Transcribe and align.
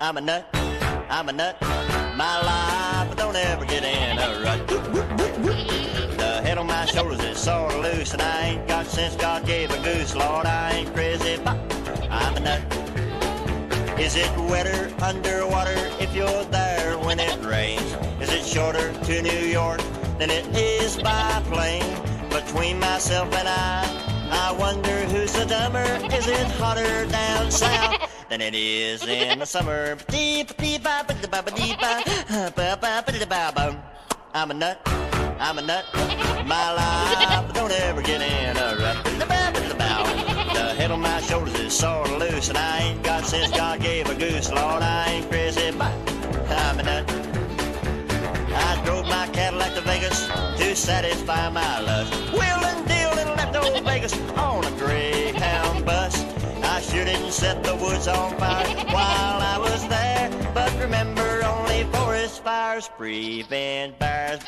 I'm 0.00 0.16
a 0.16 0.20
nut. 0.20 0.44
I'm 1.08 1.28
a 1.28 1.32
nut. 1.32 1.56
My 2.16 2.42
life 2.42 3.16
don't 3.16 3.36
ever 3.36 3.64
get 3.64 3.84
in 3.84 4.18
a 4.18 4.42
rut. 4.42 4.66
The 4.66 6.40
head 6.42 6.58
on 6.58 6.66
my 6.66 6.84
shoulders 6.86 7.20
is 7.20 7.38
sort 7.38 7.74
of 7.74 7.82
loose, 7.84 8.12
and 8.12 8.22
I 8.22 8.40
ain't 8.42 8.66
got 8.66 8.86
sense 8.86 9.14
God 9.14 9.46
gave 9.46 9.70
a 9.70 9.80
goose. 9.84 10.16
Lord, 10.16 10.46
I 10.46 10.72
ain't 10.78 10.92
crazy, 10.94 11.36
but 11.44 11.56
I'm 12.10 12.36
a 12.38 12.40
nut. 12.40 12.62
Is 14.00 14.16
it 14.16 14.36
wetter 14.50 14.92
underwater 15.04 15.76
if 16.00 16.12
you're 16.12 16.44
there 16.46 16.98
when 16.98 17.20
it 17.20 17.40
rains? 17.44 17.94
Is 18.20 18.32
it 18.32 18.44
shorter 18.44 18.92
to 18.92 19.22
New 19.22 19.46
York 19.46 19.80
than 20.18 20.30
it 20.30 20.44
is 20.56 21.00
by 21.00 21.40
plane? 21.44 21.86
Between 22.30 22.80
myself 22.80 23.32
and 23.32 23.46
I, 23.46 24.09
I 24.42 24.52
wonder 24.52 24.96
who's 25.12 25.32
the 25.34 25.44
dumber. 25.44 25.84
Is 26.16 26.26
it 26.26 26.46
hotter 26.52 27.04
down 27.06 27.50
south 27.50 28.26
than 28.30 28.40
it 28.40 28.54
is 28.54 29.06
in 29.06 29.38
the 29.38 29.44
summer? 29.44 29.98
I'm 34.32 34.50
a 34.50 34.54
nut. 34.54 34.80
I'm 35.38 35.58
a 35.58 35.62
nut. 35.62 35.84
My 36.46 36.72
life 36.72 37.52
don't 37.52 37.70
ever 37.70 38.00
get 38.00 38.22
in 38.22 38.56
a 38.56 38.76
rut. 38.76 38.96
The 40.54 40.74
head 40.74 40.90
on 40.90 41.00
my 41.00 41.20
shoulders 41.20 41.60
is 41.60 41.74
sort 41.74 42.08
of 42.10 42.18
loose, 42.18 42.48
and 42.48 42.56
I 42.56 42.78
ain't 42.78 43.02
got 43.02 43.26
since 43.26 43.50
God 43.50 43.80
gave 43.80 44.08
a 44.08 44.14
goose. 44.14 44.50
Lord, 44.50 44.82
I 44.82 45.10
ain't 45.10 45.28
crazy, 45.28 45.70
but 45.72 45.92
I'm 46.50 46.78
a 46.78 46.82
nut. 46.82 47.19
Drove 49.60 49.74
to 49.74 49.80
Vegas 49.82 50.26
to 50.26 50.74
satisfy 50.74 51.50
my 51.50 51.80
lust. 51.80 52.14
Wheeling, 52.32 52.82
dealing, 52.86 53.28
left 53.36 53.54
old 53.56 53.84
Vegas 53.84 54.14
on 54.30 54.64
a 54.64 54.70
Greyhound 54.78 55.84
bus. 55.84 56.24
I 56.62 56.80
sure 56.80 57.04
didn't 57.04 57.32
set 57.32 57.62
the 57.62 57.74
woods 57.74 58.08
on 58.08 58.38
fire 58.38 58.66
while 58.86 59.40
I 59.42 59.58
was 59.58 59.86
there, 59.88 60.30
but 60.54 60.72
remember 60.80 61.44
only 61.44 61.84
forest 61.92 62.42
fires 62.42 62.88
prevent 62.96 63.98
fires. 63.98 64.40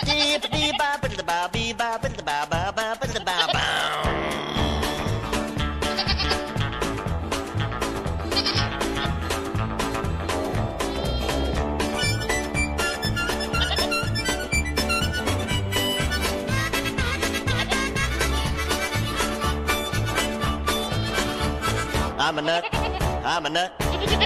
I'm 22.33 22.38
a 22.38 22.41
nut. 22.41 22.64
I'm 22.72 23.44
a 23.44 23.50
nut. 23.50 23.75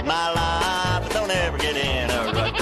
My 0.05 0.31
life 0.31 1.11
don't 1.11 1.29
ever 1.29 1.57
get 1.57 1.75
in 1.75 2.09
a 2.09 2.31
rut. 2.31 2.57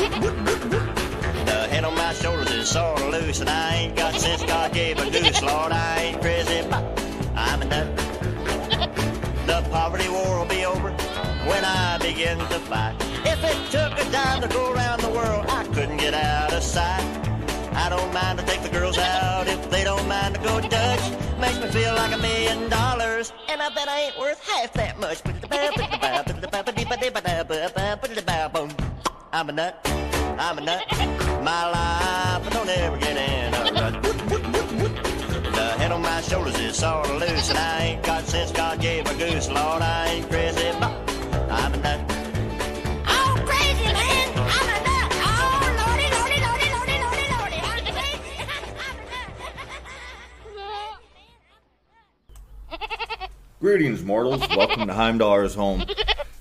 The 1.45 1.67
head 1.69 1.83
on 1.83 1.93
my 1.93 2.13
shoulders 2.13 2.49
is 2.49 2.67
sort 2.67 2.99
of 2.99 3.11
loose, 3.11 3.41
and 3.41 3.49
I 3.51 3.75
ain't 3.75 3.95
got 3.95 4.15
sense 4.15 4.41
God 4.41 4.73
gave 4.73 4.97
a 4.97 5.07
goose. 5.07 5.43
Lord, 5.43 5.71
I 5.71 6.01
ain't 6.01 6.19
crazy, 6.19 6.67
but 6.67 6.83
I'm 7.35 7.61
a 7.61 7.65
nut. 7.65 7.95
The 9.45 9.63
poverty 9.69 10.09
war 10.09 10.39
will 10.39 10.47
be 10.47 10.65
over 10.65 10.89
when 10.89 11.63
I 11.63 11.99
begin 12.01 12.39
to 12.39 12.59
fight. 12.61 12.95
If 13.23 13.43
it 13.43 13.71
took 13.71 13.99
a 13.99 14.11
dime 14.11 14.41
to 14.41 14.47
go 14.47 14.73
around 14.73 15.01
the 15.01 15.09
world, 15.09 15.45
I 15.47 15.63
couldn't 15.75 15.97
get 15.97 16.15
out 16.15 16.53
of 16.53 16.63
sight. 16.63 17.03
I 17.75 17.89
don't 17.89 18.13
mind 18.13 18.39
to 18.39 18.45
take 18.45 18.61
the 18.61 18.69
girls 18.69 18.97
out 18.97 19.47
if 19.47 19.69
they 19.69 19.83
don't 19.83 20.07
mind 20.07 20.35
to 20.35 20.41
go 20.41 20.61
Dutch. 20.61 21.11
Makes 21.39 21.59
me 21.61 21.67
feel 21.67 21.93
like 21.95 22.13
a 22.13 22.17
million 22.17 22.69
dollars, 22.69 23.33
and 23.49 23.61
I 23.61 23.67
bet 23.69 23.89
I 23.89 23.99
ain't 23.99 24.17
worth 24.17 24.41
half 24.47 24.71
that 24.73 24.97
much. 24.99 25.21
I'm 29.33 29.49
a 29.49 29.51
nut. 29.51 29.79
I'm 30.39 30.57
a 30.57 30.61
nut. 30.61 30.83
My 31.43 31.69
life 31.69 32.49
don't 32.51 32.69
ever 32.69 32.97
get 32.97 33.17
in 33.17 33.53
a 33.53 33.63
rut. 33.73 34.01
The 35.53 35.75
head 35.77 35.91
on 35.91 36.01
my 36.01 36.21
shoulders 36.21 36.57
is 36.59 36.77
sort 36.77 37.09
of 37.09 37.19
loose, 37.19 37.49
and 37.49 37.59
I 37.59 37.79
ain't 37.81 38.03
got 38.03 38.23
sense 38.23 38.51
God 38.51 38.79
gave 38.79 39.05
a 39.07 39.13
goose. 39.15 39.49
Lord, 39.49 39.81
I 39.81 40.07
ain't 40.07 40.29
crazy, 40.29 40.71
but 40.79 40.91
I'm 41.51 41.73
a 41.73 41.77
nut. 41.77 41.99
Greetings, 53.61 54.03
mortals. 54.03 54.41
Welcome 54.49 54.87
to 54.87 54.93
Heimdaller's 54.93 55.55
home. 55.55 55.85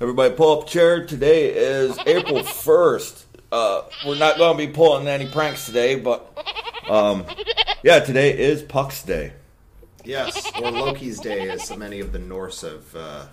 Everybody, 0.00 0.34
pull 0.34 0.58
up 0.60 0.66
a 0.66 0.70
chair. 0.70 1.06
Today 1.06 1.54
is 1.54 1.96
April 2.06 2.40
1st. 2.40 3.24
Uh, 3.52 3.82
we're 4.04 4.18
not 4.18 4.36
going 4.36 4.58
to 4.58 4.66
be 4.66 4.72
pulling 4.72 5.06
any 5.06 5.28
pranks 5.30 5.64
today, 5.64 5.94
but 5.94 6.36
um, 6.90 7.24
yeah, 7.84 8.00
today 8.00 8.36
is 8.36 8.62
Puck's 8.62 9.02
Day. 9.04 9.32
Yes, 10.04 10.50
or 10.60 10.70
Loki's 10.72 11.20
Day, 11.20 11.48
as 11.50 11.68
so 11.68 11.76
many 11.76 12.00
of 12.00 12.12
the 12.12 12.18
Norse 12.18 12.62
have, 12.62 12.96
uh, 12.96 13.26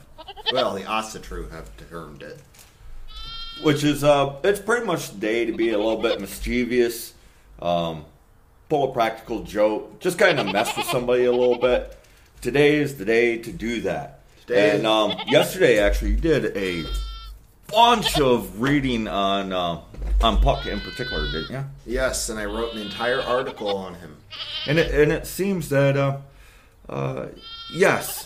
well, 0.54 0.76
the 0.76 0.82
Asatru 0.82 1.50
have 1.52 1.70
termed 1.90 2.22
it. 2.22 2.40
which 3.64 3.84
is 3.84 4.04
uh, 4.04 4.36
it's 4.44 4.60
pretty 4.60 4.86
much 4.86 5.10
the 5.10 5.18
day 5.18 5.46
to 5.46 5.54
be 5.54 5.72
a 5.72 5.78
little 5.78 6.02
bit 6.02 6.22
mischievous, 6.22 7.14
um, 7.62 8.06
pull 8.70 8.90
a 8.92 8.94
practical 8.94 9.44
joke, 9.44 10.00
just 10.00 10.18
kind 10.20 10.40
of 10.40 10.46
mess 10.46 10.78
with 10.78 10.86
somebody 10.86 11.26
a 11.26 11.32
little 11.32 11.58
bit. 11.58 11.98
Today 12.42 12.78
is 12.78 12.96
the 12.98 13.06
day 13.06 13.38
to 13.38 13.52
do 13.52 13.82
that. 13.82 14.22
Today- 14.48 14.76
and 14.76 14.88
um, 14.88 15.14
yesterday, 15.28 15.80
actually, 15.80 16.12
you 16.12 16.18
did 16.18 16.58
a 16.58 16.84
bunch 17.72 18.20
of 18.20 18.60
reading 18.60 19.08
on 19.08 19.54
uh, 19.54 19.80
on 20.22 20.42
Puck 20.42 20.66
in 20.66 20.80
particular, 20.80 21.32
didn't 21.32 21.52
you? 21.52 21.66
Yes, 21.86 22.30
and 22.30 22.40
I 22.40 22.46
wrote 22.46 22.74
an 22.74 22.82
entire 22.82 23.22
article 23.22 23.78
on 23.78 23.94
him. 23.96 24.18
And 24.66 24.80
it, 24.80 24.92
and 24.94 25.12
it 25.12 25.28
seems 25.28 25.70
that 25.70 25.96
uh, 25.96 26.18
uh, 26.90 27.28
yes, 27.72 28.26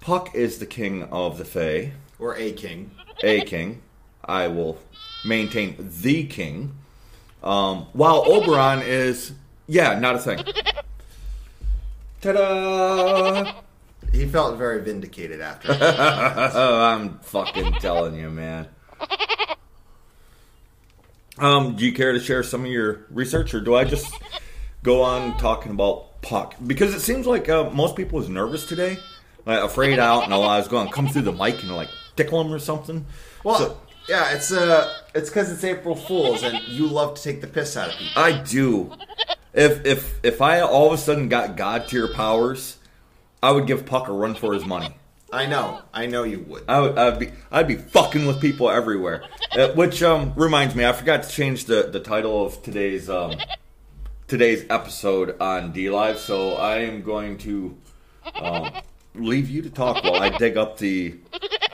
Puck 0.00 0.34
is 0.34 0.58
the 0.58 0.66
king 0.66 1.02
of 1.04 1.36
the 1.36 1.44
Fae. 1.44 1.92
Or 2.18 2.34
a 2.36 2.50
king. 2.52 2.92
a 3.22 3.42
king. 3.42 3.82
I 4.24 4.48
will 4.48 4.78
maintain 5.24 5.76
the 5.78 6.24
king. 6.24 6.76
Um, 7.42 7.88
while 7.92 8.24
Oberon 8.26 8.80
is, 8.80 9.32
yeah, 9.66 9.98
not 9.98 10.14
a 10.14 10.18
thing. 10.18 10.42
Ta-da! 12.24 13.52
He 14.12 14.26
felt 14.26 14.56
very 14.56 14.80
vindicated 14.82 15.40
after. 15.40 15.76
Oh, 15.78 16.80
I'm 16.82 17.18
fucking 17.18 17.74
telling 17.74 18.14
you, 18.16 18.30
man. 18.30 18.68
Um, 21.38 21.74
do 21.76 21.84
you 21.84 21.92
care 21.92 22.12
to 22.12 22.20
share 22.20 22.42
some 22.42 22.64
of 22.64 22.70
your 22.70 23.04
research, 23.10 23.52
or 23.54 23.60
do 23.60 23.74
I 23.74 23.84
just 23.84 24.14
go 24.82 25.02
on 25.02 25.36
talking 25.36 25.72
about 25.72 26.22
Puck? 26.22 26.54
Because 26.64 26.94
it 26.94 27.00
seems 27.00 27.26
like 27.26 27.48
uh, 27.48 27.70
most 27.70 27.96
people 27.96 28.20
is 28.20 28.28
nervous 28.28 28.64
today, 28.66 28.96
like 29.44 29.62
afraid 29.62 29.98
out, 29.98 30.24
and 30.24 30.32
I 30.32 30.38
was 30.38 30.68
going 30.68 30.86
to 30.86 30.92
come 30.94 31.08
through 31.08 31.22
the 31.22 31.32
mic 31.32 31.60
and 31.62 31.74
like 31.74 31.88
tickle 32.16 32.40
him 32.40 32.52
or 32.52 32.58
something. 32.58 33.04
well, 33.42 33.58
So- 33.58 33.80
yeah, 34.08 34.34
it's 34.34 34.52
uh, 34.52 34.92
it's 35.14 35.30
because 35.30 35.50
it's 35.50 35.64
April 35.64 35.96
Fool's, 35.96 36.42
and 36.42 36.60
you 36.68 36.86
love 36.86 37.14
to 37.14 37.22
take 37.22 37.40
the 37.40 37.46
piss 37.46 37.74
out 37.76 37.88
of 37.90 37.96
people. 37.98 38.22
I 38.22 38.32
do. 38.32 38.92
If 39.54 39.86
if 39.86 40.20
if 40.22 40.42
I 40.42 40.60
all 40.60 40.88
of 40.88 40.92
a 40.92 40.98
sudden 40.98 41.28
got 41.28 41.56
god 41.56 41.88
tier 41.88 42.12
powers, 42.12 42.78
I 43.42 43.52
would 43.52 43.66
give 43.66 43.86
Puck 43.86 44.08
a 44.08 44.12
run 44.12 44.34
for 44.34 44.52
his 44.52 44.66
money. 44.66 44.94
I 45.32 45.46
know, 45.46 45.82
I 45.92 46.06
know 46.06 46.22
you 46.22 46.40
would. 46.40 46.64
I 46.68 46.80
would 46.80 46.98
I'd 46.98 47.18
be 47.18 47.30
I'd 47.50 47.68
be 47.68 47.76
fucking 47.76 48.26
with 48.26 48.40
people 48.40 48.70
everywhere. 48.70 49.24
Uh, 49.52 49.68
which 49.68 50.02
um 50.02 50.32
reminds 50.36 50.74
me, 50.74 50.84
I 50.84 50.92
forgot 50.92 51.22
to 51.22 51.28
change 51.28 51.66
the 51.66 51.88
the 51.90 52.00
title 52.00 52.44
of 52.44 52.62
today's 52.62 53.08
um 53.08 53.34
today's 54.26 54.64
episode 54.70 55.40
on 55.40 55.72
DLive, 55.72 56.16
so 56.16 56.54
I 56.54 56.78
am 56.78 57.02
going 57.02 57.38
to 57.38 57.76
um, 58.36 58.70
leave 59.14 59.50
you 59.50 59.62
to 59.62 59.70
talk 59.70 60.02
while 60.02 60.20
I 60.20 60.30
dig 60.30 60.56
up 60.56 60.78
the 60.78 61.16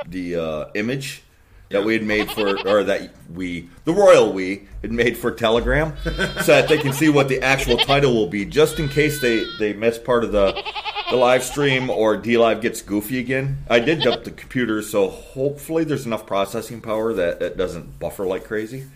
the 0.07 0.37
uh, 0.37 0.65
image 0.75 1.23
that 1.71 1.85
we 1.85 1.95
had 1.95 2.03
made 2.03 2.31
for, 2.31 2.59
or 2.69 2.85
that 2.85 3.11
we, 3.33 3.69
the 3.85 3.93
royal 3.93 4.33
we, 4.33 4.69
had 4.83 4.93
made 4.93 5.17
for 5.17 5.31
Telegram, 5.31 5.95
so 6.05 6.53
that 6.53 6.69
they 6.69 6.79
can 6.79 6.93
see 6.93 7.09
what 7.09 7.29
the 7.29 7.41
actual 7.43 7.77
title 7.79 8.15
will 8.15 8.27
be, 8.27 8.45
just 8.45 8.79
in 8.79 8.89
case 8.89 9.21
they 9.21 9.45
they 9.59 9.73
miss 9.73 9.99
part 9.99 10.25
of 10.25 10.33
the 10.33 10.63
the 11.11 11.17
live 11.17 11.43
stream 11.43 11.91
or 11.91 12.17
DLive 12.17 12.61
gets 12.61 12.83
goofy 12.83 13.19
again. 13.19 13.59
I 13.69 13.81
did 13.81 14.01
dump 14.01 14.25
the 14.25 14.31
computer, 14.31 14.81
so 14.83 15.09
hopefully 15.09 15.85
there's 15.85 16.07
enough 16.07 16.27
processing 16.27 16.81
power 16.81 17.13
that 17.15 17.43
it 17.43 17.57
doesn't 17.57 17.99
buffer 17.99 18.27
like 18.27 18.45
crazy. 18.45 18.87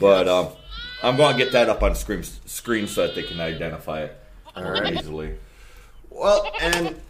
But 0.00 0.26
um, 0.26 0.48
I'm 1.02 1.16
going 1.16 1.36
to 1.36 1.44
get 1.44 1.52
that 1.52 1.68
up 1.68 1.82
on 1.82 1.94
screen 1.94 2.24
screen 2.46 2.86
so 2.86 3.06
that 3.06 3.14
they 3.14 3.22
can 3.22 3.40
identify 3.40 4.02
it 4.02 4.16
more 4.56 4.76
Alright. 4.76 4.94
easily. 4.94 5.34
Well, 6.10 6.52
and 6.60 7.00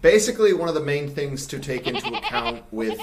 basically, 0.00 0.52
one 0.52 0.68
of 0.68 0.74
the 0.74 0.82
main 0.82 1.08
things 1.08 1.46
to 1.48 1.58
take 1.58 1.86
into 1.86 2.14
account 2.14 2.62
with 2.70 3.00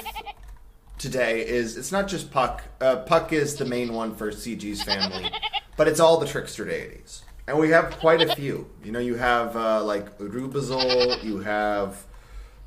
today 0.97 1.45
is 1.45 1.77
it's 1.77 1.91
not 1.91 2.07
just 2.07 2.31
Puck. 2.31 2.63
Uh, 2.79 2.97
Puck 2.97 3.33
is 3.33 3.55
the 3.55 3.65
main 3.65 3.93
one 3.93 4.15
for 4.15 4.31
CG's 4.31 4.83
family, 4.83 5.29
but 5.77 5.87
it's 5.87 5.99
all 5.99 6.19
the 6.19 6.27
trickster 6.27 6.65
deities. 6.65 7.23
And 7.47 7.59
we 7.59 7.69
have 7.69 7.91
quite 7.99 8.21
a 8.21 8.35
few. 8.35 8.69
You 8.83 8.91
know, 8.91 8.99
you 8.99 9.15
have 9.15 9.55
uh, 9.55 9.83
like 9.83 10.17
Rübezahl, 10.17 11.23
you 11.23 11.39
have 11.39 12.03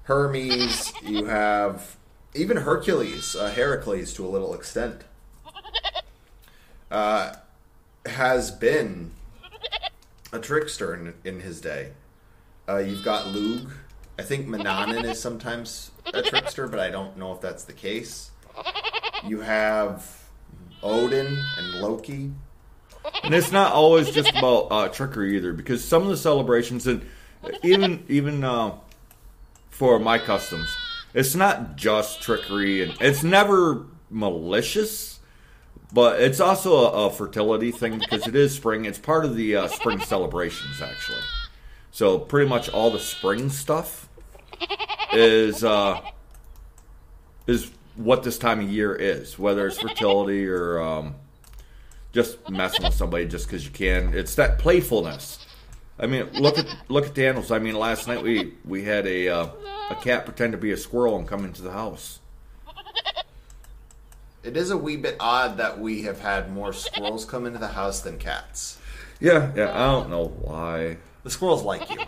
Hermes. 0.05 0.93
You 1.03 1.25
have 1.25 1.97
even 2.35 2.59
Hercules, 2.59 3.35
uh, 3.35 3.51
Heracles 3.51 4.13
to 4.15 4.27
a 4.27 4.29
little 4.29 4.55
extent, 4.55 5.03
uh, 6.91 7.35
has 8.07 8.51
been 8.51 9.13
a 10.33 10.39
trickster 10.39 10.95
in, 10.95 11.15
in 11.25 11.41
his 11.41 11.61
day. 11.61 11.93
Uh, 12.69 12.79
you've 12.79 13.05
got 13.05 13.29
Lug. 13.29 13.71
I 14.19 14.23
think 14.23 14.47
Manannan 14.47 15.05
is 15.05 15.21
sometimes 15.21 15.91
a 16.15 16.23
trickster, 16.23 16.67
but 16.69 16.81
I 16.81 16.91
don't 16.91 17.17
know 17.17 17.33
if 17.33 17.41
that's 17.41 17.65
the 17.65 17.73
case. 17.73 18.31
You 19.27 19.41
have 19.41 20.29
Odin 20.83 21.27
and 21.57 21.81
Loki. 21.81 22.33
And 23.23 23.35
it's 23.35 23.53
not 23.53 23.73
always 23.73 24.11
just 24.11 24.31
about 24.31 24.69
uh, 24.71 24.89
trickery 24.89 25.37
either, 25.37 25.53
because 25.53 25.85
some 25.85 26.03
of 26.03 26.09
the 26.09 26.17
celebrations, 26.17 26.87
and 26.87 27.07
even 27.63 28.05
even 28.09 28.45
uh, 28.45 28.75
for 29.71 29.99
my 29.99 30.19
customs, 30.19 30.69
it's 31.15 31.35
not 31.35 31.77
just 31.77 32.21
trickery, 32.21 32.83
and 32.83 32.95
it's 33.01 33.23
never 33.23 33.87
malicious, 34.11 35.21
but 35.93 36.21
it's 36.21 36.41
also 36.41 36.75
a, 36.77 37.07
a 37.07 37.11
fertility 37.11 37.71
thing 37.71 37.99
because 37.99 38.27
it 38.27 38.37
is 38.37 38.55
spring. 38.55 38.85
It's 38.85 38.99
part 38.99 39.25
of 39.25 39.37
the 39.37 39.57
uh, 39.57 39.69
spring 39.69 40.01
celebrations, 40.01 40.83
actually. 40.83 41.23
So 41.91 42.19
pretty 42.19 42.49
much 42.49 42.69
all 42.69 42.91
the 42.91 43.01
spring 43.01 43.49
stuff 43.49 44.09
is 45.13 45.65
uh, 45.65 46.01
is 47.47 47.71
what 47.97 48.23
this 48.23 48.39
time 48.39 48.61
of 48.61 48.71
year 48.71 48.95
is, 48.95 49.39
whether 49.39 49.67
it's 49.67 49.79
fertility 49.79 50.47
or 50.47 50.81
um, 50.81 51.15
just 52.13 52.49
messing 52.49 52.85
with 52.85 52.95
somebody 52.95 53.27
just 53.27 53.47
because 53.47 53.65
you 53.65 53.71
can. 53.71 54.15
It's 54.15 54.35
that 54.37 54.59
playfulness. 54.59 55.45
I 55.99 56.07
mean, 56.07 56.29
look 56.35 56.59
at 56.59 56.67
look 56.89 57.07
at 57.07 57.15
the 57.15 57.27
animals. 57.27 57.51
I 57.51 57.59
mean, 57.59 57.75
last 57.75 58.07
night 58.07 58.23
we 58.23 58.55
we 58.65 58.85
had 58.85 59.07
a 59.07 59.29
uh, 59.29 59.49
a 59.91 59.95
cat 59.97 60.25
pretend 60.25 60.53
to 60.53 60.59
be 60.59 60.71
a 60.71 60.77
squirrel 60.77 61.17
and 61.17 61.27
come 61.27 61.45
into 61.45 61.63
the 61.63 61.73
house. 61.73 62.21
It 64.45 64.57
is 64.57 64.71
a 64.71 64.77
wee 64.79 64.97
bit 64.97 65.17
odd 65.19 65.57
that 65.59 65.81
we 65.81 66.03
have 66.03 66.21
had 66.21 66.53
more 66.53 66.73
squirrels 66.73 67.25
come 67.25 67.45
into 67.45 67.59
the 67.59 67.69
house 67.69 68.01
than 68.01 68.19
cats. 68.19 68.79
Yeah, 69.21 69.51
yeah. 69.57 69.73
I 69.75 69.87
don't 69.87 70.11
know 70.11 70.27
why. 70.27 70.99
The 71.25 71.31
squirrels 71.31 71.65
like 71.65 71.91
you. 71.91 71.99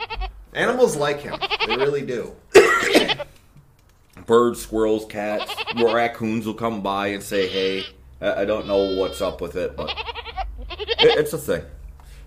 Animals 0.54 0.96
like 0.96 1.20
him. 1.20 1.38
They 1.66 1.76
really 1.76 2.02
do. 2.02 2.34
Birds, 4.26 4.62
squirrels, 4.62 5.06
cats, 5.06 5.52
raccoons 5.76 6.46
will 6.46 6.54
come 6.54 6.82
by 6.82 7.08
and 7.08 7.22
say 7.22 7.48
hey. 7.48 7.84
I 8.20 8.44
don't 8.44 8.66
know 8.66 8.96
what's 8.96 9.22
up 9.22 9.40
with 9.40 9.56
it, 9.56 9.76
but 9.76 9.88
it, 10.70 11.18
it's 11.18 11.32
a 11.32 11.38
thing. 11.38 11.62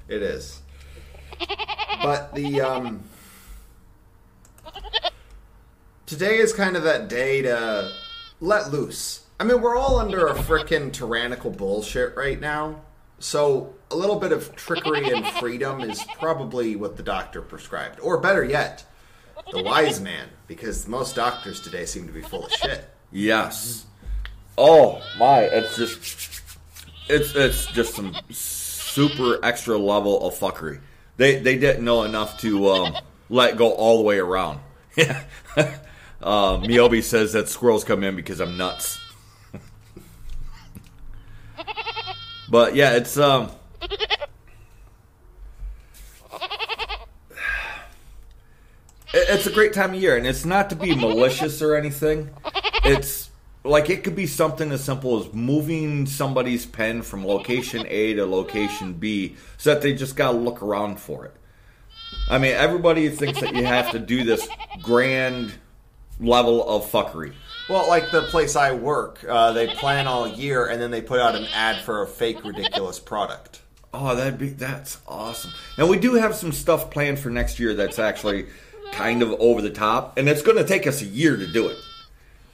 It 0.08 0.22
is. 0.22 0.60
But 2.02 2.34
the 2.34 2.62
um 2.62 3.04
today 6.06 6.38
is 6.38 6.52
kind 6.52 6.76
of 6.76 6.84
that 6.84 7.08
day 7.08 7.42
to 7.44 7.92
let 8.40 8.72
loose. 8.72 9.26
I 9.40 9.46
mean, 9.46 9.62
we're 9.62 9.78
all 9.78 10.00
under 10.00 10.28
a 10.28 10.34
freaking 10.34 10.92
tyrannical 10.92 11.52
bullshit 11.52 12.16
right 12.16 12.40
now. 12.40 12.82
So 13.20 13.74
a 13.90 13.96
little 13.96 14.20
bit 14.20 14.32
of 14.32 14.56
trickery 14.56 15.10
and 15.10 15.26
freedom 15.40 15.82
is 15.82 16.04
probably 16.20 16.76
what 16.76 16.98
the 16.98 17.04
doctor 17.04 17.42
prescribed. 17.42 18.00
Or 18.00 18.18
better 18.20 18.44
yet, 18.44 18.86
the 19.52 19.64
wise 19.64 20.02
man, 20.02 20.30
because 20.48 20.88
most 20.88 21.16
doctors 21.16 21.62
today 21.62 21.86
seem 21.86 22.08
to 22.08 22.14
be 22.14 22.22
full 22.22 22.46
of 22.46 22.52
shit. 22.52 22.90
Yes. 23.12 23.86
Oh 24.58 25.02
my! 25.18 25.42
It's 25.42 25.78
just 25.78 26.42
it's 27.10 27.36
it's 27.36 27.66
just 27.68 27.96
some 27.96 28.16
super 28.30 29.44
extra 29.44 29.78
level 29.78 30.26
of 30.26 30.34
fuckery. 30.34 30.80
They 31.18 31.40
they 31.40 31.58
didn't 31.58 31.84
know 31.84 32.04
enough 32.04 32.40
to 32.42 32.70
um, 32.70 32.96
let 33.30 33.58
go 33.58 33.72
all 33.72 33.98
the 33.98 34.04
way 34.04 34.20
around. 34.20 34.60
uh, 34.98 35.64
Miyobi 36.22 37.04
says 37.04 37.34
that 37.34 37.50
squirrels 37.50 37.84
come 37.84 38.04
in 38.04 38.16
because 38.16 38.40
I'm 38.40 38.58
nuts. 38.58 39.00
but 42.50 42.76
yeah, 42.76 42.94
it's 42.94 43.18
um. 43.18 43.52
It's 49.14 49.46
a 49.46 49.52
great 49.52 49.74
time 49.74 49.94
of 49.94 50.02
year, 50.02 50.18
and 50.18 50.26
it's 50.26 50.44
not 50.44 50.72
to 50.72 50.76
be 50.76 50.96
malicious 50.96 51.62
or 51.62 51.76
anything. 51.76 52.32
It's 52.84 53.30
like 53.64 53.90
it 53.90 54.04
could 54.04 54.16
be 54.16 54.28
something 54.28 54.72
as 54.72 54.84
simple 54.84 55.20
as 55.20 55.32
moving 55.34 56.06
somebody's 56.06 56.66
pen 56.66 57.02
from 57.02 57.26
location 57.26 57.86
A 57.88 58.16
to 58.16 58.26
location 58.26 58.94
B 58.94 59.36
so 59.58 59.74
that 59.74 59.82
they 59.84 59.94
just 59.94 60.16
got 60.16 60.32
to 60.32 60.38
look 60.38 60.62
around 60.62 61.00
for 61.00 61.26
it. 61.26 61.36
I 62.30 62.38
mean, 62.38 62.54
everybody 62.54 63.10
thinks 63.10 63.40
that 63.42 63.56
you 63.56 63.66
have 63.66 63.92
to 63.92 64.00
do 64.00 64.24
this 64.24 64.48
grand 64.82 65.54
level 66.20 66.68
of 66.68 66.90
fuckery. 66.90 67.34
Well, 67.70 67.88
like 67.88 68.12
the 68.12 68.24
place 68.24 68.56
I 68.56 68.74
work, 68.74 69.24
uh, 69.28 69.52
they 69.54 69.68
plan 69.68 70.08
all 70.08 70.28
year 70.28 70.68
and 70.68 70.82
then 70.82 70.92
they 70.92 71.02
put 71.02 71.20
out 71.20 71.36
an 71.36 71.46
ad 71.54 71.84
for 71.84 72.02
a 72.02 72.08
fake 72.08 72.44
ridiculous 72.44 73.00
product. 73.00 73.62
Oh, 73.94 74.16
that'd 74.16 74.40
be 74.40 74.50
that's 74.50 74.98
awesome. 75.08 75.52
And 75.78 75.88
we 75.88 76.00
do 76.00 76.16
have 76.16 76.36
some 76.36 76.52
stuff 76.52 76.90
planned 76.90 77.20
for 77.20 77.30
next 77.30 77.60
year 77.60 77.76
that's 77.76 78.00
actually 78.00 78.48
kind 78.94 79.22
of 79.22 79.32
over 79.40 79.62
the 79.62 79.70
top, 79.70 80.18
and 80.18 80.30
it's 80.30 80.42
going 80.42 80.58
to 80.58 80.64
take 80.64 80.88
us 80.88 81.02
a 81.02 81.06
year 81.06 81.36
to 81.36 81.48
do 81.52 81.68
it 81.68 81.78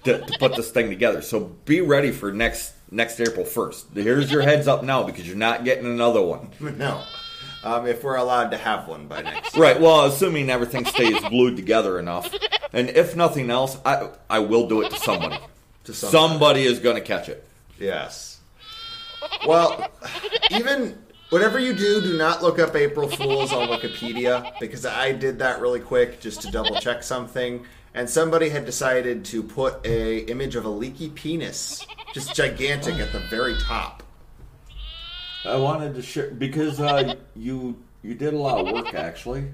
to, 0.06 0.19
to 0.19 0.39
put 0.39 0.56
this 0.56 0.71
thing 0.71 0.89
together. 0.89 1.21
So 1.21 1.41
be 1.65 1.81
ready 1.81 2.12
for 2.12 2.31
next 2.31 2.74
next 2.91 3.19
April 3.19 3.45
first. 3.45 3.88
Here's 3.94 4.31
your 4.31 4.41
heads 4.41 4.68
up 4.68 4.83
now 4.83 5.03
because 5.03 5.27
you're 5.27 5.38
not 5.38 5.63
getting 5.63 5.86
another 5.86 6.21
one. 6.21 6.50
No. 6.77 7.03
Um, 7.62 7.88
if 7.88 8.06
we're 8.06 8.15
allowed 8.15 8.51
to 8.51 8.57
have 8.57 8.88
one 8.88 9.07
by 9.07 9.21
next. 9.21 9.57
Right. 9.57 9.81
Well, 9.81 10.06
assuming 10.06 10.50
everything 10.50 10.86
stays 10.86 11.19
glued 11.25 11.57
together 11.57 12.00
enough, 12.00 12.33
and 12.71 12.89
if 12.89 13.18
nothing 13.18 13.50
else, 13.50 13.77
I 13.83 14.09
I 14.30 14.39
will 14.39 14.69
do 14.69 14.81
it 14.81 14.92
to 14.92 14.97
somebody. 14.97 15.38
To 15.83 15.94
somebody. 15.94 16.30
Somebody 16.30 16.63
is 16.63 16.80
going 16.80 16.95
to 16.95 17.01
catch 17.01 17.27
it. 17.27 17.45
Yes. 17.77 18.39
Well, 19.45 19.92
even 20.51 20.97
whatever 21.30 21.60
you 21.60 21.74
do, 21.74 22.02
do 22.02 22.18
not 22.18 22.42
look 22.42 22.60
up 22.60 22.76
April 22.76 23.08
Fools 23.08 23.54
on 23.54 23.68
Wikipedia 23.68 24.52
because 24.60 24.86
I 24.86 25.12
did 25.12 25.40
that 25.40 25.62
really 25.62 25.80
quick 25.80 26.20
just 26.20 26.42
to 26.42 26.52
double 26.52 26.76
check 26.80 27.04
something, 27.04 27.66
and 27.94 28.10
somebody 28.10 28.50
had 28.50 28.66
decided 28.66 29.26
to 29.26 29.44
put 29.44 29.86
a 29.86 30.20
image 30.30 30.56
of 30.56 30.66
a 30.66 30.70
leaky 30.70 31.10
penis, 31.10 31.86
just 32.14 32.36
gigantic 32.36 32.96
at 32.96 33.12
the 33.12 33.20
very 33.30 33.58
top. 33.60 34.04
I 35.46 35.56
wanted 35.56 35.96
to 35.96 36.02
share 36.02 36.31
because 36.31 36.80
uh, 36.80 37.16
you 37.36 37.78
you 38.04 38.14
did 38.14 38.34
a 38.34 38.38
lot 38.38 38.60
of 38.60 38.74
work 38.74 38.94
actually 38.94 39.46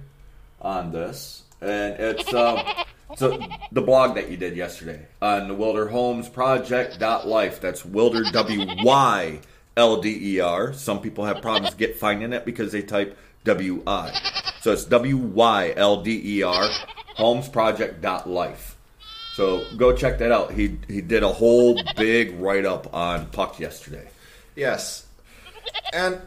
on 0.61 0.91
this, 0.91 1.43
and 1.61 1.93
it's 1.99 2.33
um, 2.33 2.59
so 3.15 3.39
the 3.71 3.81
blog 3.81 4.15
that 4.15 4.31
you 4.31 4.37
did 4.37 4.57
yesterday 4.57 5.05
on 5.21 5.47
the 5.47 5.53
Wylder 5.53 5.87
Homes 5.87 6.27
Project 6.27 6.99
life. 6.99 7.61
That's 7.61 7.85
Wylder 7.85 8.23
W 8.31 8.65
Y 8.83 9.39
L 9.77 10.01
D 10.01 10.35
E 10.35 10.39
R. 10.39 10.73
Some 10.73 11.01
people 11.01 11.25
have 11.25 11.41
problems 11.41 11.73
get 11.75 11.97
finding 11.97 12.33
it 12.33 12.45
because 12.45 12.71
they 12.71 12.81
type 12.81 13.17
W 13.43 13.83
I. 13.85 14.17
So 14.61 14.71
it's 14.71 14.85
W 14.85 15.17
Y 15.17 15.73
L 15.75 16.01
D 16.01 16.37
E 16.37 16.43
R 16.43 16.67
Homes 17.15 17.49
Project 17.49 18.01
dot 18.01 18.29
life. 18.29 18.75
So 19.33 19.63
go 19.77 19.95
check 19.95 20.19
that 20.19 20.31
out. 20.31 20.53
He 20.53 20.77
he 20.87 21.01
did 21.01 21.23
a 21.23 21.29
whole 21.29 21.79
big 21.97 22.39
write 22.39 22.65
up 22.65 22.93
on 22.93 23.25
Puck 23.27 23.59
yesterday. 23.59 24.07
Yes. 24.55 25.05
And 25.91 26.21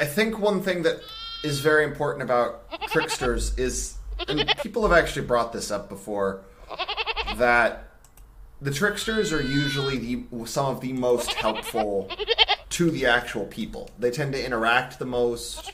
I 0.00 0.04
think 0.04 0.38
one 0.38 0.62
thing 0.62 0.82
that 0.82 1.00
is 1.44 1.60
very 1.60 1.84
important 1.84 2.22
about 2.22 2.64
tricksters 2.88 3.56
is, 3.56 3.94
and 4.26 4.52
people 4.62 4.82
have 4.82 4.92
actually 4.92 5.26
brought 5.26 5.52
this 5.52 5.70
up 5.70 5.88
before, 5.88 6.40
that 7.36 7.85
the 8.60 8.70
tricksters 8.70 9.32
are 9.32 9.42
usually 9.42 9.98
the, 9.98 10.46
some 10.46 10.66
of 10.66 10.80
the 10.80 10.92
most 10.92 11.32
helpful 11.34 12.10
to 12.70 12.90
the 12.90 13.06
actual 13.06 13.44
people. 13.46 13.90
They 13.98 14.10
tend 14.10 14.32
to 14.32 14.44
interact 14.44 14.98
the 14.98 15.06
most. 15.06 15.72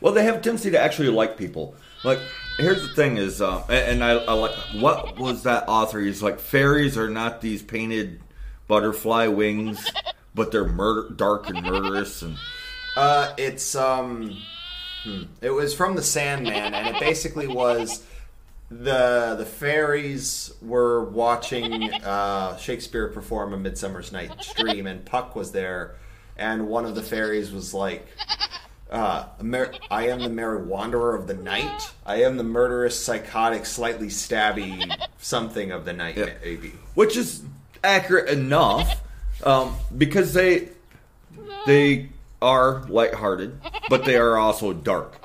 Well, 0.00 0.12
they 0.12 0.24
have 0.24 0.36
a 0.36 0.40
tendency 0.40 0.70
to 0.72 0.80
actually 0.80 1.08
like 1.08 1.36
people. 1.36 1.74
Like, 2.02 2.18
here's 2.58 2.82
the 2.82 2.94
thing: 2.94 3.16
is 3.16 3.40
uh, 3.40 3.64
and 3.68 4.02
and 4.02 4.04
I, 4.04 4.10
I 4.12 4.32
like 4.34 4.54
what 4.74 5.18
was 5.18 5.44
that 5.44 5.64
author? 5.68 6.00
He's 6.00 6.22
like, 6.22 6.38
fairies 6.38 6.98
are 6.98 7.08
not 7.08 7.40
these 7.40 7.62
painted 7.62 8.20
butterfly 8.68 9.28
wings, 9.28 9.90
but 10.34 10.50
they're 10.50 10.68
murder, 10.68 11.08
dark 11.14 11.48
and 11.48 11.62
murderous. 11.62 12.22
And 12.22 12.36
Uh, 12.96 13.32
it's 13.38 13.74
um, 13.74 14.36
hmm. 15.02 15.22
it 15.40 15.50
was 15.50 15.74
from 15.74 15.96
the 15.96 16.02
Sandman, 16.02 16.74
and 16.74 16.94
it 16.94 17.00
basically 17.00 17.46
was 17.46 18.04
the 18.70 19.34
the 19.38 19.44
fairies 19.46 20.52
were 20.62 21.04
watching 21.04 21.92
uh, 22.04 22.56
Shakespeare 22.56 23.08
perform 23.08 23.52
a 23.52 23.56
Midsummer's 23.56 24.12
Night's 24.12 24.52
Dream, 24.54 24.86
and 24.86 25.04
Puck 25.04 25.36
was 25.36 25.52
there, 25.52 25.96
and 26.36 26.68
one 26.68 26.84
of 26.84 26.94
the 26.94 27.02
fairies 27.02 27.52
was 27.52 27.74
like. 27.74 28.06
Uh, 28.90 29.26
Mer- 29.42 29.72
I 29.90 30.08
am 30.08 30.20
the 30.20 30.28
merry 30.28 30.62
wanderer 30.62 31.16
of 31.16 31.26
the 31.26 31.34
night. 31.34 31.90
I 32.06 32.22
am 32.22 32.36
the 32.36 32.44
murderous, 32.44 33.02
psychotic, 33.02 33.66
slightly 33.66 34.06
stabby 34.06 34.94
something 35.18 35.72
of 35.72 35.84
the 35.84 35.92
night, 35.92 36.16
Yeah. 36.16 36.30
maybe. 36.44 36.74
which 36.94 37.16
is 37.16 37.42
accurate 37.82 38.28
enough 38.28 39.02
um, 39.42 39.74
because 39.96 40.32
they 40.32 40.68
they 41.66 42.10
are 42.40 42.84
lighthearted, 42.88 43.58
but 43.88 44.04
they 44.04 44.16
are 44.16 44.36
also 44.36 44.72
dark, 44.72 45.18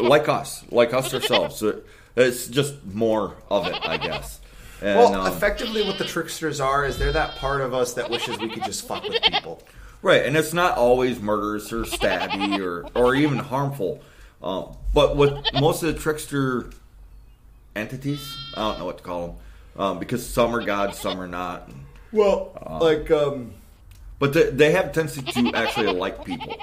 like 0.00 0.28
us, 0.28 0.62
like 0.70 0.92
us 0.94 1.12
ourselves. 1.12 1.56
So 1.56 1.80
It's 2.16 2.46
just 2.48 2.74
more 2.86 3.34
of 3.50 3.66
it, 3.66 3.76
I 3.86 3.96
guess. 3.98 4.40
And, 4.82 4.98
Well, 4.98 5.14
um, 5.14 5.32
effectively, 5.32 5.82
what 5.86 5.96
the 5.96 6.04
tricksters 6.04 6.60
are 6.60 6.84
is 6.84 6.98
they're 6.98 7.10
that 7.12 7.36
part 7.36 7.62
of 7.62 7.72
us 7.72 7.94
that 7.94 8.10
wishes 8.10 8.38
we 8.38 8.50
could 8.50 8.62
just 8.64 8.86
fuck 8.86 9.02
with 9.04 9.22
people. 9.22 9.62
Right, 10.02 10.26
and 10.26 10.36
it's 10.36 10.52
not 10.52 10.76
always 10.76 11.18
murderous 11.18 11.72
or 11.72 11.84
stabby 11.84 12.60
or 12.60 12.86
or 12.94 13.14
even 13.14 13.38
harmful. 13.38 14.02
Um, 14.42 14.76
but 14.92 15.16
with 15.16 15.32
most 15.54 15.82
of 15.82 15.94
the 15.94 15.98
trickster 15.98 16.68
entities, 17.74 18.36
I 18.54 18.68
don't 18.68 18.78
know 18.78 18.84
what 18.84 18.98
to 18.98 19.02
call 19.04 19.26
them, 19.28 19.82
um, 19.82 19.98
because 19.98 20.26
some 20.26 20.54
are 20.54 20.62
gods, 20.64 20.98
some 20.98 21.18
are 21.20 21.26
not. 21.28 21.70
Well, 22.12 22.52
like, 22.80 23.10
um, 23.10 23.54
But 24.18 24.34
they, 24.34 24.50
they 24.50 24.72
have 24.72 24.86
a 24.86 24.92
tendency 24.92 25.22
to 25.22 25.52
actually 25.54 25.92
like 25.92 26.22
people. 26.24 26.54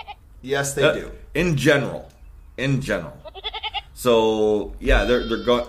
yes, 0.43 0.75
they 0.75 0.83
Uh, 0.83 0.93
do. 0.93 1.11
in 1.33 1.57
general. 1.57 2.09
In 2.57 2.79
general. 2.81 3.17
So 4.03 4.75
yeah, 4.81 5.05
they're 5.05 5.25
they're 5.29 5.45
going. 5.45 5.65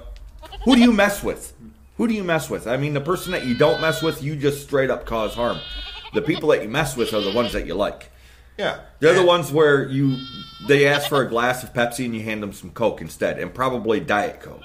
Who 0.65 0.75
do 0.75 0.83
you 0.83 0.93
mess 0.93 1.23
with? 1.23 1.53
Who 1.99 2.09
do 2.09 2.15
you 2.15 2.25
mess 2.25 2.51
with? 2.51 2.67
I 2.67 2.77
mean, 2.77 2.93
the 2.93 3.01
person 3.01 3.31
that 3.31 3.47
you 3.47 3.55
don't 3.55 3.81
mess 3.81 4.03
with, 4.03 4.25
you 4.25 4.35
just 4.35 4.65
straight 4.65 4.91
up 4.91 5.07
cause 5.07 5.35
harm. 5.35 5.59
The 6.15 6.21
people 6.21 6.49
that 6.49 6.61
you 6.61 6.69
mess 6.69 6.97
with 6.97 7.15
are 7.15 7.21
the 7.21 7.31
ones 7.31 7.53
that 7.53 7.65
you 7.65 7.75
like. 7.77 8.11
Yeah, 8.59 8.81
They're 8.99 9.15
the 9.15 9.25
ones 9.25 9.53
where 9.53 9.89
you 9.89 10.19
they 10.67 10.89
ask 10.89 11.09
for 11.09 11.23
a 11.23 11.29
glass 11.29 11.63
of 11.63 11.73
Pepsi 11.73 12.07
and 12.07 12.15
you 12.17 12.23
hand 12.25 12.43
them 12.43 12.53
some 12.53 12.71
Coke 12.71 13.01
instead, 13.01 13.39
and 13.39 13.55
probably 13.55 14.01
Diet 14.01 14.41
Coke, 14.41 14.65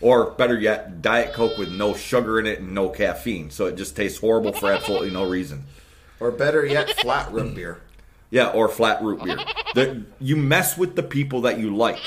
or 0.00 0.30
better 0.32 0.58
yet, 0.58 1.02
Diet 1.02 1.32
Coke 1.32 1.58
with 1.58 1.72
no 1.72 1.94
sugar 1.94 2.38
in 2.38 2.46
it 2.46 2.60
and 2.60 2.72
no 2.72 2.88
caffeine, 2.88 3.50
so 3.50 3.66
it 3.66 3.74
just 3.74 3.96
tastes 3.96 4.20
horrible 4.20 4.52
for 4.52 4.70
absolutely 4.72 5.10
no 5.10 5.28
reason. 5.28 5.64
or 6.20 6.30
better 6.30 6.64
yet, 6.64 6.90
flat 7.00 7.32
root 7.32 7.54
beer. 7.56 7.80
Yeah, 8.30 8.48
or 8.48 8.68
flat 8.68 9.02
root 9.02 9.24
beer. 9.24 9.38
The, 9.74 10.04
you 10.20 10.36
mess 10.36 10.78
with 10.78 10.94
the 10.94 11.02
people 11.02 11.40
that 11.42 11.58
you 11.58 11.74
like. 11.76 12.00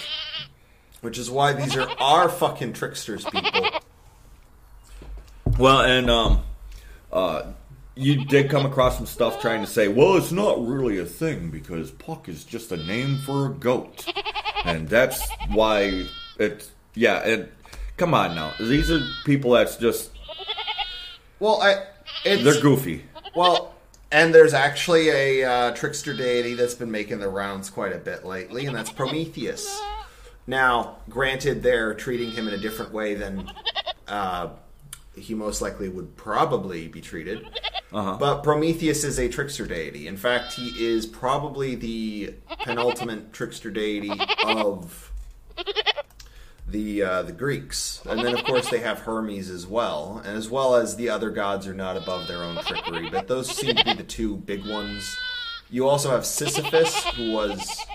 Which 1.05 1.19
is 1.19 1.29
why 1.29 1.53
these 1.53 1.77
are 1.77 1.87
our 1.99 2.27
fucking 2.41 2.73
tricksters, 2.73 3.25
people. 3.25 3.69
Well, 5.59 5.81
and 5.81 6.09
um, 6.09 6.41
uh, 7.13 7.43
you 7.93 8.25
did 8.25 8.49
come 8.49 8.65
across 8.65 8.97
some 8.97 9.05
stuff 9.05 9.39
trying 9.39 9.61
to 9.61 9.67
say, 9.67 9.87
well, 9.87 10.17
it's 10.17 10.31
not 10.31 10.65
really 10.65 10.97
a 10.97 11.05
thing 11.05 11.51
because 11.51 11.91
Puck 11.91 12.27
is 12.27 12.43
just 12.43 12.71
a 12.71 12.77
name 12.77 13.19
for 13.19 13.45
a 13.45 13.49
goat, 13.49 14.11
and 14.65 14.89
that's 14.89 15.21
why 15.53 16.07
it's 16.39 16.71
yeah. 16.95 17.17
And 17.19 17.49
come 17.97 18.15
on 18.15 18.33
now, 18.33 18.53
these 18.59 18.89
are 18.89 19.01
people 19.25 19.51
that's 19.51 19.77
just 19.77 20.09
Well, 21.39 21.61
I 21.61 21.83
it's 22.23 22.43
they're 22.43 22.59
goofy. 22.59 23.05
well, 23.35 23.75
and 24.11 24.33
there's 24.33 24.55
actually 24.55 25.09
a 25.09 25.43
uh, 25.43 25.71
trickster 25.75 26.15
deity 26.15 26.55
that's 26.55 26.73
been 26.73 26.89
making 26.89 27.19
the 27.19 27.29
rounds 27.29 27.69
quite 27.69 27.93
a 27.93 27.99
bit 27.99 28.25
lately, 28.25 28.65
and 28.65 28.75
that's 28.75 28.91
Prometheus. 28.91 29.79
Now, 30.47 30.97
granted, 31.09 31.63
they're 31.63 31.93
treating 31.93 32.31
him 32.31 32.47
in 32.47 32.53
a 32.53 32.57
different 32.57 32.93
way 32.93 33.15
than 33.15 33.51
uh, 34.07 34.49
he 35.15 35.33
most 35.33 35.61
likely 35.61 35.89
would 35.89 36.15
probably 36.15 36.87
be 36.87 37.01
treated. 37.01 37.47
Uh-huh. 37.91 38.17
But 38.19 38.43
Prometheus 38.43 39.03
is 39.03 39.19
a 39.19 39.29
trickster 39.29 39.65
deity. 39.65 40.07
In 40.07 40.17
fact, 40.17 40.53
he 40.53 40.69
is 40.85 41.05
probably 41.05 41.75
the 41.75 42.35
penultimate 42.63 43.31
trickster 43.33 43.71
deity 43.71 44.11
of 44.45 45.11
the 46.67 47.03
uh, 47.03 47.21
the 47.23 47.31
Greeks, 47.31 48.01
and 48.09 48.19
then 48.19 48.33
of 48.37 48.43
course 48.43 48.69
they 48.69 48.79
have 48.79 48.99
Hermes 48.99 49.49
as 49.49 49.67
well, 49.67 50.21
and 50.25 50.35
as 50.35 50.49
well 50.49 50.75
as 50.75 50.95
the 50.95 51.09
other 51.09 51.29
gods 51.29 51.67
are 51.67 51.73
not 51.73 51.95
above 51.95 52.27
their 52.27 52.43
own 52.43 52.57
trickery. 52.63 53.09
But 53.09 53.27
those 53.27 53.49
seem 53.49 53.75
to 53.75 53.83
be 53.83 53.93
the 53.93 54.03
two 54.03 54.37
big 54.37 54.65
ones. 54.65 55.15
You 55.69 55.87
also 55.87 56.09
have 56.09 56.25
Sisyphus, 56.25 57.03
who 57.15 57.31
was, 57.31 57.85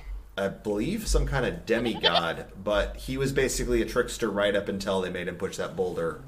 I 0.41 0.49
believe, 0.49 1.07
some 1.07 1.27
kind 1.27 1.45
of 1.45 1.67
demigod, 1.67 2.47
but 2.65 2.97
he 2.97 3.17
was 3.17 3.33
basically 3.33 3.83
a 3.83 3.87
trickster 3.87 4.31
right 4.31 4.55
up 4.55 4.69
until 4.69 5.01
they 5.01 5.11
made 5.11 5.29
him 5.29 5.37
push 5.37 5.57
that 5.59 5.77
boulder 5.77 6.21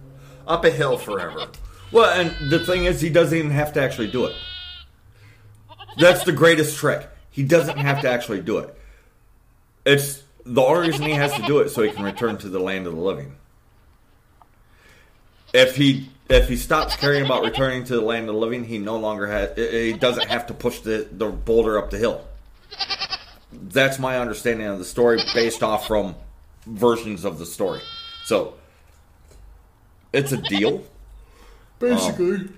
up 0.46 0.64
a 0.64 0.70
hill 0.70 0.98
forever. 0.98 1.48
Well, 1.90 2.10
and 2.18 2.50
the 2.50 2.64
thing 2.64 2.84
is, 2.84 3.00
he 3.00 3.10
doesn't 3.10 3.36
even 3.36 3.50
have 3.50 3.72
to 3.74 3.82
actually 3.82 4.10
do 4.10 4.26
it. 4.26 4.34
That's 5.98 6.24
the 6.24 6.32
greatest 6.32 6.76
trick. 6.76 7.08
He 7.30 7.42
doesn't 7.42 7.78
have 7.78 8.00
to 8.02 8.08
actually 8.08 8.40
do 8.40 8.58
it. 8.58 8.74
It's 9.84 10.22
the 10.44 10.62
only 10.62 10.88
reason 10.88 11.06
he 11.06 11.12
has 11.12 11.32
to 11.34 11.42
do 11.42 11.58
it 11.60 11.70
so 11.70 11.82
he 11.82 11.90
can 11.90 12.04
return 12.04 12.38
to 12.38 12.48
the 12.48 12.58
land 12.58 12.86
of 12.86 12.94
the 12.94 13.00
living. 13.00 13.36
If 15.52 15.76
he 15.76 16.08
if 16.28 16.48
he 16.48 16.56
stops 16.56 16.96
caring 16.96 17.24
about 17.24 17.42
returning 17.42 17.84
to 17.84 17.96
the 17.96 18.00
land 18.00 18.28
of 18.28 18.34
the 18.34 18.40
living, 18.40 18.64
he 18.64 18.78
no 18.78 18.96
longer 18.96 19.26
has. 19.26 19.56
He 19.56 19.92
doesn't 19.92 20.28
have 20.28 20.46
to 20.46 20.54
push 20.54 20.80
the 20.80 21.08
the 21.12 21.26
boulder 21.26 21.78
up 21.78 21.90
the 21.90 21.98
hill. 21.98 22.26
That's 23.52 23.98
my 23.98 24.18
understanding 24.18 24.66
of 24.66 24.78
the 24.78 24.84
story, 24.84 25.20
based 25.34 25.62
off 25.62 25.86
from 25.86 26.14
versions 26.66 27.24
of 27.24 27.38
the 27.38 27.46
story. 27.46 27.80
So 28.24 28.54
it's 30.12 30.32
a 30.32 30.36
deal. 30.36 30.84
Basically. 31.78 32.48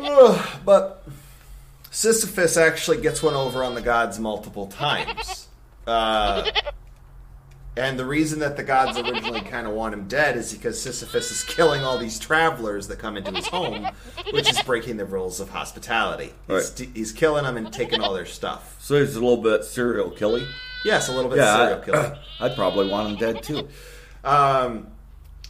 Ugh, 0.00 0.60
but 0.64 1.06
Sisyphus 1.90 2.56
actually 2.56 3.00
gets 3.00 3.22
one 3.22 3.34
over 3.34 3.64
on 3.64 3.74
the 3.74 3.82
gods 3.82 4.18
multiple 4.18 4.66
times. 4.66 5.48
Uh, 5.86 6.50
and 7.78 7.98
the 7.98 8.04
reason 8.04 8.40
that 8.40 8.56
the 8.56 8.62
gods 8.64 8.98
originally 8.98 9.40
kind 9.54 9.66
of 9.66 9.72
want 9.72 9.94
him 9.94 10.08
dead 10.08 10.36
is 10.36 10.52
because 10.52 10.80
Sisyphus 10.80 11.30
is 11.30 11.44
killing 11.44 11.82
all 11.82 11.96
these 11.98 12.18
travelers 12.18 12.88
that 12.88 12.98
come 12.98 13.16
into 13.16 13.30
his 13.30 13.46
home, 13.46 13.86
which 14.32 14.50
is 14.50 14.60
breaking 14.62 14.96
the 14.96 15.04
rules 15.04 15.40
of 15.40 15.50
hospitality. 15.50 16.32
He's, 16.48 16.74
Right. 16.80 16.88
he's 16.94 17.12
killing 17.12 17.44
them 17.44 17.56
and 17.56 17.72
taking 17.72 18.00
all 18.00 18.12
their 18.14 18.26
stuff. 18.26 18.76
So 18.80 18.98
he's 19.00 19.16
a 19.16 19.20
little 19.20 19.42
bit 19.42 19.64
serial 19.64 20.10
killing. 20.10 20.44
Yes, 20.84 21.08
a 21.08 21.12
little 21.12 21.30
bit 21.30 21.38
Yeah, 21.38 21.56
serial 21.56 21.80
I, 21.80 21.84
killing. 21.84 22.18
I'd 22.40 22.54
probably 22.56 22.88
want 22.88 23.08
him 23.10 23.16
dead 23.16 23.42
too. 23.42 23.68
Um, 24.24 24.88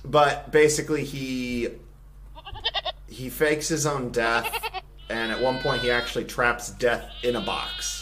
but 0.04 0.50
basically, 0.52 1.04
he 1.04 1.68
he 3.08 3.30
fakes 3.30 3.68
his 3.68 3.86
own 3.86 4.10
death, 4.10 4.52
and 5.10 5.32
at 5.32 5.40
one 5.40 5.58
point, 5.60 5.82
he 5.82 5.90
actually 5.90 6.24
traps 6.24 6.70
death 6.70 7.10
in 7.22 7.36
a 7.36 7.40
box. 7.40 7.97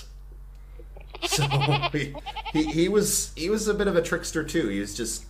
So 1.26 1.44
he, 1.92 2.14
he 2.52 2.62
he 2.64 2.88
was 2.88 3.32
he 3.36 3.50
was 3.50 3.68
a 3.68 3.74
bit 3.74 3.88
of 3.88 3.96
a 3.96 4.02
trickster 4.02 4.42
too. 4.44 4.68
He 4.68 4.80
was 4.80 4.96
just 4.96 5.24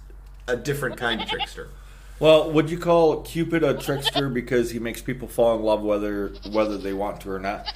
a 0.48 0.56
different 0.56 0.96
kind 0.96 1.20
of 1.20 1.28
trickster. 1.28 1.68
Well, 2.20 2.50
would 2.52 2.70
you 2.70 2.78
call 2.78 3.22
Cupid 3.22 3.62
a 3.64 3.74
trickster 3.74 4.28
because 4.28 4.70
he 4.70 4.78
makes 4.78 5.02
people 5.02 5.28
fall 5.28 5.56
in 5.56 5.62
love 5.62 5.82
whether 5.82 6.28
whether 6.50 6.78
they 6.78 6.92
want 6.94 7.20
to 7.22 7.30
or 7.30 7.38
not? 7.38 7.66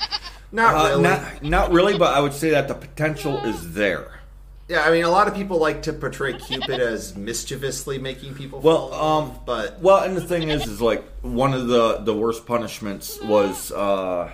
Not 0.52 0.74
Uh, 0.74 0.88
really. 0.90 1.02
Not, 1.02 1.42
not 1.42 1.72
really, 1.72 1.98
but 1.98 2.14
I 2.14 2.20
would 2.20 2.32
say 2.32 2.50
that 2.50 2.66
the 2.68 2.74
potential 2.74 3.36
is 3.44 3.74
there. 3.74 4.20
yeah, 4.68 4.82
I 4.84 4.90
mean, 4.90 5.04
a 5.04 5.10
lot 5.10 5.28
of 5.28 5.34
people 5.34 5.58
like 5.58 5.82
to 5.82 5.92
portray 5.92 6.32
Cupid 6.38 6.80
as 6.80 7.16
mischievously 7.16 7.98
making 7.98 8.34
people. 8.34 8.60
Well, 8.60 8.88
fall 8.88 9.20
in 9.20 9.26
love, 9.26 9.36
um, 9.36 9.40
but 9.44 9.80
Well, 9.80 9.98
and 10.04 10.16
the 10.16 10.20
thing 10.22 10.48
is, 10.48 10.66
is 10.66 10.80
like 10.80 11.04
one 11.22 11.52
of 11.54 11.66
the 11.68 11.98
the 11.98 12.14
worst 12.14 12.46
punishments 12.46 13.20
was 13.22 13.70
uh, 13.72 14.30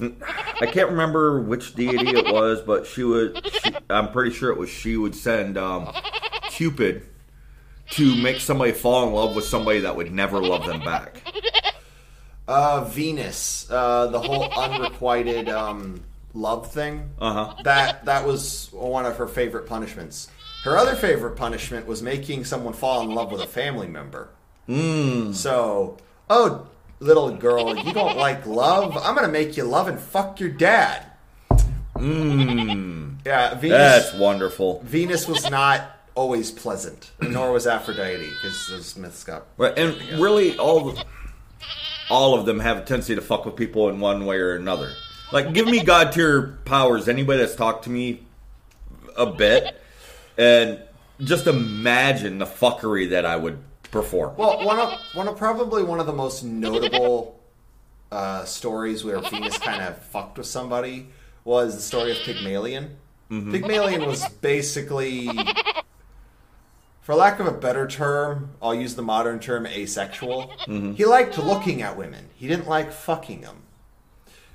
I 0.00 0.66
can't 0.66 0.90
remember 0.90 1.40
which 1.40 1.74
deity 1.74 2.08
it 2.16 2.32
was, 2.32 2.60
but 2.60 2.86
she 2.86 3.04
would. 3.04 3.44
She, 3.62 3.74
I'm 3.90 4.10
pretty 4.12 4.34
sure 4.34 4.50
it 4.50 4.58
was 4.58 4.70
she 4.70 4.96
would 4.96 5.14
send 5.14 5.56
um, 5.58 5.92
Cupid 6.50 7.06
to 7.90 8.16
make 8.22 8.40
somebody 8.40 8.72
fall 8.72 9.06
in 9.06 9.12
love 9.12 9.36
with 9.36 9.44
somebody 9.44 9.80
that 9.80 9.96
would 9.96 10.12
never 10.12 10.40
love 10.40 10.66
them 10.66 10.80
back. 10.80 11.22
uh, 12.48 12.84
Venus, 12.84 13.70
uh, 13.70 14.06
the 14.06 14.20
whole 14.20 14.50
unrequited 14.52 15.48
um, 15.48 16.02
love 16.34 16.72
thing. 16.72 17.10
Uh 17.20 17.32
huh. 17.46 17.62
that 17.64 18.04
that 18.06 18.26
was 18.26 18.68
one 18.72 19.04
of 19.04 19.16
her 19.18 19.26
favorite 19.28 19.66
punishments. 19.66 20.28
Her 20.64 20.76
other 20.76 20.94
favorite 20.94 21.36
punishment 21.36 21.86
was 21.86 22.02
making 22.02 22.44
someone 22.44 22.72
fall 22.72 23.02
in 23.02 23.10
love 23.14 23.32
with 23.32 23.40
a 23.40 23.46
family 23.48 23.88
member. 23.88 24.28
Mm. 24.68 25.34
So, 25.34 25.98
oh, 26.30 26.68
little 27.02 27.30
girl, 27.30 27.76
you 27.76 27.92
don't 27.92 28.16
like 28.16 28.46
love? 28.46 28.96
I'm 28.96 29.14
gonna 29.14 29.28
make 29.28 29.56
you 29.56 29.64
love 29.64 29.88
and 29.88 29.98
fuck 29.98 30.40
your 30.40 30.50
dad. 30.50 31.06
Mmm. 31.96 33.16
Yeah, 33.26 33.54
Venus. 33.54 33.78
That's 33.78 34.14
wonderful. 34.14 34.80
Venus 34.84 35.28
was 35.28 35.50
not 35.50 35.90
always 36.14 36.50
pleasant, 36.50 37.10
nor 37.20 37.52
was 37.52 37.66
Aphrodite, 37.66 38.28
because 38.28 38.68
those 38.68 38.96
myths 38.96 39.24
got. 39.24 39.46
Right, 39.56 39.76
and 39.78 40.00
really, 40.20 40.56
all 40.58 40.92
the, 40.92 41.04
all 42.10 42.38
of 42.38 42.46
them 42.46 42.60
have 42.60 42.78
a 42.78 42.80
tendency 42.82 43.14
to 43.14 43.20
fuck 43.20 43.44
with 43.44 43.56
people 43.56 43.88
in 43.88 44.00
one 44.00 44.26
way 44.26 44.36
or 44.38 44.54
another. 44.54 44.92
Like, 45.32 45.52
give 45.52 45.66
me 45.66 45.82
god 45.82 46.12
tier 46.12 46.58
powers. 46.64 47.08
Anybody 47.08 47.40
that's 47.40 47.54
talked 47.54 47.84
to 47.84 47.90
me 47.90 48.22
a 49.16 49.26
bit, 49.26 49.80
and 50.36 50.80
just 51.20 51.46
imagine 51.46 52.38
the 52.38 52.46
fuckery 52.46 53.10
that 53.10 53.24
I 53.24 53.36
would 53.36 53.58
perform. 53.92 54.34
Well, 54.36 54.64
one 54.64 54.80
of 54.80 54.98
one 55.14 55.28
of 55.28 55.36
probably 55.36 55.84
one 55.84 56.00
of 56.00 56.06
the 56.06 56.12
most 56.12 56.42
notable 56.42 57.38
uh, 58.10 58.44
stories 58.44 59.04
where 59.04 59.20
Venus 59.20 59.56
kind 59.68 59.82
of 59.82 59.96
fucked 60.06 60.38
with 60.38 60.48
somebody 60.48 61.06
was 61.44 61.76
the 61.76 61.82
story 61.82 62.10
of 62.10 62.18
Pygmalion. 62.24 62.96
Pygmalion 63.30 64.04
was 64.06 64.28
basically, 64.42 65.26
for 67.00 67.14
lack 67.14 67.40
of 67.40 67.46
a 67.46 67.52
better 67.52 67.86
term, 67.86 68.50
I'll 68.60 68.74
use 68.74 68.94
the 68.94 69.02
modern 69.02 69.40
term 69.40 69.66
asexual. 69.66 70.52
He 70.66 71.06
liked 71.06 71.38
looking 71.38 71.80
at 71.80 71.96
women. 71.96 72.28
He 72.34 72.46
didn't 72.46 72.68
like 72.68 72.92
fucking 72.92 73.40
them. 73.40 73.62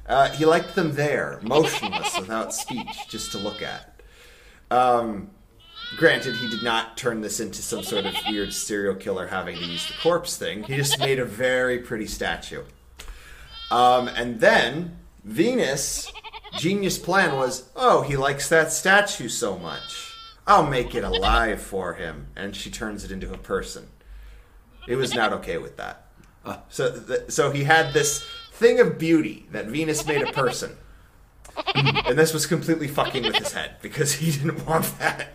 Uh, 0.08 0.30
he 0.30 0.46
liked 0.46 0.76
them 0.76 0.94
there, 0.94 1.40
motionless, 1.42 2.20
without 2.20 2.54
speech, 2.54 3.08
just 3.10 3.32
to 3.32 3.40
look 3.40 3.62
at. 3.64 4.00
Um, 4.70 5.32
granted, 5.96 6.36
he 6.36 6.50
did 6.50 6.64
not 6.64 6.98
turn 6.98 7.22
this 7.22 7.40
into 7.40 7.62
some 7.62 7.84
sort 7.84 8.06
of 8.06 8.14
weird 8.28 8.54
serial 8.54 8.96
killer 8.96 9.28
having 9.28 9.58
to 9.58 9.64
use 9.64 9.88
the 9.88 9.94
corpse 10.02 10.36
thing. 10.38 10.64
He 10.64 10.76
just 10.76 11.00
made 11.00 11.20
a 11.20 11.26
very 11.26 11.80
pretty 11.80 12.08
statue. 12.08 12.64
Um, 13.72 14.08
and 14.10 14.40
then 14.40 14.98
Venus, 15.24 16.12
genius 16.58 16.98
plan 16.98 17.36
was, 17.36 17.70
oh, 17.76 18.02
he 18.02 18.18
likes 18.18 18.50
that 18.50 18.72
statue 18.72 19.30
so 19.30 19.58
much. 19.58 20.14
I'll 20.46 20.66
make 20.66 20.96
it 20.96 21.04
alive 21.04 21.62
for 21.62 21.94
him. 21.94 22.28
And 22.36 22.56
she 22.56 22.70
turns 22.70 23.04
it 23.04 23.12
into 23.12 23.34
a 23.34 23.38
person. 23.38 23.88
It 24.88 24.96
was 24.96 25.14
not 25.14 25.34
okay 25.34 25.58
with 25.58 25.78
that. 25.78 26.04
So, 26.70 26.98
th- 26.98 27.30
so 27.30 27.52
he 27.52 27.66
had 27.66 27.94
this 27.94 28.26
thing 28.54 28.80
of 28.80 28.98
beauty 28.98 29.46
that 29.52 29.66
Venus 29.66 30.06
made 30.06 30.22
a 30.22 30.32
person. 30.32 30.78
and 31.76 32.18
this 32.18 32.34
was 32.34 32.46
completely 32.46 32.88
fucking 32.88 33.24
with 33.24 33.36
his 33.36 33.52
head 33.52 33.76
because 33.82 34.14
he 34.14 34.32
didn't 34.32 34.66
want 34.66 34.98
that. 35.00 35.30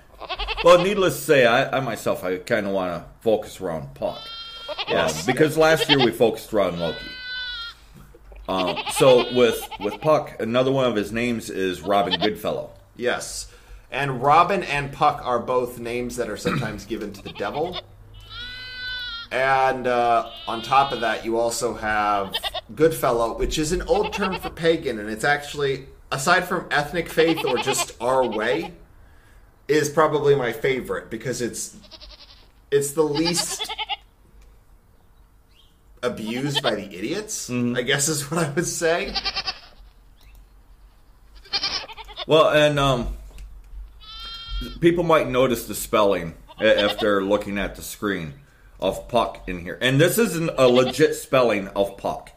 Well, 0.65 0.83
needless 0.83 1.17
to 1.17 1.23
say, 1.23 1.47
I, 1.47 1.79
I 1.79 1.81
myself, 1.81 2.23
I 2.25 2.39
kind 2.39 2.67
of 2.67 2.73
want 2.73 2.93
to 2.95 3.09
focus 3.21 3.61
around 3.61 3.95
Puck. 3.95 4.21
Yes. 4.89 5.21
Um, 5.21 5.27
because 5.27 5.57
last 5.57 5.89
year 5.89 5.99
we 5.99 6.13
focused 6.13 6.53
around 6.53 6.79
Loki. 6.79 6.99
Um, 8.49 8.77
so 8.93 9.33
with 9.35 9.69
with 9.81 10.01
Puck, 10.01 10.41
another 10.41 10.73
one 10.73 10.87
of 10.87 10.97
his 10.97 11.13
names 11.13 11.51
is 11.51 11.81
Robin 11.81 12.19
Goodfellow. 12.21 12.71
Yes. 12.97 13.51
And 13.91 14.23
Robin 14.23 14.63
and 14.63 14.93
Puck 14.93 15.21
are 15.25 15.39
both 15.39 15.79
names 15.79 16.17
that 16.17 16.29
are 16.31 16.37
sometimes 16.37 16.85
given 16.85 17.13
to 17.13 17.23
the 17.23 17.33
devil. 17.33 17.79
And 19.31 19.87
uh, 19.87 20.31
on 20.47 20.63
top 20.63 20.93
of 20.93 21.01
that, 21.01 21.25
you 21.25 21.39
also 21.39 21.75
have 21.75 22.35
Goodfellow, 22.75 23.37
which 23.39 23.59
is 23.59 23.73
an 23.73 23.83
old 23.83 24.13
term 24.13 24.39
for 24.39 24.51
pagan, 24.51 24.99
and 24.99 25.09
it's 25.09 25.25
actually, 25.25 25.87
aside 26.11 26.45
from 26.45 26.67
ethnic 26.71 27.09
faith 27.09 27.45
or 27.45 27.59
just 27.59 27.97
our 28.01 28.27
way, 28.27 28.73
is 29.73 29.89
probably 29.89 30.35
my 30.35 30.53
favorite 30.53 31.11
because 31.11 31.41
it's 31.41 31.77
it's 32.71 32.93
the 32.93 33.03
least 33.03 33.71
abused 36.03 36.63
by 36.63 36.75
the 36.75 36.85
idiots. 36.85 37.51
I 37.51 37.83
guess 37.83 38.09
is 38.09 38.31
what 38.31 38.45
I 38.47 38.51
would 38.51 38.67
say. 38.67 39.15
Well, 42.27 42.51
and 42.51 42.79
um, 42.79 43.17
people 44.81 45.05
might 45.05 45.29
notice 45.29 45.67
the 45.67 45.75
spelling 45.75 46.35
if 46.61 46.99
they're 46.99 47.23
looking 47.23 47.59
at 47.59 47.75
the 47.75 47.83
screen 47.83 48.35
of 48.79 49.09
Puck 49.09 49.43
in 49.49 49.61
here, 49.61 49.79
and 49.81 50.01
this 50.01 50.19
isn't 50.19 50.51
a 50.57 50.69
legit 50.69 51.15
spelling 51.15 51.69
of 51.69 51.97
Puck. 51.97 52.31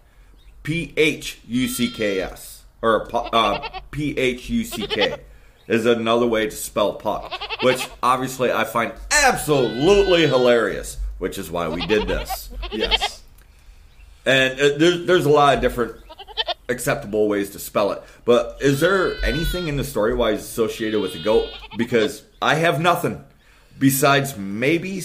P 0.63 0.94
H 0.98 1.39
U 1.48 1.68
C 1.68 1.92
K 1.92 2.22
S 2.22 2.63
or 2.82 3.08
uh, 3.13 3.70
P 3.92 4.18
H 4.18 4.50
U 4.50 4.63
C 4.63 4.88
K 4.88 5.18
is 5.68 5.86
another 5.86 6.28
way 6.28 6.46
to 6.46 6.56
spell 6.56 6.94
Puck, 6.94 7.34
which 7.64 7.88
obviously 8.04 8.52
I 8.52 8.64
find 8.64 8.94
absolutely 9.12 10.28
hilarious. 10.28 10.98
Which 11.18 11.38
is 11.38 11.50
why 11.50 11.70
we 11.70 11.86
did 11.88 12.08
this. 12.10 12.50
Yes. 12.74 13.24
And 14.26 14.60
uh, 14.60 14.78
there's 14.78 15.06
there's 15.06 15.26
a 15.26 15.30
lot 15.30 15.56
of 15.56 15.62
different 15.62 15.96
acceptable 16.68 17.30
ways 17.30 17.52
to 17.52 17.60
spell 17.60 17.92
it. 17.94 18.04
But 18.26 18.58
is 18.60 18.82
there 18.82 19.16
anything 19.24 19.70
in 19.70 19.78
the 19.78 19.86
story 19.86 20.14
wise 20.14 20.42
associated 20.42 21.00
with 21.00 21.14
the 21.14 21.24
goat? 21.24 21.48
Because 21.78 22.24
I 22.42 22.56
have 22.56 22.82
nothing 22.82 23.24
besides 23.80 24.38
maybe 24.38 25.00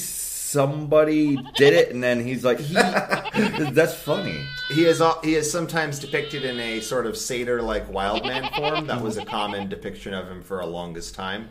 somebody 0.51 1.37
did 1.55 1.73
it 1.75 1.93
and 1.93 2.03
then 2.03 2.25
he's 2.27 2.45
like, 2.45 2.59
he, 2.59 2.75
that's 3.73 3.95
funny. 3.95 4.45
He 4.71 4.85
is 4.85 5.03
he 5.23 5.35
is 5.37 5.51
sometimes 5.51 5.99
depicted 5.99 6.45
in 6.45 6.59
a 6.59 6.81
sort 6.81 7.07
of 7.07 7.17
satyr 7.17 7.63
like 7.63 7.91
wild 7.93 8.25
man 8.25 8.51
form. 8.55 8.87
That 8.87 9.01
was 9.01 9.17
a 9.17 9.25
common 9.25 9.69
depiction 9.69 10.13
of 10.13 10.27
him 10.29 10.43
for 10.43 10.61
a 10.61 10.67
longest 10.67 11.15
time. 11.15 11.51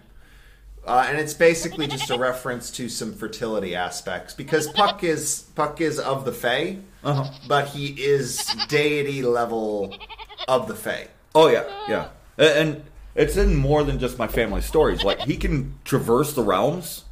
Uh, 0.85 1.05
and 1.07 1.17
it's 1.17 1.33
basically 1.33 1.87
just 1.87 2.09
a 2.09 2.17
reference 2.17 2.71
to 2.71 2.87
some 2.89 3.13
fertility 3.13 3.75
aspects 3.75 4.33
because 4.33 4.67
Puck 4.69 5.03
is 5.03 5.43
Puck 5.55 5.81
is 5.81 5.99
of 5.99 6.25
the 6.25 6.31
Fae, 6.31 6.77
Uh-huh. 7.03 7.29
but 7.47 7.67
he 7.67 7.87
is 7.87 8.45
deity 8.67 9.21
level 9.21 9.95
of 10.47 10.67
the 10.67 10.75
Fae. 10.75 11.07
Oh 11.35 11.47
yeah, 11.47 11.65
yeah, 11.87 12.07
and 12.37 12.83
it's 13.13 13.37
in 13.37 13.55
more 13.55 13.83
than 13.83 13.99
just 13.99 14.17
my 14.17 14.27
family 14.27 14.61
stories. 14.61 15.03
Like 15.03 15.19
he 15.19 15.35
can 15.37 15.75
traverse 15.83 16.33
the 16.33 16.43
realms 16.43 17.03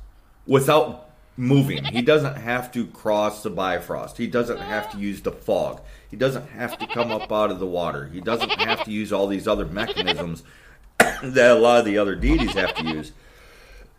without 0.48 1.07
moving. 1.38 1.86
He 1.86 2.02
doesn't 2.02 2.36
have 2.36 2.71
to 2.73 2.88
cross 2.88 3.43
the 3.43 3.50
Bifrost. 3.50 4.17
He 4.17 4.28
doesn't 4.28 4.58
have 4.58 4.91
to 4.91 4.97
use 4.97 5.21
the 5.21 5.32
fog. 5.32 5.82
He 6.10 6.17
doesn't 6.17 6.50
have 6.50 6.78
to 6.80 6.88
come 6.88 7.12
up 7.12 7.32
out 7.32 7.52
of 7.52 7.60
the 7.60 7.67
water. 7.67 8.08
He 8.08 8.19
doesn't 8.19 8.50
have 8.50 8.84
to 8.86 8.91
use 8.91 9.13
all 9.13 9.28
these 9.28 9.47
other 9.47 9.65
mechanisms 9.65 10.43
that 11.00 11.52
a 11.52 11.60
lot 11.60 11.80
of 11.80 11.86
the 11.86 11.97
other 11.97 12.15
deities 12.15 12.54
have 12.54 12.73
to 12.76 12.84
use. 12.84 13.12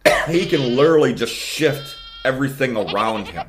he 0.29 0.47
can 0.47 0.77
literally 0.77 1.15
just 1.15 1.33
shift 1.33 1.97
everything 2.25 2.77
around 2.77 3.29
him. 3.29 3.47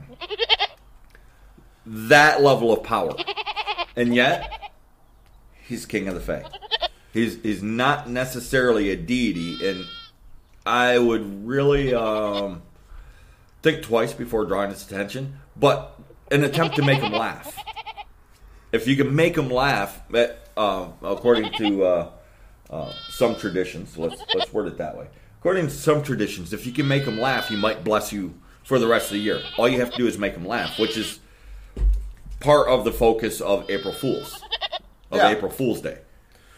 That 1.85 2.41
level 2.41 2.71
of 2.71 2.83
power. 2.83 3.15
And 3.95 4.13
yet, 4.13 4.71
he's 5.65 5.85
king 5.85 6.07
of 6.07 6.13
the 6.13 6.21
Fae. 6.21 6.45
He's 7.11 7.41
he's 7.41 7.63
not 7.63 8.07
necessarily 8.07 8.91
a 8.91 8.95
deity, 8.95 9.67
and 9.67 9.85
I 10.63 10.99
would 10.99 11.47
really 11.47 11.93
um, 11.93 12.61
think 13.61 13.83
twice 13.83 14.13
before 14.13 14.45
drawing 14.45 14.69
his 14.69 14.85
attention. 14.85 15.39
But 15.55 15.99
an 16.31 16.43
attempt 16.43 16.75
to 16.77 16.81
make 16.83 16.99
him 16.99 17.11
laugh. 17.27 17.55
If 18.71 18.87
you 18.87 18.95
can 18.95 19.15
make 19.15 19.35
him 19.35 19.49
laugh, 19.49 19.99
that, 20.11 20.47
um, 20.55 20.93
according 21.01 21.51
to 21.53 21.83
uh, 21.83 22.11
uh, 22.69 22.93
some 23.09 23.35
traditions, 23.35 23.97
let's 23.97 24.21
let's 24.35 24.53
word 24.53 24.67
it 24.67 24.77
that 24.77 24.95
way. 24.97 25.07
According 25.39 25.67
to 25.67 25.73
some 25.73 26.03
traditions, 26.03 26.53
if 26.53 26.65
you 26.65 26.71
can 26.71 26.87
make 26.87 27.03
him 27.03 27.19
laugh, 27.19 27.47
he 27.47 27.55
might 27.55 27.83
bless 27.83 28.11
you 28.13 28.35
for 28.63 28.77
the 28.77 28.87
rest 28.87 29.07
of 29.07 29.13
the 29.13 29.19
year. 29.19 29.41
All 29.57 29.67
you 29.67 29.79
have 29.79 29.91
to 29.91 29.97
do 29.97 30.05
is 30.05 30.17
make 30.17 30.33
him 30.33 30.45
laugh, 30.45 30.77
which 30.77 30.97
is 30.97 31.19
part 32.41 32.67
of 32.67 32.83
the 32.85 32.91
focus 32.91 33.41
of 33.41 33.67
April 33.69 33.93
Fools, 33.93 34.39
of 35.11 35.17
Yeah. 35.17 35.29
April 35.29 35.49
Fool's 35.51 35.81
Day. 35.81 35.97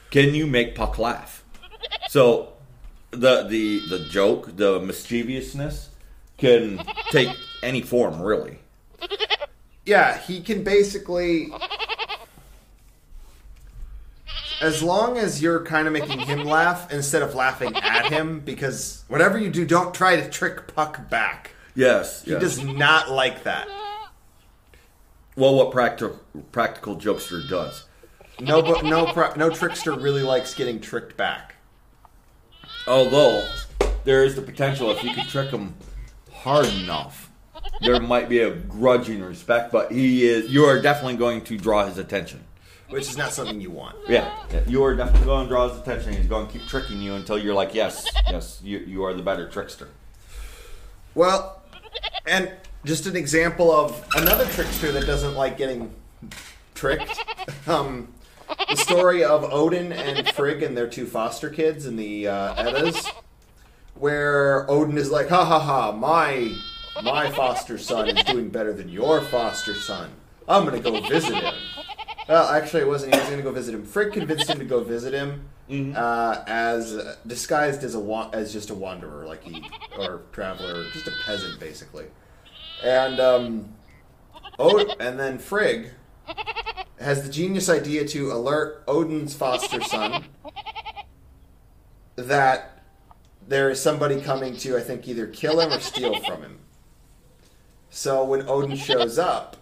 Can 0.10 0.34
you 0.36 0.46
make 0.48 0.76
Puck 0.76 0.98
laugh? 1.00 1.46
So 2.10 2.54
the 3.12 3.44
the 3.48 3.80
the 3.88 4.00
joke, 4.10 4.58
the 4.58 4.80
mischievousness, 4.82 5.91
can 6.42 6.84
take 7.12 7.30
any 7.64 7.82
form, 7.82 8.22
really. 8.22 8.60
Yeah, 9.86 10.18
he 10.18 10.42
can 10.42 10.64
basically. 10.64 11.54
As 14.62 14.84
long 14.84 15.18
as 15.18 15.42
you're 15.42 15.64
kind 15.66 15.88
of 15.88 15.94
making 15.94 16.20
him 16.20 16.44
laugh 16.44 16.92
instead 16.94 17.24
of 17.24 17.34
laughing 17.34 17.76
at 17.78 18.12
him, 18.12 18.42
because 18.42 19.04
whatever 19.08 19.38
you 19.40 19.50
do, 19.50 19.66
don't 19.66 19.94
try 19.94 20.16
to 20.18 20.30
trick 20.30 20.68
Puck 20.76 21.10
back. 21.10 21.52
Yes, 21.74 22.24
He 22.24 22.32
yes. 22.32 22.42
does 22.42 22.64
not 22.64 23.10
like 23.10 23.44
that. 23.44 23.68
well, 25.36 25.56
what 25.56 25.72
practical 25.72 26.20
practical 26.52 26.96
jokester 26.98 27.48
does. 27.50 27.86
No, 28.40 28.62
but 28.62 28.84
no, 28.84 29.12
no 29.36 29.50
trickster 29.50 29.94
really 29.94 30.22
likes 30.24 30.54
getting 30.54 30.80
tricked 30.80 31.16
back. 31.18 31.56
Although 32.88 33.48
there 34.04 34.24
is 34.24 34.36
the 34.36 34.42
potential 34.42 34.92
if 34.92 35.04
you 35.04 35.14
could 35.14 35.28
trick 35.28 35.50
him 35.50 35.74
hard 36.42 36.68
enough, 36.68 37.30
there 37.82 38.00
might 38.00 38.30
be 38.30 38.40
a 38.40 38.52
grudging 38.52 39.22
respect. 39.24 39.72
But 39.72 39.92
he 39.92 40.28
is. 40.28 40.52
You 40.52 40.66
are 40.66 40.82
definitely 40.82 41.18
going 41.18 41.42
to 41.46 41.58
draw 41.58 41.86
his 41.86 41.98
attention. 41.98 42.44
which 42.90 43.08
is 43.10 43.18
not 43.18 43.32
something 43.32 43.62
you 43.62 43.72
want. 43.72 43.96
Yeah, 44.10 44.30
yeah, 44.52 44.62
you 44.68 44.84
are 44.84 44.96
definitely 44.96 45.26
going 45.26 45.46
to 45.46 45.50
draw 45.50 45.70
his 45.70 45.80
attention. 45.80 46.14
He's 46.14 46.26
going 46.28 46.48
to 46.48 46.52
keep 46.54 46.68
tricking 46.68 47.00
you 47.02 47.14
until 47.16 47.38
you're 47.38 47.54
like, 47.54 47.74
yes, 47.74 48.06
yes, 48.30 48.60
you 48.64 48.80
you 48.80 49.04
are 49.06 49.14
the 49.14 49.24
better 49.24 49.48
trickster. 49.48 49.88
Well, 51.16 51.62
and 52.26 52.52
just 52.86 53.06
an 53.06 53.16
example 53.16 53.72
of 53.72 54.06
another 54.16 54.46
trickster 54.48 54.92
that 54.94 55.06
doesn't 55.06 55.36
like 55.36 55.58
getting 55.58 55.94
tricked. 56.76 57.20
Um, 57.68 58.14
the 58.70 58.76
story 58.76 59.24
of 59.24 59.44
Odin 59.44 59.92
and 59.94 60.28
Frigg 60.30 60.62
and 60.64 60.76
their 60.78 60.88
two 60.88 61.06
foster 61.06 61.50
kids 61.50 61.86
in 61.86 61.96
the 61.96 62.28
uh, 62.28 62.54
Eddas, 62.56 63.08
where 64.02 64.70
Odin 64.70 64.98
is 64.98 65.10
like, 65.12 65.30
"Ha 65.30 65.46
ha 65.46 65.60
ha! 65.60 65.92
My 65.94 66.54
my 67.04 67.32
foster 67.32 67.78
son 67.78 68.10
is 68.10 68.24
doing 68.26 68.50
better 68.50 68.74
than 68.74 68.90
your 68.90 69.22
foster 69.22 69.74
son. 69.76 70.10
I'm 70.48 70.66
gonna 70.66 70.80
go 70.80 71.00
visit 71.02 71.36
him." 71.36 71.54
Well, 72.28 72.48
actually, 72.50 72.82
it 72.82 72.88
wasn't. 72.88 73.14
He 73.16 73.20
was 73.22 73.30
gonna 73.30 73.42
go 73.44 73.52
visit 73.52 73.76
him. 73.76 73.86
Frigg 73.86 74.14
convinced 74.14 74.50
him 74.50 74.60
to 74.60 74.66
go 74.66 74.84
visit 74.84 75.14
him, 75.14 75.48
uh, 75.96 76.44
as 76.48 76.94
uh, 76.96 77.16
disguised 77.28 77.84
as 77.84 77.94
a 77.96 78.00
wa- 78.00 78.30
as 78.34 78.52
just 78.52 78.70
a 78.72 78.76
wanderer, 78.76 79.26
like 79.26 79.44
he 79.44 79.64
or 79.98 80.22
traveler, 80.32 80.84
just 80.92 81.08
a 81.08 81.12
peasant, 81.26 81.60
basically. 81.60 82.06
And 82.84 83.20
um, 83.20 83.76
Od- 84.60 84.96
and 85.00 85.20
then 85.20 85.38
Frigg 85.40 85.90
has 87.00 87.24
the 87.24 87.30
genius 87.32 87.70
idea 87.70 88.08
to 88.08 88.32
alert 88.32 88.84
Odin's 88.88 89.34
foster 89.36 89.82
son 89.82 90.26
that 92.16 92.81
there 93.52 93.70
is 93.70 93.82
somebody 93.82 94.22
coming 94.22 94.56
to, 94.56 94.78
I 94.78 94.80
think, 94.80 95.10
either 95.10 95.28
kill 95.28 95.60
him 95.60 95.74
or 95.74 95.80
steal 95.82 96.22
from 96.22 96.42
him. 96.42 96.60
So 97.90 98.24
when 98.24 98.48
Odin 98.48 98.78
shows 98.78 99.20
up, 99.20 99.58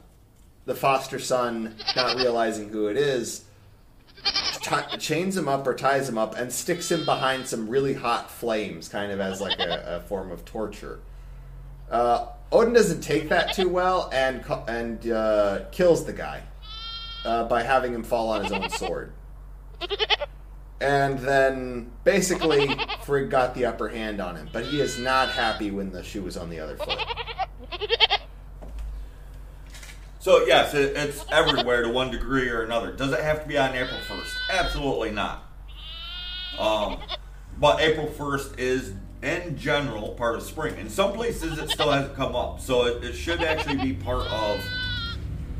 the 0.65 0.75
foster 0.75 1.17
son, 1.17 1.75
not 1.95 2.15
realizing 2.17 2.69
who 2.69 2.85
it 2.85 2.97
is, 2.97 3.45
ti 4.61 4.97
chains 4.99 5.35
him 5.35 5.47
up 5.47 5.65
or 5.65 5.73
ties 5.73 6.07
him 6.07 6.19
up 6.19 6.37
and 6.37 6.53
sticks 6.53 6.91
him 6.91 7.03
behind 7.03 7.47
some 7.47 7.67
really 7.67 7.95
hot 7.95 8.29
flames, 8.29 8.89
kind 8.89 9.11
of 9.11 9.19
as 9.19 9.41
like 9.41 9.57
a, 9.57 9.97
a 10.03 10.07
form 10.07 10.31
of 10.31 10.45
torture. 10.45 10.99
Uh, 11.89 12.27
Odin 12.51 12.73
doesn't 12.73 13.01
take 13.01 13.29
that 13.29 13.53
too 13.53 13.69
well 13.69 14.11
and 14.13 14.45
and 14.67 15.09
uh, 15.09 15.65
kills 15.71 16.05
the 16.05 16.13
guy 16.13 16.43
uh, 17.25 17.45
by 17.45 17.63
having 17.63 17.91
him 17.91 18.03
fall 18.03 18.29
on 18.29 18.43
his 18.43 18.51
own 18.51 18.69
sword. 18.69 19.13
And 20.81 21.19
then 21.19 21.91
basically 22.03 22.73
Frigg 23.03 23.29
got 23.29 23.53
the 23.53 23.65
upper 23.65 23.89
hand 23.89 24.21
on 24.21 24.35
him, 24.37 24.49
but 24.53 24.65
he 24.65 24.79
is 24.79 24.97
not 24.97 25.29
happy 25.29 25.71
when 25.71 25.91
the 25.91 26.03
shoe 26.03 26.25
is 26.25 26.37
on 26.37 26.49
the 26.49 26.59
other 26.59 26.77
foot. 26.77 26.97
So 30.19 30.45
yes, 30.45 30.73
it, 30.73 30.95
it's 30.95 31.25
everywhere 31.31 31.81
to 31.83 31.89
one 31.89 32.11
degree 32.11 32.49
or 32.49 32.63
another. 32.63 32.91
Does 32.91 33.11
it 33.11 33.21
have 33.21 33.41
to 33.41 33.47
be 33.47 33.57
on 33.57 33.73
April 33.75 33.99
first? 34.07 34.33
Absolutely 34.49 35.11
not. 35.11 35.43
Um, 36.57 36.97
but 37.57 37.79
April 37.81 38.07
first 38.07 38.59
is, 38.59 38.93
in 39.23 39.57
general, 39.57 40.09
part 40.09 40.35
of 40.35 40.43
spring. 40.43 40.77
In 40.77 40.89
some 40.89 41.13
places, 41.13 41.57
it 41.57 41.69
still 41.69 41.91
hasn't 41.91 42.15
come 42.15 42.35
up, 42.35 42.59
so 42.59 42.85
it, 42.85 43.03
it 43.03 43.13
should 43.13 43.41
actually 43.41 43.77
be 43.77 43.93
part 43.93 44.27
of 44.27 44.61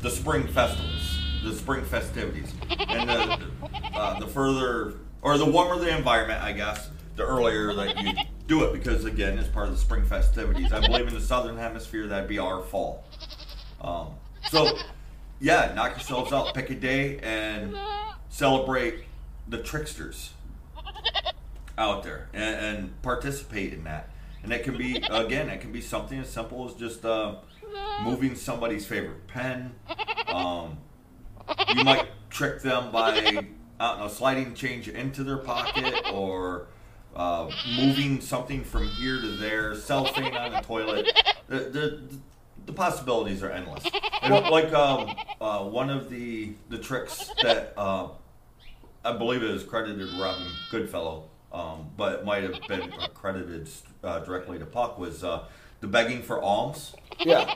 the 0.00 0.10
spring 0.10 0.46
festivals, 0.46 1.18
the 1.42 1.54
spring 1.54 1.84
festivities, 1.84 2.52
and 2.88 3.08
the 3.08 3.38
uh, 3.94 4.18
the 4.18 4.26
further 4.26 4.94
or 5.22 5.38
the 5.38 5.44
warmer 5.44 5.78
the 5.78 5.96
environment, 5.96 6.42
I 6.42 6.52
guess, 6.52 6.90
the 7.16 7.24
earlier 7.24 7.74
that 7.74 7.98
you 7.98 8.12
do 8.46 8.64
it, 8.64 8.72
because 8.72 9.04
again, 9.04 9.38
it's 9.38 9.48
part 9.48 9.68
of 9.68 9.74
the 9.74 9.80
spring 9.80 10.04
festivities. 10.04 10.72
I 10.72 10.80
believe 10.80 11.06
in 11.08 11.14
the 11.14 11.20
southern 11.20 11.56
hemisphere 11.56 12.06
that'd 12.06 12.28
be 12.28 12.38
our 12.38 12.62
fall. 12.62 13.04
Um, 13.80 14.08
so, 14.50 14.70
yeah, 15.40 15.72
knock 15.74 15.92
yourselves 15.92 16.32
out, 16.32 16.54
pick 16.54 16.70
a 16.70 16.74
day, 16.74 17.18
and 17.18 17.76
celebrate 18.28 19.04
the 19.48 19.58
tricksters 19.58 20.32
out 21.76 22.02
there, 22.02 22.28
and, 22.32 22.76
and 22.76 23.02
participate 23.02 23.72
in 23.72 23.84
that. 23.84 24.10
And 24.42 24.52
it 24.52 24.64
can 24.64 24.76
be, 24.78 24.96
again, 25.10 25.48
it 25.48 25.60
can 25.60 25.72
be 25.72 25.80
something 25.80 26.18
as 26.18 26.30
simple 26.30 26.66
as 26.68 26.74
just 26.74 27.04
uh, 27.04 27.36
moving 28.02 28.34
somebody's 28.34 28.86
favorite 28.86 29.26
pen. 29.26 29.72
Um, 30.28 30.78
you 31.74 31.84
might 31.84 32.06
trick 32.30 32.62
them 32.62 32.90
by, 32.90 33.46
I 33.80 33.92
don't 33.92 34.00
know, 34.00 34.08
sliding 34.08 34.54
change 34.54 34.88
into 34.88 35.24
their 35.24 35.38
pocket 35.38 35.94
or 36.12 36.66
uh, 37.16 37.50
moving 37.78 38.20
something 38.20 38.62
from 38.62 38.86
here 38.88 39.20
to 39.20 39.28
there, 39.28 39.74
cellophane 39.74 40.36
on 40.36 40.52
the 40.52 40.60
toilet. 40.60 41.10
The, 41.48 41.58
the, 41.60 42.00
the 42.66 42.72
possibilities 42.74 43.42
are 43.42 43.50
endless. 43.50 43.84
And 44.22 44.34
like 44.50 44.72
um, 44.74 45.16
uh, 45.40 45.64
one 45.64 45.88
of 45.88 46.10
the 46.10 46.52
the 46.68 46.78
tricks 46.78 47.30
that 47.42 47.72
uh, 47.76 48.08
I 49.02 49.12
believe 49.16 49.42
it 49.42 49.50
is 49.50 49.64
credited 49.64 50.10
to 50.10 50.22
Robin 50.22 50.46
Goodfellow, 50.70 51.30
um, 51.50 51.90
but 51.96 52.20
it 52.20 52.24
might 52.24 52.42
have 52.42 52.60
been 52.68 52.92
credited 53.14 53.68
uh, 54.04 54.20
directly 54.20 54.58
to 54.58 54.66
Puck 54.66 54.98
was 54.98 55.24
uh, 55.24 55.46
the 55.80 55.86
begging 55.86 56.22
for 56.22 56.42
alms. 56.42 56.94
Yeah. 57.18 57.54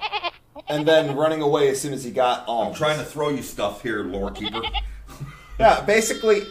And 0.68 0.88
then 0.88 1.16
running 1.16 1.42
away 1.42 1.68
as 1.68 1.80
soon 1.80 1.92
as 1.92 2.02
he 2.04 2.10
got 2.10 2.48
I'm 2.48 2.72
trying 2.72 2.98
to 2.98 3.04
throw 3.04 3.28
you 3.28 3.42
stuff 3.42 3.82
here, 3.82 4.02
lore 4.04 4.30
keeper. 4.30 4.62
Yeah, 5.58 5.80
basically, 5.82 6.42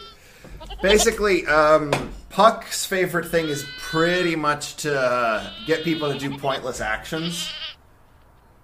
basically, 0.81 1.45
um, 1.47 1.91
Puck's 2.29 2.85
favorite 2.85 3.27
thing 3.27 3.47
is 3.47 3.65
pretty 3.77 4.35
much 4.35 4.77
to 4.77 4.99
uh, 4.99 5.49
get 5.67 5.83
people 5.83 6.11
to 6.11 6.17
do 6.17 6.37
pointless 6.37 6.81
actions. 6.81 7.51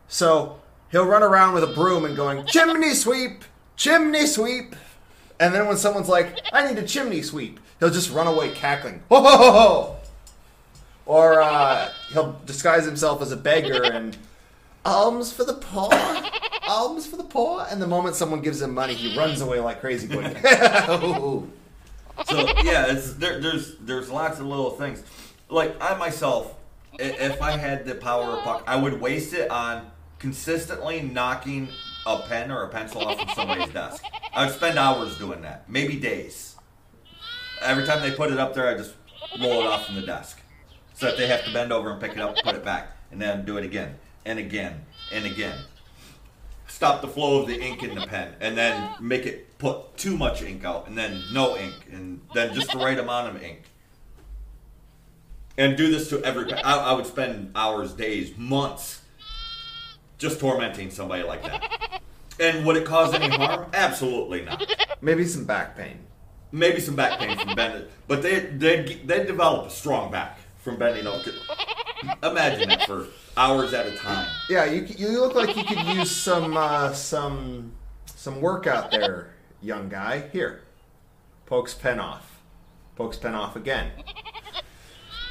So 0.08 0.60
he'll 0.91 1.06
run 1.06 1.23
around 1.23 1.54
with 1.54 1.63
a 1.63 1.67
broom 1.67 2.06
and 2.06 2.15
going 2.15 2.45
chimney 2.45 2.93
sweep, 2.93 3.43
chimney 3.75 4.25
sweep, 4.25 4.75
and 5.39 5.54
then 5.54 5.67
when 5.67 5.78
someone's 5.78 6.10
like, 6.10 6.39
"I 6.52 6.67
need 6.67 6.82
a 6.82 6.88
chimney 6.88 7.21
sweep," 7.21 7.60
he'll 7.80 7.91
just 7.91 8.12
run 8.12 8.28
away 8.28 8.52
cackling, 8.52 9.04
ho 9.10 9.21
ho 9.21 9.38
ho 9.38 9.52
ho. 9.52 9.95
Or 11.06 11.41
uh, 11.41 11.89
he'll 12.13 12.39
disguise 12.45 12.86
himself 12.86 13.21
as 13.21 13.32
a 13.32 13.38
beggar 13.38 13.84
and 13.84 14.17
alms 14.86 15.32
for 15.32 15.44
the 15.44 15.54
poor, 15.54 15.89
alms 16.68 17.08
for 17.08 17.18
the 17.18 17.24
poor. 17.24 17.65
And 17.70 17.82
the 17.82 17.88
moment 17.88 18.15
someone 18.15 18.42
gives 18.42 18.62
him 18.62 18.74
money, 18.74 18.94
he 18.94 19.18
runs 19.18 19.42
away 19.42 19.60
like 19.60 19.82
crazy. 19.82 20.08
Going, 20.08 20.36
So 22.26 22.46
yeah, 22.63 22.92
it's 22.92 23.13
there, 23.13 23.39
there's 23.39 23.76
there's 23.78 24.10
lots 24.10 24.39
of 24.39 24.46
little 24.46 24.72
things. 24.72 25.04
Like 25.50 25.76
I 25.82 25.98
myself, 25.98 26.56
if 26.98 27.42
I 27.42 27.52
had 27.52 27.86
the 27.86 27.96
power 27.96 28.26
of 28.34 28.44
puck, 28.44 28.63
I 28.68 28.76
would 28.76 29.00
waste 29.00 29.34
it 29.34 29.50
on 29.50 29.89
consistently 30.20 31.02
knocking 31.02 31.70
a 32.06 32.20
pen 32.20 32.52
or 32.52 32.63
a 32.63 32.70
pencil 32.70 33.08
off 33.08 33.22
of 33.22 33.30
somebody's 33.32 33.70
desk. 33.70 34.04
I 34.34 34.46
would 34.46 34.54
spend 34.54 34.78
hours 34.78 35.18
doing 35.18 35.42
that, 35.44 35.70
maybe 35.70 35.96
days. 35.96 36.56
Every 37.62 37.86
time 37.86 38.02
they 38.02 38.12
put 38.12 38.32
it 38.32 38.39
up 38.39 38.54
there, 38.54 38.68
I 38.68 38.76
just 38.76 38.94
roll 39.39 39.62
it 39.62 39.68
off 39.68 39.86
from 39.86 39.96
the 39.96 40.02
desk, 40.02 40.42
so 40.94 41.06
that 41.06 41.18
they 41.18 41.28
have 41.28 41.44
to 41.46 41.54
bend 41.54 41.72
over 41.72 41.92
and 41.92 42.02
pick 42.02 42.12
it 42.12 42.20
up, 42.20 42.36
put 42.44 42.56
it 42.56 42.65
back, 42.65 42.98
and 43.12 43.22
then 43.22 43.46
do 43.46 43.58
it 43.58 43.63
again 43.63 43.96
and 44.26 44.40
again 44.40 44.86
and 45.12 45.26
again. 45.26 45.58
Stop 46.68 47.02
the 47.02 47.08
flow 47.08 47.42
of 47.42 47.48
the 47.48 47.60
ink 47.60 47.84
in 47.84 47.96
the 47.96 48.06
pen 48.08 48.36
and 48.40 48.58
then 48.58 48.92
make 49.00 49.26
it 49.26 49.58
put 49.58 49.98
too 49.98 50.16
much 50.16 50.42
ink 50.42 50.64
out 50.64 50.88
and 50.88 50.98
then 50.98 51.24
no 51.34 51.58
ink 51.58 51.74
and 51.92 52.22
then 52.34 52.54
just 52.54 52.72
the 52.72 52.78
right 52.78 52.98
amount 53.00 53.36
of 53.36 53.42
ink. 53.44 53.64
And 55.58 55.76
do 55.76 55.92
this 55.92 56.10
to 56.10 56.24
every 56.24 56.46
pen. 56.46 56.60
I, 56.64 56.78
I 56.78 56.94
would 56.94 57.06
spend 57.06 57.52
hours 57.56 57.92
days 57.94 58.38
months 58.38 59.02
just 60.18 60.40
tormenting 60.40 60.90
somebody 60.90 61.24
like 61.24 61.44
that. 61.44 62.02
And 62.40 62.66
would 62.66 62.78
it 62.78 62.86
cause 62.86 63.14
any 63.14 63.28
harm? 63.36 63.70
Absolutely 63.74 64.44
not. 64.44 64.64
Maybe 65.02 65.26
some 65.26 65.46
back 65.46 65.76
pain. 65.76 66.00
maybe 66.52 66.80
some 66.80 66.96
back 66.96 67.20
pain 67.20 67.38
from 67.38 67.56
bending 67.56 67.88
but 68.08 68.22
they 68.22 68.40
they 68.40 69.02
they 69.06 69.26
develop 69.26 69.68
a 69.68 69.70
strong 69.70 70.12
back 70.12 70.40
from 70.64 70.78
bending 70.78 71.06
over. 71.08 71.32
Imagine 72.24 72.70
that 72.70 72.88
for 72.88 73.08
hours 73.39 73.73
at 73.73 73.88
a 73.88 73.95
time 73.95 74.28
Yeah, 74.49 74.65
you 74.65 74.86
you 74.97 75.21
look 75.21 75.34
like 75.34 75.56
you 75.56 75.63
could 75.63 75.80
use 75.97 76.12
some 76.12 76.58
uh, 76.58 76.93
some 76.93 77.71
some 78.06 78.41
workout 78.41 78.91
there, 78.91 79.32
young 79.62 79.88
guy. 79.88 80.28
Here, 80.34 80.63
pokes 81.45 81.73
pen 81.73 81.99
off, 82.02 82.41
pokes 82.97 83.15
pen 83.15 83.34
off 83.34 83.56
again. 83.56 83.91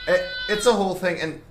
It, 0.07 0.23
it's 0.49 0.65
a 0.65 0.73
whole 0.73 0.95
thing, 0.95 1.21
and 1.21 1.43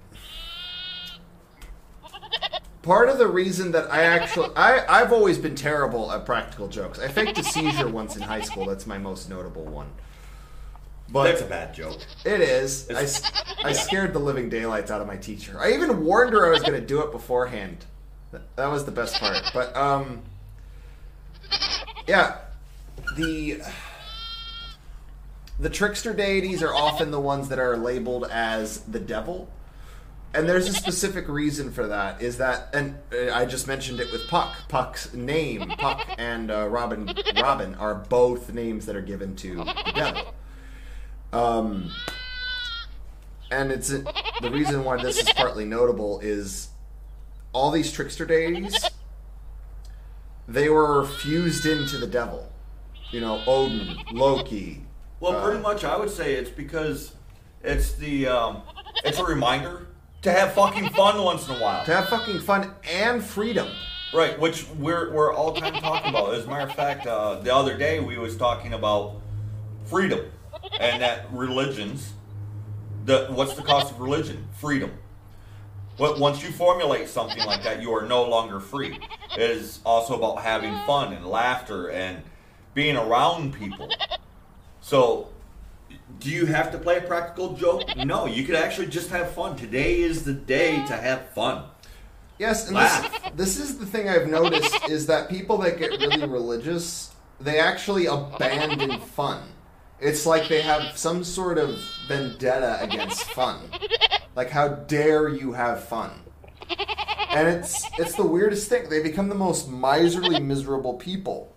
part 2.81 3.07
of 3.07 3.19
the 3.19 3.27
reason 3.27 3.71
that 3.73 3.93
I 3.93 4.03
actually 4.03 4.49
I 4.55 4.83
I've 4.87 5.13
always 5.13 5.37
been 5.37 5.53
terrible 5.53 6.11
at 6.11 6.25
practical 6.25 6.67
jokes. 6.67 6.97
I 6.97 7.07
faked 7.07 7.37
a 7.37 7.43
seizure 7.43 7.87
once 7.87 8.15
in 8.15 8.23
high 8.23 8.41
school. 8.41 8.65
That's 8.65 8.87
my 8.87 8.97
most 8.97 9.29
notable 9.29 9.65
one. 9.65 9.91
But 11.09 11.23
that's 11.23 11.41
a 11.41 11.45
bad 11.45 11.73
joke 11.73 11.99
It 12.25 12.41
is. 12.41 12.89
I 13.63 13.71
scared 13.71 14.13
the 14.13 14.19
living 14.19 14.49
daylights 14.49 14.91
out 14.91 15.01
of 15.01 15.07
my 15.07 15.17
teacher. 15.17 15.59
I 15.59 15.71
even 15.71 16.03
warned 16.05 16.33
her 16.33 16.45
I 16.45 16.49
was 16.49 16.61
going 16.61 16.79
to 16.79 16.85
do 16.85 17.01
it 17.01 17.11
beforehand. 17.11 17.85
That 18.55 18.67
was 18.67 18.85
the 18.85 18.91
best 18.91 19.15
part. 19.19 19.41
But 19.53 19.75
um, 19.75 20.21
yeah, 22.07 22.37
the 23.15 23.61
the 25.59 25.69
trickster 25.69 26.13
deities 26.13 26.61
are 26.61 26.73
often 26.73 27.11
the 27.11 27.19
ones 27.19 27.49
that 27.49 27.59
are 27.59 27.77
labeled 27.77 28.25
as 28.29 28.81
the 28.81 28.99
devil. 28.99 29.49
And 30.33 30.47
there's 30.47 30.67
a 30.67 30.73
specific 30.73 31.27
reason 31.29 31.71
for 31.71 31.87
that. 31.87 32.21
Is 32.21 32.37
that, 32.37 32.69
and 32.73 32.97
uh, 33.11 33.33
I 33.33 33.45
just 33.45 33.65
mentioned 33.65 33.99
it 33.99 34.11
with 34.11 34.27
Puck. 34.27 34.53
Puck's 34.67 35.13
name, 35.13 35.69
Puck 35.79 36.05
and 36.17 36.51
uh, 36.51 36.67
Robin, 36.67 37.11
Robin 37.41 37.73
are 37.75 37.95
both 37.95 38.53
names 38.53 38.85
that 38.85 38.95
are 38.95 39.01
given 39.01 39.35
to 39.37 39.55
the 39.55 39.91
devil. 39.95 40.33
Um, 41.33 41.91
and 43.51 43.71
it's 43.71 43.89
the 43.89 44.49
reason 44.51 44.83
why 44.83 45.01
this 45.01 45.17
is 45.17 45.29
partly 45.33 45.65
notable 45.65 46.19
is 46.19 46.69
all 47.53 47.71
these 47.71 47.91
trickster 47.91 48.25
deities 48.25 48.75
they 50.47 50.69
were 50.69 51.05
fused 51.05 51.65
into 51.65 51.97
the 51.97 52.07
devil. 52.07 52.49
You 53.11 53.21
know, 53.21 53.41
Odin, 53.45 53.97
Loki. 54.11 54.81
Well, 55.19 55.35
uh, 55.35 55.43
pretty 55.43 55.61
much, 55.61 55.83
I 55.83 55.97
would 55.97 56.09
say 56.09 56.35
it's 56.35 56.49
because 56.49 57.13
it's 57.63 57.93
the 57.93 58.27
um, 58.27 58.61
it's 59.03 59.19
a 59.19 59.25
reminder 59.25 59.87
to 60.21 60.31
have 60.31 60.53
fucking 60.53 60.89
fun 60.89 61.21
once 61.23 61.47
in 61.47 61.55
a 61.55 61.59
while, 61.59 61.85
to 61.85 61.93
have 61.93 62.09
fucking 62.09 62.39
fun 62.41 62.73
and 62.89 63.23
freedom. 63.23 63.67
right? 64.13 64.37
Which 64.39 64.67
we're 64.77 65.11
we're 65.13 65.33
all 65.33 65.53
time 65.53 65.73
talking 65.81 66.09
about. 66.09 66.33
As 66.33 66.45
a 66.45 66.47
matter 66.49 66.69
of 66.69 66.75
fact, 66.75 67.07
uh, 67.07 67.39
the 67.39 67.53
other 67.53 67.77
day 67.77 67.99
we 67.99 68.17
was 68.17 68.37
talking 68.37 68.73
about 68.73 69.21
freedom 69.85 70.21
and 70.79 71.01
that 71.01 71.31
religions. 71.31 72.13
The 73.05 73.27
what's 73.29 73.55
the 73.55 73.61
cost 73.61 73.93
of 73.93 73.99
religion? 73.99 74.47
Freedom. 74.53 74.91
But 75.97 76.19
once 76.19 76.43
you 76.43 76.51
formulate 76.51 77.07
something 77.07 77.43
like 77.45 77.63
that, 77.63 77.81
you 77.81 77.91
are 77.95 78.05
no 78.05 78.23
longer 78.23 78.59
free. 78.59 78.99
It 79.35 79.51
is 79.51 79.79
also 79.83 80.15
about 80.15 80.43
having 80.43 80.75
fun 80.85 81.13
and 81.13 81.25
laughter 81.25 81.89
and 81.89 82.21
being 82.75 82.95
around 82.95 83.55
people. 83.55 83.89
So, 84.79 85.29
do 86.19 86.29
you 86.29 86.45
have 86.45 86.71
to 86.73 86.77
play 86.77 86.97
a 86.97 87.01
practical 87.01 87.53
joke? 87.53 87.83
No, 87.97 88.27
you 88.27 88.43
could 88.43 88.55
actually 88.55 88.87
just 88.87 89.09
have 89.09 89.31
fun. 89.31 89.55
Today 89.55 90.01
is 90.01 90.23
the 90.23 90.33
day 90.33 90.85
to 90.85 90.95
have 90.95 91.29
fun. 91.29 91.63
Yes, 92.37 92.67
and 92.67 92.75
Laugh. 92.75 93.33
this, 93.35 93.57
this 93.57 93.69
is 93.69 93.79
the 93.79 93.85
thing 93.87 94.07
I've 94.07 94.27
noticed 94.27 94.87
is 94.87 95.07
that 95.07 95.29
people 95.29 95.57
that 95.59 95.79
get 95.79 95.89
really 95.89 96.27
religious 96.27 97.15
they 97.39 97.59
actually 97.59 98.07
abandon 98.07 98.99
fun. 98.99 99.43
It's 99.99 100.25
like 100.25 100.47
they 100.47 100.61
have 100.61 100.97
some 100.97 101.23
sort 101.23 101.57
of 101.57 101.79
vendetta 102.07 102.81
against 102.81 103.23
fun. 103.31 103.59
Like 104.35 104.49
how 104.49 104.67
dare 104.67 105.29
you 105.29 105.53
have 105.53 105.83
fun? 105.83 106.11
And 107.29 107.47
it's 107.47 107.83
it's 107.97 108.15
the 108.15 108.25
weirdest 108.25 108.69
thing. 108.69 108.89
They 108.89 109.01
become 109.01 109.29
the 109.29 109.35
most 109.35 109.69
miserly, 109.69 110.39
miserable 110.39 110.93
people. 110.93 111.51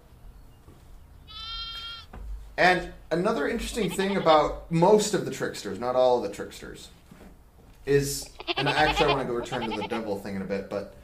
And 2.57 2.92
another 3.11 3.48
interesting 3.48 3.90
thing 3.90 4.16
about 4.16 4.70
most 4.70 5.14
of 5.14 5.24
the 5.24 5.31
tricksters, 5.31 5.79
not 5.79 5.96
all 5.96 6.22
of 6.22 6.29
the 6.29 6.35
tricksters, 6.35 6.88
is 7.87 8.29
and 8.57 8.68
actually 8.68 9.07
I 9.07 9.09
want 9.14 9.20
to 9.20 9.33
go 9.33 9.35
return 9.35 9.70
to 9.70 9.76
the 9.76 9.88
devil 9.88 10.18
thing 10.18 10.37
in 10.37 10.42
a 10.42 10.46
bit, 10.46 10.68
but 10.68 10.94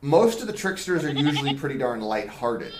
most 0.00 0.40
of 0.40 0.46
the 0.46 0.52
tricksters 0.52 1.04
are 1.04 1.12
usually 1.12 1.54
pretty 1.54 1.76
darn 1.76 2.00
light-hearted. 2.00 2.72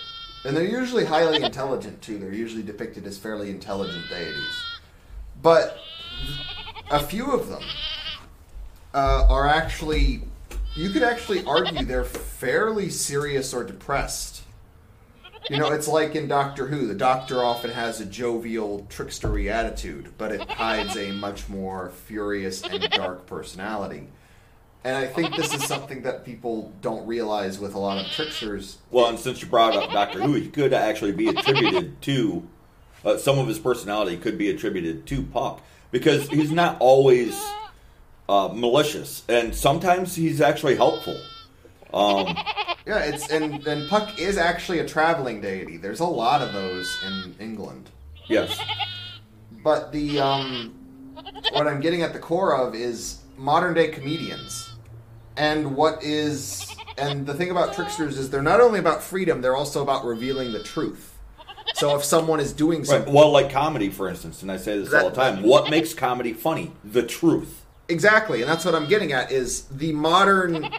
And 0.45 0.55
they're 0.55 0.63
usually 0.63 1.05
highly 1.05 1.43
intelligent 1.43 2.01
too. 2.01 2.17
They're 2.17 2.33
usually 2.33 2.63
depicted 2.63 3.05
as 3.05 3.17
fairly 3.17 3.49
intelligent 3.49 4.09
deities. 4.09 4.63
But 5.41 5.77
a 6.89 6.99
few 6.99 7.31
of 7.31 7.49
them 7.49 7.63
uh, 8.93 9.25
are 9.29 9.47
actually 9.47 10.21
you 10.75 10.89
could 10.91 11.03
actually 11.03 11.43
argue 11.45 11.83
they're 11.83 12.03
fairly 12.03 12.89
serious 12.89 13.53
or 13.53 13.63
depressed. 13.63 14.43
You 15.49 15.57
know, 15.57 15.71
it's 15.71 15.87
like 15.87 16.15
in 16.15 16.27
Doctor 16.27 16.67
Who. 16.67 16.87
The 16.87 16.95
Doctor 16.95 17.43
often 17.43 17.71
has 17.71 17.99
a 17.99 18.05
jovial, 18.05 18.85
trickstery 18.89 19.51
attitude, 19.51 20.13
but 20.17 20.31
it 20.31 20.47
hides 20.49 20.95
a 20.95 21.11
much 21.11 21.49
more 21.49 21.89
furious 22.05 22.61
and 22.61 22.87
dark 22.91 23.25
personality. 23.25 24.07
And 24.83 24.95
I 24.95 25.07
think 25.07 25.35
this 25.35 25.53
is 25.53 25.63
something 25.65 26.03
that 26.03 26.23
people 26.23 26.71
don't 26.81 27.05
realize 27.05 27.59
with 27.59 27.75
a 27.75 27.79
lot 27.79 28.03
of 28.03 28.09
tricksters. 28.11 28.77
Well, 28.91 29.07
and 29.07 29.19
since 29.19 29.41
you 29.41 29.47
brought 29.49 29.75
up 29.75 29.91
Doctor 29.91 30.21
Who, 30.21 30.33
he 30.33 30.47
could 30.47 30.73
actually 30.73 31.11
be 31.11 31.27
attributed 31.27 32.01
to 32.03 32.47
uh, 33.03 33.17
some 33.17 33.37
of 33.39 33.47
his 33.47 33.59
personality 33.59 34.17
could 34.17 34.37
be 34.37 34.49
attributed 34.49 35.05
to 35.07 35.23
Puck 35.23 35.61
because 35.91 36.29
he's 36.29 36.51
not 36.51 36.77
always 36.79 37.37
uh, 38.29 38.49
malicious, 38.53 39.23
and 39.27 39.53
sometimes 39.55 40.15
he's 40.15 40.39
actually 40.41 40.75
helpful. 40.75 41.19
Um, 41.93 42.35
Yeah, 42.85 42.99
it's 42.99 43.29
and 43.29 43.65
and 43.67 43.89
Puck 43.89 44.19
is 44.19 44.37
actually 44.37 44.79
a 44.79 44.87
traveling 44.87 45.41
deity. 45.41 45.77
There's 45.77 45.99
a 45.99 46.05
lot 46.05 46.41
of 46.41 46.53
those 46.53 46.97
in 47.05 47.35
England. 47.39 47.89
yes, 48.27 48.59
But 49.63 49.91
the 49.91 50.19
um, 50.19 50.73
what 51.51 51.67
I'm 51.67 51.81
getting 51.81 52.01
at 52.01 52.13
the 52.13 52.19
core 52.19 52.55
of 52.55 52.75
is 52.75 53.19
modern 53.37 53.73
day 53.73 53.89
comedians, 53.89 54.68
and 55.39 55.75
what 55.75 56.03
is 56.03 56.75
and 56.97 57.25
the 57.25 57.33
thing 57.33 57.49
about 57.49 57.73
tricksters 57.73 58.17
is 58.17 58.29
they're 58.29 58.41
not 58.41 58.59
only 58.59 58.77
about 58.77 59.01
freedom, 59.01 59.41
they're 59.41 59.55
also 59.55 59.81
about 59.81 60.05
revealing 60.05 60.51
the 60.51 60.61
truth. 60.61 61.17
So 61.75 61.95
if 61.95 62.03
someone 62.03 62.41
is 62.41 62.51
doing 62.51 62.79
right. 62.79 62.87
something 62.87 63.13
Well, 63.13 63.31
like 63.31 63.49
comedy, 63.49 63.89
for 63.89 64.09
instance, 64.09 64.41
and 64.41 64.51
I 64.51 64.57
say 64.57 64.77
this 64.77 64.93
all 64.93 65.09
the 65.09 65.15
time. 65.15 65.41
What 65.43 65.69
makes 65.69 65.93
comedy 65.93 66.33
funny? 66.33 66.73
The 66.83 67.03
truth. 67.03 67.65
exactly, 67.87 68.41
and 68.41 68.49
that's 68.49 68.65
what 68.65 68.75
I'm 68.75 68.87
getting 68.87 69.13
at 69.13 69.31
is 69.31 69.63
the 69.63 69.93
modern 69.93 70.69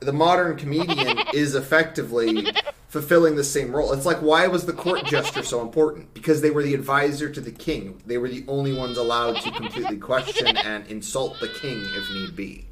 the 0.00 0.12
modern 0.14 0.56
comedian 0.56 1.18
is 1.34 1.54
effectively 1.54 2.50
fulfilling 2.88 3.36
the 3.36 3.44
same 3.44 3.76
role. 3.76 3.92
It's 3.92 4.06
like 4.06 4.22
why 4.22 4.46
was 4.46 4.64
the 4.64 4.72
court 4.72 5.04
jester 5.04 5.42
so 5.42 5.60
important? 5.60 6.14
Because 6.14 6.40
they 6.40 6.50
were 6.50 6.62
the 6.62 6.74
advisor 6.74 7.28
to 7.28 7.40
the 7.40 7.52
king. 7.52 8.00
They 8.06 8.16
were 8.16 8.28
the 8.28 8.44
only 8.48 8.72
ones 8.72 8.96
allowed 8.96 9.42
to 9.42 9.50
completely 9.50 9.98
question 9.98 10.56
and 10.56 10.86
insult 10.86 11.38
the 11.38 11.48
king 11.48 11.86
if 11.94 12.10
need 12.10 12.34
be. 12.34 12.69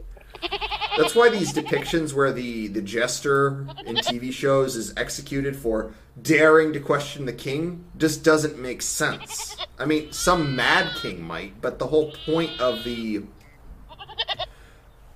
That's 0.96 1.14
why 1.14 1.28
these 1.28 1.52
depictions 1.52 2.12
where 2.12 2.32
the, 2.32 2.66
the 2.68 2.82
jester 2.82 3.66
in 3.86 3.96
TV 3.96 4.32
shows 4.32 4.74
is 4.74 4.92
executed 4.96 5.56
for 5.56 5.94
daring 6.20 6.72
to 6.72 6.80
question 6.80 7.24
the 7.24 7.32
king 7.32 7.84
just 7.96 8.24
doesn't 8.24 8.58
make 8.58 8.82
sense. 8.82 9.56
I 9.78 9.84
mean, 9.84 10.10
some 10.10 10.56
mad 10.56 10.96
king 10.96 11.22
might, 11.22 11.60
but 11.60 11.78
the 11.78 11.86
whole 11.86 12.12
point 12.26 12.60
of 12.60 12.82
the 12.84 13.22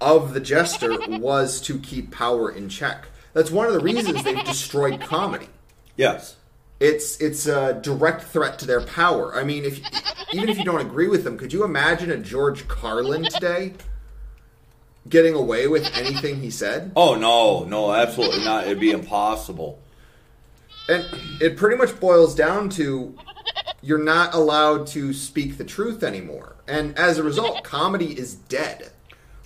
of 0.01 0.35
the 0.35 0.41
jester 0.41 0.97
was 1.19 1.61
to 1.63 1.79
keep 1.79 2.11
power 2.11 2.51
in 2.51 2.69
check. 2.69 3.07
That's 3.33 3.51
one 3.51 3.67
of 3.67 3.73
the 3.73 3.81
reasons 3.81 4.23
they've 4.23 4.45
destroyed 4.45 5.01
comedy. 5.01 5.49
Yes. 5.97 6.37
It's 6.81 7.21
it's 7.21 7.47
a 7.47 7.75
direct 7.75 8.25
threat 8.25 8.59
to 8.61 8.67
their 8.67 8.81
power. 8.81 9.35
I 9.35 9.45
mean, 9.45 9.65
if 9.65 9.81
even 10.33 10.49
if 10.49 10.59
you 10.59 10.65
don't 10.65 10.81
agree 10.81 11.09
with 11.09 11.25
them, 11.25 11.39
could 11.39 11.53
you 11.53 11.65
imagine 11.65 12.11
a 12.11 12.19
George 12.19 12.67
Carlin 12.67 13.25
today 13.25 13.75
getting 15.09 15.35
away 15.35 15.67
with 15.67 15.91
anything 15.95 16.41
he 16.41 16.51
said? 16.51 16.93
Oh 16.97 17.15
no, 17.15 17.65
no, 17.65 17.93
absolutely 17.93 18.45
not. 18.45 18.65
It'd 18.65 18.81
be 18.81 18.91
impossible. 18.91 19.79
And 20.89 21.05
it 21.41 21.57
pretty 21.57 21.77
much 21.77 21.99
boils 22.01 22.35
down 22.35 22.69
to 22.71 23.17
you're 23.83 24.03
not 24.03 24.35
allowed 24.35 24.87
to 24.89 25.13
speak 25.13 25.59
the 25.59 25.65
truth 25.65 26.03
anymore. 26.03 26.57
And 26.67 26.97
as 26.99 27.19
a 27.19 27.23
result, 27.23 27.65
comedy 27.65 28.17
is 28.19 28.35
dead. 28.35 28.91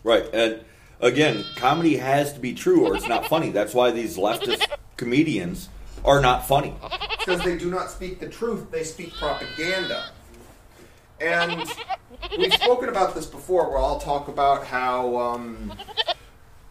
Right. 0.04 0.26
And 0.32 0.60
again, 1.00 1.44
comedy 1.56 1.96
has 1.96 2.32
to 2.34 2.40
be 2.40 2.54
true 2.54 2.86
or 2.86 2.96
it's 2.96 3.08
not 3.08 3.26
funny. 3.26 3.50
That's 3.50 3.74
why 3.74 3.90
these 3.90 4.16
leftist 4.16 4.66
comedians 4.96 5.68
are 6.04 6.20
not 6.20 6.46
funny. 6.46 6.74
because 7.18 7.42
they 7.42 7.56
do 7.56 7.70
not 7.70 7.90
speak 7.90 8.20
the 8.20 8.28
truth, 8.28 8.70
they 8.70 8.84
speak 8.84 9.12
propaganda. 9.14 10.10
And 11.20 11.66
we've 12.36 12.52
spoken 12.54 12.88
about 12.88 13.14
this 13.14 13.26
before, 13.26 13.68
where 13.70 13.78
I'll 13.78 13.98
talk 13.98 14.28
about 14.28 14.66
how 14.66 15.16
um, 15.16 15.72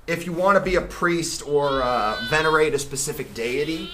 if 0.08 0.26
you 0.26 0.34
want 0.34 0.58
to 0.58 0.64
be 0.64 0.76
a 0.76 0.82
priest 0.82 1.48
or 1.48 1.82
uh, 1.82 2.24
venerate 2.30 2.74
a 2.74 2.80
specific 2.80 3.34
deity 3.34 3.90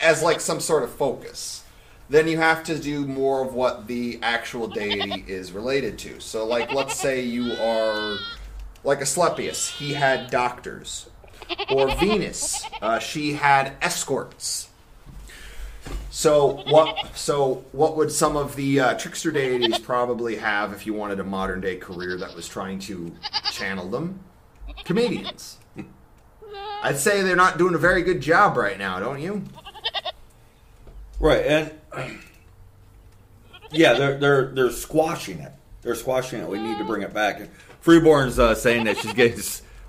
as 0.00 0.22
like 0.22 0.40
some 0.40 0.60
sort 0.60 0.82
of 0.82 0.90
focus, 0.90 1.64
then 2.08 2.28
you 2.28 2.38
have 2.38 2.62
to 2.64 2.78
do 2.78 3.06
more 3.06 3.44
of 3.44 3.54
what 3.54 3.86
the 3.86 4.18
actual 4.22 4.68
deity 4.68 5.24
is 5.26 5.52
related 5.52 5.98
to. 5.98 6.20
So, 6.20 6.46
like, 6.46 6.72
let's 6.72 6.98
say 6.98 7.22
you 7.22 7.52
are 7.54 8.18
like 8.84 9.00
Asclepius, 9.00 9.68
he 9.68 9.94
had 9.94 10.30
doctors. 10.30 11.08
Or 11.70 11.94
Venus, 11.96 12.64
uh, 12.82 12.98
she 12.98 13.34
had 13.34 13.74
escorts. 13.80 14.68
So 16.10 16.62
what? 16.68 17.16
So 17.16 17.64
what 17.72 17.96
would 17.96 18.10
some 18.10 18.36
of 18.36 18.56
the 18.56 18.80
uh, 18.80 18.94
trickster 18.94 19.30
deities 19.30 19.78
probably 19.78 20.36
have 20.36 20.72
if 20.72 20.86
you 20.86 20.94
wanted 20.94 21.20
a 21.20 21.24
modern 21.24 21.60
day 21.60 21.76
career 21.76 22.16
that 22.18 22.34
was 22.34 22.48
trying 22.48 22.78
to 22.80 23.14
channel 23.52 23.88
them? 23.88 24.20
Comedians. 24.84 25.58
I'd 26.82 26.98
say 26.98 27.22
they're 27.22 27.36
not 27.36 27.58
doing 27.58 27.74
a 27.74 27.78
very 27.78 28.02
good 28.02 28.20
job 28.20 28.56
right 28.56 28.78
now, 28.78 29.00
don't 29.00 29.20
you? 29.20 29.42
Right, 31.18 31.44
and 31.46 31.72
yeah, 33.72 33.94
they're 33.94 34.18
they're 34.18 34.46
they're 34.46 34.70
squashing 34.70 35.40
it. 35.40 35.52
They're 35.82 35.94
squashing 35.94 36.40
it. 36.40 36.48
We 36.48 36.58
need 36.58 36.78
to 36.78 36.84
bring 36.84 37.02
it 37.02 37.12
back. 37.12 37.48
Freeborn's 37.80 38.38
uh, 38.38 38.54
saying 38.54 38.84
that 38.84 38.98
she's 38.98 39.12
getting 39.12 39.40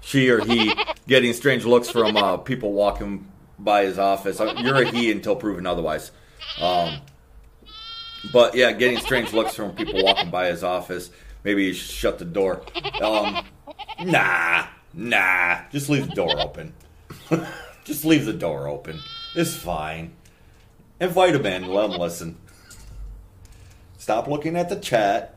she 0.01 0.29
or 0.29 0.43
he 0.43 0.73
getting 1.07 1.33
strange 1.33 1.65
looks 1.65 1.89
from 1.89 2.15
uh, 2.15 2.37
people 2.37 2.71
walking 2.73 3.27
by 3.59 3.85
his 3.85 3.97
office. 3.97 4.39
You're 4.57 4.83
a 4.83 4.89
he 4.89 5.11
until 5.11 5.35
proven 5.35 5.65
otherwise. 5.65 6.11
Um, 6.61 7.01
but 8.31 8.55
yeah, 8.55 8.71
getting 8.71 8.99
strange 8.99 9.33
looks 9.33 9.55
from 9.55 9.73
people 9.75 10.03
walking 10.03 10.29
by 10.29 10.47
his 10.47 10.63
office. 10.63 11.09
Maybe 11.43 11.65
you 11.65 11.73
should 11.73 11.91
shut 11.91 12.19
the 12.19 12.25
door. 12.25 12.61
Um, 13.01 13.45
nah, 14.03 14.67
nah. 14.93 15.61
Just 15.71 15.89
leave 15.89 16.07
the 16.09 16.15
door 16.15 16.39
open. 16.39 16.73
Just 17.85 18.03
leave 18.03 18.25
the 18.25 18.33
door 18.33 18.67
open. 18.67 18.99
It's 19.35 19.55
fine. 19.55 20.13
Invite 20.99 21.35
him 21.35 21.45
in. 21.45 21.67
Let 21.67 21.91
him 21.91 21.99
listen. 21.99 22.37
Stop 23.97 24.27
looking 24.27 24.55
at 24.55 24.69
the 24.69 24.75
chat. 24.75 25.36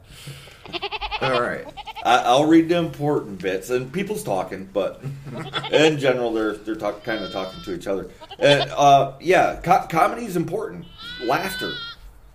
All 1.20 1.40
right. 1.40 1.66
I, 2.04 2.18
I'll 2.18 2.46
read 2.46 2.68
the 2.68 2.78
important 2.78 3.40
bits, 3.42 3.70
and 3.70 3.92
people's 3.92 4.22
talking, 4.22 4.68
but 4.72 5.02
in 5.72 5.98
general, 5.98 6.32
they're 6.32 6.56
they're 6.56 6.76
talk, 6.76 7.04
kind 7.04 7.22
of 7.22 7.30
talking 7.32 7.62
to 7.62 7.74
each 7.74 7.86
other. 7.86 8.10
And 8.38 8.70
uh, 8.70 9.14
yeah, 9.20 9.60
co- 9.62 9.86
comedy 9.88 10.24
is 10.24 10.36
important. 10.36 10.86
Laughter, 11.22 11.74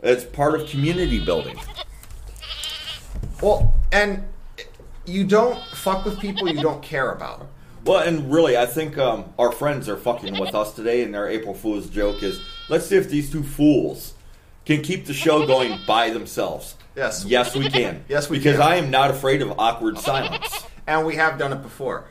it's 0.01 0.23
part 0.23 0.59
of 0.59 0.69
community 0.69 1.23
building. 1.23 1.59
Well, 3.41 3.73
and 3.91 4.23
you 5.05 5.23
don't 5.23 5.61
fuck 5.73 6.05
with 6.05 6.19
people 6.19 6.47
you 6.47 6.61
don't 6.61 6.81
care 6.81 7.11
about. 7.11 7.47
Well, 7.85 7.99
and 7.99 8.31
really, 8.33 8.57
I 8.57 8.65
think 8.65 8.97
um, 8.97 9.33
our 9.37 9.51
friends 9.51 9.87
are 9.87 9.97
fucking 9.97 10.39
with 10.39 10.55
us 10.55 10.73
today, 10.73 11.03
and 11.03 11.13
their 11.13 11.27
April 11.27 11.53
Fool's 11.53 11.87
joke 11.89 12.23
is, 12.23 12.41
let's 12.67 12.87
see 12.87 12.95
if 12.97 13.09
these 13.09 13.31
two 13.31 13.43
fools 13.43 14.15
can 14.65 14.81
keep 14.81 15.05
the 15.05 15.13
show 15.13 15.45
going 15.45 15.79
by 15.85 16.09
themselves. 16.09 16.75
Yes. 16.95 17.25
Yes, 17.25 17.55
we 17.55 17.69
can. 17.69 18.03
Yes, 18.09 18.29
we 18.29 18.37
because 18.37 18.57
can. 18.57 18.61
I 18.67 18.75
am 18.75 18.89
not 18.91 19.11
afraid 19.11 19.41
of 19.41 19.59
awkward 19.59 19.97
silence. 19.99 20.63
and 20.87 21.05
we 21.05 21.15
have 21.15 21.37
done 21.37 21.51
it 21.53 21.61
before. 21.61 22.05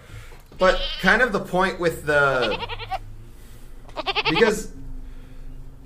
But 0.59 0.81
kind 1.01 1.23
of 1.23 1.33
the 1.33 1.41
point 1.41 1.81
with 1.81 2.05
the 2.07 2.59
because 4.31 4.73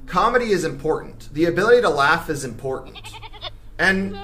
comedy 0.07 0.51
is 0.51 0.65
important. 0.65 1.29
The 1.33 1.47
ability 1.47 1.83
to 1.83 1.89
laugh 1.91 2.29
is 2.31 2.45
important. 2.45 2.99
And 3.79 4.19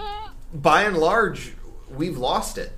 by 0.52 0.82
and 0.82 0.96
large, 0.96 1.52
we've 1.90 2.18
lost 2.18 2.58
it. 2.58 2.72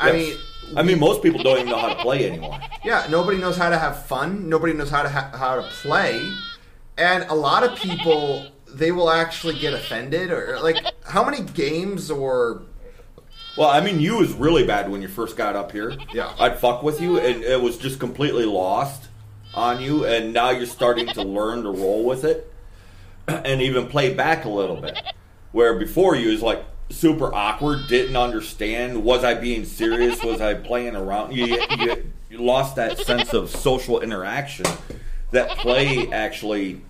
I 0.00 0.10
Yes. 0.12 0.14
mean, 0.28 0.76
I 0.78 0.82
mean, 0.82 0.98
most 0.98 1.22
people 1.22 1.42
don't 1.42 1.58
even 1.58 1.70
know 1.70 1.78
how 1.78 1.92
to 1.94 2.00
play 2.02 2.26
anymore. 2.28 2.58
yeah, 2.84 3.06
nobody 3.10 3.38
knows 3.38 3.56
how 3.56 3.68
to 3.70 3.78
have 3.78 4.06
fun. 4.06 4.48
Nobody 4.48 4.72
knows 4.72 4.90
how 4.90 5.02
to 5.02 5.08
ha- 5.08 5.30
how 5.36 5.56
to 5.56 5.62
play. 5.82 6.20
and 6.96 7.24
a 7.28 7.34
lot 7.34 7.62
of 7.64 7.76
people 7.78 8.46
they 8.74 8.92
will 8.92 9.10
actually 9.10 9.58
get 9.58 9.72
offended 9.72 10.30
or 10.30 10.58
like 10.60 10.76
how 11.04 11.24
many 11.24 11.42
games 11.42 12.10
or 12.10 12.62
Well, 13.56 13.68
I 13.68 13.80
mean, 13.80 14.00
you 14.00 14.16
was 14.16 14.32
really 14.32 14.66
bad 14.66 14.90
when 14.90 15.00
you 15.02 15.08
first 15.08 15.36
got 15.36 15.56
up 15.56 15.72
here. 15.72 15.96
Yeah. 16.12 16.34
I'd 16.38 16.58
fuck 16.58 16.82
with 16.82 17.00
you, 17.00 17.18
and 17.18 17.44
it 17.44 17.60
was 17.60 17.78
just 17.78 18.00
completely 18.00 18.44
lost 18.44 19.08
on 19.54 19.80
you, 19.80 20.04
and 20.04 20.32
now 20.32 20.50
you're 20.50 20.66
starting 20.66 21.06
to 21.06 21.22
learn 21.22 21.62
to 21.62 21.70
roll 21.70 22.04
with 22.04 22.24
it, 22.24 22.52
and 23.28 23.62
even 23.62 23.86
play 23.86 24.12
back 24.12 24.44
a 24.44 24.48
little 24.48 24.80
bit. 24.80 25.00
Where 25.52 25.78
before 25.78 26.16
you 26.16 26.30
was 26.30 26.42
like 26.42 26.64
super 26.90 27.32
awkward, 27.32 27.86
didn't 27.88 28.16
understand. 28.16 29.04
Was 29.04 29.22
I 29.22 29.34
being 29.34 29.64
serious? 29.64 30.22
Was 30.22 30.40
I 30.40 30.54
playing 30.54 30.96
around? 30.96 31.32
You, 31.32 31.46
you, 31.78 32.12
you 32.30 32.38
lost 32.38 32.74
that 32.76 32.98
sense 32.98 33.32
of 33.32 33.50
social 33.50 34.00
interaction 34.00 34.66
that 35.30 35.50
play 35.58 36.10
actually 36.10 36.82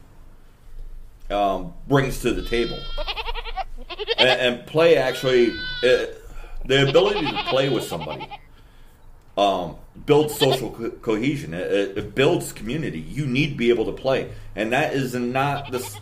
um, 1.30 1.74
brings 1.88 2.20
to 2.20 2.32
the 2.32 2.42
table. 2.42 2.78
And, 4.18 4.28
and 4.40 4.66
play 4.66 4.96
actually 4.96 5.50
uh, 5.82 6.06
the 6.64 6.88
ability 6.88 7.26
to 7.26 7.42
play 7.48 7.68
with 7.68 7.84
somebody 7.84 8.28
um, 9.36 9.76
builds 10.06 10.34
social 10.38 10.70
co- 10.70 10.90
cohesion. 10.90 11.54
It, 11.54 11.70
it, 11.70 11.98
it 11.98 12.14
builds 12.14 12.52
community. 12.52 13.00
You 13.00 13.26
need 13.26 13.50
to 13.50 13.56
be 13.56 13.70
able 13.70 13.86
to 13.86 13.92
play. 13.92 14.32
And 14.54 14.72
that 14.72 14.94
is 14.94 15.14
not 15.14 15.70
this 15.70 15.98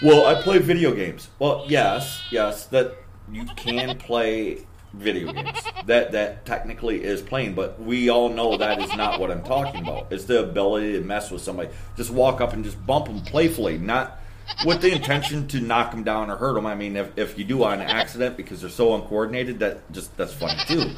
well 0.00 0.26
i 0.26 0.40
play 0.42 0.58
video 0.58 0.94
games. 0.94 1.28
Well 1.38 1.64
yes 1.68 2.22
yes 2.30 2.66
that 2.66 2.94
you 3.30 3.46
can 3.56 3.98
play 3.98 4.64
video 4.98 5.32
games. 5.32 5.58
That 5.86 6.12
that 6.12 6.44
technically 6.44 7.02
is 7.02 7.22
playing 7.22 7.54
but 7.54 7.80
we 7.80 8.08
all 8.08 8.28
know 8.28 8.56
that 8.56 8.80
is 8.80 8.94
not 8.96 9.20
what 9.20 9.30
i'm 9.30 9.42
talking 9.42 9.82
about. 9.82 10.08
It's 10.10 10.24
the 10.24 10.42
ability 10.42 10.92
to 10.92 11.00
mess 11.00 11.30
with 11.30 11.42
somebody. 11.42 11.70
Just 11.96 12.10
walk 12.10 12.40
up 12.40 12.52
and 12.52 12.64
just 12.64 12.84
bump 12.86 13.06
them 13.06 13.20
playfully 13.22 13.78
not 13.78 14.20
with 14.64 14.80
the 14.80 14.92
intention 14.92 15.46
to 15.48 15.60
knock 15.60 15.90
them 15.90 16.04
down 16.04 16.30
or 16.30 16.36
hurt 16.36 16.54
them. 16.54 16.66
I 16.66 16.74
mean 16.74 16.96
if, 16.96 17.16
if 17.16 17.38
you 17.38 17.44
do 17.44 17.64
on 17.64 17.80
accident 17.80 18.36
because 18.36 18.60
they're 18.60 18.70
so 18.70 18.94
uncoordinated 18.94 19.60
that 19.60 19.90
just 19.92 20.16
that's 20.16 20.32
funny 20.32 20.60
too. 20.66 20.92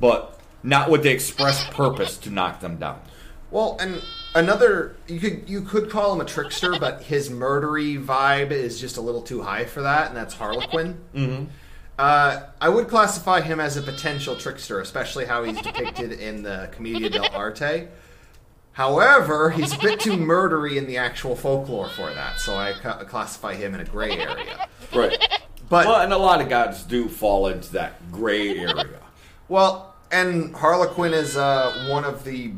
But 0.00 0.38
not 0.62 0.90
with 0.90 1.02
the 1.02 1.10
express 1.10 1.68
purpose 1.70 2.18
to 2.18 2.30
knock 2.30 2.60
them 2.60 2.76
down. 2.76 3.00
Well, 3.50 3.76
and 3.80 4.00
another 4.34 4.96
you 5.08 5.18
could 5.18 5.48
you 5.48 5.62
could 5.62 5.90
call 5.90 6.12
him 6.12 6.20
a 6.20 6.24
trickster, 6.24 6.78
but 6.78 7.02
his 7.02 7.30
murdery 7.30 8.02
vibe 8.02 8.52
is 8.52 8.80
just 8.80 8.96
a 8.96 9.00
little 9.00 9.22
too 9.22 9.42
high 9.42 9.64
for 9.64 9.82
that, 9.82 10.08
and 10.08 10.16
that's 10.16 10.34
Harlequin. 10.34 11.00
Mm-hmm. 11.14 11.44
Uh, 12.00 12.44
I 12.62 12.70
would 12.70 12.88
classify 12.88 13.42
him 13.42 13.60
as 13.60 13.76
a 13.76 13.82
potential 13.82 14.34
trickster, 14.34 14.80
especially 14.80 15.26
how 15.26 15.44
he's 15.44 15.60
depicted 15.60 16.12
in 16.12 16.42
the 16.42 16.70
Commedia 16.72 17.10
dell'arte. 17.10 17.88
However, 18.72 19.50
he's 19.50 19.74
a 19.74 19.78
bit 19.78 20.00
too 20.00 20.12
murdery 20.16 20.76
in 20.76 20.86
the 20.86 20.96
actual 20.96 21.36
folklore 21.36 21.90
for 21.90 22.10
that, 22.14 22.40
so 22.40 22.56
I 22.56 22.72
ca- 22.72 23.04
classify 23.04 23.54
him 23.54 23.74
in 23.74 23.80
a 23.80 23.84
gray 23.84 24.12
area. 24.12 24.66
right 24.94 25.42
But 25.68 25.86
well 25.86 26.00
and 26.00 26.14
a 26.14 26.16
lot 26.16 26.40
of 26.40 26.48
gods 26.48 26.84
do 26.84 27.06
fall 27.06 27.48
into 27.48 27.70
that 27.74 28.10
gray 28.10 28.58
area 28.58 29.00
Well, 29.48 29.94
and 30.10 30.56
Harlequin 30.56 31.12
is 31.12 31.36
uh, 31.36 31.86
one 31.90 32.04
of 32.06 32.24
the 32.24 32.52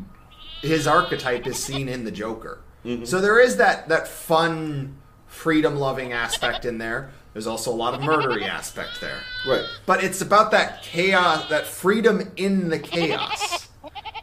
his 0.60 0.86
archetype 0.86 1.48
is 1.48 1.60
seen 1.60 1.88
in 1.88 2.04
the 2.04 2.12
Joker. 2.12 2.60
So 3.04 3.20
there 3.20 3.40
is 3.40 3.56
that 3.56 3.88
that 3.88 4.06
fun, 4.06 4.98
freedom 5.26 5.74
loving 5.76 6.12
aspect 6.12 6.64
in 6.64 6.78
there. 6.78 7.10
There's 7.32 7.46
also 7.46 7.72
a 7.72 7.74
lot 7.76 7.94
of 7.94 8.00
murdery 8.00 8.46
aspect 8.46 9.00
there. 9.00 9.20
right 9.46 9.64
But 9.86 10.04
it's 10.04 10.20
about 10.20 10.50
that 10.50 10.82
chaos, 10.82 11.48
that 11.48 11.66
freedom 11.66 12.30
in 12.36 12.68
the 12.68 12.78
chaos. 12.78 13.68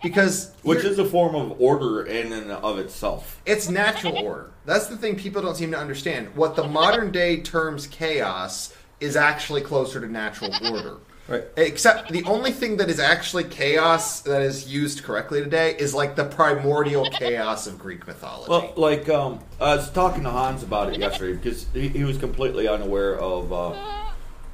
Because 0.02 0.54
which 0.64 0.86
is 0.86 0.98
a 0.98 1.06
form 1.06 1.36
of 1.36 1.60
order 1.60 2.06
in 2.06 2.32
and 2.32 2.52
of 2.52 2.80
itself 2.80 3.42
it's 3.46 3.70
natural 3.70 4.18
order. 4.18 4.52
That's 4.66 4.88
the 4.88 4.96
thing 4.96 5.18
people 5.18 5.42
don't 5.42 5.56
seem 5.56 5.72
to 5.72 5.78
understand. 5.78 6.36
What 6.36 6.56
the 6.56 6.68
modern 6.68 7.12
day 7.12 7.42
terms 7.42 7.88
chaos 7.88 8.74
is 9.00 9.16
actually 9.16 9.62
closer 9.62 10.00
to 10.00 10.08
natural 10.08 10.52
order. 10.72 10.98
Right. 11.30 11.44
Except 11.58 12.12
the 12.12 12.24
only 12.24 12.52
thing 12.52 12.78
that 12.78 12.90
is 12.90 13.00
actually 13.00 13.44
chaos 13.44 14.22
that 14.22 14.42
is 14.42 14.68
used 14.68 15.04
correctly 15.04 15.44
today 15.44 15.76
is 15.78 15.94
like 15.94 16.16
the 16.16 16.26
primordial 16.26 17.06
chaos 17.06 17.68
of 17.68 17.78
Greek 17.78 18.08
mythology. 18.08 18.50
Well, 18.50 18.74
like 18.76 19.08
um, 19.10 19.40
I 19.62 19.76
was 19.76 19.92
talking 19.92 20.24
to 20.24 20.32
Hans 20.32 20.64
about 20.64 20.92
it 20.92 21.00
yesterday 21.00 21.34
because 21.34 21.68
he, 21.72 21.90
he 21.90 22.04
was 22.04 22.18
completely 22.18 22.68
unaware 22.68 23.20
of 23.20 23.54
uh, 23.54 23.76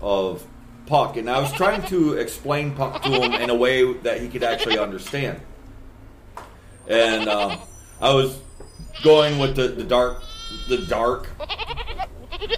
of 0.01 0.45
Puck, 0.85 1.15
and 1.15 1.29
I 1.29 1.39
was 1.39 1.51
trying 1.53 1.81
to 1.87 2.13
explain 2.13 2.75
Puck 2.75 3.01
to 3.03 3.09
him 3.09 3.31
in 3.33 3.49
a 3.49 3.55
way 3.55 3.93
that 3.93 4.19
he 4.19 4.27
could 4.27 4.43
actually 4.43 4.77
understand. 4.77 5.39
And 6.89 7.29
um, 7.29 7.57
I 8.01 8.13
was 8.13 8.37
going 9.01 9.39
with 9.39 9.55
the, 9.55 9.69
the 9.69 9.83
dark, 9.83 10.21
the 10.67 10.85
dark 10.85 11.29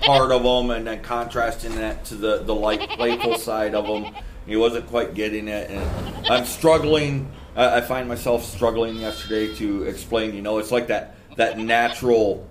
part 0.01 0.31
of 0.31 0.43
him, 0.43 0.71
and 0.71 0.87
then 0.87 1.01
contrasting 1.01 1.75
that 1.75 2.05
to 2.05 2.15
the 2.15 2.43
the 2.43 2.55
light, 2.55 2.89
playful 2.91 3.37
side 3.37 3.75
of 3.75 3.85
him. 3.85 4.13
He 4.45 4.55
wasn't 4.55 4.87
quite 4.87 5.13
getting 5.13 5.47
it, 5.47 5.69
and 5.69 6.27
I'm 6.27 6.45
struggling. 6.45 7.31
I, 7.55 7.77
I 7.77 7.81
find 7.81 8.07
myself 8.07 8.45
struggling 8.45 8.95
yesterday 8.95 9.53
to 9.55 9.83
explain. 9.83 10.33
You 10.33 10.41
know, 10.41 10.57
it's 10.57 10.71
like 10.71 10.87
that 10.87 11.15
that 11.35 11.57
natural. 11.57 12.47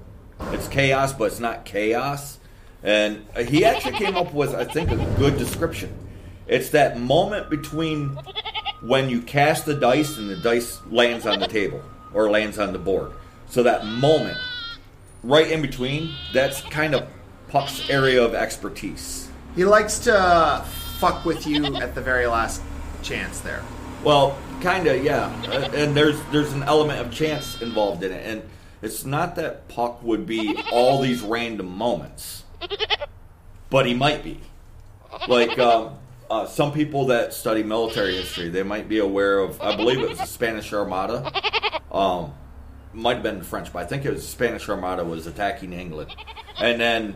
It's 0.53 0.69
chaos, 0.69 1.13
but 1.13 1.25
it's 1.25 1.41
not 1.41 1.65
chaos. 1.65 2.39
And 2.83 3.25
he 3.49 3.65
actually 3.65 3.95
came 3.95 4.17
up 4.17 4.35
with, 4.35 4.55
I 4.55 4.65
think, 4.65 4.91
a 4.91 4.97
good 5.19 5.39
description. 5.39 5.93
It's 6.47 6.71
that 6.71 7.01
moment 7.01 7.51
between 7.51 8.19
when 8.83 9.09
you 9.09 9.23
cast 9.23 9.67
the 9.67 9.75
dice 9.75 10.19
and 10.19 10.29
the 10.29 10.37
dice 10.37 10.81
lands 10.91 11.27
on 11.27 11.41
the 11.41 11.49
table 11.49 11.83
or 12.13 12.31
lands 12.31 12.59
on 12.59 12.73
the 12.73 12.79
board. 12.79 13.13
So 13.49 13.63
that 13.63 13.87
moment, 13.87 14.39
right 15.27 15.51
in 15.51 15.61
between, 15.61 16.15
that's 16.33 16.61
kind 16.63 16.95
of 16.95 17.07
Puck's 17.49 17.89
area 17.91 18.23
of 18.23 18.35
expertise. 18.35 19.29
he 19.55 19.65
likes 19.65 19.99
to 20.01 20.65
fuck 20.99 21.25
with 21.25 21.47
you 21.47 21.77
at 21.77 21.95
the 21.95 22.01
very 22.01 22.27
last 22.27 22.63
chance 23.03 23.41
there. 23.41 23.63
Well, 24.03 24.39
kind 24.61 24.87
of, 24.87 25.03
yeah. 25.05 25.27
Uh, 25.49 25.71
and 25.75 25.97
there's 25.97 26.21
there's 26.33 26.53
an 26.53 26.63
element 26.63 27.01
of 27.01 27.13
chance 27.13 27.61
involved 27.61 28.03
in 28.03 28.13
it, 28.13 28.27
and 28.27 28.43
it's 28.83 29.05
not 29.05 29.37
that 29.37 29.69
Puck 29.69 30.03
would 30.03 30.27
be 30.27 30.57
all 30.73 31.01
these 31.01 31.23
random 31.23 31.77
moments, 31.77 32.45
but 33.71 33.87
he 33.87 33.95
might 33.95 34.23
be. 34.23 34.41
Like 35.29 35.59
um, 35.59 35.99
uh, 36.31 36.47
some 36.47 36.73
people 36.73 37.07
that 37.07 37.33
study 37.33 37.63
military 37.63 38.17
history, 38.17 38.49
they 38.49 38.63
might 38.63 38.89
be 38.89 38.99
aware 38.99 39.39
of. 39.39 39.61
I 39.61 39.77
believe 39.77 40.01
it 40.01 40.09
was 40.09 40.19
the 40.19 40.27
Spanish 40.27 40.73
Armada. 40.73 41.33
Um, 41.91 42.35
might 42.97 43.15
have 43.15 43.23
been 43.23 43.43
French, 43.43 43.73
but 43.73 43.81
I 43.81 43.87
think 43.87 44.05
it 44.05 44.13
was 44.13 44.27
Spanish 44.27 44.69
Armada 44.69 45.05
was 45.05 45.27
attacking 45.27 45.73
England, 45.73 46.15
and 46.59 46.81
then 46.81 47.15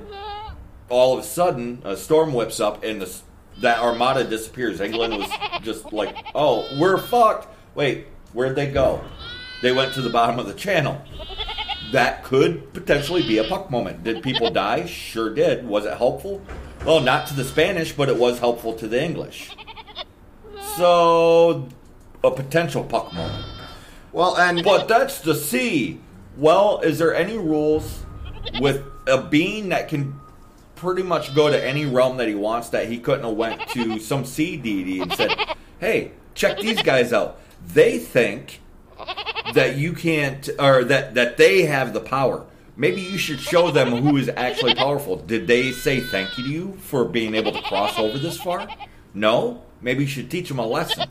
all 0.91 1.15
of 1.15 1.25
a 1.25 1.27
sudden 1.27 1.81
a 1.85 1.97
storm 1.97 2.35
whips 2.35 2.61
up 2.61 2.85
and 2.85 3.01
the, 3.01 3.13
that 3.61 3.79
armada 3.79 4.25
disappears. 4.25 4.81
England 4.81 5.17
was 5.17 5.31
just 5.63 5.93
like, 5.93 6.15
"Oh, 6.35 6.69
we're 6.79 6.99
fucked." 6.99 7.49
Wait, 7.75 8.07
where'd 8.33 8.57
they 8.57 8.71
go? 8.71 9.01
They 9.63 9.73
went 9.73 9.95
to 9.95 10.03
the 10.03 10.11
bottom 10.11 10.39
of 10.39 10.47
the 10.47 10.55
channel. 10.55 11.01
That 11.93 12.25
could 12.25 12.73
potentially 12.73 13.23
be 13.23 13.39
a 13.39 13.45
puck 13.45 13.71
moment. 13.71 14.05
Did 14.05 14.23
people 14.23 14.51
die? 14.51 14.87
Sure 14.87 15.35
did. 15.35 15.67
Was 15.67 15.87
it 15.87 15.97
helpful? 15.97 16.41
Well, 16.85 17.01
not 17.01 17.27
to 17.29 17.35
the 17.35 17.45
Spanish, 17.45 17.93
but 17.93 18.09
it 18.09 18.17
was 18.17 18.39
helpful 18.39 18.75
to 18.75 18.87
the 18.87 19.03
English. 19.03 19.51
So, 20.77 21.69
a 22.23 22.31
potential 22.31 22.85
puck 22.85 23.13
moment. 23.13 23.45
Well, 24.13 24.37
and 24.37 24.63
But 24.65 24.89
that's 24.89 25.21
the 25.21 25.35
sea. 25.35 26.01
Well, 26.37 26.81
is 26.81 26.99
there 26.99 27.15
any 27.15 27.37
rules 27.37 28.05
with 28.61 28.83
a 29.07 29.21
being 29.21 29.69
that 29.71 29.89
can 29.89 30.19
pretty 30.77 31.03
much 31.03 31.35
go 31.35 31.51
to 31.51 31.65
any 31.65 31.85
realm 31.85 32.17
that 32.17 32.29
he 32.29 32.35
wants 32.35 32.71
that 32.71 32.89
he 32.89 32.99
couldn't 32.99 33.25
have 33.25 33.37
went 33.37 33.69
to 33.69 33.99
some 33.99 34.25
sea 34.25 34.57
deity 34.57 35.01
and 35.01 35.13
said, 35.13 35.37
"Hey, 35.79 36.13
check 36.35 36.59
these 36.59 36.83
guys 36.83 37.13
out. 37.13 37.39
They 37.75 37.99
think 37.99 38.61
that 39.55 39.77
you 39.77 39.93
can't 39.93 40.49
or 40.59 40.85
that 40.85 41.15
that 41.15 41.37
they 41.37 41.63
have 41.63 41.93
the 41.93 42.01
power. 42.01 42.47
Maybe 42.77 43.03
you 43.03 43.19
should 43.19 43.41
show 43.41 43.71
them 43.71 43.91
who 43.91 44.17
is 44.17 44.31
actually 44.37 44.75
powerful. 44.75 45.17
Did 45.17 45.47
they 45.47 45.73
say 45.73 46.01
thank 46.01 46.39
you 46.39 46.45
to 46.45 46.51
you 46.51 46.79
for 46.81 47.05
being 47.05 47.35
able 47.35 47.53
to 47.53 47.61
cross 47.63 47.99
over 47.99 48.19
this 48.19 48.41
far? 48.41 48.67
No. 49.13 49.63
Maybe 49.83 50.05
you 50.05 50.09
should 50.09 50.31
teach 50.31 50.49
them 50.49 50.59
a 50.59 50.67
lesson. 50.67 51.09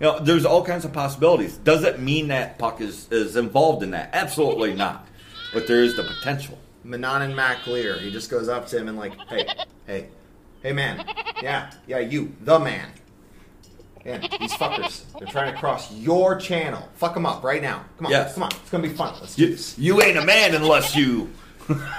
You 0.00 0.06
know, 0.06 0.18
there's 0.20 0.44
all 0.44 0.62
kinds 0.64 0.84
of 0.84 0.92
possibilities. 0.92 1.56
Does 1.56 1.82
it 1.84 2.00
mean 2.00 2.28
that 2.28 2.58
Puck 2.58 2.80
is, 2.80 3.10
is 3.10 3.36
involved 3.36 3.82
in 3.82 3.92
that? 3.92 4.10
Absolutely 4.12 4.74
not. 4.74 5.06
But 5.54 5.66
there 5.66 5.82
is 5.82 5.96
the 5.96 6.02
potential. 6.02 6.58
Manannan 6.84 7.34
mac 7.34 7.66
Lir, 7.66 7.98
he 7.98 8.10
just 8.10 8.30
goes 8.30 8.48
up 8.48 8.66
to 8.68 8.78
him 8.78 8.88
and 8.88 8.98
like, 8.98 9.14
hey, 9.28 9.46
hey, 9.86 10.06
hey, 10.62 10.72
man, 10.72 11.04
yeah, 11.42 11.70
yeah, 11.86 11.98
you, 11.98 12.32
the 12.42 12.58
man. 12.60 12.88
Man, 14.04 14.20
these 14.38 14.52
fuckers, 14.52 15.02
they're 15.18 15.26
trying 15.26 15.52
to 15.52 15.58
cross 15.58 15.90
your 15.92 16.36
channel. 16.38 16.88
Fuck 16.94 17.14
them 17.14 17.26
up 17.26 17.42
right 17.42 17.60
now. 17.60 17.84
Come 17.96 18.06
on, 18.06 18.12
Yes. 18.12 18.34
come 18.34 18.44
on, 18.44 18.50
it's 18.52 18.70
gonna 18.70 18.82
be 18.86 18.94
fun. 18.94 19.14
Let's 19.20 19.34
do 19.34 19.42
You, 19.42 19.50
this. 19.50 19.76
you 19.78 20.00
ain't 20.02 20.16
a 20.16 20.24
man 20.24 20.54
unless 20.54 20.94
you. 20.94 21.28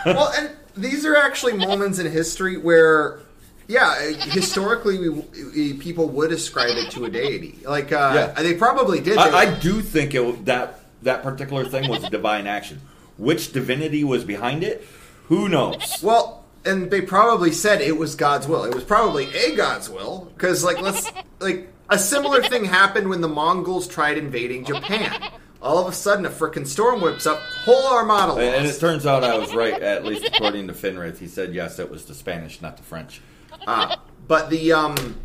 well, 0.05 0.31
and 0.37 0.51
these 0.77 1.05
are 1.05 1.17
actually 1.17 1.53
moments 1.57 1.99
in 1.99 2.09
history 2.09 2.55
where, 2.57 3.19
yeah, 3.67 4.11
historically, 4.11 4.97
we, 4.97 5.09
we, 5.09 5.73
people 5.73 6.07
would 6.09 6.31
ascribe 6.31 6.71
it 6.71 6.91
to 6.91 7.05
a 7.05 7.09
deity. 7.09 7.59
Like, 7.65 7.91
uh, 7.91 8.31
Yeah. 8.35 8.41
they 8.43 8.53
probably 8.53 9.01
did. 9.01 9.17
I, 9.17 9.39
I 9.39 9.59
do 9.59 9.81
think 9.81 10.13
it, 10.15 10.45
that 10.45 10.79
that 11.03 11.23
particular 11.23 11.65
thing 11.65 11.89
was 11.89 12.03
a 12.03 12.09
divine 12.09 12.47
action. 12.47 12.81
Which 13.17 13.51
divinity 13.51 14.03
was 14.03 14.23
behind 14.23 14.63
it? 14.63 14.87
Who 15.25 15.49
knows? 15.49 15.99
Well, 16.01 16.45
and 16.65 16.89
they 16.91 17.01
probably 17.01 17.51
said 17.51 17.81
it 17.81 17.97
was 17.97 18.15
God's 18.15 18.47
will. 18.47 18.63
It 18.63 18.73
was 18.73 18.83
probably 18.83 19.33
a 19.35 19.55
God's 19.55 19.89
will 19.89 20.31
because, 20.35 20.63
like, 20.63 20.81
let's 20.81 21.11
like 21.39 21.71
a 21.89 21.97
similar 21.97 22.41
thing 22.43 22.65
happened 22.65 23.09
when 23.09 23.21
the 23.21 23.27
Mongols 23.27 23.87
tried 23.87 24.17
invading 24.17 24.65
Japan. 24.65 25.31
All 25.61 25.79
of 25.79 25.91
a 25.91 25.95
sudden, 25.95 26.25
a 26.25 26.29
frickin' 26.29 26.67
storm 26.67 27.01
whips 27.01 27.25
up, 27.25 27.39
whole 27.39 27.87
armada 27.87 28.33
lost. 28.33 28.41
And 28.43 28.67
it 28.67 28.79
turns 28.79 29.05
out 29.05 29.23
I 29.23 29.37
was 29.37 29.55
right, 29.55 29.73
at 29.73 30.05
least 30.05 30.25
according 30.25 30.67
to 30.67 30.73
Finrith. 30.73 31.17
He 31.17 31.27
said 31.27 31.53
yes, 31.53 31.79
it 31.79 31.89
was 31.89 32.05
the 32.05 32.13
Spanish, 32.13 32.61
not 32.61 32.77
the 32.77 32.83
French. 32.83 33.21
Ah, 33.69 34.01
but 34.27 34.49
the 34.49 34.71
um, 34.71 35.17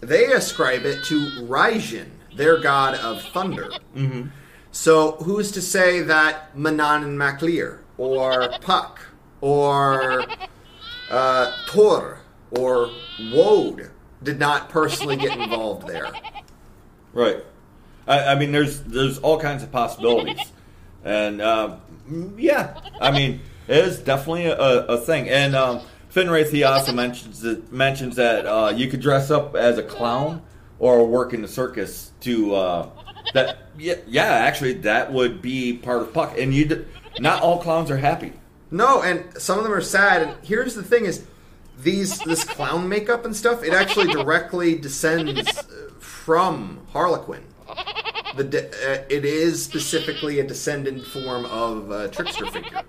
they 0.00 0.26
ascribe 0.26 0.84
it 0.84 1.04
to 1.04 1.18
Raijin, 1.42 2.08
their 2.34 2.58
god 2.58 2.94
of 2.96 3.22
thunder. 3.22 3.70
Mm-hmm. 3.94 4.28
So 4.70 5.12
who's 5.12 5.50
to 5.52 5.62
say 5.62 6.02
that 6.02 6.54
Manannan 6.54 7.14
mac 7.14 7.40
Lir, 7.40 7.82
or 7.96 8.50
Puck, 8.60 9.00
or 9.40 10.26
uh, 11.10 11.52
Thor, 11.68 12.20
or 12.50 12.90
Woad 13.18 13.90
did 14.22 14.38
not 14.38 14.68
personally 14.68 15.16
get 15.16 15.38
involved 15.38 15.86
there? 15.86 16.10
Right. 17.12 17.42
I, 18.06 18.32
I 18.32 18.34
mean, 18.34 18.52
there's 18.52 18.82
there's 18.82 19.18
all 19.18 19.40
kinds 19.40 19.62
of 19.62 19.72
possibilities, 19.72 20.52
and 21.04 21.40
um, 21.40 21.80
yeah, 22.36 22.80
I 23.00 23.10
mean, 23.10 23.40
it 23.68 23.84
is 23.84 23.98
definitely 23.98 24.46
a, 24.46 24.56
a 24.56 24.98
thing. 24.98 25.28
And 25.28 25.56
um, 25.56 25.80
Finrayth 26.16 26.50
he 26.50 26.64
also 26.64 26.94
mentions 26.94 27.42
that, 27.42 27.70
mentions 27.70 28.16
that 28.16 28.46
uh, 28.46 28.72
you 28.74 28.88
could 28.88 29.00
dress 29.00 29.30
up 29.30 29.54
as 29.54 29.76
a 29.76 29.82
clown 29.82 30.42
or 30.78 31.06
work 31.06 31.34
in 31.34 31.42
the 31.42 31.48
circus 31.48 32.10
to 32.20 32.54
uh, 32.54 32.88
that. 33.34 33.58
Yeah, 33.78 33.96
yeah, 34.06 34.22
actually, 34.22 34.72
that 34.74 35.12
would 35.12 35.42
be 35.42 35.74
part 35.74 36.00
of 36.00 36.14
Puck. 36.14 36.38
And 36.38 36.54
you, 36.54 36.86
not 37.18 37.42
all 37.42 37.60
clowns 37.60 37.90
are 37.90 37.98
happy. 37.98 38.32
No, 38.70 39.02
and 39.02 39.24
some 39.40 39.58
of 39.58 39.64
them 39.64 39.74
are 39.74 39.82
sad. 39.82 40.22
And 40.22 40.36
here's 40.42 40.74
the 40.74 40.82
thing: 40.82 41.04
is 41.04 41.26
these 41.78 42.18
this 42.20 42.44
clown 42.44 42.88
makeup 42.88 43.26
and 43.26 43.36
stuff. 43.36 43.62
It 43.62 43.74
actually 43.74 44.10
directly 44.10 44.74
descends 44.74 45.58
uh, 45.58 45.90
from 45.98 46.80
Harlequin. 46.94 47.44
The 48.36 48.44
de- 48.44 48.68
uh, 48.68 49.04
it 49.10 49.26
is 49.26 49.62
specifically 49.62 50.40
a 50.40 50.46
descendant 50.46 51.06
form 51.06 51.44
of 51.44 51.90
a 51.90 52.08
trickster 52.08 52.46
figure. 52.46 52.82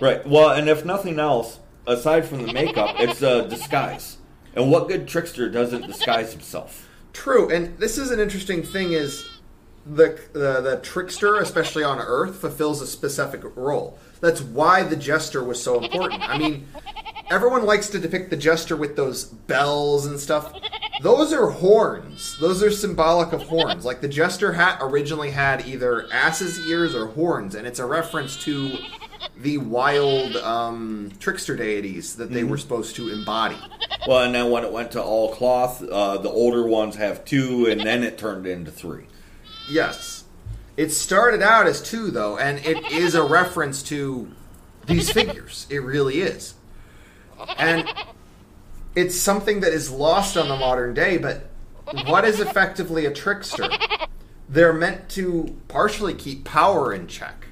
Right. 0.00 0.26
Well, 0.26 0.50
and 0.50 0.68
if 0.68 0.84
nothing 0.84 1.20
else, 1.20 1.60
aside 1.88 2.26
from 2.26 2.46
the 2.46 2.52
makeup, 2.52 2.96
it's 2.98 3.22
a 3.22 3.48
disguise. 3.48 4.18
And 4.54 4.70
what 4.70 4.88
good 4.88 5.08
trickster 5.08 5.48
doesn't 5.48 5.86
disguise 5.86 6.32
himself? 6.32 6.88
True, 7.12 7.50
and 7.50 7.76
this 7.78 7.98
is 7.98 8.10
an 8.10 8.20
interesting 8.20 8.62
thing: 8.62 8.92
is 8.92 9.28
the 9.84 10.20
the, 10.32 10.60
the 10.60 10.80
trickster, 10.82 11.36
especially 11.36 11.82
on 11.84 11.98
Earth, 11.98 12.36
fulfills 12.36 12.80
a 12.80 12.86
specific 12.86 13.42
role. 13.56 13.98
That's 14.20 14.40
why 14.40 14.82
the 14.82 14.96
jester 14.96 15.42
was 15.42 15.62
so 15.62 15.82
important. 15.82 16.22
I 16.28 16.38
mean, 16.38 16.66
everyone 17.30 17.64
likes 17.64 17.88
to 17.90 17.98
depict 17.98 18.30
the 18.30 18.36
jester 18.36 18.76
with 18.76 18.96
those 18.96 19.24
bells 19.24 20.06
and 20.06 20.18
stuff. 20.18 20.52
Those 21.02 21.32
are 21.32 21.50
horns. 21.50 22.36
Those 22.40 22.62
are 22.62 22.70
symbolic 22.72 23.32
of 23.32 23.42
horns. 23.42 23.84
Like 23.84 24.00
the 24.00 24.08
jester 24.08 24.52
hat 24.52 24.78
originally 24.80 25.30
had 25.30 25.66
either 25.66 26.06
ass's 26.12 26.58
ears 26.66 26.94
or 26.94 27.06
horns, 27.06 27.54
and 27.54 27.66
it's 27.66 27.78
a 27.78 27.86
reference 27.86 28.36
to 28.44 28.76
the 29.36 29.58
wild 29.58 30.36
um, 30.36 31.12
trickster 31.20 31.56
deities 31.56 32.16
that 32.16 32.30
they 32.30 32.44
were 32.44 32.58
supposed 32.58 32.96
to 32.96 33.08
embody. 33.08 33.58
Well, 34.06 34.22
and 34.22 34.34
then 34.34 34.50
when 34.50 34.64
it 34.64 34.72
went 34.72 34.92
to 34.92 35.02
all 35.02 35.34
cloth, 35.34 35.82
uh, 35.82 36.18
the 36.18 36.30
older 36.30 36.66
ones 36.66 36.96
have 36.96 37.24
two, 37.24 37.66
and 37.66 37.80
then 37.80 38.02
it 38.02 38.18
turned 38.18 38.46
into 38.46 38.70
three. 38.70 39.06
Yes. 39.68 40.24
It 40.76 40.90
started 40.90 41.42
out 41.42 41.66
as 41.66 41.82
two, 41.82 42.10
though, 42.10 42.38
and 42.38 42.64
it 42.64 42.92
is 42.92 43.14
a 43.14 43.22
reference 43.22 43.82
to 43.84 44.30
these 44.86 45.10
figures. 45.10 45.66
It 45.68 45.82
really 45.82 46.20
is. 46.20 46.54
And 47.58 47.88
it's 48.94 49.16
something 49.16 49.60
that 49.60 49.72
is 49.72 49.90
lost 49.90 50.36
on 50.36 50.48
the 50.48 50.56
modern 50.56 50.94
day, 50.94 51.18
but 51.18 51.50
what 52.06 52.24
is 52.24 52.40
effectively 52.40 53.06
a 53.06 53.12
trickster? 53.12 53.68
They're 54.48 54.72
meant 54.72 55.08
to 55.10 55.56
partially 55.68 56.14
keep 56.14 56.44
power 56.44 56.92
in 56.92 57.06
check. 57.06 57.47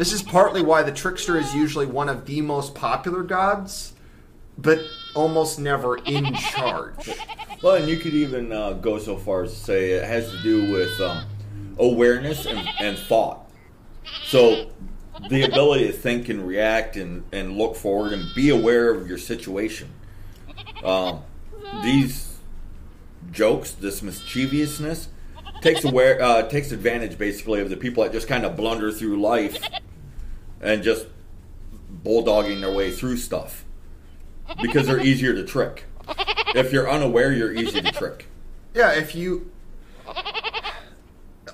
This 0.00 0.14
is 0.14 0.22
partly 0.22 0.62
why 0.62 0.82
the 0.82 0.92
trickster 0.92 1.36
is 1.36 1.54
usually 1.54 1.84
one 1.84 2.08
of 2.08 2.24
the 2.24 2.40
most 2.40 2.74
popular 2.74 3.22
gods, 3.22 3.92
but 4.56 4.78
almost 5.14 5.58
never 5.58 5.98
in 5.98 6.32
charge. 6.36 7.10
Well, 7.62 7.74
and 7.74 7.86
you 7.86 7.98
could 7.98 8.14
even 8.14 8.50
uh, 8.50 8.72
go 8.72 8.98
so 8.98 9.18
far 9.18 9.42
as 9.42 9.52
to 9.52 9.58
say 9.58 9.90
it 9.90 10.04
has 10.04 10.30
to 10.30 10.42
do 10.42 10.72
with 10.72 10.98
um, 11.02 11.26
awareness 11.78 12.46
and, 12.46 12.66
and 12.78 12.96
thought. 12.96 13.50
So, 14.24 14.70
the 15.28 15.42
ability 15.42 15.88
to 15.88 15.92
think 15.92 16.30
and 16.30 16.48
react 16.48 16.96
and, 16.96 17.22
and 17.30 17.58
look 17.58 17.76
forward 17.76 18.14
and 18.14 18.24
be 18.34 18.48
aware 18.48 18.90
of 18.94 19.06
your 19.06 19.18
situation. 19.18 19.90
Um, 20.82 21.24
these 21.82 22.38
jokes, 23.32 23.72
this 23.72 24.00
mischievousness, 24.00 25.08
takes 25.60 25.84
aware 25.84 26.22
uh, 26.22 26.44
takes 26.44 26.72
advantage 26.72 27.18
basically 27.18 27.60
of 27.60 27.68
the 27.68 27.76
people 27.76 28.02
that 28.02 28.12
just 28.12 28.28
kind 28.28 28.46
of 28.46 28.56
blunder 28.56 28.90
through 28.90 29.20
life 29.20 29.58
and 30.60 30.82
just 30.82 31.06
bulldogging 32.04 32.60
their 32.60 32.72
way 32.72 32.90
through 32.90 33.16
stuff 33.16 33.64
because 34.60 34.86
they're 34.86 35.00
easier 35.00 35.34
to 35.34 35.44
trick. 35.44 35.84
If 36.54 36.72
you're 36.72 36.90
unaware, 36.90 37.32
you're 37.32 37.52
easy 37.52 37.80
to 37.80 37.92
trick. 37.92 38.26
Yeah, 38.74 38.92
if 38.92 39.14
you. 39.14 39.50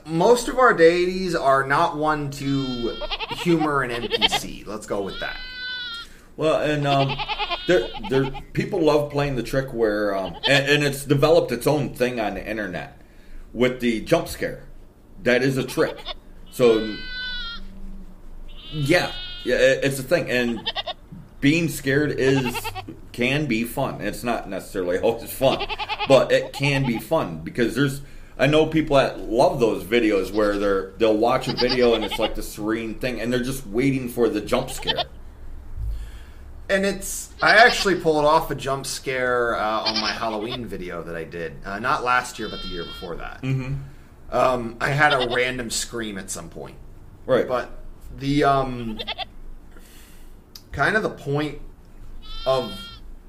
Most 0.04 0.48
of 0.48 0.58
our 0.58 0.72
deities 0.72 1.34
are 1.34 1.66
not 1.66 1.96
one 1.96 2.30
to 2.32 2.96
humor 3.38 3.82
an 3.82 3.90
NPC. 3.90 4.66
Let's 4.66 4.86
go 4.86 5.02
with 5.02 5.18
that. 5.20 5.36
Well, 6.36 6.60
and 6.60 6.86
um, 6.86 7.16
there, 7.66 7.88
there, 8.10 8.30
people 8.52 8.82
love 8.82 9.10
playing 9.10 9.36
the 9.36 9.42
trick 9.42 9.72
where, 9.72 10.14
um, 10.14 10.36
and, 10.46 10.68
and 10.68 10.84
it's 10.84 11.04
developed 11.04 11.50
its 11.50 11.66
own 11.66 11.94
thing 11.94 12.20
on 12.20 12.34
the 12.34 12.46
internet 12.46 13.00
with 13.52 13.80
the 13.80 14.02
jump 14.02 14.28
scare. 14.28 14.64
That 15.22 15.42
is 15.42 15.56
a 15.56 15.64
trick. 15.64 15.96
So, 16.50 16.96
yeah, 18.72 19.12
yeah, 19.44 19.56
it's 19.56 19.98
a 19.98 20.02
thing, 20.02 20.30
and 20.30 20.70
being 21.40 21.68
scared 21.68 22.12
is 22.12 22.56
can 23.12 23.46
be 23.46 23.64
fun. 23.64 24.00
It's 24.00 24.24
not 24.24 24.48
necessarily 24.48 24.98
always 25.02 25.32
fun, 25.32 25.66
but 26.08 26.32
it 26.32 26.52
can 26.52 26.86
be 26.86 26.98
fun 26.98 27.40
because 27.40 27.74
there's. 27.74 28.02
I 28.38 28.46
know 28.46 28.66
people 28.66 28.96
that 28.96 29.18
love 29.18 29.60
those 29.60 29.82
videos 29.82 30.30
where 30.30 30.58
they're 30.58 30.90
they'll 30.98 31.16
watch 31.16 31.48
a 31.48 31.54
video 31.54 31.94
and 31.94 32.04
it's 32.04 32.18
like 32.18 32.34
the 32.34 32.42
serene 32.42 32.96
thing, 32.96 33.20
and 33.20 33.32
they're 33.32 33.42
just 33.42 33.66
waiting 33.66 34.08
for 34.08 34.28
the 34.28 34.40
jump 34.40 34.70
scare. 34.70 35.04
And 36.68 36.84
it's. 36.84 37.32
I 37.40 37.56
actually 37.56 37.94
pulled 38.00 38.24
off 38.24 38.50
a 38.50 38.54
jump 38.54 38.84
scare 38.84 39.56
uh, 39.56 39.82
on 39.82 40.00
my 40.00 40.10
Halloween 40.10 40.66
video 40.66 41.02
that 41.04 41.16
I 41.16 41.24
did. 41.24 41.54
Uh, 41.64 41.78
not 41.78 42.04
last 42.04 42.38
year, 42.38 42.48
but 42.50 42.60
the 42.62 42.68
year 42.68 42.84
before 42.84 43.16
that. 43.16 43.40
Mm-hmm. 43.42 43.74
Um, 44.30 44.76
I 44.80 44.90
had 44.90 45.14
a 45.14 45.32
random 45.32 45.70
scream 45.70 46.18
at 46.18 46.30
some 46.30 46.50
point. 46.50 46.76
Right. 47.24 47.46
But 47.46 47.70
the 48.18 48.44
um 48.44 48.98
kind 50.72 50.96
of 50.96 51.02
the 51.02 51.10
point 51.10 51.60
of 52.46 52.72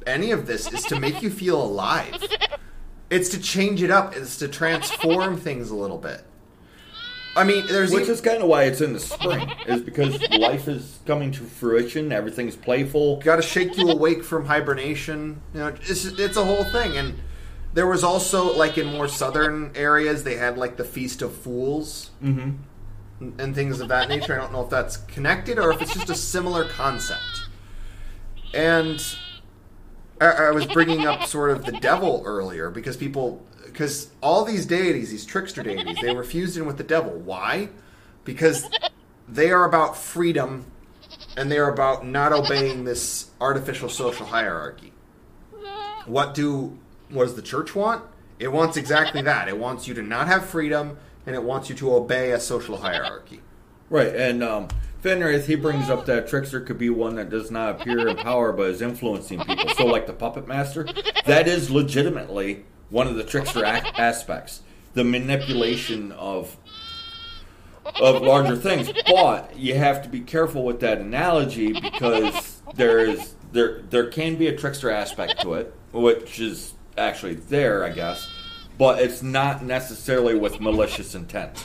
any 0.05 0.31
of 0.31 0.47
this 0.47 0.71
is 0.71 0.83
to 0.83 0.99
make 0.99 1.21
you 1.21 1.29
feel 1.29 1.61
alive. 1.61 2.15
It's 3.09 3.29
to 3.29 3.39
change 3.39 3.81
it 3.83 3.91
up, 3.91 4.15
it's 4.15 4.37
to 4.37 4.47
transform 4.47 5.37
things 5.37 5.69
a 5.69 5.75
little 5.75 5.97
bit. 5.97 6.23
I 7.35 7.43
mean, 7.43 7.67
there's 7.67 7.91
Which 7.91 8.03
even- 8.03 8.13
is 8.15 8.21
kind 8.21 8.41
of 8.41 8.49
why 8.49 8.63
it's 8.63 8.81
in 8.81 8.93
the 8.93 8.99
spring, 8.99 9.49
is 9.67 9.81
because 9.81 10.19
life 10.31 10.67
is 10.67 10.99
coming 11.05 11.31
to 11.33 11.43
fruition. 11.43 12.11
Everything's 12.11 12.55
playful. 12.55 13.17
got 13.17 13.35
to 13.35 13.43
shake 13.43 13.77
you 13.77 13.89
awake 13.89 14.23
from 14.23 14.45
hibernation. 14.45 15.39
You 15.53 15.59
know, 15.59 15.67
it's 15.67 16.05
it's 16.05 16.35
a 16.35 16.43
whole 16.43 16.63
thing. 16.63 16.97
And 16.97 17.19
there 17.75 17.85
was 17.85 18.03
also 18.03 18.57
like 18.57 18.77
in 18.79 18.87
more 18.87 19.07
southern 19.07 19.71
areas, 19.75 20.23
they 20.23 20.35
had 20.35 20.57
like 20.57 20.77
the 20.77 20.83
Feast 20.83 21.21
of 21.21 21.31
Fools 21.31 22.09
mm-hmm. 22.23 22.55
And 23.19 23.55
things 23.55 23.79
of 23.79 23.87
that 23.89 24.09
nature. 24.09 24.37
I 24.37 24.41
don't 24.41 24.51
know 24.51 24.63
if 24.63 24.69
that's 24.69 24.97
connected 24.97 25.57
or 25.59 25.71
if 25.71 25.81
it's 25.81 25.93
just 25.93 26.09
a 26.09 26.15
similar 26.15 26.65
concept. 26.65 27.47
And 28.53 29.03
I, 30.21 30.25
I 30.25 30.51
was 30.51 30.65
bringing 30.65 31.05
up 31.05 31.25
sort 31.25 31.51
of 31.51 31.65
the 31.65 31.73
devil 31.73 32.21
earlier 32.25 32.69
because 32.69 32.97
people, 32.97 33.45
because 33.65 34.09
all 34.21 34.45
these 34.45 34.65
deities, 34.65 35.11
these 35.11 35.25
trickster 35.25 35.63
deities, 35.63 35.97
they 36.01 36.13
were 36.13 36.23
fused 36.23 36.57
in 36.57 36.65
with 36.65 36.77
the 36.77 36.83
devil. 36.83 37.11
Why? 37.11 37.69
Because 38.23 38.69
they 39.27 39.51
are 39.51 39.65
about 39.65 39.97
freedom 39.97 40.65
and 41.35 41.51
they're 41.51 41.69
about 41.69 42.05
not 42.05 42.33
obeying 42.33 42.83
this 42.83 43.31
artificial 43.41 43.89
social 43.89 44.25
hierarchy. 44.25 44.93
What 46.05 46.33
do 46.33 46.77
what 47.09 47.23
does 47.23 47.35
the 47.35 47.41
church 47.41 47.75
want? 47.75 48.03
It 48.39 48.51
wants 48.51 48.77
exactly 48.77 49.21
that. 49.23 49.47
It 49.47 49.57
wants 49.57 49.87
you 49.87 49.93
to 49.95 50.01
not 50.01 50.27
have 50.27 50.45
freedom 50.45 50.97
and 51.27 51.35
it 51.35 51.43
wants 51.43 51.69
you 51.69 51.75
to 51.75 51.93
obey 51.93 52.31
a 52.31 52.39
social 52.39 52.77
hierarchy. 52.77 53.41
Right, 53.89 54.13
and 54.13 54.43
um, 54.43 54.67
Fenrith, 55.01 55.45
he 55.45 55.55
brings 55.55 55.89
up 55.89 56.07
that 56.07 56.27
Trickster 56.27 56.59
could 56.59 56.77
be 56.77 56.89
one 56.89 57.15
that 57.15 57.29
does 57.29 57.49
not 57.49 57.79
appear 57.79 58.09
in 58.09 58.17
power 58.17 58.51
but 58.51 58.63
is 58.71 58.81
influencing 58.81 59.39
people. 59.39 59.69
So, 59.77 59.85
like 59.85 60.07
the 60.07 60.11
Puppet 60.13 60.45
Master, 60.45 60.85
that 61.25 61.47
is 61.47 61.71
legitimately 61.71 62.65
one 62.89 63.07
of 63.07 63.15
the 63.15 63.23
Trickster 63.23 63.63
ac- 63.63 63.87
aspects. 63.97 64.61
The 64.93 65.05
manipulation 65.05 66.11
of 66.11 66.57
of 67.95 68.21
larger 68.21 68.57
things. 68.57 68.91
But 69.07 69.57
you 69.57 69.75
have 69.75 70.03
to 70.03 70.09
be 70.09 70.19
careful 70.19 70.65
with 70.65 70.81
that 70.81 70.97
analogy 70.97 71.71
because 71.71 72.61
there 72.75 72.99
is 72.99 73.35
there 73.51 73.83
there 73.89 74.07
can 74.09 74.35
be 74.35 74.47
a 74.47 74.55
trickster 74.57 74.89
aspect 74.91 75.41
to 75.43 75.53
it, 75.53 75.73
which 75.93 76.39
is 76.41 76.73
actually 76.97 77.35
there, 77.35 77.85
I 77.85 77.89
guess. 77.91 78.27
But 78.77 79.01
it's 79.01 79.23
not 79.23 79.63
necessarily 79.63 80.35
with 80.35 80.59
malicious 80.59 81.15
intent. 81.15 81.63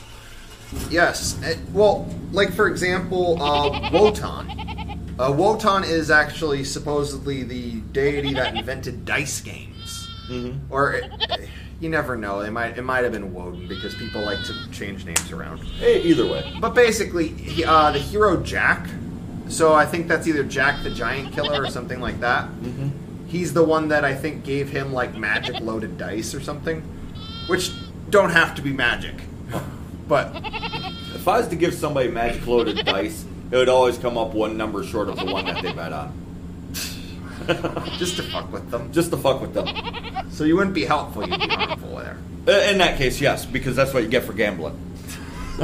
Yes. 0.90 1.38
eh, 1.44 1.56
Well, 1.72 2.08
like 2.32 2.52
for 2.52 2.68
example, 2.68 3.40
uh, 3.42 3.90
Wotan. 3.92 4.98
Uh, 5.18 5.30
Wotan 5.30 5.84
is 5.84 6.10
actually 6.10 6.64
supposedly 6.64 7.42
the 7.42 7.72
deity 7.92 8.32
that 8.34 8.56
invented 8.56 9.04
dice 9.04 9.40
games. 9.40 10.08
Mm-hmm. 10.30 10.72
Or 10.72 10.94
eh, 10.94 11.08
eh, 11.28 11.46
you 11.80 11.90
never 11.90 12.16
know. 12.16 12.40
It 12.40 12.50
might 12.50 12.78
it 12.78 12.82
might 12.82 13.04
have 13.04 13.12
been 13.12 13.34
Woden 13.34 13.68
because 13.68 13.94
people 13.96 14.22
like 14.22 14.42
to 14.44 14.70
change 14.70 15.04
names 15.04 15.30
around. 15.30 15.58
Hey, 15.58 16.00
either 16.02 16.26
way. 16.26 16.56
But 16.60 16.74
basically, 16.74 17.28
he, 17.28 17.64
uh, 17.64 17.90
the 17.92 17.98
hero 17.98 18.42
Jack. 18.42 18.88
So 19.48 19.74
I 19.74 19.84
think 19.84 20.08
that's 20.08 20.26
either 20.26 20.44
Jack 20.44 20.82
the 20.82 20.90
Giant 20.90 21.34
Killer 21.34 21.62
or 21.62 21.66
something 21.68 22.00
like 22.00 22.20
that. 22.20 22.44
Mm-hmm. 22.46 22.88
He's 23.26 23.52
the 23.52 23.64
one 23.64 23.88
that 23.88 24.04
I 24.04 24.14
think 24.14 24.44
gave 24.44 24.70
him 24.70 24.92
like 24.94 25.14
magic 25.16 25.60
loaded 25.60 25.98
dice 25.98 26.34
or 26.34 26.40
something, 26.40 26.82
which 27.52 27.70
don't 28.08 28.30
have 28.30 28.54
to 28.54 28.62
be 28.62 28.72
magic. 28.72 29.14
But 30.08 30.32
If 31.14 31.28
I 31.28 31.36
was 31.36 31.48
to 31.48 31.56
give 31.56 31.74
somebody 31.74 32.08
magic 32.08 32.46
loaded 32.46 32.84
dice, 32.86 33.26
it 33.50 33.56
would 33.56 33.68
always 33.68 33.98
come 33.98 34.16
up 34.16 34.32
one 34.32 34.56
number 34.56 34.82
short 34.82 35.10
of 35.10 35.16
the 35.18 35.26
one 35.26 35.44
that 35.44 35.62
they 35.62 35.70
bet 35.70 35.92
on. 35.92 36.18
just 37.98 38.16
to 38.16 38.22
fuck 38.22 38.50
with 38.50 38.70
them. 38.70 38.90
Just 38.90 39.10
to 39.10 39.18
fuck 39.18 39.42
with 39.42 39.52
them. 39.52 39.68
So 40.30 40.44
you 40.44 40.56
wouldn't 40.56 40.74
be 40.74 40.86
helpful, 40.86 41.28
you'd 41.28 41.38
be 41.38 41.46
harmful 41.46 41.98
there. 41.98 42.16
Uh, 42.48 42.70
In 42.70 42.78
that 42.78 42.96
case, 42.96 43.20
yes, 43.20 43.44
because 43.44 43.76
that's 43.76 43.92
what 43.92 44.02
you 44.02 44.08
get 44.08 44.24
for 44.24 44.32
gambling. 44.32 44.78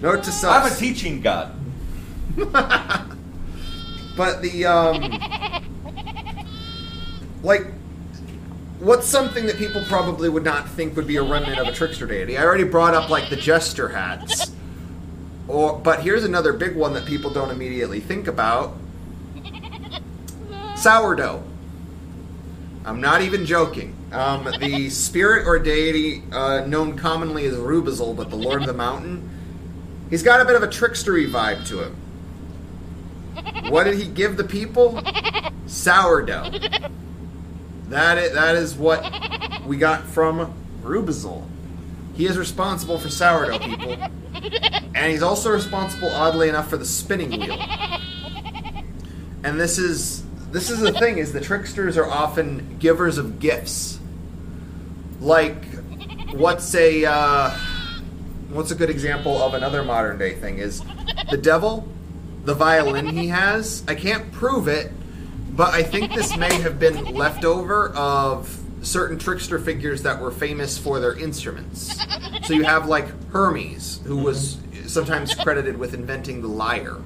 Note 0.00 0.24
to 0.24 0.48
I'm 0.48 0.72
a 0.72 0.74
teaching 0.74 1.20
god. 1.20 1.54
But 4.16 4.42
the 4.42 4.66
um 4.66 5.00
like 7.42 7.66
what's 8.82 9.06
something 9.06 9.46
that 9.46 9.56
people 9.56 9.80
probably 9.84 10.28
would 10.28 10.42
not 10.42 10.68
think 10.68 10.96
would 10.96 11.06
be 11.06 11.16
a 11.16 11.22
remnant 11.22 11.58
of 11.58 11.68
a 11.68 11.72
trickster 11.72 12.06
deity? 12.06 12.36
I 12.36 12.44
already 12.44 12.64
brought 12.64 12.94
up 12.94 13.08
like 13.08 13.30
the 13.30 13.36
jester 13.36 13.88
hats. 13.88 14.52
Or 15.46 15.78
but 15.78 16.02
here's 16.02 16.24
another 16.24 16.52
big 16.52 16.76
one 16.76 16.92
that 16.94 17.06
people 17.06 17.30
don't 17.30 17.50
immediately 17.50 18.00
think 18.00 18.26
about. 18.26 18.76
Sourdough. 20.76 21.44
I'm 22.84 23.00
not 23.00 23.22
even 23.22 23.46
joking. 23.46 23.94
Um, 24.10 24.48
the 24.58 24.90
spirit 24.90 25.46
or 25.46 25.58
deity 25.60 26.24
uh, 26.32 26.66
known 26.66 26.98
commonly 26.98 27.46
as 27.46 27.54
Rübezahl, 27.54 28.16
but 28.16 28.30
the 28.30 28.36
Lord 28.36 28.62
of 28.62 28.66
the 28.66 28.74
Mountain, 28.74 29.28
he's 30.10 30.24
got 30.24 30.40
a 30.40 30.44
bit 30.44 30.56
of 30.56 30.62
a 30.62 30.66
trickstery 30.66 31.30
vibe 31.30 31.66
to 31.68 31.84
him. 31.84 31.96
What 33.70 33.84
did 33.84 33.94
he 33.94 34.06
give 34.06 34.36
the 34.36 34.44
people? 34.44 35.00
Sourdough. 35.66 36.50
That 37.92 38.16
is, 38.16 38.32
that 38.32 38.54
is 38.54 38.74
what 38.74 39.04
we 39.66 39.76
got 39.76 40.04
from 40.04 40.54
Rübezahl. 40.82 41.46
He 42.14 42.24
is 42.24 42.38
responsible 42.38 42.98
for 42.98 43.10
sourdough 43.10 43.58
people. 43.58 43.92
And 44.94 45.12
he's 45.12 45.22
also 45.22 45.50
responsible, 45.50 46.08
oddly 46.08 46.48
enough, 46.48 46.70
for 46.70 46.78
the 46.78 46.86
spinning 46.86 47.38
wheel. 47.38 47.58
And 49.44 49.60
this 49.60 49.76
is 49.76 50.22
this 50.52 50.70
is 50.70 50.80
the 50.80 50.92
thing: 50.92 51.18
is 51.18 51.34
the 51.34 51.40
tricksters 51.42 51.98
are 51.98 52.08
often 52.08 52.78
givers 52.78 53.18
of 53.18 53.38
gifts. 53.38 53.98
Like, 55.20 55.62
what's 56.32 56.74
a 56.74 57.04
uh, 57.04 57.50
what's 58.52 58.70
a 58.70 58.74
good 58.74 58.88
example 58.88 59.36
of 59.42 59.52
another 59.52 59.82
modern 59.82 60.16
day 60.16 60.34
thing 60.34 60.58
is 60.58 60.82
the 61.30 61.36
devil, 61.36 61.86
the 62.46 62.54
violin 62.54 63.08
he 63.08 63.28
has. 63.28 63.84
I 63.86 63.96
can't 63.96 64.32
prove 64.32 64.66
it, 64.66 64.92
but 65.52 65.72
I 65.74 65.82
think 65.82 66.14
this 66.14 66.36
may 66.36 66.54
have 66.60 66.78
been 66.78 67.04
leftover 67.14 67.90
of 67.90 68.58
certain 68.82 69.18
trickster 69.18 69.58
figures 69.58 70.02
that 70.02 70.20
were 70.20 70.30
famous 70.30 70.76
for 70.76 70.98
their 70.98 71.16
instruments. 71.16 71.96
So 72.46 72.54
you 72.54 72.64
have 72.64 72.86
like 72.86 73.06
Hermes, 73.30 74.00
who 74.04 74.16
was 74.18 74.58
sometimes 74.86 75.34
credited 75.34 75.76
with 75.76 75.94
inventing 75.94 76.42
the 76.42 76.48
lyre, 76.48 76.96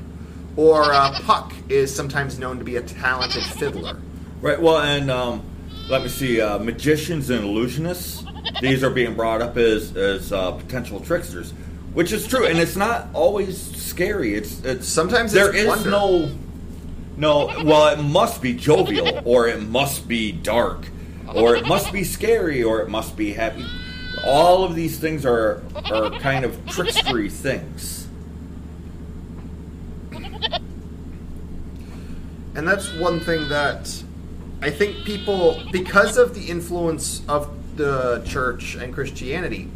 or 0.57 0.85
uh, 0.85 1.21
Puck 1.23 1.53
is 1.69 1.95
sometimes 1.95 2.39
known 2.39 2.59
to 2.59 2.65
be 2.65 2.77
a 2.77 2.83
talented 2.83 3.43
fiddler. 3.45 4.01
Right. 4.41 4.61
Well, 4.61 4.79
and 4.79 5.11
um, 5.11 5.43
let 5.89 6.03
me 6.03 6.09
see. 6.09 6.41
Uh, 6.41 6.59
magicians 6.59 7.31
and 7.31 7.45
illusionists. 7.45 8.25
These 8.61 8.83
are 8.85 8.91
being 8.91 9.15
brought 9.15 9.43
up 9.43 9.57
as 9.57 9.95
as 9.97 10.33
uh, 10.33 10.53
potential 10.53 11.01
tricksters, 11.01 11.51
which 11.95 12.13
is 12.13 12.27
true, 12.27 12.47
and 12.47 12.59
it's 12.59 12.77
not 12.77 13.09
always 13.13 13.61
scary. 13.77 14.35
It's 14.35 14.65
it's 14.65 14.87
Sometimes 14.87 15.33
there 15.33 15.49
it's 15.51 15.59
is 15.59 15.67
wonder. 15.67 15.91
no 15.91 16.31
no. 17.17 17.47
Well, 17.65 17.89
it 17.89 18.03
must 18.03 18.43
be 18.43 18.55
jovial, 18.55 19.21
or 19.25 19.49
it 19.49 19.63
must 19.63 20.07
be 20.09 20.33
dark, 20.33 20.89
or 21.35 21.57
it 21.57 21.67
must 21.67 21.93
be 21.93 22.05
scary, 22.05 22.63
or 22.63 22.81
it 22.81 22.89
must 22.89 23.17
be 23.17 23.33
happy. 23.33 23.67
All 24.25 24.65
of 24.65 24.75
these 24.75 24.99
things 24.99 25.25
are 25.27 25.63
are 25.75 26.11
kind 26.19 26.45
of 26.45 26.57
trickstery 26.67 27.31
things. 27.31 28.09
And 32.55 32.67
that's 32.67 32.93
one 32.95 33.21
thing 33.21 33.49
that 33.51 34.03
I 34.63 34.71
think 34.71 35.05
people, 35.05 35.63
because 35.71 36.17
of 36.17 36.35
the 36.35 36.49
influence 36.49 37.21
of 37.29 37.51
the 37.77 38.23
church 38.25 38.75
and 38.77 38.95
Christianity, 38.95 39.69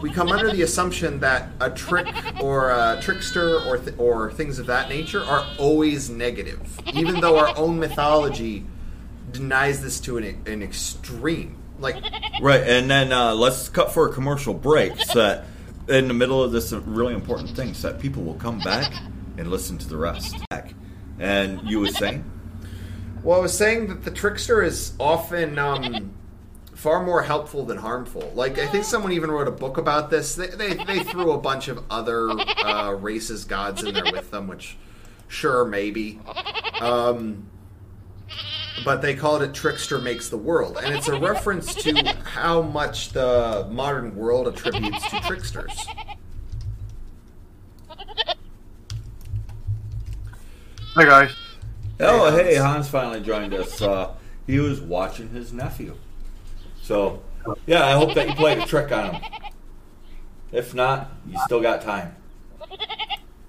we 0.00 0.10
come 0.10 0.28
under 0.28 0.50
the 0.50 0.62
assumption 0.62 1.20
that 1.20 1.48
a 1.60 1.70
trick 1.70 2.06
or 2.40 2.70
a 2.70 2.98
trickster 3.02 3.60
or 3.60 3.78
th- 3.78 3.98
or 3.98 4.32
things 4.32 4.58
of 4.58 4.66
that 4.66 4.88
nature 4.88 5.22
are 5.22 5.46
always 5.58 6.08
negative, 6.08 6.60
even 6.92 7.20
though 7.20 7.38
our 7.38 7.56
own 7.56 7.78
mythology 7.78 8.64
denies 9.32 9.82
this 9.82 10.00
to 10.00 10.18
an, 10.18 10.42
an 10.46 10.62
extreme. 10.62 11.56
Like, 11.78 11.96
Right, 12.40 12.62
and 12.62 12.90
then 12.90 13.12
uh, 13.12 13.34
let's 13.34 13.68
cut 13.68 13.92
for 13.92 14.08
a 14.08 14.12
commercial 14.12 14.54
break. 14.54 14.98
So 15.00 15.18
that 15.18 15.44
in 15.88 16.08
the 16.08 16.14
middle 16.14 16.42
of 16.42 16.52
this 16.52 16.72
really 16.72 17.14
important 17.14 17.50
thing, 17.50 17.74
so 17.74 17.92
that 17.92 18.00
people 18.00 18.22
will 18.22 18.34
come 18.34 18.58
back 18.60 18.92
and 19.36 19.50
listen 19.50 19.78
to 19.78 19.88
the 19.88 19.96
rest. 19.96 20.36
And 21.18 21.68
you 21.68 21.80
were 21.80 21.88
saying, 21.88 22.24
well, 23.22 23.38
I 23.38 23.42
was 23.42 23.56
saying 23.56 23.88
that 23.88 24.04
the 24.04 24.10
trickster 24.10 24.62
is 24.62 24.92
often 25.00 25.58
um, 25.58 26.12
far 26.78 27.04
more 27.04 27.22
helpful 27.22 27.64
than 27.64 27.76
harmful. 27.76 28.30
Like, 28.36 28.56
I 28.60 28.66
think 28.68 28.84
someone 28.84 29.10
even 29.10 29.32
wrote 29.32 29.48
a 29.48 29.52
book 29.52 29.78
about 29.78 30.10
this. 30.10 30.36
They, 30.36 30.46
they, 30.46 30.74
they 30.74 31.02
threw 31.02 31.32
a 31.32 31.38
bunch 31.38 31.66
of 31.66 31.82
other 31.90 32.30
uh, 32.30 32.92
races, 32.92 33.44
gods 33.44 33.82
in 33.82 33.94
there 33.94 34.04
with 34.12 34.30
them, 34.30 34.46
which, 34.46 34.76
sure, 35.26 35.64
maybe. 35.64 36.20
Um, 36.80 37.48
but 38.84 39.02
they 39.02 39.16
called 39.16 39.42
it 39.42 39.54
Trickster 39.54 39.98
Makes 39.98 40.28
the 40.28 40.36
World. 40.36 40.78
And 40.80 40.94
it's 40.94 41.08
a 41.08 41.18
reference 41.18 41.74
to 41.82 41.96
how 42.22 42.62
much 42.62 43.08
the 43.10 43.66
modern 43.72 44.14
world 44.14 44.46
attributes 44.46 45.10
to 45.10 45.18
tricksters. 45.22 45.84
Hi 50.94 51.04
guys. 51.04 51.34
"Oh, 52.00 52.30
Hey, 52.36 52.44
hey, 52.44 52.54
Hans. 52.54 52.72
Hans 52.74 52.88
finally 52.88 53.20
joined 53.20 53.52
us. 53.52 53.82
Uh, 53.82 54.14
he 54.46 54.60
was 54.60 54.80
watching 54.80 55.30
his 55.30 55.52
nephew. 55.52 55.96
So, 56.88 57.22
yeah, 57.66 57.84
I 57.84 57.92
hope 57.92 58.14
that 58.14 58.28
you 58.28 58.34
played 58.34 58.56
a 58.56 58.64
trick 58.64 58.90
on 58.92 59.14
him. 59.14 59.22
If 60.52 60.74
not, 60.74 61.12
you 61.28 61.38
still 61.44 61.60
got 61.60 61.82
time." 61.82 62.16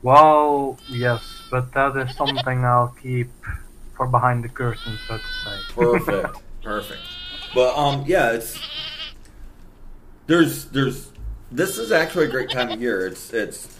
Well, 0.01 0.77
yes, 0.89 1.23
but 1.49 1.71
that 1.71 1.95
is 1.95 2.13
something 2.17 2.65
I'll 2.65 2.93
keep 3.01 3.29
for 3.95 4.07
behind 4.07 4.43
the 4.43 4.49
curtain, 4.49 4.99
so 5.07 5.17
to 5.17 5.23
say. 5.23 5.57
Perfect. 5.73 6.37
Perfect. 6.61 7.01
But 7.55 7.77
um, 7.77 8.03
yeah, 8.05 8.33
it's 8.33 8.59
there's 10.27 10.65
there's 10.65 11.09
this 11.49 11.77
is 11.77 11.93
actually 11.93 12.25
a 12.25 12.29
great 12.29 12.49
time 12.49 12.69
of 12.69 12.81
year. 12.81 13.07
It's 13.07 13.31
it's 13.31 13.79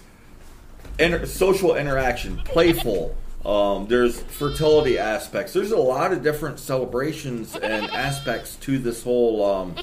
inter- 0.99 1.25
social 1.25 1.75
interaction, 1.75 2.37
playful. 2.45 3.13
Um, 3.49 3.87
there's 3.87 4.21
fertility 4.21 4.99
aspects. 4.99 5.53
There's 5.53 5.71
a 5.71 5.77
lot 5.77 6.13
of 6.13 6.21
different 6.21 6.59
celebrations 6.59 7.55
and 7.55 7.89
aspects 7.89 8.55
to 8.57 8.77
this 8.77 9.01
whole 9.01 9.43
um, 9.43 9.75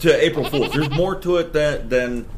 to 0.00 0.22
April 0.22 0.50
Fools. 0.50 0.74
There's 0.74 0.90
more 0.90 1.14
to 1.20 1.38
it 1.38 1.54
than 1.54 1.88
than 1.88 2.28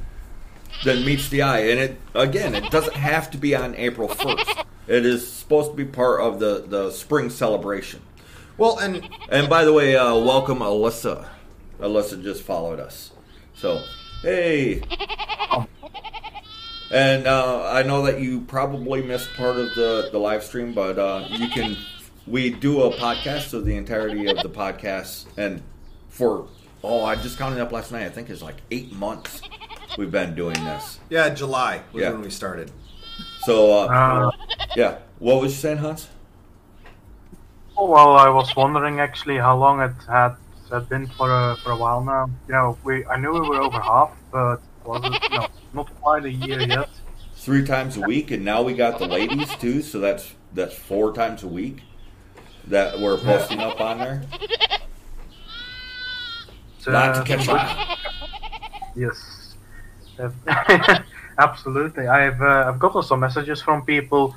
than 0.85 1.05
meets 1.05 1.29
the 1.31 1.43
eye. 1.43 1.63
And 1.63 1.81
it 1.81 2.01
again, 2.15 2.55
it 2.55 2.71
doesn't 2.71 2.95
have 2.95 3.29
to 3.33 3.39
be 3.39 3.57
on 3.57 3.75
April 3.75 4.07
first. 4.07 4.65
It 4.87 5.05
is 5.05 5.29
supposed 5.29 5.73
to 5.73 5.77
be 5.77 5.85
part 5.85 6.21
of 6.21 6.39
the 6.39 6.65
the 6.65 6.93
spring 6.93 7.29
celebration. 7.29 8.01
Well, 8.57 8.79
and 8.79 9.09
And 9.31 9.49
by 9.49 9.65
the 9.65 9.73
way, 9.73 9.97
uh, 9.97 10.15
welcome 10.15 10.61
Alyssa. 10.61 11.27
Alyssa 11.81 12.23
just 12.23 12.43
followed 12.45 12.79
us. 12.79 13.11
So, 13.55 13.83
hey. 14.23 14.85
And 16.91 17.27
uh, 17.27 17.69
I 17.71 17.83
know 17.83 18.03
that 18.07 18.21
you 18.21 18.41
probably 18.43 19.03
missed 19.03 19.33
part 19.35 19.57
of 19.57 19.75
the, 19.75 20.09
the 20.11 20.19
live 20.19 20.43
stream, 20.43 20.73
but 20.73 20.99
uh, 20.99 21.27
you 21.31 21.49
can. 21.49 21.77
We 22.27 22.51
do 22.51 22.83
a 22.83 22.93
podcast, 22.95 23.49
so 23.49 23.61
the 23.61 23.77
entirety 23.77 24.27
of 24.27 24.39
the 24.43 24.49
podcast, 24.51 25.27
and 25.39 25.63
for 26.09 26.47
oh, 26.85 27.05
I 27.05 27.17
just 27.17 27.39
counted 27.39 27.61
up 27.61 27.73
last 27.73 27.91
night. 27.93 28.05
I 28.05 28.09
think 28.11 28.29
it's 28.31 28.43
like 28.43 28.57
eight 28.71 28.93
months. 28.93 29.41
we've 29.97 30.11
been 30.11 30.35
doing 30.35 30.63
this. 30.65 30.99
Yeah, 31.11 31.29
July 31.31 31.83
was 31.93 32.03
Yeah. 32.03 32.11
when 32.11 32.21
we 32.23 32.31
started. 32.31 32.71
So 33.45 33.73
uh, 33.73 33.87
Uh, 33.87 34.31
yeah, 34.77 34.99
what 35.19 35.41
was 35.41 35.53
you 35.53 35.59
saying, 35.59 35.79
Hans? 35.79 36.09
oh, 37.77 37.87
well, 37.89 38.17
I 38.17 38.29
was 38.29 38.55
wondering 38.57 39.01
actually 39.01 39.39
how 39.39 39.57
long 39.57 39.81
it 39.81 39.93
had 40.09 40.37
had 40.71 40.89
been 40.89 41.07
for 41.07 41.31
a 41.31 41.57
for 41.63 41.71
a 41.73 41.77
while 41.77 42.03
now. 42.05 42.29
You 42.47 42.53
know, 42.55 42.79
we 42.85 43.07
I 43.07 43.17
knew 43.17 43.33
we 43.33 43.41
were 43.41 43.61
over 43.63 43.81
half, 43.81 44.11
but 44.31 44.61
was 44.89 45.03
it 45.05 45.23
you 45.31 45.39
know, 45.39 45.47
not 45.75 45.95
quite 46.01 46.25
a 46.25 46.31
year 46.33 46.61
yet. 46.61 46.89
Three 47.37 47.65
times 47.65 47.97
a 47.97 48.01
week, 48.01 48.31
and 48.31 48.45
now 48.45 48.63
we 48.63 48.73
got 48.75 48.99
the 48.99 49.07
ladies 49.07 49.55
too. 49.57 49.83
So 49.83 50.01
that's 50.01 50.25
that's 50.55 50.75
four 50.75 51.13
times 51.13 51.43
a 51.43 51.49
week 51.49 51.83
that 52.67 52.99
we're 52.99 53.19
posting 53.19 53.61
up 53.61 53.81
on 53.81 53.99
there. 53.99 54.23
So, 56.81 56.93
Not 56.93 57.15
to 57.17 57.23
catch 57.25 57.49
on. 57.49 57.97
Yes, 58.97 59.55
Uh, 60.19 60.31
absolutely. 61.39 62.07
I've 62.09 62.41
uh, 62.43 62.65
I've 62.69 62.79
gotten 62.79 63.03
some 63.03 63.21
messages 63.21 63.61
from 63.63 63.85
people 63.85 64.35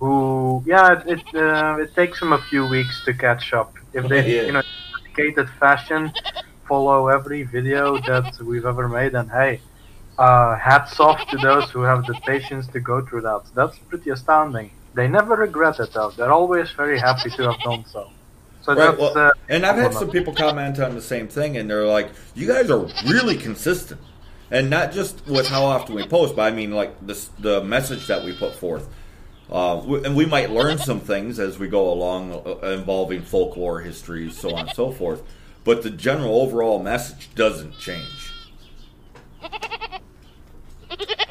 who, 0.00 0.62
yeah, 0.66 0.92
it 0.94 1.02
it, 1.14 1.24
uh, 1.34 1.76
it 1.84 1.94
takes 1.94 2.20
them 2.20 2.32
a 2.32 2.38
few 2.50 2.66
weeks 2.66 3.04
to 3.04 3.12
catch 3.12 3.52
up. 3.52 3.74
If 3.92 4.08
they, 4.08 4.22
Yeah. 4.36 4.42
you 4.48 4.52
know, 4.52 4.62
dedicated 5.02 5.48
fashion, 5.60 6.12
follow 6.68 7.08
every 7.08 7.42
video 7.42 7.98
that 8.10 8.38
we've 8.40 8.64
ever 8.64 8.88
made, 8.88 9.14
and 9.14 9.30
hey, 9.30 9.60
uh, 10.18 10.56
hats 10.56 10.98
off 11.00 11.26
to 11.28 11.36
those 11.38 11.70
who 11.70 11.82
have 11.82 12.04
the 12.06 12.14
patience 12.26 12.66
to 12.68 12.80
go 12.80 13.04
through 13.04 13.22
that. 13.22 13.42
That's 13.54 13.78
pretty 13.78 14.10
astounding. 14.10 14.70
They 14.94 15.08
never 15.08 15.36
regret 15.36 15.78
it 15.80 15.92
though. 15.92 16.10
They're 16.10 16.32
always 16.32 16.70
very 16.72 16.98
happy 16.98 17.30
to 17.30 17.52
have 17.52 17.60
done 17.60 17.84
so. 17.86 18.10
So 18.62 18.74
Right, 18.74 18.86
that's 18.86 18.98
well, 18.98 19.16
uh, 19.16 19.30
and 19.48 19.64
I've 19.64 19.76
had 19.76 19.94
some 19.94 20.10
people 20.10 20.34
comment 20.34 20.78
on 20.80 20.94
the 20.94 21.00
same 21.00 21.28
thing, 21.28 21.56
and 21.56 21.70
they're 21.70 21.86
like, 21.86 22.10
"You 22.34 22.46
guys 22.46 22.70
are 22.70 22.86
really 23.06 23.36
consistent." 23.36 24.00
and 24.50 24.70
not 24.70 24.92
just 24.92 25.26
with 25.26 25.46
how 25.48 25.64
often 25.64 25.94
we 25.94 26.06
post, 26.06 26.36
but 26.36 26.42
I 26.42 26.54
mean 26.54 26.72
like 26.72 26.94
this 27.06 27.30
the 27.38 27.62
message 27.62 28.06
that 28.06 28.24
we 28.24 28.32
put 28.36 28.54
forth. 28.54 28.88
Uh, 29.50 29.80
and 30.04 30.14
we 30.14 30.26
might 30.26 30.50
learn 30.50 30.76
some 30.76 31.00
things 31.00 31.38
as 31.38 31.58
we 31.58 31.68
go 31.68 31.90
along 31.90 32.32
uh, 32.32 32.66
involving 32.68 33.22
folklore, 33.22 33.80
histories, 33.80 34.36
so 34.38 34.54
on 34.54 34.66
and 34.66 34.76
so 34.76 34.92
forth. 34.92 35.22
But 35.64 35.82
the 35.82 35.90
general 35.90 36.42
overall 36.42 36.82
message 36.82 37.30
doesn't 37.34 37.78
change. 37.78 38.32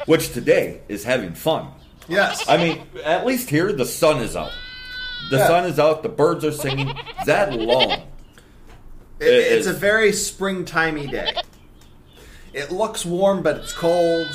Which 0.08 0.32
today 0.32 0.80
is 0.88 1.04
having 1.04 1.34
fun. 1.34 1.68
Yes. 2.08 2.48
I 2.48 2.56
mean, 2.56 2.82
at 3.04 3.26
least 3.26 3.50
here 3.50 3.72
the 3.74 3.84
sun 3.84 4.22
is 4.22 4.34
out. 4.34 4.52
The 5.30 5.36
Yeah. 5.36 5.46
sun 5.46 5.64
is 5.66 5.78
out. 5.78 6.02
The 6.02 6.08
birds 6.08 6.44
are 6.46 6.52
singing. 6.52 6.94
That 7.26 7.52
alone. 7.52 8.02
It, 9.20 9.26
it's 9.26 9.66
it- 9.66 9.70
a 9.70 9.72
very 9.74 10.12
springtimey 10.12 11.10
day. 11.10 11.32
It 12.54 12.72
looks 12.72 13.04
warm, 13.04 13.42
but 13.42 13.58
it's 13.58 13.74
cold. 13.74 14.28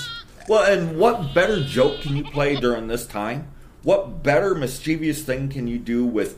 Well, 0.47 0.63
and 0.71 0.99
what 0.99 1.33
better 1.33 1.63
joke 1.63 2.01
can 2.01 2.15
you 2.17 2.23
play 2.23 2.55
during 2.55 2.87
this 2.87 3.07
time? 3.07 3.47
What 3.81 4.21
better 4.21 4.53
mischievous 4.53 5.23
thing 5.23 5.49
can 5.49 5.67
you 5.67 5.79
do 5.79 6.05
with 6.05 6.37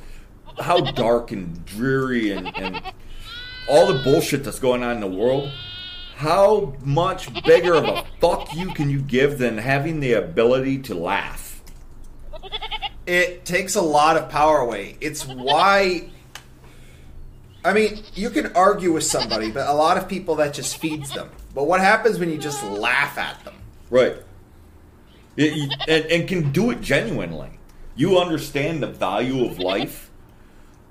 how 0.59 0.79
dark 0.79 1.31
and 1.33 1.65
dreary 1.65 2.31
and, 2.31 2.55
and 2.57 2.81
all 3.67 3.87
the 3.91 4.01
bullshit 4.01 4.45
that's 4.45 4.59
going 4.59 4.81
on 4.83 4.91
in 4.95 4.99
the 5.01 5.07
world? 5.07 5.51
How 6.15 6.73
much 6.81 7.29
bigger 7.43 7.75
of 7.75 7.83
a 7.85 8.05
fuck 8.21 8.53
you 8.55 8.67
can 8.73 8.89
you 8.89 9.01
give 9.01 9.37
than 9.37 9.57
having 9.57 9.99
the 9.99 10.13
ability 10.13 10.79
to 10.83 10.95
laugh? 10.95 11.61
It 13.05 13.43
takes 13.45 13.75
a 13.75 13.81
lot 13.81 14.15
of 14.15 14.29
power 14.29 14.59
away. 14.59 14.97
It's 15.01 15.27
why. 15.27 16.09
I 17.65 17.73
mean, 17.73 18.03
you 18.13 18.29
can 18.29 18.53
argue 18.53 18.93
with 18.93 19.03
somebody, 19.03 19.51
but 19.51 19.67
a 19.67 19.73
lot 19.73 19.97
of 19.97 20.07
people 20.07 20.35
that 20.35 20.53
just 20.53 20.77
feeds 20.77 21.11
them. 21.11 21.29
But 21.53 21.65
what 21.65 21.81
happens 21.81 22.17
when 22.17 22.29
you 22.29 22.37
just 22.37 22.63
laugh 22.63 23.17
at 23.17 23.43
them? 23.43 23.55
Right. 23.89 24.15
It- 25.35 25.53
you- 25.53 25.69
and, 25.87 26.05
and 26.05 26.27
can 26.29 26.51
do 26.51 26.71
it 26.71 26.79
genuinely. 26.79 27.59
You 27.95 28.19
understand 28.19 28.81
the 28.81 28.87
value 28.87 29.45
of 29.45 29.59
life 29.59 30.09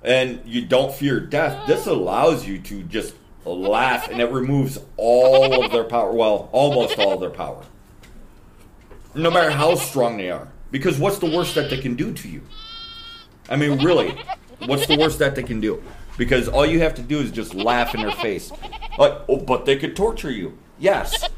and 0.03 0.41
you 0.45 0.67
don't 0.67 0.93
fear 0.93 1.19
death. 1.21 1.67
This 1.67 1.87
allows 1.87 2.47
you 2.47 2.59
to 2.59 2.83
just 2.85 3.15
laugh 3.45 4.09
and 4.09 4.21
it 4.21 4.31
removes 4.31 4.79
all 4.97 5.65
of 5.65 5.73
their 5.73 5.85
power. 5.85 6.13
Well, 6.13 6.49
almost 6.53 6.99
all 6.99 7.15
of 7.15 7.21
their 7.21 7.31
power. 7.31 7.63
No 9.15 9.31
matter 9.31 9.51
how 9.51 9.75
strong 9.77 10.17
they 10.17 10.31
are. 10.31 10.49
Because 10.71 10.99
what's 10.99 11.19
the 11.19 11.31
worst 11.31 11.55
that 11.55 11.71
they 11.71 11.79
can 11.79 11.95
do 11.95 12.13
to 12.13 12.29
you? 12.29 12.43
I 13.49 13.57
mean, 13.57 13.85
really, 13.85 14.19
what's 14.67 14.87
the 14.87 14.99
worst 14.99 15.19
that 15.21 15.35
they 15.37 15.43
can 15.43 15.61
do? 15.61 15.83
Because 16.17 16.49
all 16.49 16.67
you 16.67 16.81
have 16.81 16.95
to 16.95 17.03
do 17.03 17.21
is 17.21 17.31
just 17.31 17.55
laugh 17.55 17.95
in 17.95 18.03
their 18.03 18.13
face. 18.13 18.51
Like, 18.99 19.21
oh, 19.29 19.39
but 19.39 19.67
they 19.67 19.77
could 19.77 19.95
torture 19.95 20.31
you. 20.31 20.59
Yes. 20.79 21.29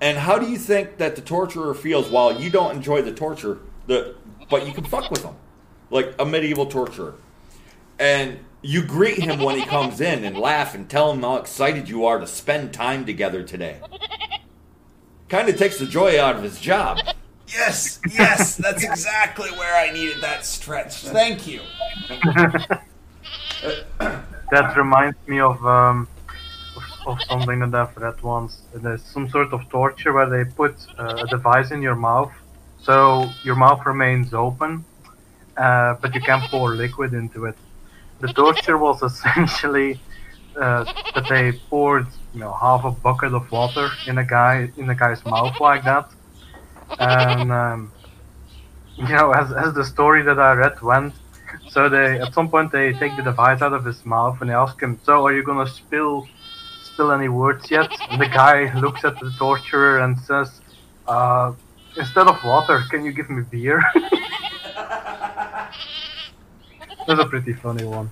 And 0.00 0.18
how 0.18 0.38
do 0.38 0.48
you 0.48 0.58
think 0.58 0.98
that 0.98 1.16
the 1.16 1.22
torturer 1.22 1.74
feels 1.74 2.10
while 2.10 2.40
you 2.40 2.50
don't 2.50 2.76
enjoy 2.76 3.02
the 3.02 3.12
torture, 3.12 3.58
the, 3.86 4.14
but 4.50 4.66
you 4.66 4.72
can 4.72 4.84
fuck 4.84 5.10
with 5.10 5.22
them? 5.22 5.34
Like 5.90 6.14
a 6.18 6.24
medieval 6.24 6.66
torturer. 6.66 7.14
And 7.98 8.38
you 8.64 8.82
greet 8.82 9.18
him 9.18 9.40
when 9.40 9.58
he 9.58 9.64
comes 9.66 10.00
in 10.00 10.24
and 10.24 10.36
laugh 10.36 10.74
and 10.74 10.88
tell 10.88 11.12
him 11.12 11.20
how 11.22 11.36
excited 11.36 11.88
you 11.88 12.06
are 12.06 12.18
to 12.18 12.26
spend 12.26 12.72
time 12.72 13.04
together 13.04 13.42
today. 13.42 13.80
Kind 15.28 15.48
of 15.48 15.56
takes 15.56 15.78
the 15.78 15.86
joy 15.86 16.20
out 16.20 16.36
of 16.36 16.42
his 16.42 16.58
job. 16.58 16.98
Yes, 17.46 18.00
yes, 18.10 18.56
that's 18.56 18.82
exactly 18.82 19.50
where 19.50 19.76
I 19.76 19.92
needed 19.92 20.22
that 20.22 20.44
stretch. 20.44 21.02
Thank 21.02 21.46
you. 21.46 21.60
That 24.50 24.76
reminds 24.76 25.16
me 25.26 25.40
of, 25.40 25.64
um, 25.66 26.06
of 26.76 26.82
of 27.06 27.22
something 27.22 27.58
that 27.60 27.74
I've 27.74 27.96
read 27.96 28.22
once. 28.22 28.62
There's 28.74 29.02
some 29.02 29.28
sort 29.28 29.52
of 29.52 29.68
torture 29.68 30.12
where 30.12 30.28
they 30.28 30.44
put 30.44 30.76
uh, 30.98 31.24
a 31.24 31.26
device 31.26 31.70
in 31.70 31.82
your 31.82 31.94
mouth, 31.94 32.32
so 32.82 33.30
your 33.42 33.56
mouth 33.56 33.84
remains 33.86 34.32
open, 34.34 34.84
uh, 35.56 35.94
but 36.00 36.14
you 36.14 36.20
can't 36.20 36.44
pour 36.50 36.74
liquid 36.74 37.14
into 37.14 37.46
it. 37.46 37.56
The 38.24 38.32
torture 38.32 38.78
was 38.78 39.02
essentially 39.02 40.00
uh, 40.58 40.84
that 41.14 41.28
they 41.28 41.52
poured, 41.68 42.06
you 42.32 42.40
know, 42.40 42.54
half 42.54 42.82
a 42.84 42.90
bucket 42.90 43.34
of 43.34 43.52
water 43.52 43.90
in 44.06 44.16
a 44.16 44.24
guy 44.24 44.72
in 44.78 44.88
a 44.88 44.94
guy's 44.94 45.22
mouth 45.26 45.60
like 45.60 45.84
that, 45.84 46.06
and 46.98 47.52
um, 47.52 47.92
you 48.96 49.14
know, 49.16 49.32
as 49.32 49.52
as 49.52 49.74
the 49.74 49.84
story 49.84 50.22
that 50.22 50.38
I 50.38 50.54
read 50.54 50.80
went, 50.80 51.12
so 51.68 51.90
they 51.90 52.18
at 52.18 52.32
some 52.32 52.48
point 52.48 52.72
they 52.72 52.94
take 52.94 53.14
the 53.14 53.22
device 53.22 53.60
out 53.60 53.74
of 53.74 53.84
his 53.84 54.02
mouth 54.06 54.38
and 54.40 54.48
they 54.48 54.54
ask 54.54 54.80
him, 54.80 54.98
"So 55.04 55.26
are 55.26 55.34
you 55.34 55.42
gonna 55.42 55.68
spill 55.68 56.26
spill 56.82 57.12
any 57.12 57.28
words 57.28 57.70
yet?" 57.70 57.90
And 58.08 58.18
the 58.18 58.30
guy 58.42 58.72
looks 58.84 59.04
at 59.04 59.20
the 59.20 59.32
torturer 59.38 59.98
and 59.98 60.18
says, 60.18 60.62
uh, 61.06 61.52
"Instead 61.98 62.26
of 62.28 62.42
water, 62.42 62.84
can 62.90 63.04
you 63.04 63.12
give 63.12 63.28
me 63.28 63.42
beer?" 63.42 63.82
That's 67.06 67.20
a 67.20 67.26
pretty 67.26 67.52
funny 67.52 67.84
one. 67.84 68.10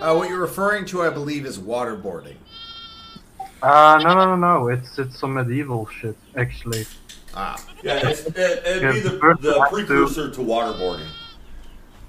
Uh, 0.00 0.14
what 0.14 0.28
you're 0.28 0.40
referring 0.40 0.84
to, 0.86 1.02
I 1.02 1.10
believe, 1.10 1.46
is 1.46 1.58
waterboarding. 1.58 2.36
Uh, 3.62 4.00
no, 4.02 4.14
no, 4.14 4.34
no, 4.34 4.36
no. 4.36 4.68
It's 4.68 4.98
it's 4.98 5.18
some 5.18 5.34
medieval 5.34 5.86
shit 5.86 6.16
actually. 6.36 6.84
Ah, 7.34 7.56
Yeah, 7.84 8.08
it's, 8.08 8.26
it, 8.26 8.36
it'd 8.36 8.92
be 8.94 9.00
the, 9.00 9.10
the 9.10 9.36
the 9.40 9.60
has 9.60 9.68
to- 9.68 9.74
precursor 9.74 10.30
to 10.30 10.40
waterboarding. 10.40 11.06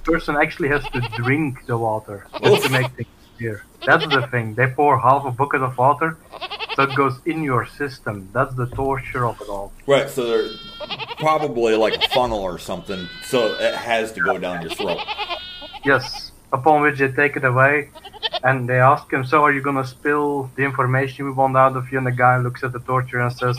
Person 0.03 0.35
actually 0.35 0.67
has 0.69 0.83
to 0.89 0.99
drink 1.15 1.65
the 1.67 1.77
water 1.77 2.27
just 2.43 2.63
to 2.63 2.69
make 2.69 2.91
things 2.93 3.07
clear. 3.37 3.63
That's 3.85 4.07
the 4.07 4.27
thing. 4.27 4.55
They 4.55 4.67
pour 4.67 4.99
half 4.99 5.25
a 5.25 5.31
bucket 5.31 5.61
of 5.61 5.77
water, 5.77 6.17
so 6.75 6.83
it 6.83 6.95
goes 6.95 7.19
in 7.25 7.43
your 7.43 7.65
system. 7.65 8.29
That's 8.33 8.55
the 8.55 8.67
torture 8.67 9.25
of 9.25 9.41
it 9.41 9.49
all. 9.49 9.73
Right, 9.87 10.09
so 10.09 10.25
they're 10.25 10.49
probably 11.17 11.75
like 11.75 11.95
a 11.95 12.07
funnel 12.09 12.39
or 12.39 12.57
something, 12.57 13.07
so 13.23 13.53
it 13.59 13.75
has 13.75 14.11
to 14.13 14.21
go 14.21 14.37
down 14.37 14.61
your 14.61 14.71
throat. 14.71 14.99
Yes. 15.83 16.31
Upon 16.53 16.83
which 16.83 16.99
they 16.99 17.07
take 17.07 17.35
it 17.35 17.43
away, 17.43 17.89
and 18.43 18.69
they 18.69 18.79
ask 18.79 19.11
him, 19.11 19.25
"So 19.25 19.43
are 19.43 19.51
you 19.51 19.61
gonna 19.61 19.87
spill 19.87 20.51
the 20.55 20.63
information 20.63 21.25
we 21.25 21.31
want 21.31 21.57
out 21.57 21.75
of 21.75 21.91
you?" 21.91 21.97
And 21.97 22.05
the 22.05 22.11
guy 22.11 22.37
looks 22.37 22.63
at 22.63 22.71
the 22.73 22.79
torture 22.79 23.19
and 23.19 23.33
says, 23.33 23.57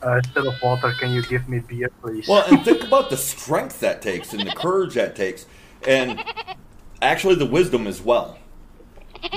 uh, 0.00 0.20
"Instead 0.22 0.46
of 0.46 0.54
water, 0.62 0.92
can 0.92 1.10
you 1.10 1.22
give 1.22 1.48
me 1.48 1.58
beer, 1.58 1.90
please?" 2.00 2.28
Well, 2.28 2.44
and 2.48 2.64
think 2.64 2.84
about 2.84 3.10
the 3.10 3.16
strength 3.16 3.80
that 3.80 4.00
takes 4.00 4.32
and 4.32 4.46
the 4.46 4.52
courage 4.52 4.94
that 4.94 5.16
takes, 5.16 5.46
and 5.84 6.22
actually 7.02 7.34
the 7.34 7.46
wisdom 7.46 7.88
as 7.88 8.00
well, 8.00 8.38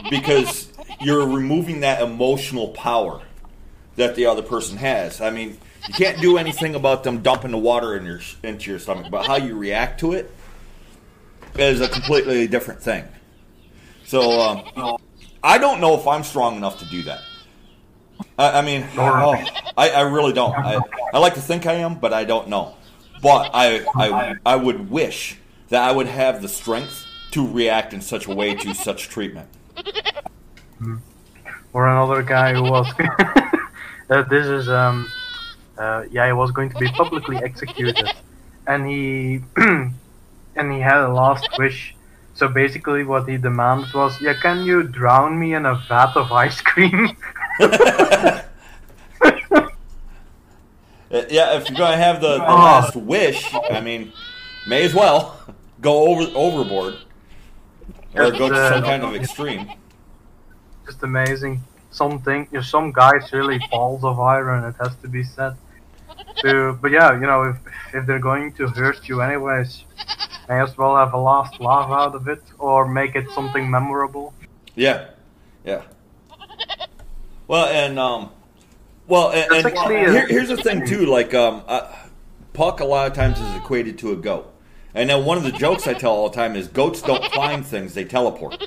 because 0.10 0.72
you're 1.02 1.28
removing 1.28 1.82
that 1.82 2.02
emotional 2.02 2.70
power 2.70 3.22
that 3.96 4.16
the 4.16 4.26
other 4.26 4.42
person 4.42 4.78
has. 4.78 5.22
I 5.22 5.30
mean, 5.30 5.58
you 5.88 5.94
can't 5.94 6.22
do 6.22 6.38
anything 6.38 6.76
about 6.76 7.04
them 7.04 7.22
dumping 7.22 7.52
the 7.52 7.58
water 7.58 7.96
in 7.96 8.06
your 8.06 8.20
into 8.44 8.70
your 8.70 8.80
stomach, 8.80 9.08
but 9.12 9.26
how 9.26 9.36
you 9.38 9.56
react 9.56 10.00
to 10.02 10.14
it 10.14 10.32
is 11.58 11.82
a 11.82 11.88
completely 11.88 12.48
different 12.48 12.82
thing. 12.82 13.06
So, 14.06 14.40
um, 14.40 14.98
I 15.44 15.58
don't 15.58 15.80
know 15.80 15.98
if 15.98 16.08
I'm 16.08 16.24
strong 16.24 16.58
enough 16.58 16.80
to 16.80 16.86
do 16.90 17.04
that. 17.04 17.22
I, 18.38 18.60
I 18.60 18.62
mean, 18.62 18.86
oh, 18.98 19.36
I, 19.78 19.90
I 19.92 20.02
really 20.02 20.34
don't. 20.34 20.54
I, 20.54 20.80
I 21.14 21.20
like 21.20 21.36
to 21.36 21.42
think 21.42 21.66
I 21.66 21.74
am, 21.76 22.00
but 22.00 22.14
I 22.14 22.24
don't 22.24 22.50
know. 22.50 22.76
But 23.22 23.52
I, 23.54 23.86
I, 23.96 24.36
I 24.46 24.56
would 24.56 24.90
wish 24.90 25.38
that 25.70 25.82
I 25.82 25.92
would 25.92 26.08
have 26.08 26.42
the 26.42 26.48
strength 26.48 27.06
to 27.32 27.48
react 27.48 27.94
in 27.94 28.02
such 28.02 28.28
a 28.28 28.34
way 28.34 28.56
to 28.56 28.74
such 28.74 29.10
treatment. 29.10 29.48
Or 31.74 31.88
another 31.88 32.22
guy 32.24 32.54
who 32.54 32.64
was. 32.64 32.88
uh, 34.10 34.22
this 34.24 34.46
is 34.48 34.70
um, 34.70 35.10
uh, 35.78 36.04
yeah, 36.12 36.28
he 36.28 36.34
was 36.34 36.52
going 36.52 36.70
to 36.70 36.78
be 36.78 36.88
publicly 36.90 37.38
executed, 37.38 38.10
and 38.68 38.88
he 38.88 39.42
and 40.56 40.74
he 40.74 40.80
had 40.80 40.98
a 41.04 41.10
last 41.14 41.48
wish. 41.58 41.96
So 42.36 42.48
basically, 42.48 43.04
what 43.04 43.28
he 43.28 43.36
demanded 43.38 43.94
was, 43.94 44.22
yeah, 44.22 44.34
can 44.34 44.64
you 44.64 44.84
drown 44.84 45.38
me 45.38 45.56
in 45.56 45.66
a 45.66 45.76
vat 45.90 46.16
of 46.16 46.32
ice 46.32 46.62
cream? 46.62 47.16
Uh, 51.12 51.24
yeah, 51.32 51.58
if 51.58 51.68
you're 51.68 51.76
gonna 51.78 51.98
have 51.98 52.22
the, 52.22 52.38
the 52.38 52.44
Oh. 52.52 52.56
last 52.56 52.96
wish, 52.96 53.44
I 53.72 53.82
mean, 53.82 54.14
may 54.68 54.84
as 54.84 54.94
well 54.94 55.40
go 55.82 56.08
over 56.08 56.30
overboard 56.36 56.98
or 58.16 58.32
go 58.32 58.50
to 58.50 58.56
uh, 58.56 58.74
some 58.74 58.84
kind 58.84 59.04
of 59.04 59.16
extreme. 59.16 59.70
Just 60.86 61.04
amazing. 61.04 61.64
Something, 61.92 62.48
you 62.52 62.60
know, 62.60 62.64
some 62.64 62.92
guys 62.92 63.32
really 63.34 63.60
balls 63.72 64.04
of 64.04 64.20
iron. 64.20 64.64
It 64.64 64.76
has 64.80 64.96
to 64.98 65.08
be 65.08 65.24
said. 65.24 65.56
But 66.44 66.92
yeah, 66.92 67.14
you 67.14 67.28
know, 67.28 67.44
if 67.44 67.58
if 67.94 68.06
they're 68.06 68.20
going 68.20 68.54
to 68.54 68.68
hurt 68.68 69.08
you 69.10 69.22
anyways, 69.22 69.84
may 70.48 70.62
as 70.62 70.78
well 70.78 70.96
have 70.96 71.14
a 71.14 71.18
last 71.18 71.60
laugh 71.60 71.90
out 71.90 72.16
of 72.16 72.28
it 72.28 72.44
or 72.60 72.88
make 72.88 73.16
it 73.16 73.30
something 73.32 73.70
memorable. 73.70 74.34
Yeah, 74.76 75.10
yeah. 75.66 75.84
Well, 77.48 77.66
and 77.68 78.00
um, 78.00 78.32
well, 79.08 79.32
and, 79.32 79.66
and 79.66 79.78
here, 79.90 80.28
here's 80.28 80.50
the 80.50 80.58
thing 80.58 80.86
too. 80.86 81.06
Like, 81.08 81.34
um, 81.34 81.64
uh, 81.68 81.92
Puck 82.54 82.80
a 82.80 82.86
lot 82.86 83.08
of 83.08 83.14
times 83.14 83.40
is 83.40 83.56
equated 83.56 83.98
to 84.00 84.12
a 84.12 84.16
goat, 84.16 84.54
and 85.00 85.10
then 85.10 85.24
one 85.24 85.38
of 85.38 85.44
the 85.44 85.52
jokes 85.52 85.88
I 85.88 85.94
tell 85.94 86.12
all 86.12 86.30
the 86.30 86.36
time 86.36 86.58
is 86.58 86.68
goats 86.68 87.02
don't 87.02 87.24
climb 87.32 87.64
things; 87.64 87.94
they 87.94 88.04
teleport. 88.04 88.62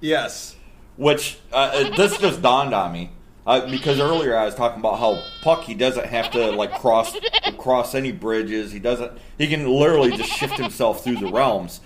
Yes. 0.00 0.56
Which 0.96 1.38
uh, 1.52 1.70
uh, 1.72 1.96
this 1.96 2.18
just 2.18 2.42
dawned 2.42 2.74
on 2.74 2.92
me 2.92 3.12
uh, 3.46 3.70
because 3.70 4.00
earlier 4.00 4.36
I 4.36 4.44
was 4.44 4.54
talking 4.56 4.80
about 4.80 4.98
how 4.98 5.22
Puck 5.42 5.62
he 5.62 5.74
doesn't 5.74 6.06
have 6.06 6.32
to 6.32 6.50
like 6.50 6.78
cross 6.80 7.16
cross 7.58 7.94
any 7.94 8.10
bridges. 8.10 8.72
He 8.72 8.80
doesn't. 8.80 9.12
He 9.38 9.46
can 9.46 9.66
literally 9.66 10.16
just 10.16 10.30
shift 10.30 10.58
himself 10.58 11.04
through 11.04 11.16
the 11.16 11.30
realms. 11.30 11.80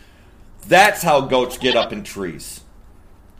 That's 0.66 1.02
how 1.02 1.20
goats 1.20 1.58
get 1.58 1.76
up 1.76 1.92
in 1.92 2.02
trees. 2.02 2.62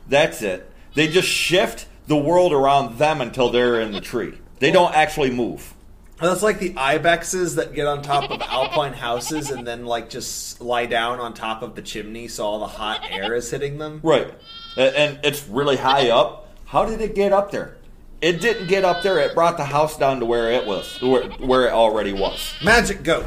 That's 0.07 0.41
it. 0.41 0.71
They 0.93 1.07
just 1.07 1.27
shift 1.27 1.87
the 2.07 2.15
world 2.15 2.53
around 2.53 2.97
them 2.97 3.21
until 3.21 3.49
they're 3.49 3.81
in 3.81 3.91
the 3.91 4.01
tree. 4.01 4.37
They 4.59 4.71
don't 4.71 4.93
actually 4.93 5.31
move. 5.31 5.73
That's 6.19 6.41
like 6.41 6.59
the 6.59 6.73
ibexes 6.73 7.55
that 7.55 7.73
get 7.73 7.85
on 7.85 8.01
top 8.01 8.31
of 8.31 8.41
alpine 8.41 8.93
houses 8.93 9.51
and 9.51 9.67
then 9.67 9.85
like 9.85 10.09
just 10.09 10.59
lie 10.59 10.87
down 10.87 11.19
on 11.19 11.33
top 11.33 11.61
of 11.61 11.75
the 11.75 11.81
chimney 11.81 12.27
so 12.27 12.45
all 12.45 12.59
the 12.59 12.67
hot 12.67 13.05
air 13.09 13.35
is 13.35 13.51
hitting 13.51 13.77
them. 13.77 13.99
Right. 14.01 14.33
And 14.75 15.19
it's 15.23 15.47
really 15.47 15.77
high 15.77 16.09
up. 16.09 16.49
How 16.65 16.85
did 16.85 17.01
it 17.01 17.13
get 17.13 17.33
up 17.33 17.51
there? 17.51 17.77
It 18.19 18.41
didn't 18.41 18.67
get 18.67 18.83
up 18.83 19.03
there. 19.03 19.19
It 19.19 19.35
brought 19.35 19.57
the 19.57 19.65
house 19.65 19.95
down 19.97 20.19
to 20.21 20.25
where 20.25 20.51
it 20.51 20.65
was, 20.65 20.99
where, 21.01 21.29
where 21.33 21.67
it 21.67 21.71
already 21.71 22.13
was. 22.13 22.53
Magic 22.63 23.03
goat. 23.03 23.25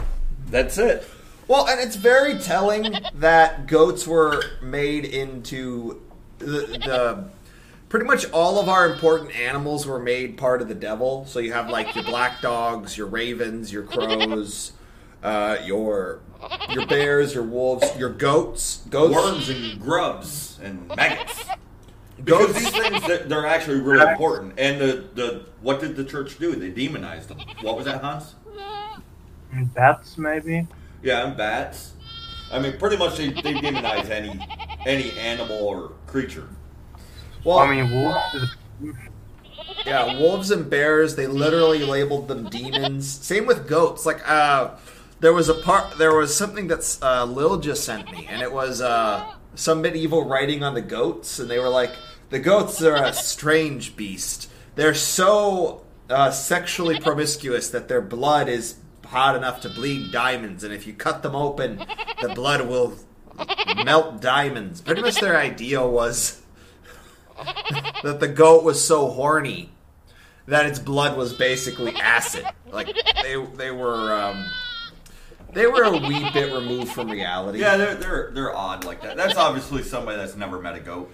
That's 0.49 0.77
it. 0.79 1.07
Well, 1.47 1.69
and 1.69 1.81
it's 1.81 1.97
very 1.97 2.39
telling 2.39 2.95
that 3.15 3.67
goats 3.69 4.07
were 4.07 4.43
made 4.63 5.05
into 5.05 6.01
the, 6.39 6.47
the 6.47 7.25
pretty 7.91 8.07
much 8.07 8.25
all 8.31 8.59
of 8.59 8.69
our 8.71 8.91
important 8.91 9.35
animals 9.39 9.87
were 9.87 9.99
made 9.99 10.39
part 10.39 10.63
of 10.63 10.69
the 10.69 10.75
devil. 10.75 11.27
So 11.27 11.39
you 11.41 11.53
have 11.53 11.69
like 11.69 11.95
your 11.95 12.05
black 12.05 12.41
dogs, 12.41 12.97
your 12.97 13.09
ravens, 13.09 13.71
your 13.71 13.83
crows, 13.83 14.73
uh, 15.23 15.59
your 15.65 16.21
your 16.71 16.87
bears, 16.87 17.35
your 17.35 17.45
wolves, 17.45 17.95
your 17.99 18.09
goats. 18.09 18.83
Goats. 18.89 19.15
worms 19.15 19.49
and 19.51 19.79
grubs 19.79 20.59
and 20.63 20.89
maggots. 20.89 21.45
Because 22.25 22.49
Goats. 22.53 22.59
these 22.61 22.71
things 22.71 23.07
they're- 23.07 23.25
they're 23.25 23.47
actually 23.47 23.81
really 23.81 24.11
important. 24.11 24.55
And 24.59 24.81
the, 24.81 25.05
the 25.15 25.47
what 25.63 25.81
did 25.81 25.97
the 25.97 26.05
church 26.05 26.39
do? 26.39 26.55
They 26.55 26.71
demonized 26.71 27.29
them. 27.29 27.39
What 27.63 27.77
was 27.77 27.85
that, 27.87 28.03
Hans? 28.03 28.35
Bats, 29.75 30.17
maybe. 30.17 30.67
Yeah, 31.03 31.27
and 31.27 31.37
bats. 31.37 31.93
I 32.53 32.59
mean, 32.59 32.79
pretty 32.79 32.97
much 32.97 33.17
they, 33.17 33.29
they 33.31 33.55
demonize 33.55 34.11
any 34.11 34.39
any 34.87 35.13
animal 35.19 35.57
or 35.57 35.93
creature. 36.07 36.49
Well, 37.45 37.59
I 37.59 37.75
mean, 37.75 37.91
wolves. 37.91 38.57
Yeah, 39.87 40.19
wolves 40.19 40.51
and 40.51 40.69
bears, 40.69 41.17
they 41.17 41.27
literally 41.27 41.85
labeled 41.85 42.29
them 42.29 42.49
demons. 42.49 43.09
Same 43.09 43.47
with 43.47 43.69
goats. 43.69 44.05
Like 44.05 44.21
uh 44.29 44.73
there 45.21 45.33
was 45.33 45.49
a 45.49 45.55
part 45.55 45.99
there 45.99 46.15
was 46.15 46.35
something 46.35 46.69
that 46.69 46.99
uh 47.03 47.25
Lil 47.25 47.59
just 47.59 47.85
sent 47.85 48.11
me 48.11 48.27
and 48.29 48.43
it 48.43 48.53
was 48.53 48.81
uh 48.81 49.33
some 49.55 49.81
medieval 49.83 50.27
writing 50.29 50.63
on 50.63 50.75
the 50.75 50.83
goats 50.83 51.39
and 51.39 51.51
they 51.51 51.59
were 51.59 51.69
like 51.69 51.91
the 52.31 52.39
goats 52.39 52.83
are 52.83 52.97
a 52.97 53.13
strange 53.13 53.97
beast. 53.97 54.51
They're 54.77 54.95
so 54.95 55.85
uh, 56.09 56.31
sexually 56.31 56.99
promiscuous 57.01 57.71
that 57.71 57.89
their 57.89 58.01
blood 58.01 58.49
is 58.49 58.77
hot 59.07 59.35
enough 59.35 59.61
to 59.63 59.69
bleed 59.69 60.13
diamonds 60.13 60.63
and 60.63 60.73
if 60.73 60.87
you 60.87 60.93
cut 60.93 61.23
them 61.23 61.35
open 61.35 61.85
the 62.23 62.29
blood 62.29 62.69
will 62.69 62.97
melt 63.85 64.21
diamonds. 64.21 64.81
Pretty 64.81 65.03
much 65.03 65.21
their 65.21 65.37
idea 65.37 65.85
was 65.85 66.41
that 68.03 68.19
the 68.21 68.29
goat 68.29 68.65
was 68.65 68.85
so 68.85 69.09
horny 69.09 69.71
that 70.47 70.67
its 70.67 70.79
blood 70.79 71.17
was 71.17 71.33
basically 71.33 71.95
acid. 71.97 72.45
Like 72.71 72.95
they 73.23 73.37
they 73.57 73.71
were 73.71 74.13
um, 74.15 74.45
they 75.53 75.67
were 75.67 75.83
a 75.83 75.93
wee 75.93 76.29
bit 76.33 76.53
removed 76.53 76.93
from 76.93 77.11
reality. 77.11 77.61
Yeah, 77.61 77.77
they're 77.77 77.95
they're 77.95 78.31
they're 78.33 78.57
odd 78.57 78.85
like 78.85 79.03
that. 79.03 79.17
That's 79.17 79.37
obviously 79.37 79.83
somebody 79.83 80.19
that's 80.19 80.37
never 80.37 80.61
met 80.61 80.77
a 80.77 80.81
goat. 80.81 81.11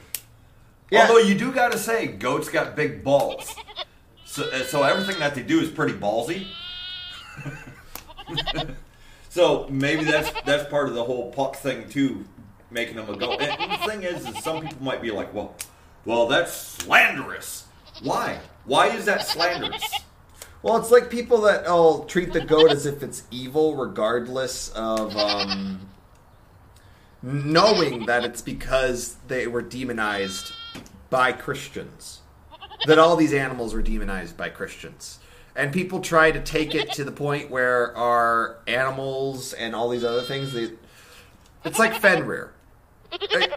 Yeah. 0.91 1.03
Although 1.03 1.18
you 1.18 1.35
do 1.35 1.53
got 1.53 1.72
to 1.72 1.79
say, 1.79 2.07
goats 2.07 2.49
got 2.49 2.77
big 2.77 3.03
balls. 3.03 3.55
So, 4.24 4.45
uh, 4.45 4.62
so 4.64 4.83
everything 4.83 5.18
that 5.18 5.35
they 5.35 5.43
do 5.43 5.61
is 5.61 5.70
pretty 5.70 5.95
ballsy. 5.95 6.47
so 9.29 9.66
maybe 9.68 10.05
that's 10.05 10.31
that's 10.43 10.68
part 10.70 10.89
of 10.89 10.95
the 10.95 11.03
whole 11.03 11.33
puck 11.33 11.57
thing 11.57 11.89
too, 11.89 12.24
making 12.70 12.97
them 12.97 13.11
a 13.11 13.16
goat. 13.16 13.41
And 13.41 13.72
the 13.72 13.87
thing 13.87 14.03
is, 14.03 14.27
is 14.27 14.43
some 14.45 14.62
people 14.62 14.85
might 14.85 15.03
be 15.03 15.11
like, 15.11 15.33
well, 15.35 15.55
well, 16.07 16.26
that's 16.26 16.52
slanderous. 16.52 17.66
Why? 18.02 18.40
Why 18.64 18.88
is 18.88 19.04
that 19.04 19.26
slanderous? 19.26 19.82
Well, 20.62 20.76
it's 20.78 20.90
like 20.90 21.11
people 21.11 21.42
that 21.42 21.66
will 21.66 22.04
treat 22.07 22.32
the 22.32 22.40
goat 22.40 22.70
as 22.70 22.86
if 22.86 23.02
it's 23.02 23.24
evil, 23.30 23.76
regardless 23.76 24.70
of 24.70 25.14
um, 25.16 25.88
knowing 27.22 28.07
that 28.07 28.24
it's 28.24 28.42
because 28.42 29.16
they 29.28 29.46
were 29.46 29.62
demonized 29.62 30.52
by 31.11 31.32
Christians. 31.32 32.20
That 32.86 32.98
all 32.98 33.16
these 33.16 33.32
animals 33.32 33.74
were 33.74 33.82
demonized 33.82 34.36
by 34.36 34.48
Christians. 34.48 35.18
And 35.54 35.72
people 35.72 36.00
try 36.00 36.30
to 36.30 36.40
take 36.40 36.74
it 36.74 36.92
to 36.92 37.04
the 37.04 37.12
point 37.12 37.50
where 37.50 37.96
our 37.96 38.59
animals 38.66 39.54
and 39.54 39.74
all 39.74 39.88
these 39.88 40.04
other 40.04 40.22
things, 40.22 40.52
they, 40.52 40.72
it's 41.64 41.78
like 41.78 41.94
Fenrir. 41.94 42.52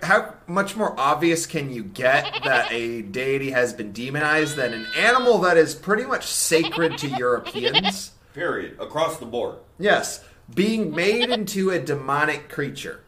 How 0.01 0.33
much 0.47 0.75
more 0.75 0.99
obvious 0.99 1.45
can 1.45 1.69
you 1.69 1.83
get 1.83 2.43
that 2.43 2.71
a 2.71 3.01
deity 3.03 3.51
has 3.51 3.73
been 3.73 3.91
demonized 3.91 4.55
than 4.55 4.73
an 4.73 4.87
animal 4.97 5.39
that 5.39 5.57
is 5.57 5.75
pretty 5.75 6.05
much 6.05 6.25
sacred 6.25 6.97
to 6.99 7.07
Europeans? 7.07 8.11
Period. 8.33 8.77
Across 8.79 9.17
the 9.17 9.25
board. 9.25 9.57
Yes, 9.77 10.23
being 10.53 10.91
made 10.95 11.29
into 11.29 11.71
a 11.71 11.79
demonic 11.79 12.49
creature. 12.49 13.03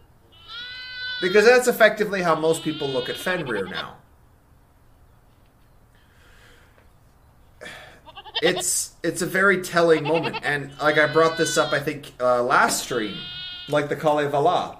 Because 1.21 1.45
that's 1.45 1.67
effectively 1.67 2.21
how 2.21 2.35
most 2.35 2.63
people 2.63 2.87
look 2.87 3.07
at 3.09 3.15
Fenrir 3.15 3.67
now. 3.67 3.97
It's 8.41 8.95
it's 9.03 9.21
a 9.21 9.27
very 9.27 9.61
telling 9.61 10.03
moment, 10.03 10.37
and 10.41 10.71
like 10.81 10.97
I 10.97 11.05
brought 11.05 11.37
this 11.37 11.59
up, 11.59 11.73
I 11.73 11.79
think 11.79 12.11
uh, 12.19 12.41
last 12.41 12.83
stream, 12.83 13.15
like 13.71 13.89
the 13.89 13.95
Kalevala. 13.95 14.77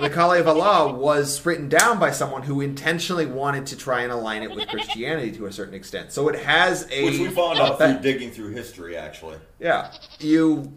The 0.00 0.10
Kalevala 0.10 0.92
was 0.92 1.44
written 1.44 1.68
down 1.68 1.98
by 1.98 2.12
someone 2.12 2.42
who 2.42 2.60
intentionally 2.60 3.26
wanted 3.26 3.66
to 3.66 3.76
try 3.76 4.02
and 4.02 4.12
align 4.12 4.44
it 4.44 4.54
with 4.54 4.68
Christianity 4.68 5.32
to 5.32 5.46
a 5.46 5.52
certain 5.52 5.74
extent. 5.74 6.12
So 6.12 6.28
it 6.28 6.38
has 6.40 6.88
a 6.92 7.04
Which 7.04 7.18
we 7.18 7.28
found 7.28 7.58
out 7.58 7.78
through 7.78 7.98
digging 8.00 8.30
through 8.30 8.50
history, 8.50 8.96
actually. 8.96 9.38
yeah, 9.58 9.92
you 10.20 10.72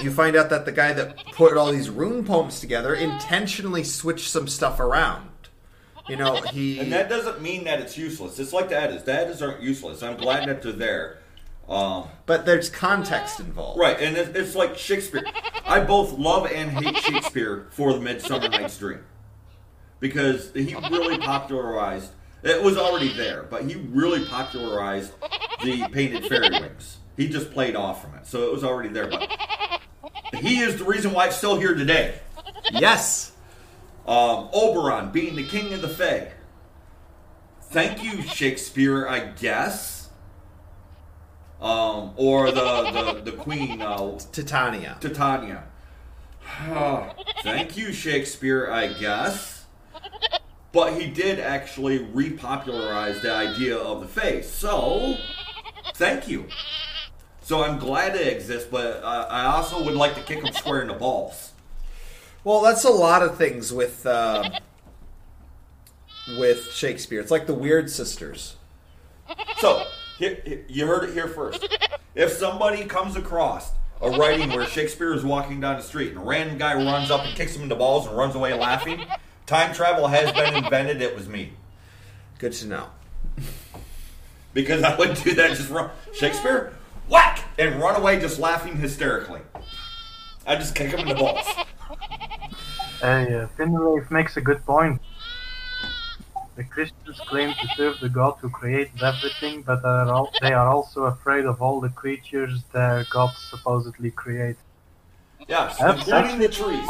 you 0.00 0.12
find 0.12 0.36
out 0.36 0.50
that 0.50 0.64
the 0.64 0.70
guy 0.72 0.92
that 0.92 1.16
put 1.32 1.56
all 1.56 1.72
these 1.72 1.90
rune 1.90 2.24
poems 2.24 2.60
together 2.60 2.94
intentionally 2.94 3.82
switched 3.82 4.28
some 4.28 4.46
stuff 4.46 4.78
around. 4.78 5.28
You 6.08 6.16
know, 6.16 6.36
he 6.36 6.78
And 6.78 6.92
that 6.92 7.08
doesn't 7.08 7.42
mean 7.42 7.64
that 7.64 7.80
it's 7.80 7.98
useless. 7.98 8.38
It's 8.38 8.52
like 8.52 8.68
the 8.68 8.80
Eddas. 8.80 9.02
The 9.02 9.12
Eddas 9.12 9.42
aren't 9.42 9.60
useless. 9.60 10.04
I'm 10.04 10.16
glad 10.16 10.48
that 10.48 10.62
they're 10.62 10.70
there. 10.70 11.18
Um, 11.68 12.08
but 12.26 12.46
there's 12.46 12.70
context 12.70 13.40
involved. 13.40 13.80
right, 13.80 13.98
and 14.00 14.16
it, 14.16 14.36
it's 14.36 14.54
like 14.54 14.78
Shakespeare. 14.78 15.24
I 15.66 15.80
both 15.80 16.12
love 16.16 16.46
and 16.46 16.70
hate 16.70 16.96
Shakespeare 16.98 17.66
for 17.70 17.92
the 17.92 18.00
Midsummer 18.00 18.48
Night's 18.48 18.78
Dream 18.78 19.04
because 19.98 20.52
he 20.54 20.74
really 20.74 21.18
popularized. 21.18 22.12
It 22.44 22.62
was 22.62 22.76
already 22.76 23.12
there, 23.12 23.42
but 23.42 23.64
he 23.64 23.74
really 23.74 24.24
popularized 24.24 25.12
the 25.64 25.88
painted 25.88 26.26
fairy 26.26 26.50
wings. 26.50 26.98
He 27.16 27.28
just 27.28 27.50
played 27.50 27.74
off 27.74 28.02
from 28.02 28.14
it, 28.14 28.26
so 28.26 28.46
it 28.46 28.52
was 28.52 28.62
already 28.62 28.90
there. 28.90 29.08
But 29.08 29.28
he 30.34 30.60
is 30.60 30.76
the 30.78 30.84
reason 30.84 31.12
why 31.12 31.26
it's 31.26 31.36
still 31.36 31.58
here 31.58 31.74
today. 31.74 32.20
Yes. 32.70 33.32
Um, 34.06 34.48
Oberon 34.52 35.10
being 35.10 35.34
the 35.34 35.46
king 35.46 35.72
of 35.72 35.82
the 35.82 35.88
Fae. 35.88 36.30
thank 37.70 38.04
you, 38.04 38.22
Shakespeare, 38.22 39.08
I 39.08 39.20
guess. 39.20 39.95
Um, 41.60 42.12
or 42.16 42.50
the, 42.50 43.20
the, 43.24 43.30
the 43.30 43.36
Queen, 43.36 43.80
uh, 43.80 44.18
Titania. 44.32 44.98
Titania. 45.00 45.64
Thank 47.42 47.76
you, 47.76 47.92
Shakespeare, 47.92 48.70
I 48.70 48.88
guess. 48.92 49.64
But 50.72 51.00
he 51.00 51.06
did 51.06 51.40
actually 51.40 52.00
repopularize 52.00 53.22
the 53.22 53.32
idea 53.32 53.76
of 53.76 54.00
the 54.00 54.08
face. 54.08 54.50
So, 54.50 55.16
thank 55.94 56.28
you. 56.28 56.46
So 57.40 57.62
I'm 57.62 57.78
glad 57.78 58.16
it 58.16 58.26
exists, 58.26 58.68
but 58.68 59.02
uh, 59.02 59.26
I 59.30 59.44
also 59.46 59.82
would 59.82 59.94
like 59.94 60.14
to 60.16 60.20
kick 60.22 60.44
him 60.44 60.52
square 60.52 60.82
in 60.82 60.88
the 60.88 60.94
balls. 60.94 61.52
Well, 62.42 62.60
that's 62.60 62.84
a 62.84 62.90
lot 62.90 63.22
of 63.22 63.36
things 63.38 63.72
with 63.72 64.04
uh, 64.04 64.50
with 66.38 66.72
Shakespeare. 66.72 67.20
It's 67.20 67.30
like 67.30 67.46
the 67.46 67.54
Weird 67.54 67.90
Sisters. 67.90 68.56
So, 69.58 69.84
here, 70.18 70.38
here- 70.44 70.64
you 70.68 70.86
heard 70.86 71.08
it 71.08 71.12
here 71.14 71.28
first. 71.28 71.66
If 72.14 72.32
somebody 72.32 72.84
comes 72.84 73.16
across 73.16 73.72
a 74.00 74.10
writing 74.10 74.50
where 74.50 74.66
Shakespeare 74.66 75.12
is 75.14 75.24
walking 75.24 75.60
down 75.60 75.76
the 75.76 75.82
street 75.82 76.10
and 76.10 76.18
a 76.18 76.20
random 76.24 76.58
guy 76.58 76.74
runs 76.74 77.10
up 77.10 77.24
and 77.24 77.34
kicks 77.36 77.54
him 77.54 77.62
in 77.62 77.68
the 77.68 77.74
balls 77.74 78.06
and 78.06 78.16
runs 78.16 78.34
away 78.34 78.54
laughing, 78.54 79.04
time 79.46 79.74
travel 79.74 80.08
has 80.08 80.32
been 80.32 80.54
invented. 80.64 81.00
It 81.02 81.14
was 81.14 81.28
me. 81.28 81.52
Good 82.38 82.52
to 82.54 82.66
know. 82.66 82.86
Because 84.54 84.82
I 84.82 84.96
would 84.96 85.14
do 85.22 85.34
that 85.34 85.56
just 85.56 85.70
run. 85.70 85.90
Shakespeare, 86.14 86.72
whack! 87.08 87.44
And 87.58 87.80
run 87.80 87.96
away 88.00 88.18
just 88.20 88.38
laughing 88.38 88.76
hysterically. 88.76 89.40
I 90.46 90.56
just 90.56 90.74
kick 90.74 90.92
him 90.92 91.00
in 91.00 91.08
the 91.08 91.14
balls. 91.14 91.44
Hey, 93.00 93.34
uh, 93.34 93.46
Finrave 93.58 94.10
makes 94.10 94.36
a 94.38 94.40
good 94.40 94.64
point. 94.64 95.00
The 96.56 96.64
Christians 96.64 97.20
claim 97.26 97.52
to 97.52 97.68
serve 97.76 98.00
the 98.00 98.08
God 98.08 98.36
who 98.40 98.48
created 98.48 99.02
everything, 99.02 99.60
but 99.62 99.84
are 99.84 100.08
al- 100.08 100.32
they 100.40 100.54
are 100.54 100.68
also 100.68 101.04
afraid 101.04 101.44
of 101.44 101.60
all 101.60 101.80
the 101.80 101.90
creatures 101.90 102.62
their 102.72 103.06
God 103.10 103.30
supposedly 103.36 104.10
created. 104.10 104.56
Yes, 105.46 105.78
That's 105.78 106.08
including 106.08 106.38
the 106.38 106.48
trees. 106.48 106.88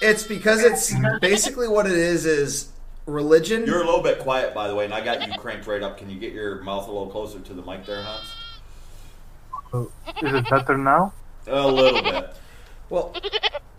It's 0.00 0.24
because 0.24 0.64
it's 0.64 0.92
basically 1.20 1.68
what 1.68 1.86
it 1.86 1.92
is 1.92 2.26
is 2.26 2.72
religion. 3.06 3.66
You're 3.66 3.82
a 3.82 3.86
little 3.86 4.02
bit 4.02 4.18
quiet, 4.18 4.52
by 4.52 4.66
the 4.66 4.74
way, 4.74 4.84
and 4.84 4.92
I 4.92 5.00
got 5.00 5.24
you 5.26 5.32
cranked 5.38 5.68
right 5.68 5.82
up. 5.82 5.98
Can 5.98 6.10
you 6.10 6.18
get 6.18 6.32
your 6.32 6.60
mouth 6.62 6.88
a 6.88 6.90
little 6.90 7.06
closer 7.08 7.38
to 7.38 7.54
the 7.54 7.62
mic 7.62 7.86
there, 7.86 8.02
Hans? 8.02 8.34
Oh, 9.72 9.90
is 10.22 10.34
it 10.34 10.50
better 10.50 10.76
now? 10.76 11.12
A 11.46 11.68
little 11.68 12.02
bit. 12.02 12.34
Well, 12.92 13.14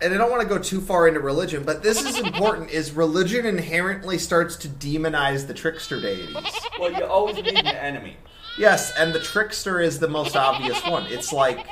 and 0.00 0.12
I 0.12 0.16
don't 0.18 0.28
want 0.28 0.42
to 0.42 0.48
go 0.48 0.58
too 0.58 0.80
far 0.80 1.06
into 1.06 1.20
religion, 1.20 1.62
but 1.62 1.84
this 1.84 2.04
is 2.04 2.18
important. 2.18 2.70
Is 2.70 2.90
religion 2.90 3.46
inherently 3.46 4.18
starts 4.18 4.56
to 4.56 4.68
demonize 4.68 5.46
the 5.46 5.54
trickster 5.54 6.00
deities? 6.00 6.34
Well, 6.80 6.92
you 6.92 7.04
always 7.04 7.36
need 7.36 7.46
an 7.46 7.68
enemy. 7.68 8.16
Yes, 8.58 8.92
and 8.98 9.14
the 9.14 9.20
trickster 9.20 9.80
is 9.80 10.00
the 10.00 10.08
most 10.08 10.36
obvious 10.36 10.84
one. 10.84 11.06
It's 11.06 11.32
like 11.32 11.64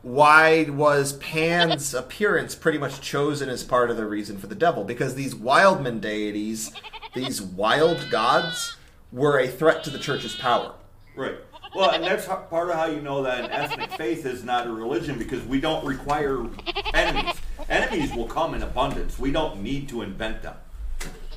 why 0.00 0.70
was 0.70 1.12
Pan's 1.14 1.92
appearance 1.92 2.54
pretty 2.54 2.78
much 2.78 3.02
chosen 3.02 3.50
as 3.50 3.62
part 3.62 3.90
of 3.90 3.98
the 3.98 4.06
reason 4.06 4.38
for 4.38 4.46
the 4.46 4.54
devil? 4.54 4.82
Because 4.82 5.16
these 5.16 5.34
wildman 5.34 6.00
deities, 6.00 6.72
these 7.14 7.42
wild 7.42 8.08
gods, 8.10 8.76
were 9.12 9.38
a 9.38 9.48
threat 9.48 9.84
to 9.84 9.90
the 9.90 9.98
church's 9.98 10.34
power. 10.34 10.72
Right. 11.14 11.36
Well, 11.76 11.90
and 11.90 12.02
that's 12.02 12.24
how, 12.24 12.36
part 12.36 12.70
of 12.70 12.76
how 12.76 12.86
you 12.86 13.02
know 13.02 13.22
that 13.24 13.44
an 13.44 13.50
ethnic 13.50 13.90
faith 13.92 14.24
is 14.24 14.42
not 14.42 14.66
a 14.66 14.72
religion 14.72 15.18
because 15.18 15.42
we 15.44 15.60
don't 15.60 15.84
require 15.84 16.46
enemies. 16.94 17.34
Enemies 17.68 18.14
will 18.14 18.26
come 18.26 18.54
in 18.54 18.62
abundance. 18.62 19.18
We 19.18 19.30
don't 19.30 19.60
need 19.60 19.90
to 19.90 20.00
invent 20.00 20.42
them. 20.42 20.54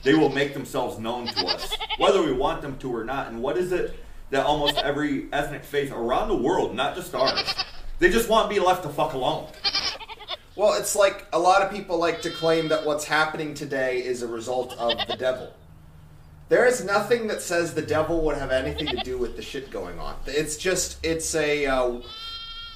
They 0.04 0.14
will 0.14 0.30
make 0.30 0.54
themselves 0.54 0.98
known 0.98 1.28
to 1.28 1.46
us, 1.46 1.76
whether 1.98 2.24
we 2.24 2.32
want 2.32 2.62
them 2.62 2.78
to 2.78 2.96
or 2.96 3.04
not. 3.04 3.28
And 3.28 3.42
what 3.42 3.58
is 3.58 3.74
it 3.74 4.00
that 4.30 4.46
almost 4.46 4.78
every 4.78 5.28
ethnic 5.34 5.66
faith 5.66 5.92
around 5.92 6.30
the 6.30 6.38
world, 6.38 6.74
not 6.74 6.96
just 6.96 7.14
ours, 7.14 7.54
they 8.00 8.10
just 8.10 8.30
want 8.30 8.50
to 8.50 8.56
be 8.56 8.66
left 8.66 8.84
the 8.84 8.90
fuck 8.90 9.12
alone. 9.12 9.50
Well, 10.56 10.80
it's 10.80 10.96
like 10.96 11.26
a 11.34 11.40
lot 11.40 11.64
of 11.64 11.72
people 11.72 12.00
like 12.00 12.22
to 12.22 12.30
claim 12.30 12.70
that 12.70 12.86
what's 12.86 13.04
happening 13.04 13.54
today 13.54 14.06
is 14.06 14.22
a 14.22 14.28
result 14.28 14.74
of 14.78 15.06
the 15.08 15.18
devil. 15.18 15.54
There 16.50 16.66
is 16.66 16.84
nothing 16.84 17.28
that 17.28 17.42
says 17.42 17.74
the 17.76 17.82
devil 17.82 18.22
would 18.22 18.36
have 18.38 18.52
anything 18.52 18.88
to 18.88 18.98
do 19.04 19.18
with 19.18 19.36
the 19.36 19.42
shit 19.42 19.70
going 19.70 20.00
on. 20.00 20.16
It's 20.26 20.58
just 20.58 20.98
it's 21.04 21.36
a 21.36 21.68
uh, 21.68 22.02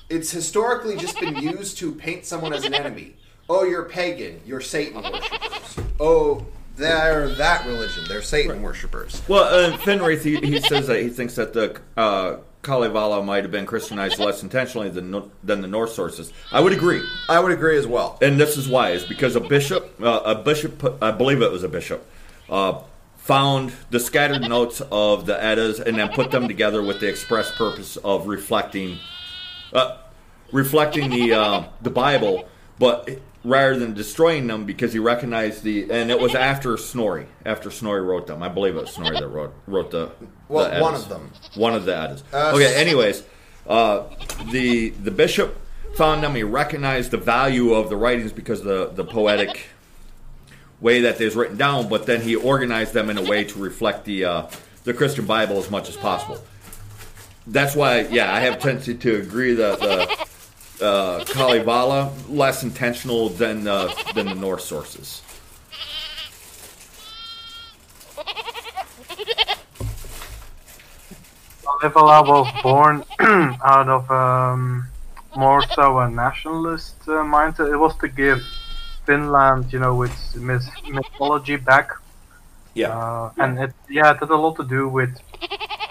it's 0.10 0.30
historically 0.32 0.96
just 0.96 1.20
been 1.20 1.38
used 1.38 1.78
to 1.80 1.92
paint 1.92 2.26
someone 2.26 2.54
as 2.54 2.66
an 2.66 2.74
enemy. 2.76 3.16
Oh, 3.50 3.64
you're 3.64 3.86
pagan. 3.86 4.42
You're 4.46 4.62
Satan 4.62 5.02
worshippers. 5.02 5.78
Oh, 6.00 6.46
they're 6.76 7.30
that 7.30 7.66
religion. 7.66 8.04
They're 8.08 8.22
Satan 8.22 8.62
worshippers. 8.62 9.22
Well, 9.28 9.44
uh, 9.74 9.78
Fenwraith, 9.80 10.24
he, 10.24 10.38
he 10.38 10.60
says 10.62 10.88
that 10.88 11.02
he 11.02 11.10
thinks 11.10 11.36
that 11.36 11.54
the 11.54 11.80
uh, 11.98 12.38
Kalevala 12.62 13.22
might 13.24 13.44
have 13.44 13.52
been 13.52 13.66
Christianized 13.66 14.18
less 14.20 14.42
intentionally 14.44 14.90
than, 14.90 15.12
no- 15.12 15.32
than 15.44 15.62
the 15.62 15.68
Norse 15.68 15.94
sources. 15.94 16.32
I 16.52 16.62
would 16.62 16.74
agree. 16.74 17.02
I 17.28 17.40
would 17.40 17.52
agree 17.52 17.78
as 17.78 17.86
well. 17.86 18.18
and 18.22 18.40
this 18.40 18.56
is 18.56 18.70
why 18.70 18.92
is 18.92 19.04
because 19.04 19.36
a 19.36 19.42
bishop 19.42 19.94
uh, 20.02 20.22
a 20.26 20.36
bishop 20.36 20.78
put- 20.78 20.96
i 21.02 21.12
believe 21.12 21.42
it 21.42 21.52
was 21.52 21.64
a 21.64 21.70
bishop 21.70 22.06
uh, 22.50 22.80
found 23.24 23.72
the 23.90 24.00
scattered 24.00 24.42
notes 24.42 24.82
of 24.92 25.26
the 25.26 25.44
eddas 25.44 25.80
and 25.80 25.98
then 25.98 26.10
put 26.10 26.30
them 26.32 26.46
together 26.48 26.82
with 26.84 27.00
the 27.00 27.08
express 27.08 27.50
purpose 27.56 27.96
of 27.98 28.28
reflecting 28.28 28.98
uh, 29.72 29.98
reflecting 30.52 31.10
the 31.10 31.34
uh, 31.34 31.64
the 31.82 31.90
bible 31.90 32.48
but 32.80 33.10
rather 33.46 33.78
than 33.80 33.94
destroying 33.94 34.48
them 34.48 34.66
because 34.66 34.92
he 34.94 35.00
recognized 35.00 35.64
the 35.64 35.90
and 35.90 36.12
it 36.12 36.20
was 36.20 36.36
after 36.36 36.76
snorri 36.78 37.26
after 37.46 37.72
snorri 37.72 38.02
wrote 38.02 38.28
them 38.28 38.44
i 38.44 38.50
believe 38.50 38.76
it 38.76 38.82
was 38.82 38.92
snorri 38.92 39.18
that 39.18 39.28
wrote 39.28 39.54
wrote 39.68 39.90
the 39.92 40.12
Well, 40.50 40.70
the 40.70 40.82
one 40.82 40.94
of 40.96 41.08
them. 41.08 41.32
one 41.56 41.74
of 41.74 41.86
the 41.86 41.96
eddas 41.96 42.24
Uh, 42.34 42.52
okay 42.54 42.76
anyways 42.76 43.24
uh, 43.68 44.04
the 44.52 44.90
the 44.90 45.12
bishop 45.12 45.58
found 45.96 46.22
them. 46.24 46.36
He 46.36 46.44
recognized 46.44 47.12
the 47.12 47.18
value 47.18 47.74
of 47.74 47.88
the 47.90 47.96
writings 47.96 48.34
because 48.34 48.62
the 48.64 48.92
the 48.94 49.06
poetic 49.06 49.68
way 50.84 51.02
that 51.02 51.18
they're 51.18 51.32
written 51.32 51.58
down. 51.58 51.90
But 51.90 52.06
then 52.06 52.22
he 52.22 52.36
organized 52.36 52.94
them 52.94 53.10
in 53.10 53.18
a 53.18 53.24
way 53.24 53.46
to 53.46 53.60
reflect 53.60 54.06
the 54.06 54.26
uh, 54.26 54.48
the 54.84 54.94
Christian 54.94 55.26
Bible 55.26 55.58
as 55.58 55.72
much 55.72 55.90
as 55.90 55.98
possible. 55.98 56.44
That's 57.48 57.76
why, 57.76 58.02
yeah, 58.02 58.34
I 58.34 58.40
have 58.42 58.60
tendency 58.60 58.94
to 58.96 59.16
agree 59.16 59.54
that 59.56 59.80
the 59.80 60.86
uh, 60.86 61.24
Kalevala 61.26 62.14
less 62.30 62.64
intentional 62.64 63.30
than 63.30 63.68
uh, 63.68 63.94
than 64.14 64.28
the 64.28 64.36
Norse 64.36 64.66
sources. 64.66 65.22
Levala 71.82 72.26
was 72.26 72.62
born 72.62 73.04
out 73.20 73.90
of 73.90 74.10
um, 74.10 74.88
more 75.36 75.62
so 75.74 76.00
a 76.00 76.10
nationalist 76.10 76.96
uh, 77.08 77.24
mindset. 77.24 77.74
It 77.74 77.78
was 77.78 77.96
to 77.98 78.08
give 78.08 78.42
Finland, 79.06 79.72
you 79.74 79.80
know, 79.80 80.02
its 80.04 80.36
myth- 80.36 80.82
mythology 80.90 81.58
back. 81.58 81.88
Yeah, 82.76 82.90
Uh, 82.98 83.30
and 83.44 83.60
it, 83.60 83.74
yeah, 83.90 84.12
it 84.14 84.18
had 84.20 84.30
a 84.30 84.36
lot 84.46 84.56
to 84.58 84.64
do 84.64 84.88
with 84.90 85.14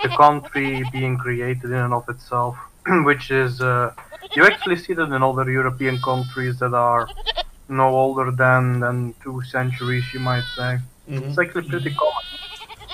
the 0.03 0.09
country 0.25 0.83
being 0.91 1.17
created 1.17 1.65
in 1.71 1.75
and 1.87 1.95
of 1.95 2.09
itself, 2.09 2.57
which 3.09 3.31
is, 3.31 3.61
uh, 3.61 3.93
you 4.35 4.45
actually 4.45 4.77
see 4.77 4.93
that 4.95 5.09
in 5.13 5.23
other 5.23 5.49
European 5.51 6.01
countries 6.01 6.59
that 6.59 6.75
are 6.75 7.07
no 7.69 7.89
older 7.89 8.31
than, 8.33 8.81
than 8.81 9.15
two 9.23 9.43
centuries, 9.43 10.05
you 10.13 10.19
might 10.21 10.45
say. 10.57 10.79
It's 11.07 11.39
actually 11.39 11.69
pretty 11.69 11.91
common. 11.95 12.25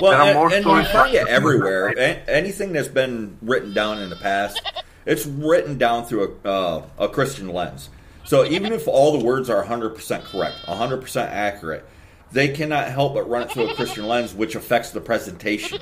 Well, 0.01 0.11
There 0.13 0.21
are 0.21 0.27
and, 0.27 0.35
more 0.35 0.47
and 0.53 0.57
you 0.57 0.61
stories 0.63 0.89
find 0.91 1.15
it 1.15 1.27
everywhere. 1.27 1.89
A- 1.97 2.23
anything 2.31 2.73
that's 2.73 2.89
been 2.89 3.37
written 3.43 3.73
down 3.73 3.99
in 4.03 4.11
the 4.11 4.17
past, 4.17 4.61
it's 5.07 5.25
written 5.27 5.79
down 5.79 6.05
through 6.05 6.39
a, 6.45 6.49
uh, 6.49 6.83
a 6.99 7.09
Christian 7.09 7.49
lens. 7.49 7.89
So 8.29 8.45
even 8.45 8.75
if 8.75 8.87
all 8.87 9.19
the 9.19 9.25
words 9.25 9.49
are 9.49 9.65
100% 9.65 10.23
correct, 10.25 10.57
100% 10.67 11.23
accurate, 11.23 11.83
they 12.31 12.49
cannot 12.49 12.91
help 12.91 13.15
but 13.15 13.27
run 13.27 13.45
it 13.45 13.51
through 13.51 13.71
a 13.71 13.75
Christian 13.75 14.07
lens, 14.07 14.35
which 14.35 14.55
affects 14.55 14.91
the 14.91 15.01
presentation. 15.01 15.79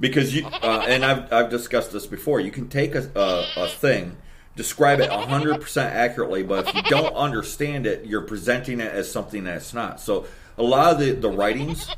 Because 0.00 0.34
you, 0.34 0.44
uh, 0.46 0.84
and 0.88 1.04
I've, 1.04 1.32
I've 1.32 1.48
discussed 1.48 1.92
this 1.92 2.08
before, 2.08 2.40
you 2.40 2.50
can 2.50 2.68
take 2.68 2.96
a, 2.96 3.08
a, 3.14 3.66
a 3.66 3.68
thing, 3.68 4.16
describe 4.56 4.98
it 4.98 5.10
100% 5.10 5.76
accurately, 5.80 6.42
but 6.42 6.66
if 6.66 6.74
you 6.74 6.82
don't 6.82 7.14
understand 7.14 7.86
it, 7.86 8.06
you're 8.06 8.22
presenting 8.22 8.80
it 8.80 8.92
as 8.92 9.08
something 9.08 9.44
that's 9.44 9.72
not. 9.72 10.00
So 10.00 10.26
a 10.56 10.64
lot 10.64 10.92
of 10.92 10.98
the, 10.98 11.12
the 11.12 11.30
writings, 11.30 11.88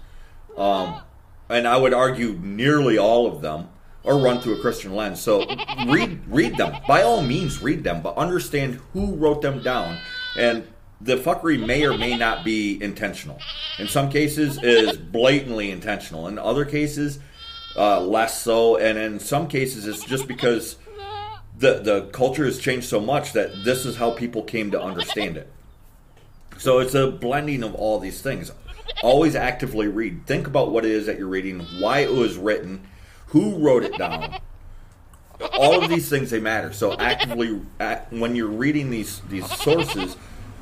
um, 0.59 1.01
and 1.49 1.67
I 1.67 1.79
would 1.79 1.95
argue 1.95 2.39
nearly 2.43 2.99
all 2.99 3.27
of 3.27 3.41
them, 3.41 3.71
are 4.05 4.19
run 4.19 4.41
through 4.41 4.59
a 4.59 4.61
Christian 4.61 4.95
lens. 4.95 5.21
So 5.21 5.47
read 5.87 6.21
read 6.29 6.57
them. 6.57 6.77
By 6.89 7.03
all 7.03 7.23
means, 7.23 7.63
read 7.63 7.85
them, 7.85 8.03
but 8.03 8.17
understand 8.17 8.81
who 8.93 9.15
wrote 9.15 9.43
them 9.43 9.63
down. 9.63 9.99
And 10.37 10.67
the 11.01 11.17
fuckery 11.17 11.65
may 11.65 11.85
or 11.85 11.97
may 11.97 12.17
not 12.17 12.45
be 12.45 12.83
intentional. 12.83 13.41
In 13.79 13.89
some 13.89 14.11
cases, 14.11 14.63
is 14.63 14.97
blatantly 14.97 15.71
intentional. 15.71 16.29
In 16.29 16.39
other 16.39 16.65
cases, 16.65 17.19
uh, 17.77 18.01
less 18.01 18.41
so. 18.43 18.77
And 18.77 18.99
in 18.99 19.19
some 19.19 19.49
cases, 19.49 19.87
it's 19.87 20.05
just 20.05 20.29
because 20.29 20.77
the 21.59 21.81
the 21.81 22.09
culture 22.13 22.45
has 22.45 22.59
changed 22.59 22.89
so 22.89 23.01
much 23.01 23.33
that 23.33 23.65
this 23.65 23.85
is 23.85 23.97
how 23.97 24.11
people 24.13 24.43
came 24.43 24.71
to 24.71 24.81
understand 24.81 25.37
it. 25.37 25.51
So 26.59 26.79
it's 26.79 26.95
a 26.95 27.11
blending 27.11 27.63
of 27.63 27.75
all 27.75 27.99
these 27.99 28.21
things. 28.21 28.53
Always 29.03 29.35
actively 29.35 29.89
read. 29.89 30.27
Think 30.27 30.47
about 30.47 30.73
what 30.73 30.85
it 30.85 30.91
is 30.91 31.07
that 31.07 31.17
you're 31.17 31.29
reading, 31.29 31.61
why 31.81 32.01
it 32.01 32.13
was 32.13 32.37
written, 32.37 32.87
who 33.31 33.57
wrote 33.59 33.85
it 33.85 33.97
down. 33.97 34.39
All 35.55 35.83
of 35.83 35.89
these 35.89 36.09
things 36.09 36.31
they 36.31 36.41
matter. 36.41 36.73
So 36.73 36.93
actively, 36.93 37.61
act, 37.79 38.13
when 38.13 38.37
you're 38.37 38.49
reading 38.49 38.91
these 38.91 39.21
these 39.29 39.51
sources, 39.59 40.17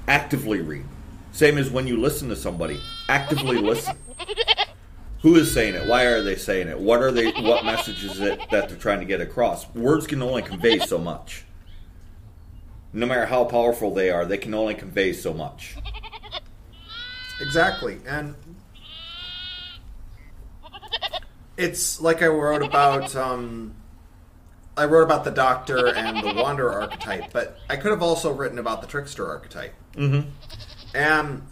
actively 0.07 0.61
read. 0.61 0.85
Same 1.33 1.59
as 1.59 1.71
when 1.71 1.87
you 1.87 1.97
listen 2.01 2.29
to 2.29 2.37
somebody, 2.37 2.81
actively 3.09 3.59
listen. 3.59 3.97
Who 5.23 5.35
is 5.35 5.53
saying 5.53 5.75
it? 5.75 5.89
Why 5.89 6.05
are 6.05 6.23
they 6.23 6.37
saying 6.37 6.69
it? 6.69 6.79
What 6.79 7.03
are 7.03 7.11
they? 7.11 7.33
What 7.33 7.65
message 7.65 8.05
is 8.05 8.21
it 8.21 8.39
that 8.51 8.69
they're 8.69 8.79
trying 8.79 9.01
to 9.01 9.05
get 9.05 9.21
across? 9.21 9.69
Words 9.75 10.07
can 10.07 10.23
only 10.23 10.43
convey 10.43 10.79
so 10.79 10.99
much. 10.99 11.45
No 12.93 13.05
matter 13.07 13.27
how 13.27 13.45
powerful 13.45 13.93
they 13.93 14.11
are, 14.11 14.25
they 14.25 14.39
can 14.39 14.55
only 14.55 14.75
convey 14.75 15.13
so 15.13 15.35
much. 15.35 15.77
Exactly. 17.41 17.99
And 18.07 18.35
it's 21.59 22.01
like 22.01 22.23
I 22.23 22.29
wrote 22.29 22.63
about 22.63 23.15
um 23.27 23.75
I 24.77 24.85
wrote 24.85 25.03
about 25.03 25.25
the 25.25 25.33
doctor 25.33 25.89
and 25.89 26.23
the 26.23 26.41
wanderer 26.41 26.73
archetype, 26.73 27.33
but 27.33 27.59
I 27.69 27.77
could 27.77 27.91
have 27.91 28.03
also 28.03 28.33
written 28.33 28.59
about 28.61 28.81
the 28.81 28.87
trickster 28.87 29.29
archetype. 29.29 29.75
Mm-hmm. 29.95 30.31
And 30.95 31.43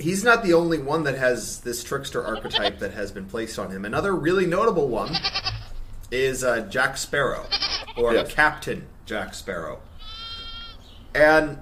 he's 0.00 0.24
not 0.24 0.42
the 0.42 0.52
only 0.52 0.78
one 0.78 1.04
that 1.04 1.16
has 1.16 1.60
this 1.60 1.84
trickster 1.84 2.24
archetype 2.24 2.80
that 2.80 2.92
has 2.92 3.12
been 3.12 3.26
placed 3.26 3.56
on 3.56 3.70
him. 3.70 3.84
Another 3.84 4.16
really 4.16 4.46
notable 4.46 4.88
one 4.88 5.14
is 6.10 6.42
uh, 6.42 6.62
Jack 6.62 6.96
Sparrow, 6.96 7.46
or 7.96 8.14
Yes. 8.14 8.32
Captain 8.32 8.86
Jack 9.06 9.32
Sparrow. 9.34 9.80
And 11.14 11.58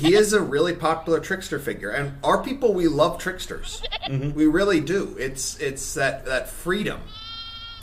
he 0.00 0.14
is 0.14 0.32
a 0.32 0.40
really 0.40 0.74
popular 0.74 1.20
trickster 1.20 1.58
figure, 1.58 1.90
and 1.90 2.12
our 2.22 2.42
people 2.42 2.74
we 2.74 2.88
love 2.88 3.18
tricksters. 3.18 3.82
We 4.08 4.46
really 4.46 4.80
do. 4.80 5.16
It's 5.18 5.58
it's 5.58 5.94
that 5.94 6.24
that 6.26 6.48
freedom. 6.48 7.00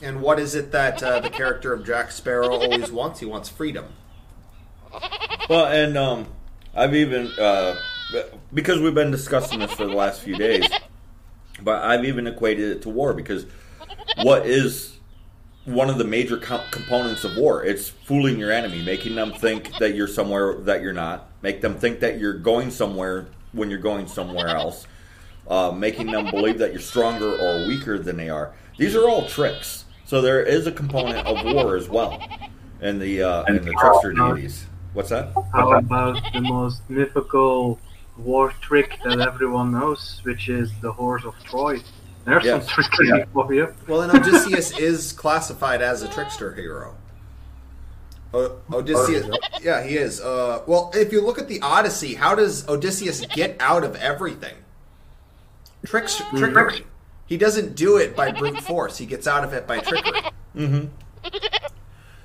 And 0.01 0.22
what 0.22 0.39
is 0.39 0.53
it 0.53 0.72
that 0.72 1.01
uh, 1.01 1.20
the 1.22 1.30
character 1.30 1.72
of 1.74 1.86
Jack 1.86 2.11
Sparrow 2.11 2.49
always 2.49 2.91
wants? 2.91 3.20
He 3.22 3.26
wants 3.26 3.47
freedom. 3.49 3.86
Well, 5.49 5.66
and 5.66 5.97
um, 5.97 6.28
I've 6.76 6.93
even 6.95 7.28
uh, 7.39 7.76
because 8.53 8.80
we've 8.80 8.95
been 8.95 9.11
discussing 9.11 9.59
this 9.59 9.72
for 9.72 9.86
the 9.86 9.93
last 9.93 10.22
few 10.22 10.36
days, 10.36 10.68
but 11.61 11.84
I've 11.84 12.05
even 12.05 12.28
equated 12.28 12.78
it 12.78 12.82
to 12.84 12.89
war 12.89 13.14
because 13.14 13.45
what 14.22 14.45
is 14.45 14.97
one 15.66 15.89
of 15.89 15.97
the 15.97 16.03
major 16.03 16.38
co- 16.38 16.64
components 16.72 17.24
of 17.24 17.38
war? 17.38 17.64
It's 17.64 17.89
fooling 17.89 18.38
your 18.38 18.51
enemy, 18.51 18.84
making 18.84 19.16
them 19.16 19.32
think 19.32 19.78
that 19.80 19.95
you're 19.95 20.07
somewhere 20.07 20.55
that 20.61 20.82
you're 20.82 20.93
not, 20.93 21.30
make 21.44 21.62
them 21.62 21.76
think 21.76 22.00
that 22.00 22.18
you're 22.20 22.34
going 22.34 22.72
somewhere 22.72 23.28
when 23.52 23.70
you're 23.70 23.78
going 23.80 24.08
somewhere 24.08 24.48
else, 24.62 24.88
uh, 25.48 25.72
making 25.72 26.08
them 26.08 26.32
believe 26.32 26.58
that 26.58 26.72
you're 26.72 26.82
stronger 26.82 27.38
or 27.38 27.68
weaker 27.68 28.00
than 28.00 28.18
they 28.18 28.30
are. 28.30 28.52
These 28.78 28.96
are 28.96 29.08
all 29.08 29.28
tricks. 29.28 29.86
So 30.06 30.22
there 30.22 30.41
is 30.41 30.66
a 30.66 30.72
component 30.72 31.28
of 31.28 31.46
war 31.54 31.76
as 31.76 31.88
well 31.88 32.20
in 32.82 32.98
the 32.98 33.22
uh, 33.22 33.44
in 33.46 33.64
the 33.64 33.72
trickster 33.74 34.14
deities. 34.14 34.66
What's 34.94 35.10
that? 35.10 35.34
How 35.54 35.74
about 35.78 36.20
the 36.34 36.41
most 36.41 36.88
mythical 36.89 37.80
war 38.18 38.52
trick 38.62 39.00
that 39.04 39.20
everyone 39.20 39.72
knows, 39.72 40.20
which 40.24 40.50
is 40.50 40.72
the 40.82 40.91
horse 40.91 41.24
of 41.26 41.34
Troy? 41.44 41.80
There's 42.26 42.46
Yes. 42.46 42.66
some 42.68 42.84
trickery 42.86 43.26
for 43.34 43.54
you. 43.54 43.74
Well, 43.88 44.02
and 44.02 44.12
Odysseus 44.16 44.78
is 44.78 45.12
classified 45.14 45.82
as 45.82 46.04
a 46.04 46.08
trickster 46.08 46.54
hero. 46.54 46.96
Odysseus, 48.34 49.28
yeah, 49.62 49.84
he 49.84 49.98
is. 49.98 50.20
Uh, 50.20 50.64
well, 50.66 50.92
if 50.94 51.12
you 51.12 51.22
look 51.22 51.38
at 51.38 51.48
the 51.48 51.62
Odyssey, 51.62 52.16
how 52.16 52.34
does 52.34 52.68
Odysseus 52.68 53.26
get 53.28 53.56
out 53.60 53.84
of 53.84 53.96
everything? 53.96 54.56
Tricks, 55.86 56.22
trickery. 56.36 56.86
He 57.26 57.38
doesn't 57.38 57.76
do 57.76 57.98
it 57.98 58.16
by 58.16 58.32
brute 58.32 58.60
force. 58.62 58.98
He 58.98 59.06
gets 59.06 59.28
out 59.28 59.44
of 59.44 59.54
it 59.54 59.68
by 59.68 59.80
trickery. 59.80 60.22
Mm-hmm. 60.56 60.86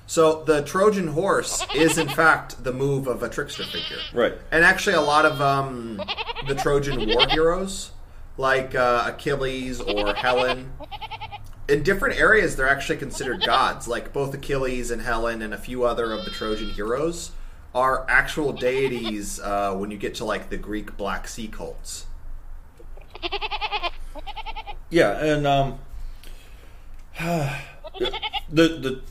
So 0.07 0.43
the 0.43 0.63
Trojan 0.63 1.09
horse 1.09 1.63
is, 1.75 1.99
in 1.99 2.09
fact, 2.09 2.63
the 2.63 2.73
move 2.73 3.05
of 3.05 3.21
a 3.21 3.29
trickster 3.29 3.63
figure. 3.63 3.97
Right. 4.11 4.33
And 4.51 4.63
actually, 4.63 4.95
a 4.95 5.01
lot 5.01 5.25
of 5.25 5.39
um, 5.39 6.01
the 6.47 6.55
Trojan 6.55 7.07
war 7.07 7.27
heroes, 7.27 7.91
like 8.37 8.73
uh, 8.73 9.03
Achilles 9.05 9.79
or 9.81 10.15
Helen, 10.15 10.71
in 11.69 11.83
different 11.83 12.19
areas, 12.19 12.55
they're 12.55 12.69
actually 12.69 12.97
considered 12.97 13.45
gods. 13.45 13.87
Like 13.87 14.11
both 14.11 14.33
Achilles 14.33 14.91
and 14.91 15.01
Helen 15.01 15.41
and 15.41 15.53
a 15.53 15.57
few 15.57 15.83
other 15.83 16.11
of 16.11 16.25
the 16.25 16.31
Trojan 16.31 16.69
heroes 16.71 17.31
are 17.73 18.09
actual 18.09 18.51
deities 18.51 19.39
uh, 19.39 19.75
when 19.75 19.91
you 19.91 19.97
get 19.97 20.15
to 20.15 20.25
like 20.25 20.49
the 20.49 20.57
Greek 20.57 20.97
Black 20.97 21.27
Sea 21.27 21.47
cults. 21.47 22.07
Yeah, 24.89 25.23
and 25.23 25.45
um, 25.45 25.79
the 27.19 27.51
the 28.49 29.01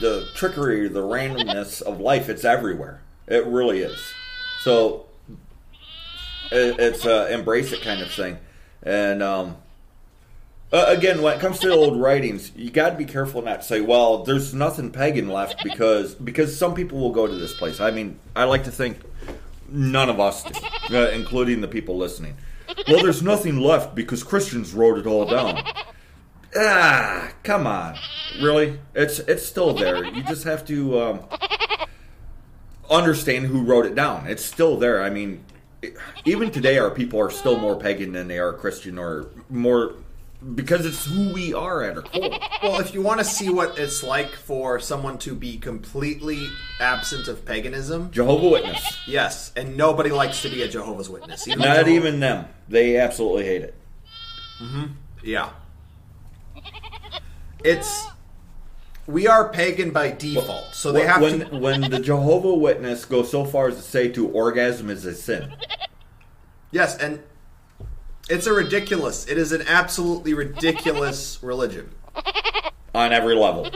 the 0.00 0.28
trickery, 0.34 0.88
the 0.88 1.02
randomness 1.02 1.82
of 1.82 2.00
life, 2.00 2.28
it's 2.28 2.44
everywhere. 2.44 3.02
It 3.26 3.46
really 3.46 3.80
is. 3.80 4.00
So 4.60 5.06
it, 6.50 6.76
it's 6.78 7.04
a 7.04 7.32
embrace 7.32 7.72
it 7.72 7.82
kind 7.82 8.00
of 8.00 8.10
thing, 8.10 8.38
and 8.82 9.22
um. 9.22 9.56
Uh, 10.70 10.84
again, 10.88 11.22
when 11.22 11.34
it 11.34 11.40
comes 11.40 11.58
to 11.60 11.68
the 11.68 11.74
old 11.74 11.98
writings, 11.98 12.52
you 12.54 12.70
got 12.70 12.90
to 12.90 12.96
be 12.96 13.06
careful 13.06 13.40
not 13.40 13.62
to 13.62 13.66
say, 13.66 13.80
"Well, 13.80 14.24
there's 14.24 14.52
nothing 14.52 14.90
pagan 14.90 15.28
left," 15.28 15.64
because 15.64 16.14
because 16.14 16.56
some 16.56 16.74
people 16.74 16.98
will 16.98 17.12
go 17.12 17.26
to 17.26 17.34
this 17.34 17.54
place. 17.54 17.80
I 17.80 17.90
mean, 17.90 18.18
I 18.36 18.44
like 18.44 18.64
to 18.64 18.70
think 18.70 18.98
none 19.68 20.10
of 20.10 20.20
us 20.20 20.42
do, 20.42 20.96
uh, 20.96 21.08
including 21.10 21.62
the 21.62 21.68
people 21.68 21.96
listening. 21.96 22.36
Well, 22.86 23.02
there's 23.02 23.22
nothing 23.22 23.58
left 23.60 23.94
because 23.94 24.22
Christians 24.22 24.74
wrote 24.74 24.98
it 24.98 25.06
all 25.06 25.24
down. 25.24 25.62
Ah, 26.54 27.30
come 27.44 27.66
on, 27.66 27.96
really? 28.40 28.78
It's 28.94 29.20
it's 29.20 29.46
still 29.46 29.72
there. 29.72 30.04
You 30.04 30.22
just 30.24 30.44
have 30.44 30.66
to 30.66 31.00
um, 31.00 31.20
understand 32.90 33.46
who 33.46 33.62
wrote 33.62 33.86
it 33.86 33.94
down. 33.94 34.26
It's 34.26 34.44
still 34.44 34.76
there. 34.76 35.02
I 35.02 35.08
mean, 35.08 35.44
even 36.26 36.50
today, 36.50 36.76
our 36.76 36.90
people 36.90 37.20
are 37.20 37.30
still 37.30 37.58
more 37.58 37.76
pagan 37.76 38.12
than 38.12 38.28
they 38.28 38.38
are 38.38 38.52
Christian, 38.52 38.98
or 38.98 39.28
more 39.48 39.94
because 40.54 40.86
it's 40.86 41.04
who 41.04 41.32
we 41.32 41.52
are 41.52 41.82
at 41.82 41.96
our 41.96 42.02
core. 42.02 42.38
Well, 42.62 42.80
if 42.80 42.92
you 42.94 43.02
want 43.02 43.18
to 43.20 43.24
see 43.24 43.48
what 43.50 43.78
it's 43.78 44.02
like 44.02 44.30
for 44.30 44.80
someone 44.80 45.18
to 45.18 45.34
be 45.34 45.58
completely 45.58 46.48
absent 46.80 47.28
of 47.28 47.44
paganism, 47.44 48.10
Jehovah 48.10 48.48
Witness, 48.48 48.98
yes, 49.06 49.52
and 49.56 49.76
nobody 49.76 50.10
likes 50.10 50.42
to 50.42 50.48
be 50.48 50.62
a 50.62 50.68
Jehovah's 50.68 51.08
Witness. 51.08 51.46
Even 51.46 51.60
not 51.60 51.66
Jehovah- 51.76 51.90
even 51.90 52.20
them. 52.20 52.46
They 52.68 52.96
absolutely 52.98 53.44
hate 53.44 53.62
it. 53.62 53.74
Mhm. 54.60 54.90
Yeah. 55.22 55.50
It's 57.64 58.06
we 59.06 59.26
are 59.26 59.48
pagan 59.48 59.90
by 59.90 60.10
default, 60.10 60.74
so 60.74 60.92
they 60.92 61.06
have 61.06 61.20
when 61.22 61.40
to. 61.50 61.58
when 61.58 61.80
the 61.82 61.98
Jehovah 62.00 62.54
Witness 62.54 63.04
goes 63.04 63.30
so 63.30 63.44
far 63.44 63.68
as 63.68 63.76
to 63.76 63.82
say 63.82 64.08
to 64.10 64.28
orgasm 64.28 64.90
is 64.90 65.04
a 65.04 65.14
sin. 65.14 65.52
Yes, 66.70 66.96
and 66.98 67.20
it's 68.28 68.46
a 68.46 68.52
ridiculous. 68.52 69.26
It 69.26 69.38
is 69.38 69.52
an 69.52 69.62
absolutely 69.66 70.34
ridiculous 70.34 71.38
religion. 71.42 71.90
on 72.94 73.12
every 73.12 73.34
level. 73.34 73.70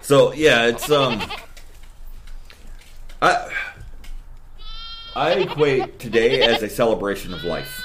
So 0.00 0.32
yeah, 0.32 0.66
it's 0.66 0.90
um, 0.90 1.22
I 3.20 3.50
I 5.14 5.32
equate 5.32 5.98
today 5.98 6.42
as 6.42 6.62
a 6.62 6.68
celebration 6.68 7.32
of 7.34 7.42
life. 7.44 7.82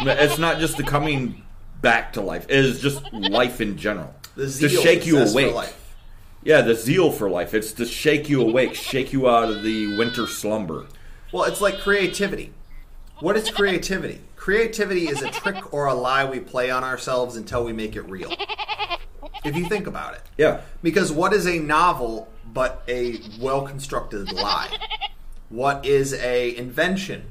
It's 0.00 0.38
not 0.38 0.58
just 0.58 0.76
the 0.76 0.82
coming 0.82 1.42
back 1.80 2.12
to 2.14 2.20
life; 2.20 2.46
it 2.48 2.56
is 2.64 2.80
just 2.80 3.12
life 3.12 3.60
in 3.60 3.76
general. 3.76 4.14
The 4.34 4.46
to 4.46 4.68
shake 4.68 5.06
you 5.06 5.18
zest 5.18 5.32
for 5.34 5.40
awake. 5.40 5.54
life. 5.54 5.94
Yeah, 6.42 6.62
the 6.62 6.74
zeal 6.74 7.10
for 7.10 7.28
life. 7.28 7.54
It's 7.54 7.72
to 7.72 7.84
shake 7.86 8.28
you 8.28 8.40
awake, 8.42 8.74
shake 8.74 9.12
you 9.12 9.28
out 9.28 9.50
of 9.50 9.62
the 9.62 9.96
winter 9.96 10.26
slumber. 10.26 10.86
Well, 11.32 11.44
it's 11.44 11.60
like 11.60 11.80
creativity. 11.80 12.52
What 13.20 13.36
is 13.36 13.50
creativity? 13.50 14.20
Creativity 14.36 15.08
is 15.08 15.22
a 15.22 15.30
trick 15.30 15.72
or 15.72 15.86
a 15.86 15.94
lie 15.94 16.24
we 16.28 16.38
play 16.40 16.70
on 16.70 16.84
ourselves 16.84 17.36
until 17.36 17.64
we 17.64 17.72
make 17.72 17.96
it 17.96 18.02
real. 18.02 18.32
If 19.44 19.56
you 19.56 19.68
think 19.68 19.86
about 19.86 20.14
it. 20.14 20.22
Yeah, 20.36 20.60
Because 20.82 21.12
what 21.12 21.32
is 21.32 21.46
a 21.46 21.58
novel 21.58 22.28
but 22.52 22.82
a 22.88 23.20
well 23.40 23.62
constructed 23.62 24.32
lie? 24.32 24.68
What 25.48 25.86
is 25.86 26.12
a 26.14 26.56
invention 26.56 27.30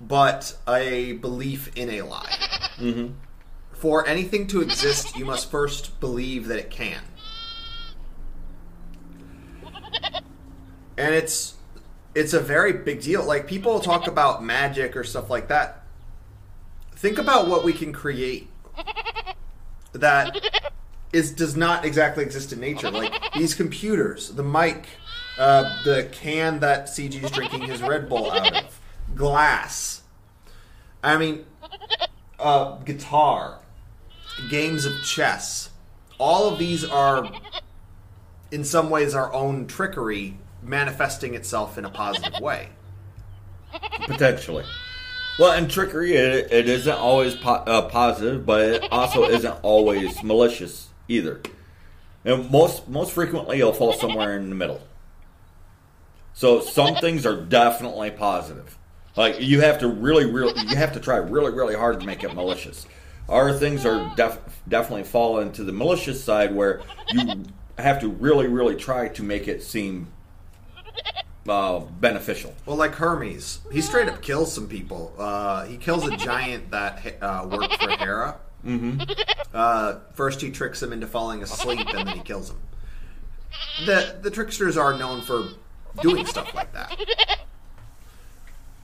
but 0.00 0.56
a 0.68 1.14
belief 1.14 1.70
in 1.76 1.90
a 1.90 2.02
lie? 2.02 2.36
Mm-hmm. 2.78 3.14
For 3.72 4.06
anything 4.06 4.46
to 4.48 4.60
exist, 4.60 5.16
you 5.16 5.24
must 5.24 5.50
first 5.50 5.98
believe 6.00 6.46
that 6.48 6.58
it 6.58 6.70
can. 6.70 7.02
And 10.96 11.14
it's 11.14 11.54
it's 12.20 12.34
a 12.34 12.40
very 12.40 12.74
big 12.74 13.00
deal. 13.00 13.24
Like 13.24 13.46
people 13.46 13.80
talk 13.80 14.06
about 14.06 14.44
magic 14.44 14.94
or 14.94 15.04
stuff 15.04 15.30
like 15.30 15.48
that. 15.48 15.84
Think 16.92 17.16
about 17.16 17.48
what 17.48 17.64
we 17.64 17.72
can 17.72 17.94
create 17.94 18.48
that 19.92 20.36
is 21.14 21.32
does 21.32 21.56
not 21.56 21.86
exactly 21.86 22.22
exist 22.22 22.52
in 22.52 22.60
nature. 22.60 22.90
Like 22.90 23.12
these 23.34 23.54
computers, 23.54 24.28
the 24.28 24.42
mic, 24.42 24.86
uh, 25.38 25.82
the 25.84 26.10
can 26.12 26.60
that 26.60 26.88
CG 26.88 27.24
is 27.24 27.30
drinking 27.30 27.62
his 27.62 27.80
Red 27.80 28.08
Bull 28.08 28.30
out 28.30 28.54
of, 28.54 28.80
glass, 29.16 30.02
I 31.02 31.16
mean, 31.16 31.46
uh, 32.38 32.76
guitar, 32.78 33.60
games 34.50 34.84
of 34.84 35.02
chess, 35.02 35.70
all 36.18 36.52
of 36.52 36.58
these 36.58 36.84
are, 36.84 37.28
in 38.52 38.62
some 38.62 38.90
ways, 38.90 39.14
our 39.14 39.32
own 39.32 39.66
trickery 39.66 40.36
manifesting 40.62 41.34
itself 41.34 41.78
in 41.78 41.84
a 41.84 41.90
positive 41.90 42.38
way. 42.40 42.70
Potentially. 44.06 44.64
Well, 45.38 45.52
and 45.52 45.70
trickery, 45.70 46.14
it, 46.14 46.52
it 46.52 46.68
isn't 46.68 46.92
always 46.92 47.34
po- 47.34 47.64
uh, 47.66 47.88
positive, 47.88 48.44
but 48.44 48.60
it 48.60 48.92
also 48.92 49.24
isn't 49.24 49.58
always 49.62 50.22
malicious 50.22 50.88
either. 51.08 51.40
And 52.24 52.50
most 52.50 52.88
most 52.88 53.12
frequently, 53.12 53.60
it'll 53.60 53.72
fall 53.72 53.94
somewhere 53.94 54.36
in 54.36 54.50
the 54.50 54.54
middle. 54.54 54.82
So 56.34 56.60
some 56.60 56.96
things 56.96 57.24
are 57.24 57.40
definitely 57.40 58.10
positive. 58.10 58.76
Like 59.16 59.40
you 59.40 59.60
have 59.60 59.78
to 59.80 59.88
really, 59.88 60.30
really, 60.30 60.52
you 60.68 60.76
have 60.76 60.92
to 60.92 61.00
try 61.00 61.16
really, 61.16 61.52
really 61.52 61.74
hard 61.74 62.00
to 62.00 62.06
make 62.06 62.22
it 62.22 62.34
malicious. 62.34 62.86
Other 63.28 63.52
things 63.54 63.86
are 63.86 64.12
def- 64.16 64.60
definitely 64.68 65.04
fall 65.04 65.38
into 65.38 65.64
the 65.64 65.72
malicious 65.72 66.22
side 66.22 66.54
where 66.54 66.82
you 67.12 67.44
have 67.78 68.00
to 68.00 68.08
really, 68.08 68.46
really 68.48 68.76
try 68.76 69.08
to 69.08 69.22
make 69.22 69.48
it 69.48 69.62
seem 69.62 70.08
uh, 71.48 71.80
beneficial. 71.80 72.54
Well, 72.66 72.76
like 72.76 72.94
Hermes, 72.94 73.60
he 73.72 73.80
straight 73.80 74.08
up 74.08 74.22
kills 74.22 74.52
some 74.52 74.68
people. 74.68 75.14
Uh, 75.18 75.64
he 75.64 75.76
kills 75.76 76.06
a 76.06 76.16
giant 76.16 76.70
that 76.70 77.16
uh, 77.20 77.48
worked 77.50 77.74
for 77.82 77.90
Hera. 77.90 78.36
Mm-hmm. 78.64 79.00
Uh, 79.54 80.00
first, 80.14 80.40
he 80.40 80.50
tricks 80.50 80.82
him 80.82 80.92
into 80.92 81.06
falling 81.06 81.42
asleep, 81.42 81.86
and 81.94 82.08
then 82.08 82.16
he 82.16 82.22
kills 82.22 82.50
him. 82.50 82.58
The 83.86 84.16
the 84.20 84.30
tricksters 84.30 84.76
are 84.76 84.96
known 84.96 85.22
for 85.22 85.48
doing 86.02 86.26
stuff 86.26 86.54
like 86.54 86.72
that. 86.72 86.96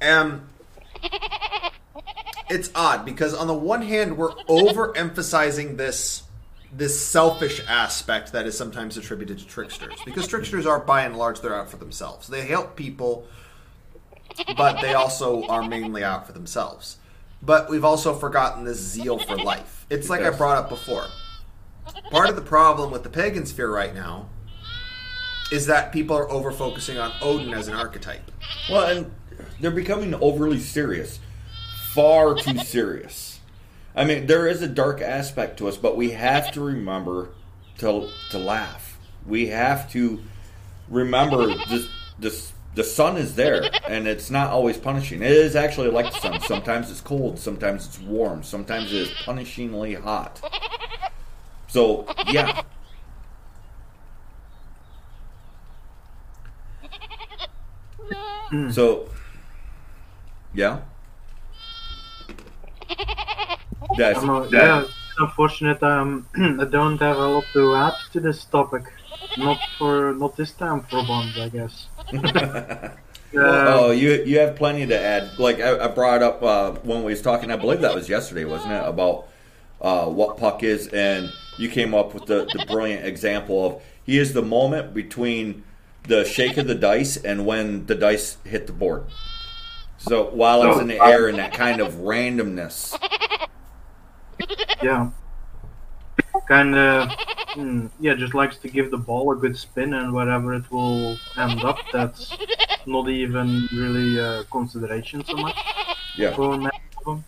Um, 0.03 0.49
it's 2.49 2.71
odd 2.75 3.05
because 3.05 3.35
on 3.35 3.47
the 3.47 3.55
one 3.55 3.83
hand, 3.83 4.17
we're 4.17 4.33
overemphasizing 4.49 5.77
this 5.77 6.23
this 6.73 7.01
selfish 7.01 7.61
aspect 7.69 8.33
that 8.33 8.47
is 8.47 8.57
sometimes 8.57 8.97
attributed 8.97 9.39
to 9.39 9.47
tricksters 9.47 9.99
because 10.05 10.27
tricksters 10.27 10.67
are 10.67 10.81
by 10.81 11.03
and 11.03 11.17
large 11.17 11.41
they're 11.41 11.55
out 11.55 11.71
for 11.71 11.77
themselves. 11.77 12.29
They 12.29 12.47
help 12.47 12.77
people 12.77 13.27
but 14.57 14.81
they 14.81 14.95
also 14.95 15.47
are 15.47 15.67
mainly 15.67 16.05
out 16.05 16.27
for 16.27 16.33
themselves. 16.33 16.99
But 17.43 17.71
we've 17.71 17.85
also 17.85 18.15
forgotten 18.15 18.65
this 18.65 18.79
zeal 18.79 19.19
for 19.19 19.37
life. 19.37 19.87
It's 19.91 20.11
like 20.11 20.23
I 20.23 20.31
brought 20.31 20.59
up 20.59 20.69
before. 20.69 21.07
Part 22.11 22.29
of 22.29 22.37
the 22.37 22.43
problem 22.43 22.91
with 22.91 23.03
the 23.03 23.09
pagan 23.09 23.47
sphere 23.47 23.71
right 23.71 23.95
now 23.95 24.29
is 25.53 25.67
that 25.67 25.93
people 25.93 26.17
are 26.17 26.29
over 26.31 26.51
focusing 26.51 26.99
on 26.99 27.13
Odin 27.23 27.55
as 27.55 27.69
an 27.69 27.75
archetype. 27.75 28.31
Well, 28.69 28.89
and 28.89 29.13
they're 29.61 29.71
becoming 29.71 30.15
overly 30.15 30.59
serious. 30.59 31.21
Far 31.93 32.35
too 32.35 32.59
serious. 32.59 33.26
I 33.97 34.05
mean, 34.05 34.27
there 34.27 34.47
is 34.47 34.61
a 34.61 34.69
dark 34.69 35.01
aspect 35.01 35.59
to 35.59 35.69
us, 35.69 35.79
but 35.79 35.97
we 35.97 36.11
have 36.11 36.53
to 36.53 36.61
remember 36.61 37.31
to 37.79 38.09
to 38.31 38.39
laugh. 38.39 38.99
We 39.27 39.47
have 39.49 39.91
to 39.93 40.23
remember 40.89 41.47
this 41.69 41.89
this 42.19 42.53
the 42.75 42.85
sun 42.85 43.17
is 43.17 43.35
there 43.37 43.63
and 43.89 44.07
it's 44.07 44.31
not 44.31 44.51
always 44.51 44.77
punishing. 44.77 45.23
It 45.23 45.33
is 45.33 45.57
actually 45.57 45.89
like 45.89 46.13
the 46.13 46.21
sun. 46.21 46.41
Sometimes 46.41 46.91
it's 46.91 47.01
cold, 47.01 47.39
sometimes 47.39 47.87
it's 47.87 47.99
warm, 47.99 48.43
sometimes 48.43 48.93
it 48.93 49.01
is 49.01 49.09
punishingly 49.25 49.99
hot. 49.99 50.43
So, 51.69 52.07
yeah. 52.29 52.63
Hmm. 58.51 58.71
So, 58.71 59.09
yeah. 60.55 60.81
That's, 63.97 64.19
I'm, 64.19 64.31
uh, 64.31 64.49
yeah, 64.51 64.83
it's 64.83 64.93
unfortunate. 65.19 65.83
Um, 65.83 66.27
I 66.61 66.65
don't 66.65 66.99
have 66.99 67.17
a 67.17 67.29
lot 67.29 67.45
to 67.53 67.75
add 67.75 67.95
to 68.13 68.21
this 68.21 68.45
topic. 68.45 68.85
Not 69.39 69.59
for 69.79 70.15
not 70.15 70.37
this 70.37 70.53
time 70.53 70.83
for 70.83 71.05
once, 71.07 71.37
I 71.39 71.49
guess. 71.49 71.89
oh, 73.35 73.89
Uh, 73.89 73.91
you 73.91 74.23
you 74.25 74.39
have 74.39 74.57
plenty 74.57 74.87
to 74.87 74.99
add. 74.99 75.39
Like 75.39 75.61
I, 75.61 75.85
I 75.85 75.89
brought 75.89 76.23
up 76.23 76.43
uh, 76.43 76.73
when 76.83 77.03
we 77.03 77.13
was 77.13 77.23
talking, 77.23 77.51
I 77.51 77.57
believe 77.57 77.81
that 77.81 77.95
was 77.95 78.09
yesterday, 78.09 78.45
wasn't 78.45 78.73
it? 78.73 78.83
About 78.85 79.29
uh, 79.81 80.07
what 80.07 80.37
puck 80.37 80.63
is, 80.63 80.89
and 80.89 81.33
you 81.59 81.69
came 81.69 81.95
up 81.95 82.15
with 82.15 82.27
the, 82.27 82.45
the 82.53 82.65
brilliant 82.67 83.07
example 83.07 83.67
of 83.67 83.83
he 84.05 84.19
is 84.19 84.33
the 84.33 84.43
moment 84.43 84.95
between 84.95 85.65
the 86.05 86.25
shake 86.25 86.57
of 86.57 86.67
the 86.67 86.75
dice 86.75 87.17
and 87.17 87.47
when 87.47 87.87
the 87.87 87.95
dice 87.95 88.39
hit 88.45 88.67
the 88.67 88.73
board. 88.73 89.05
So 89.99 90.25
while 90.31 90.63
it's 90.63 90.81
in 90.81 90.89
the 90.89 91.03
air 91.03 91.27
and 91.27 91.39
that 91.39 91.53
kind 91.55 91.81
of 91.81 91.95
randomness, 91.95 92.97
yeah. 94.83 95.11
Kind 96.49 96.75
of, 96.77 97.11
yeah, 98.01 98.15
just 98.15 98.35
likes 98.35 98.57
to 98.59 98.69
give 98.69 98.91
the 98.91 98.99
ball 98.99 99.33
a 99.33 99.37
good 99.37 99.57
spin, 99.57 99.95
and 99.95 100.13
wherever 100.13 100.55
it 100.55 100.71
will 100.71 101.19
end 101.37 101.65
up, 101.65 101.79
that's 101.93 102.33
not 102.87 103.09
even 103.09 103.69
really 103.73 104.19
a 104.19 104.45
consideration 104.45 105.25
so 105.25 105.37
much. 105.37 105.57
yeah, 106.17 106.35
for 106.35 106.57
many 106.57 106.81
of 106.99 107.05
them. 107.05 107.25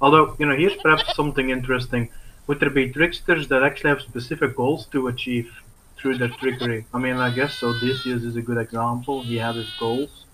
Although, 0.00 0.36
you 0.38 0.46
know, 0.46 0.56
here's 0.56 0.76
perhaps 0.76 1.14
something 1.14 1.50
interesting. 1.50 2.10
Would 2.46 2.60
there 2.60 2.70
be 2.70 2.92
tricksters 2.92 3.48
that 3.48 3.62
actually 3.62 3.90
have 3.90 4.00
specific 4.00 4.56
goals 4.56 4.86
to 4.86 5.08
achieve 5.08 5.50
through 5.96 6.18
their 6.18 6.28
trickery? 6.28 6.86
I 6.92 6.98
mean, 6.98 7.16
I 7.16 7.30
guess 7.34 7.54
so. 7.58 7.68
Odysseus 7.68 8.22
is 8.22 8.36
a 8.36 8.42
good 8.42 8.58
example. 8.58 9.22
He 9.22 9.36
had 9.36 9.54
his 9.54 9.70
goals. 9.78 10.24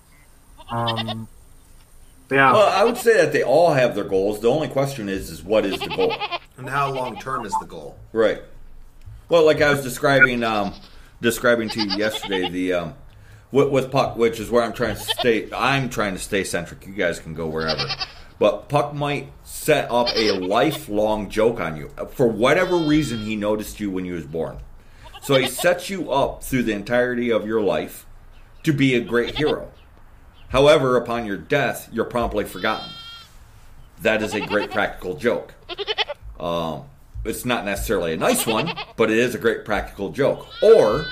Um, 0.69 1.27
yeah, 2.31 2.53
Well, 2.53 2.69
I 2.69 2.83
would 2.83 2.97
say 2.97 3.17
that 3.17 3.33
they 3.33 3.43
all 3.43 3.73
have 3.73 3.95
their 3.95 4.03
goals. 4.03 4.39
The 4.39 4.49
only 4.49 4.67
question 4.67 5.09
is, 5.09 5.29
is 5.29 5.43
what 5.43 5.65
is 5.65 5.79
the 5.79 5.87
goal? 5.87 6.13
And 6.57 6.67
how 6.67 6.91
long 6.91 7.17
term 7.17 7.45
is 7.45 7.53
the 7.61 7.65
goal? 7.65 7.97
Right. 8.11 8.41
Well, 9.29 9.45
like 9.45 9.61
I 9.61 9.71
was 9.71 9.81
describing, 9.81 10.43
um, 10.43 10.73
describing 11.21 11.69
to 11.69 11.79
you 11.81 11.95
yesterday, 11.95 12.49
the 12.49 12.73
um, 12.73 12.95
with, 13.51 13.69
with 13.69 13.91
Puck, 13.91 14.17
which 14.17 14.41
is 14.41 14.51
where 14.51 14.63
I'm 14.63 14.73
trying 14.73 14.95
to 14.95 15.01
stay. 15.01 15.49
I'm 15.53 15.89
trying 15.89 16.13
to 16.13 16.19
stay 16.19 16.43
centric. 16.43 16.85
You 16.85 16.91
guys 16.91 17.19
can 17.19 17.33
go 17.33 17.47
wherever, 17.47 17.85
but 18.39 18.67
Puck 18.67 18.93
might 18.93 19.31
set 19.43 19.89
up 19.89 20.07
a 20.15 20.31
lifelong 20.31 21.29
joke 21.29 21.61
on 21.61 21.77
you 21.77 21.91
for 22.11 22.27
whatever 22.27 22.75
reason. 22.75 23.19
He 23.19 23.37
noticed 23.37 23.79
you 23.79 23.89
when 23.89 24.03
you 24.03 24.15
was 24.15 24.25
born, 24.25 24.57
so 25.21 25.35
he 25.35 25.47
sets 25.47 25.89
you 25.89 26.11
up 26.11 26.43
through 26.43 26.63
the 26.63 26.73
entirety 26.73 27.31
of 27.31 27.47
your 27.47 27.61
life 27.61 28.05
to 28.63 28.73
be 28.73 28.95
a 28.95 29.01
great 29.01 29.37
hero. 29.37 29.71
However, 30.49 30.97
upon 30.97 31.25
your 31.25 31.37
death, 31.37 31.89
you're 31.91 32.05
promptly 32.05 32.45
forgotten. 32.45 32.89
That 34.01 34.21
is 34.21 34.33
a 34.33 34.41
great 34.41 34.71
practical 34.71 35.15
joke. 35.15 35.53
Um, 36.39 36.83
it's 37.25 37.45
not 37.45 37.65
necessarily 37.65 38.13
a 38.13 38.17
nice 38.17 38.45
one, 38.45 38.71
but 38.95 39.11
it 39.11 39.17
is 39.17 39.35
a 39.35 39.37
great 39.37 39.65
practical 39.65 40.09
joke. 40.11 40.47
Or 40.61 41.05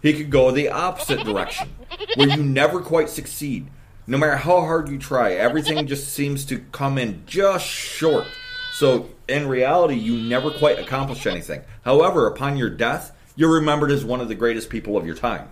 he 0.00 0.12
could 0.12 0.30
go 0.30 0.50
the 0.50 0.70
opposite 0.70 1.24
direction, 1.24 1.68
where 2.14 2.28
you 2.28 2.42
never 2.42 2.80
quite 2.80 3.10
succeed. 3.10 3.66
No 4.06 4.16
matter 4.18 4.36
how 4.36 4.60
hard 4.60 4.88
you 4.88 4.98
try, 4.98 5.32
everything 5.32 5.86
just 5.86 6.08
seems 6.12 6.44
to 6.46 6.60
come 6.72 6.98
in 6.98 7.22
just 7.26 7.66
short. 7.66 8.26
So 8.72 9.10
in 9.28 9.46
reality, 9.46 9.94
you 9.94 10.16
never 10.16 10.50
quite 10.50 10.78
accomplish 10.78 11.26
anything. 11.26 11.62
However, 11.84 12.26
upon 12.26 12.56
your 12.56 12.70
death, 12.70 13.14
you're 13.36 13.52
remembered 13.52 13.90
as 13.90 14.04
one 14.04 14.20
of 14.20 14.28
the 14.28 14.34
greatest 14.34 14.70
people 14.70 14.96
of 14.96 15.06
your 15.06 15.14
time. 15.14 15.50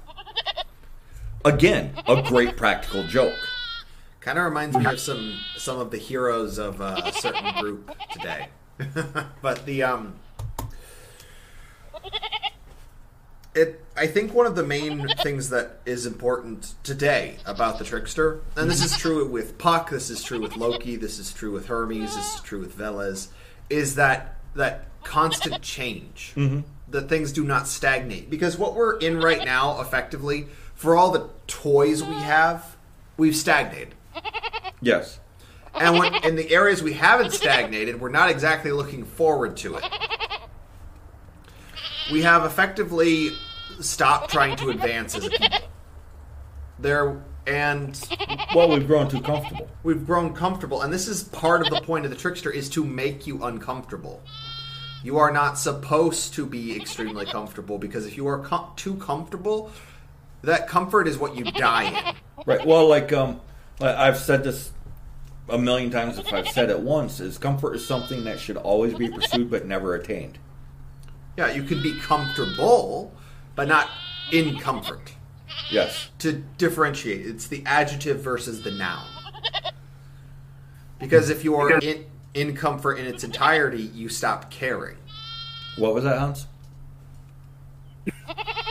Again, 1.49 1.95
a 2.07 2.23
great 2.23 2.59
practical 2.59 3.05
joke. 3.05 3.49
Kind 4.21 4.39
of 4.39 4.45
reminds 4.45 4.77
me 4.77 4.85
of 4.85 5.01
some 5.01 5.39
some 5.57 5.79
of 5.79 5.91
the 5.91 5.97
heroes 5.97 6.59
of 6.59 6.83
uh, 6.83 7.01
a 7.03 7.13
certain 7.13 7.55
group 7.59 7.91
today. 8.13 8.49
but 9.41 9.65
the 9.65 9.83
um, 9.83 10.17
it 13.55 13.83
I 13.97 14.07
think 14.07 14.35
one 14.35 14.45
of 14.45 14.57
the 14.57 14.63
main 14.63 15.09
things 15.23 15.49
that 15.49 15.81
is 15.87 16.05
important 16.05 16.75
today 16.83 17.37
about 17.47 17.79
the 17.79 17.85
trickster, 17.87 18.43
and 18.55 18.71
this 18.71 18.85
is 18.85 18.99
true 18.99 19.27
with 19.27 19.57
Puck, 19.57 19.89
this 19.89 20.11
is 20.11 20.23
true 20.23 20.43
with 20.43 20.55
Loki, 20.55 20.97
this 20.97 21.19
is 21.19 21.33
true 21.33 21.53
with 21.53 21.67
Hermes, 21.67 22.15
this 22.15 22.35
is 22.35 22.41
true 22.43 22.61
with 22.61 22.77
Veles, 22.77 23.29
is 23.71 23.95
that 23.95 24.37
that 24.55 24.85
constant 25.03 25.63
change. 25.63 26.35
That 26.91 27.11
things 27.11 27.33
do 27.33 27.45
not 27.45 27.69
stagnate 27.69 28.31
because 28.31 28.57
what 28.57 28.75
we're 28.75 28.97
in 28.97 29.21
right 29.21 29.45
now, 29.45 29.83
effectively, 29.83 30.49
for 30.79 30.95
all 30.97 31.11
the 31.11 31.29
toys 31.49 32.05
we 32.05 32.15
have, 32.15 32.77
we've 33.17 33.35
stagnated. 33.35 33.97
Yes. 34.81 35.19
And 35.75 35.99
when, 35.99 36.15
in 36.25 36.37
the 36.37 36.49
areas 36.53 36.85
we 36.85 36.93
haven't 36.93 37.33
stagnated, 37.33 38.01
we're 38.01 38.11
not 38.11 38.31
exactly 38.31 38.71
looking 38.71 39.05
forward 39.05 39.57
to 39.59 39.75
it. 39.75 39.85
We 42.13 42.23
have 42.23 42.45
effectively 42.45 43.31
stopped 43.81 44.31
trying 44.31 44.57
to 44.59 44.71
advance 44.71 45.17
as 45.17 45.27
a 45.27 45.31
people. 45.31 45.59
There 46.79 47.21
and 47.49 48.01
Well, 48.55 48.69
we've 48.69 48.87
grown 48.87 49.09
too 49.09 49.21
comfortable. 49.21 49.69
we've 49.83 50.07
grown 50.07 50.33
comfortable, 50.33 50.83
and 50.83 50.93
this 50.93 51.09
is 51.09 51.25
part 51.25 51.61
of 51.67 51.71
the 51.75 51.81
point 51.81 52.05
of 52.05 52.13
the 52.13 52.17
trickster 52.17 52.53
is 52.53 52.71
to 52.71 52.85
make 52.85 53.27
you 53.27 53.43
uncomfortable. 53.43 54.23
You 55.03 55.19
are 55.19 55.33
not 55.33 55.59
supposed 55.59 56.35
to 56.35 56.47
be 56.47 56.77
extremely 56.77 57.27
comfortable 57.27 57.79
because 57.79 58.07
if 58.07 58.17
you 58.17 58.29
are 58.29 58.39
com- 58.39 58.71
too 58.77 58.95
comfortable, 58.97 59.73
that 60.43 60.69
comfort 60.69 61.09
is 61.09 61.19
what 61.19 61.37
you 61.37 61.45
die 61.53 61.85
in. 61.85 62.15
Right. 62.47 62.67
Well, 62.67 62.87
like 62.89 63.13
um, 63.13 63.41
I've 63.81 64.19
said 64.19 64.45
this 64.45 64.73
a 65.49 65.59
million 65.59 65.91
times 65.91 66.19
if 66.19 66.33
I've 66.33 66.49
said 66.49 66.71
it 66.71 66.81
once, 66.81 67.21
is 67.21 67.39
comfort 67.39 67.75
is 67.75 67.87
something 67.87 68.25
that 68.25 68.39
should 68.39 68.57
always 68.57 68.95
be 68.95 69.09
pursued 69.09 69.51
but 69.51 69.67
never 69.67 69.95
attained. 69.95 70.39
Yeah, 71.37 71.53
you 71.53 71.63
can 71.63 71.83
be 71.83 71.99
comfortable, 72.01 73.13
but 73.55 73.69
not 73.69 73.89
in 74.33 74.59
comfort. 74.59 75.15
Yes. 75.71 76.11
To 76.19 76.33
differentiate, 76.33 77.27
it's 77.27 77.47
the 77.47 77.63
adjective 77.65 78.21
versus 78.21 78.63
the 78.63 78.71
noun. 78.71 79.07
Because 80.99 81.31
if 81.31 81.45
you 81.45 81.55
are 81.55 81.79
in, 81.79 82.07
in 82.35 82.57
comfort 82.57 82.99
in 82.99 83.07
its 83.07 83.23
entirety, 83.23 83.83
you 83.83 84.09
stop 84.09 84.51
caring. 84.51 84.97
What 85.77 85.95
was 85.95 86.05
that, 86.05 86.19
Hans? 86.19 86.47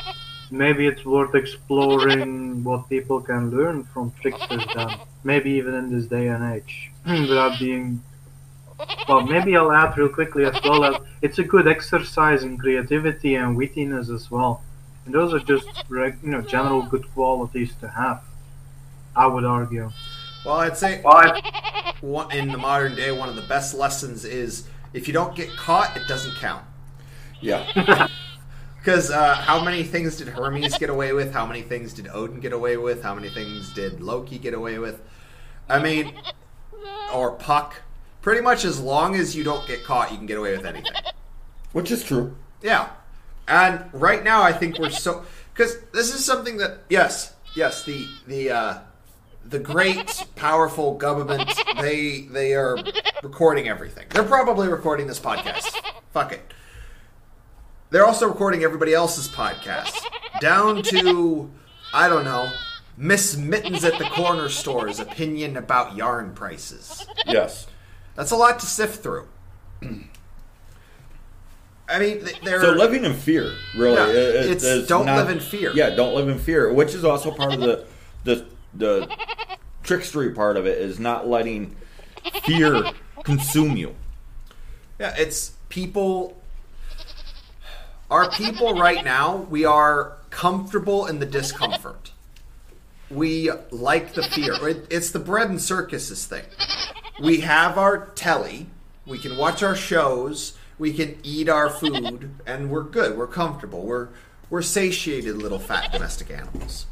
Maybe 0.52 0.88
it's 0.88 1.06
worth 1.06 1.36
exploring 1.36 2.64
what 2.64 2.90
people 2.90 3.22
can 3.22 3.52
learn 3.52 3.84
from 3.86 4.14
tricksters 4.22 4.66
then. 4.76 5.00
Maybe 5.24 5.52
even 5.52 5.74
in 5.76 5.92
this 5.92 6.08
day 6.08 6.28
and 6.28 6.54
age. 6.54 6.92
Without 7.06 7.60
being 7.60 8.02
well, 9.08 9.22
maybe 9.22 9.56
I'll 9.56 9.72
add 9.72 9.98
real 9.98 10.10
quickly 10.10 10.46
as 10.46 10.56
well 10.64 10.82
that 10.82 11.02
it's 11.22 11.40
a 11.40 11.44
good 11.44 11.68
exercise 11.68 12.44
in 12.44 12.58
creativity 12.58 13.36
and 13.36 13.58
wittiness 13.58 14.14
as 14.14 14.30
well. 14.30 14.64
And 15.06 15.14
those 15.16 15.34
are 15.34 15.40
just 15.40 15.68
reg- 15.90 16.20
you 16.22 16.30
know 16.30 16.42
general 16.42 16.84
good 16.84 17.12
qualities 17.14 17.74
to 17.82 17.88
have. 17.88 18.24
I 19.16 19.26
would 19.26 19.46
argue. 19.46 19.90
Well, 20.46 20.58
I'd 20.58 20.78
say 20.78 21.02
But 21.04 21.44
one, 22.02 22.32
in 22.32 22.52
the 22.52 22.58
modern 22.58 22.96
day, 22.96 23.12
one 23.12 23.30
of 23.30 23.36
the 23.36 23.42
best 23.44 23.74
lessons 23.74 24.26
is 24.26 24.68
if 24.94 25.08
you 25.08 25.14
don't 25.14 25.36
get 25.36 25.50
caught, 25.58 25.98
it 25.98 26.08
doesn't 26.08 26.36
count. 26.36 26.64
Yeah. 27.42 28.08
Because 28.88 29.12
uh, 29.12 29.36
how 29.36 29.62
many 29.62 29.84
things 29.84 30.16
did 30.16 30.30
Hermes 30.30 30.78
get 30.78 30.90
away 30.90 31.12
with? 31.12 31.34
How 31.34 31.46
many 31.46 31.62
things 31.62 31.92
did 31.92 32.08
Odin 32.08 32.40
get 32.40 32.54
away 32.54 32.78
with? 32.78 33.04
How 33.04 33.14
many 33.14 33.28
things 33.28 33.74
did 33.74 34.00
Loki 34.00 34.40
get 34.40 34.54
away 34.54 34.80
with? 34.80 35.02
I 35.68 35.80
mean, 35.80 36.14
or 37.14 37.32
Puck. 37.34 37.82
Pretty 38.22 38.40
much 38.40 38.64
as 38.64 38.80
long 38.80 39.16
as 39.16 39.36
you 39.36 39.44
don't 39.44 39.68
get 39.68 39.84
caught, 39.84 40.12
you 40.12 40.18
can 40.18 40.26
get 40.26 40.38
away 40.38 40.56
with 40.56 40.66
anything. 40.66 40.94
Which 41.74 41.92
is 41.92 42.02
true. 42.02 42.38
Yeah. 42.62 42.88
And 43.46 43.84
right 43.92 44.24
now, 44.24 44.42
I 44.42 44.54
think 44.54 44.80
we're 44.80 44.90
so 44.90 45.26
because 45.54 45.82
this 45.92 46.16
is 46.16 46.24
something 46.24 46.56
that 46.56 46.84
yes, 46.88 47.36
yes, 47.58 47.84
the 47.84 48.08
the 48.26 48.52
uh, 48.52 48.78
the 49.44 49.60
great 49.60 50.26
powerful 50.38 50.96
government 50.96 51.52
they 51.82 52.22
they 52.22 52.54
are 52.54 52.78
recording 53.22 53.68
everything. 53.68 54.06
They're 54.12 54.24
probably 54.24 54.70
recording 54.70 55.08
this 55.08 55.20
podcast. 55.20 55.76
Fuck 56.14 56.32
it. 56.32 56.54
They're 57.90 58.06
also 58.06 58.28
recording 58.28 58.64
everybody 58.64 58.94
else's 58.94 59.28
podcast 59.30 59.94
down 60.42 60.84
to 60.84 61.50
I 61.94 62.10
don't 62.10 62.26
know 62.26 62.52
Miss 62.98 63.38
Mittens 63.38 63.84
at 63.84 63.98
the 63.98 64.06
corner 64.06 64.50
store's 64.50 65.00
opinion 65.00 65.56
about 65.58 65.96
yarn 65.96 66.34
prices. 66.34 67.06
Yes. 67.26 67.68
That's 68.16 68.32
a 68.32 68.36
lot 68.36 68.60
to 68.60 68.66
sift 68.66 69.02
through. 69.04 69.28
I 71.90 72.00
mean, 72.00 72.28
they're 72.44 72.60
So 72.62 72.72
living 72.72 73.06
in 73.06 73.14
fear, 73.14 73.54
really, 73.76 73.96
Yeah, 73.96 74.08
it- 74.08 74.46
it- 74.46 74.64
it's 74.64 74.88
don't 74.88 75.06
not- 75.06 75.18
live 75.18 75.30
in 75.30 75.40
fear. 75.40 75.72
Yeah, 75.74 75.92
don't 75.92 76.16
live 76.16 76.28
in 76.28 76.38
fear, 76.40 76.74
which 76.74 76.94
is 76.94 77.06
also 77.06 77.32
part 77.32 77.54
of 77.54 77.62
the 77.62 77.86
the 78.26 78.46
the 78.74 79.10
trickstery 79.84 80.36
part 80.36 80.58
of 80.58 80.66
it 80.68 80.78
is 80.80 81.00
not 81.00 81.28
letting 81.30 81.78
fear 82.44 82.92
consume 83.24 83.78
you. 83.78 83.96
Yeah, 85.00 85.16
it's 85.18 85.54
people. 85.70 86.36
Our 88.10 88.30
people 88.32 88.74
right 88.76 89.04
now, 89.04 89.36
we 89.50 89.66
are 89.66 90.14
comfortable 90.30 91.06
in 91.08 91.20
the 91.20 91.26
discomfort. 91.26 92.12
We 93.10 93.52
like 93.72 94.14
the 94.14 94.24
fear. 94.24 94.54
It- 94.68 94.88
It's 94.90 95.12
the 95.12 95.20
bread 95.20 95.50
and 95.50 95.62
circuses 95.62 96.26
thing. 96.26 96.46
We 97.20 97.42
have 97.42 97.78
our 97.78 98.08
telly. 98.16 98.68
We 99.06 99.18
can 99.18 99.38
watch 99.38 99.64
our 99.64 99.76
shows. 99.76 100.54
We 100.78 100.94
can 100.94 101.18
eat 101.24 101.50
our 101.50 101.70
food, 101.70 102.30
and 102.46 102.70
we're 102.70 102.84
good. 102.84 103.18
We're 103.18 103.28
comfortable. 103.28 103.82
We're 103.84 104.10
we're 104.50 104.62
satiated 104.62 105.36
little 105.38 105.60
fat 105.60 105.92
domestic 105.92 106.30
animals. 106.32 106.86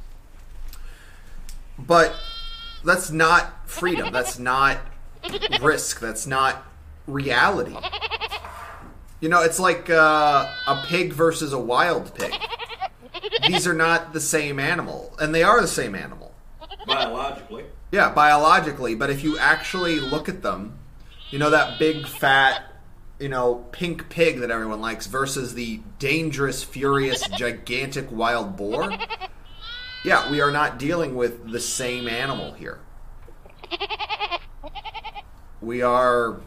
But 1.77 2.13
that's 2.83 3.11
not 3.11 3.69
freedom. 3.69 4.11
That's 4.11 4.39
not 4.39 4.77
risk. 5.61 5.99
That's 5.99 6.25
not 6.27 6.63
reality. 7.07 7.75
You 9.19 9.29
know, 9.29 9.41
it's 9.41 9.59
like 9.59 9.89
uh, 9.89 10.51
a 10.67 10.83
pig 10.87 11.13
versus 11.13 11.53
a 11.53 11.59
wild 11.59 12.13
pig. 12.15 12.33
These 13.47 13.65
are 13.67 13.73
not 13.73 14.13
the 14.13 14.19
same 14.19 14.59
animal, 14.59 15.15
and 15.19 15.33
they 15.33 15.43
are 15.43 15.61
the 15.61 15.67
same 15.67 15.95
animal. 15.95 16.33
Biologically. 16.85 17.65
Yeah, 17.91 18.11
biologically, 18.11 18.95
but 18.95 19.09
if 19.09 19.23
you 19.23 19.37
actually 19.37 19.99
look 19.99 20.27
at 20.27 20.41
them, 20.41 20.77
you 21.31 21.39
know 21.39 21.49
that 21.49 21.79
big 21.79 22.07
fat, 22.07 22.63
you 23.19 23.29
know, 23.29 23.65
pink 23.71 24.09
pig 24.09 24.39
that 24.39 24.51
everyone 24.51 24.81
likes 24.81 25.07
versus 25.07 25.53
the 25.53 25.79
dangerous, 25.97 26.63
furious, 26.63 27.27
gigantic 27.29 28.11
wild 28.11 28.57
boar. 28.57 28.91
Yeah, 30.03 30.29
we 30.29 30.41
are 30.41 30.51
not 30.51 30.77
dealing 30.77 31.15
with 31.15 31.51
the 31.51 31.59
same 31.59 32.07
animal 32.07 32.53
here. 32.53 32.79
We 35.61 35.81
are 35.81 36.41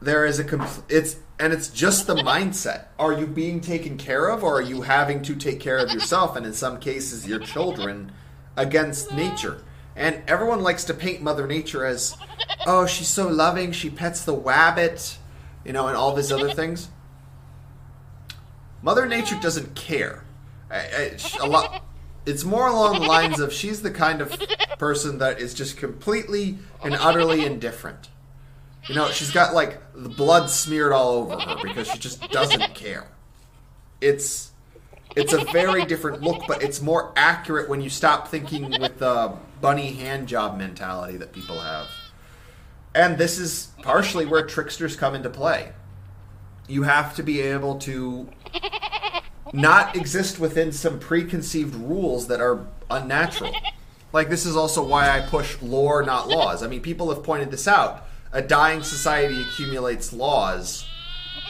there 0.00 0.24
is 0.24 0.38
a 0.38 0.44
compl- 0.44 0.82
it's 0.88 1.16
and 1.38 1.52
it's 1.52 1.68
just 1.68 2.06
the 2.06 2.16
mindset. 2.16 2.86
Are 2.98 3.12
you 3.12 3.26
being 3.26 3.60
taken 3.60 3.96
care 3.96 4.28
of 4.28 4.42
or 4.42 4.58
are 4.58 4.62
you 4.62 4.82
having 4.82 5.22
to 5.22 5.36
take 5.36 5.60
care 5.60 5.78
of 5.78 5.90
yourself 5.90 6.36
and 6.36 6.44
in 6.44 6.52
some 6.52 6.80
cases 6.80 7.26
your 7.28 7.38
children 7.38 8.12
against 8.56 9.12
nature? 9.12 9.62
And 9.94 10.22
everyone 10.28 10.62
likes 10.62 10.84
to 10.84 10.94
paint 10.94 11.22
mother 11.22 11.46
nature 11.46 11.84
as 11.84 12.16
oh, 12.66 12.86
she's 12.86 13.08
so 13.08 13.28
loving, 13.28 13.72
she 13.72 13.90
pets 13.90 14.24
the 14.24 14.34
wabbit, 14.34 15.16
you 15.64 15.72
know, 15.72 15.86
and 15.88 15.96
all 15.96 16.14
these 16.14 16.32
other 16.32 16.50
things. 16.52 16.88
Mother 18.82 19.06
Nature 19.06 19.38
doesn't 19.40 19.74
care. 19.74 20.24
A 20.70 21.46
lot. 21.46 21.82
It's 22.26 22.44
more 22.44 22.68
along 22.68 23.00
the 23.00 23.06
lines 23.06 23.40
of 23.40 23.52
she's 23.52 23.82
the 23.82 23.90
kind 23.90 24.20
of 24.20 24.38
person 24.78 25.18
that 25.18 25.40
is 25.40 25.54
just 25.54 25.76
completely 25.76 26.58
and 26.84 26.94
utterly 26.94 27.44
indifferent. 27.44 28.10
You 28.86 28.94
know, 28.94 29.10
she's 29.10 29.30
got 29.30 29.54
like 29.54 29.80
the 29.94 30.08
blood 30.08 30.48
smeared 30.48 30.92
all 30.92 31.16
over 31.16 31.38
her 31.38 31.56
because 31.62 31.88
she 31.88 31.98
just 31.98 32.22
doesn't 32.30 32.74
care. 32.74 33.08
It's 34.00 34.52
it's 35.16 35.32
a 35.32 35.44
very 35.46 35.84
different 35.84 36.22
look, 36.22 36.42
but 36.46 36.62
it's 36.62 36.80
more 36.80 37.12
accurate 37.16 37.68
when 37.68 37.80
you 37.80 37.90
stop 37.90 38.28
thinking 38.28 38.70
with 38.80 38.98
the 38.98 39.34
bunny 39.60 39.92
hand 39.92 40.28
job 40.28 40.56
mentality 40.56 41.16
that 41.16 41.32
people 41.32 41.58
have. 41.58 41.88
And 42.94 43.18
this 43.18 43.38
is 43.38 43.70
partially 43.82 44.26
where 44.26 44.46
tricksters 44.46 44.96
come 44.96 45.14
into 45.14 45.30
play. 45.30 45.72
You 46.68 46.82
have 46.84 47.14
to 47.16 47.22
be 47.22 47.40
able 47.40 47.78
to 47.80 48.28
not 49.52 49.96
exist 49.96 50.38
within 50.38 50.72
some 50.72 50.98
preconceived 50.98 51.74
rules 51.74 52.28
that 52.28 52.40
are 52.40 52.66
unnatural. 52.90 53.54
Like 54.12 54.28
this 54.28 54.46
is 54.46 54.56
also 54.56 54.84
why 54.84 55.10
I 55.10 55.20
push 55.20 55.60
lore, 55.60 56.02
not 56.02 56.28
laws. 56.28 56.62
I 56.62 56.68
mean, 56.68 56.80
people 56.80 57.12
have 57.12 57.22
pointed 57.22 57.50
this 57.50 57.68
out. 57.68 58.06
A 58.38 58.40
dying 58.40 58.84
society 58.84 59.42
accumulates 59.42 60.12
laws 60.12 60.86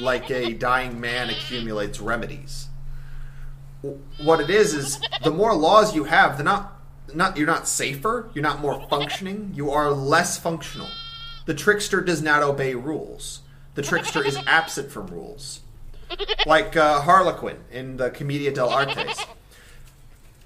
like 0.01 0.31
a 0.31 0.55
dying 0.55 0.99
man 0.99 1.29
accumulates 1.29 2.01
remedies. 2.01 2.69
What 4.23 4.41
it 4.41 4.49
is 4.49 4.73
is 4.73 4.99
the 5.23 5.31
more 5.31 5.55
laws 5.55 5.95
you 5.95 6.05
have, 6.05 6.39
the 6.39 6.45
not 6.45 6.81
not 7.13 7.37
you're 7.37 7.47
not 7.47 7.69
safer, 7.69 8.31
you're 8.33 8.43
not 8.43 8.61
more 8.61 8.89
functioning, 8.89 9.53
you 9.55 9.71
are 9.71 9.91
less 9.91 10.39
functional. 10.39 10.89
The 11.45 11.53
trickster 11.53 12.01
does 12.01 12.23
not 12.23 12.43
obey 12.43 12.75
rules. 12.75 13.41
The 13.75 13.83
trickster 13.83 14.25
is 14.25 14.39
absent 14.47 14.91
from 14.91 15.09
rules 15.09 15.61
like 16.47 16.75
uh, 16.75 17.03
Harlequin 17.03 17.59
in 17.71 17.99
the 17.99 18.09
Commedia 18.09 18.51
dell'arte. 18.51 19.27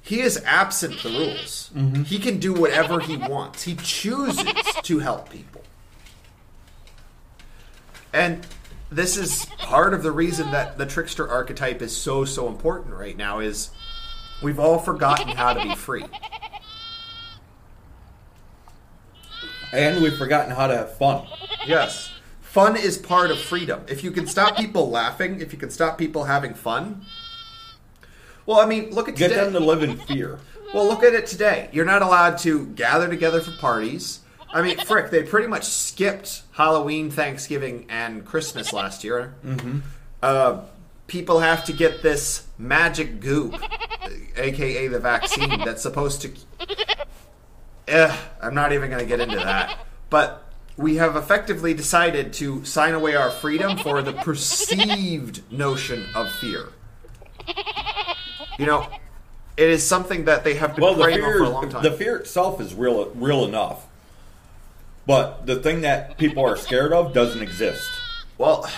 He 0.03 0.23
is 0.23 0.43
absent 0.45 1.05
the 1.05 1.09
rules. 1.09 1.71
He 2.05 2.19
can 2.19 2.41
do 2.41 2.53
whatever 2.53 2.99
he 2.99 3.17
wants. 3.17 3.63
He 3.63 3.77
chooses 3.77 4.53
to 4.83 4.99
help 4.99 5.31
people. 5.31 5.63
And 8.13 8.47
this 8.91 9.17
is 9.17 9.47
part 9.59 9.95
of 9.95 10.03
the 10.03 10.13
reason 10.13 10.51
that 10.51 10.77
the 10.77 10.87
trickster 10.87 11.29
archetype 11.29 11.81
is 11.81 11.97
so 11.97 12.25
so 12.25 12.47
important 12.49 12.95
right 12.95 13.17
now 13.17 13.41
is 13.41 13.71
we've 14.43 14.59
all 14.59 14.79
forgotten 14.79 15.29
how 15.29 15.55
to 15.55 15.63
be 15.63 15.75
free. 15.75 16.05
And 19.73 20.03
we've 20.03 20.17
forgotten 20.17 20.55
how 20.55 20.67
to 20.67 20.77
have 20.77 20.97
fun. 20.99 21.27
Yes. 21.67 22.13
Fun 22.43 22.77
is 22.77 22.99
part 22.99 23.31
of 23.31 23.39
freedom. 23.39 23.83
If 23.89 24.05
you 24.05 24.11
can 24.11 24.27
stop 24.27 24.59
people 24.59 24.91
laughing, 24.91 25.41
if 25.41 25.55
you 25.55 25.59
can 25.59 25.71
stop 25.71 25.97
people 25.97 26.25
having 26.25 26.53
fun. 26.53 27.07
Well, 28.45 28.61
I 28.61 28.67
mean, 28.67 28.91
look 28.91 29.09
at 29.09 29.17
Get 29.17 29.29
today. 29.29 29.41
them 29.45 29.55
to 29.55 29.61
live 29.61 29.83
in 29.83 29.97
fear. 29.97 30.41
Well, 30.75 30.87
look 30.87 31.03
at 31.03 31.15
it 31.15 31.27
today. 31.27 31.71
You're 31.73 31.87
not 31.87 32.03
allowed 32.03 32.37
to 32.39 32.67
gather 32.67 33.09
together 33.09 33.41
for 33.41 33.53
parties. 33.53 34.21
I 34.53 34.63
mean, 34.63 34.79
frick, 34.85 35.11
they 35.11 35.23
pretty 35.23 35.47
much 35.49 35.65
skipped 35.65 36.43
Halloween, 36.53 37.11
Thanksgiving, 37.11 37.87
and 37.89 38.25
Christmas 38.25 38.73
last 38.73 39.03
year. 39.05 39.35
Mm-hmm. 39.45 39.81
Uh, 40.23 40.61
people 41.07 41.41
have 41.41 41.65
to 41.65 41.73
get 41.73 42.03
this 42.03 42.47
magic 42.59 43.21
goop, 43.21 43.55
aka 44.37 44.89
the 44.89 45.01
vaccine, 45.01 45.65
that's 45.65 45.83
supposed 45.83 46.23
to 46.23 46.33
eh, 47.89 48.17
I'm 48.41 48.55
not 48.55 48.73
even 48.73 48.91
going 48.91 49.03
to 49.03 49.09
get 49.09 49.21
into 49.21 49.37
that. 49.37 49.79
But 50.11 50.45
we 50.77 50.97
have 50.97 51.17
effectively 51.17 51.75
decided 51.75 52.33
to 52.35 52.65
sign 52.65 52.95
away 52.95 53.15
our 53.15 53.31
freedom 53.31 53.77
for 53.79 54.03
the 54.03 54.13
perceived 54.13 55.51
notion 55.53 56.07
of 56.15 56.31
fear. 56.33 56.69
You 58.59 58.67
know, 58.67 58.89
it 59.57 59.69
is 59.69 59.87
something 59.87 60.25
that 60.27 60.45
they 60.45 60.55
have 60.55 60.75
been 60.75 60.83
Well, 60.83 60.95
the 60.95 61.05
fear, 61.05 61.39
for 61.39 61.45
a 61.45 61.49
long 61.49 61.71
time. 61.71 61.83
the 61.83 61.93
fear 61.93 62.17
itself 62.17 62.61
is 62.61 62.75
real, 62.75 63.11
real 63.11 63.45
enough. 63.45 63.87
But 65.07 65.47
the 65.47 65.57
thing 65.57 65.81
that 65.83 66.17
people 66.19 66.45
are 66.45 66.57
scared 66.57 66.93
of 66.93 67.13
doesn't 67.13 67.43
exist. 67.43 67.89
Well, 68.39 68.69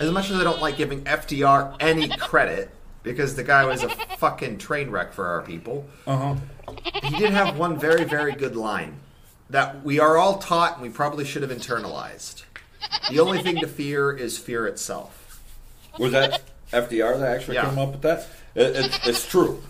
as 0.00 0.10
much 0.10 0.30
as 0.30 0.36
I 0.38 0.44
don't 0.44 0.60
like 0.60 0.76
giving 0.76 1.02
FDR 1.04 1.76
any 1.80 2.08
credit, 2.08 2.70
because 3.02 3.34
the 3.34 3.42
guy 3.44 3.64
was 3.64 3.82
a 3.82 3.88
fucking 4.18 4.58
train 4.58 4.90
wreck 4.90 5.12
for 5.12 5.26
our 5.26 5.42
people, 5.42 5.86
Uh 6.06 6.16
huh. 6.16 6.72
he 7.02 7.16
did 7.18 7.30
have 7.30 7.56
one 7.58 7.78
very, 7.78 8.04
very 8.04 8.32
good 8.32 8.54
line 8.56 9.00
that 9.50 9.82
we 9.84 9.98
are 9.98 10.16
all 10.16 10.38
taught 10.38 10.74
and 10.74 10.82
we 10.82 10.88
probably 10.88 11.24
should 11.24 11.42
have 11.42 11.50
internalized. 11.50 12.44
The 13.10 13.20
only 13.20 13.42
thing 13.42 13.56
to 13.60 13.66
fear 13.66 14.12
is 14.12 14.38
fear 14.38 14.66
itself. 14.66 15.40
Was 15.98 16.12
that 16.12 16.42
FDR 16.72 17.18
that 17.18 17.36
actually 17.36 17.56
Yeah. 17.56 17.68
came 17.68 17.78
up 17.78 17.92
with 17.92 18.02
that? 18.02 18.28
It, 18.54 18.76
it's, 18.76 19.06
it's 19.06 19.26
true. 19.28 19.62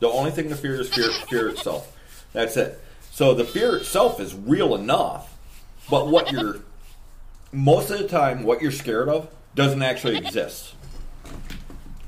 The 0.00 0.08
only 0.08 0.30
thing 0.30 0.48
to 0.50 0.56
fear 0.56 0.80
is 0.80 0.88
fear, 0.88 1.10
fear 1.28 1.48
itself. 1.48 1.90
That's 2.32 2.56
it. 2.56 2.80
So 3.12 3.32
the 3.34 3.44
fear 3.44 3.76
itself 3.76 4.20
is 4.20 4.34
real 4.34 4.74
enough, 4.74 5.33
but 5.90 6.08
what 6.08 6.32
you're 6.32 6.60
most 7.52 7.90
of 7.90 7.98
the 7.98 8.08
time 8.08 8.42
what 8.42 8.60
you're 8.60 8.72
scared 8.72 9.08
of 9.08 9.28
doesn't 9.54 9.82
actually 9.82 10.16
exist. 10.16 10.74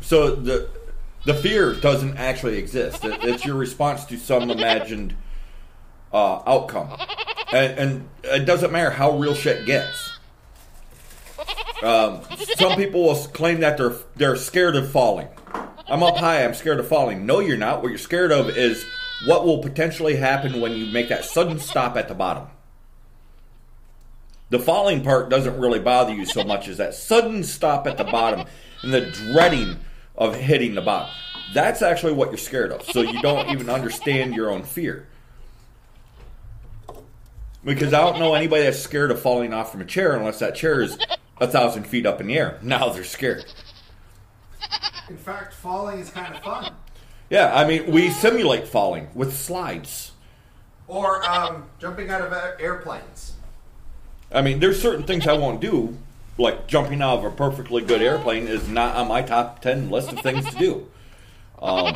So 0.00 0.34
the 0.34 0.68
the 1.24 1.34
fear 1.34 1.74
doesn't 1.74 2.16
actually 2.16 2.58
exist. 2.58 3.04
It, 3.04 3.24
it's 3.24 3.44
your 3.44 3.56
response 3.56 4.04
to 4.06 4.16
some 4.16 4.50
imagined 4.50 5.14
uh, 6.12 6.42
outcome, 6.46 6.96
and, 7.52 7.78
and 7.78 8.08
it 8.22 8.44
doesn't 8.46 8.70
matter 8.70 8.90
how 8.90 9.18
real 9.18 9.34
shit 9.34 9.66
gets. 9.66 10.12
Um, 11.82 12.22
some 12.56 12.76
people 12.76 13.02
will 13.02 13.16
claim 13.16 13.60
that 13.60 13.76
they're 13.76 13.94
they're 14.14 14.36
scared 14.36 14.76
of 14.76 14.90
falling. 14.90 15.28
I'm 15.88 16.02
up 16.02 16.16
high. 16.16 16.44
I'm 16.44 16.54
scared 16.54 16.80
of 16.80 16.88
falling. 16.88 17.26
No, 17.26 17.40
you're 17.40 17.56
not. 17.56 17.82
What 17.82 17.88
you're 17.88 17.98
scared 17.98 18.32
of 18.32 18.48
is 18.48 18.84
what 19.26 19.44
will 19.44 19.58
potentially 19.58 20.16
happen 20.16 20.60
when 20.60 20.72
you 20.72 20.86
make 20.86 21.08
that 21.08 21.24
sudden 21.24 21.58
stop 21.58 21.96
at 21.96 22.08
the 22.08 22.14
bottom. 22.14 22.48
The 24.48 24.58
falling 24.58 25.02
part 25.02 25.28
doesn't 25.28 25.58
really 25.58 25.80
bother 25.80 26.14
you 26.14 26.24
so 26.24 26.44
much 26.44 26.68
as 26.68 26.76
that 26.76 26.94
sudden 26.94 27.42
stop 27.42 27.86
at 27.86 27.98
the 27.98 28.04
bottom 28.04 28.46
and 28.82 28.94
the 28.94 29.10
dreading 29.10 29.76
of 30.16 30.36
hitting 30.36 30.74
the 30.74 30.82
bottom. 30.82 31.10
That's 31.52 31.82
actually 31.82 32.12
what 32.12 32.28
you're 32.28 32.38
scared 32.38 32.72
of. 32.72 32.84
So 32.84 33.00
you 33.00 33.20
don't 33.22 33.50
even 33.50 33.68
understand 33.68 34.34
your 34.34 34.50
own 34.50 34.62
fear. 34.62 35.06
Because 37.64 37.92
I 37.92 38.00
don't 38.00 38.20
know 38.20 38.34
anybody 38.34 38.62
that's 38.62 38.78
scared 38.78 39.10
of 39.10 39.20
falling 39.20 39.52
off 39.52 39.72
from 39.72 39.80
a 39.80 39.84
chair 39.84 40.14
unless 40.14 40.38
that 40.38 40.54
chair 40.54 40.80
is 40.80 40.96
a 41.40 41.48
thousand 41.48 41.84
feet 41.84 42.06
up 42.06 42.20
in 42.20 42.28
the 42.28 42.38
air. 42.38 42.58
Now 42.62 42.90
they're 42.90 43.04
scared. 43.04 43.44
In 45.08 45.16
fact, 45.16 45.54
falling 45.54 45.98
is 45.98 46.10
kind 46.10 46.34
of 46.34 46.42
fun. 46.42 46.72
Yeah, 47.30 47.52
I 47.52 47.66
mean, 47.66 47.90
we 47.90 48.10
simulate 48.10 48.68
falling 48.68 49.08
with 49.14 49.36
slides. 49.36 50.12
Or 50.86 51.28
um, 51.28 51.64
jumping 51.80 52.10
out 52.10 52.20
of 52.20 52.32
airplanes. 52.60 53.35
I 54.32 54.42
mean, 54.42 54.60
there's 54.60 54.80
certain 54.80 55.04
things 55.04 55.26
I 55.26 55.34
won't 55.34 55.60
do, 55.60 55.96
like 56.38 56.66
jumping 56.66 57.00
out 57.00 57.18
of 57.18 57.24
a 57.24 57.30
perfectly 57.30 57.82
good 57.82 58.02
airplane 58.02 58.48
is 58.48 58.68
not 58.68 58.96
on 58.96 59.08
my 59.08 59.22
top 59.22 59.62
ten 59.62 59.88
list 59.90 60.12
of 60.12 60.20
things 60.20 60.44
to 60.50 60.58
do, 60.58 60.88
um, 61.62 61.94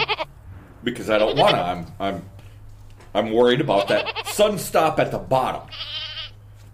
because 0.82 1.11
I 1.11 1.19
don't 1.19 1.36
want 1.36 1.57
to. 1.57 1.61
I'm 1.61 1.86
I'm 1.98 2.24
I'm 3.15 3.32
worried 3.32 3.61
about 3.61 3.89
that 3.89 4.27
sudden 4.27 4.59
stop 4.59 4.98
at 5.01 5.11
the 5.11 5.19
bottom. 5.19 5.69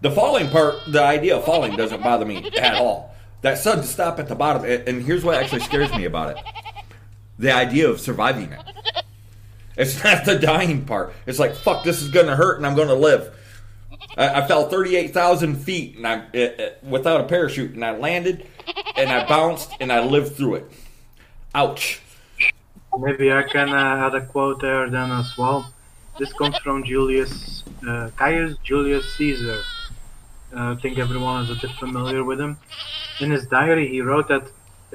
The 0.03 0.11
falling 0.11 0.51
part, 0.51 0.75
the 0.87 1.03
idea 1.03 1.37
of 1.37 1.45
falling 1.45 1.75
doesn't 1.75 2.03
bother 2.03 2.27
me 2.27 2.51
at 2.59 2.75
all. 2.75 3.15
That 3.41 3.59
sudden 3.59 3.85
stop 3.85 4.19
at 4.19 4.29
the 4.29 4.35
bottom, 4.35 4.65
and 4.65 5.03
here's 5.03 5.25
what 5.25 5.43
actually 5.43 5.61
scares 5.61 5.91
me 5.93 6.05
about 6.05 6.37
it: 6.37 6.45
the 7.39 7.53
idea 7.53 7.89
of 7.89 8.01
surviving 8.01 8.53
it. 8.53 8.61
It's 9.77 10.03
not 10.05 10.25
the 10.25 10.39
dying 10.39 10.85
part. 10.85 11.13
It's 11.27 11.39
like 11.39 11.55
fuck, 11.55 11.85
this 11.85 12.03
is 12.03 12.11
gonna 12.11 12.37
hurt, 12.37 12.59
and 12.59 12.67
I'm 12.67 12.77
gonna 12.77 12.95
live. 12.95 13.35
I, 14.17 14.43
I 14.43 14.47
fell 14.47 14.69
38,000 14.69 15.57
feet 15.57 15.97
and 15.97 16.07
I, 16.07 16.15
it, 16.33 16.61
it- 16.61 16.79
without 16.83 17.21
a 17.21 17.25
parachute, 17.25 17.75
and 17.75 17.85
I 17.85 17.97
landed, 17.97 18.47
and 18.97 19.11
I 19.11 19.27
bounced, 19.27 19.73
and 19.81 19.93
I 19.93 20.01
lived 20.05 20.37
through 20.37 20.57
it. 20.57 20.73
Ouch. 21.55 22.01
Maybe 22.99 23.33
I 23.33 23.43
can 23.43 23.71
uh, 23.71 24.07
add 24.07 24.15
a 24.15 24.25
quote 24.27 24.61
there 24.61 24.89
then 24.91 25.11
as 25.11 25.37
well. 25.37 25.73
This 26.19 26.33
comes 26.33 26.57
from 26.59 26.83
Julius 26.85 27.63
uh, 27.87 28.11
Caius 28.17 28.57
Julius 28.65 29.15
Caesar. 29.17 29.61
Uh, 30.55 30.73
I 30.73 30.75
think 30.81 30.99
everyone 30.99 31.43
is 31.45 31.51
a 31.51 31.55
bit 31.55 31.73
familiar 31.77 32.25
with 32.25 32.41
him. 32.41 32.57
In 33.21 33.31
his 33.31 33.47
diary, 33.47 33.89
he 33.89 34.01
wrote 34.01 34.29
that 34.29 34.45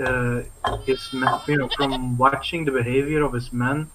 uh, 0.02 0.42
his 0.86 1.10
you 1.48 1.58
know, 1.58 1.70
from 1.76 2.18
watching 2.18 2.66
the 2.66 2.72
behavior 2.72 3.24
of 3.24 3.34
his 3.34 3.52
men, 3.54 3.90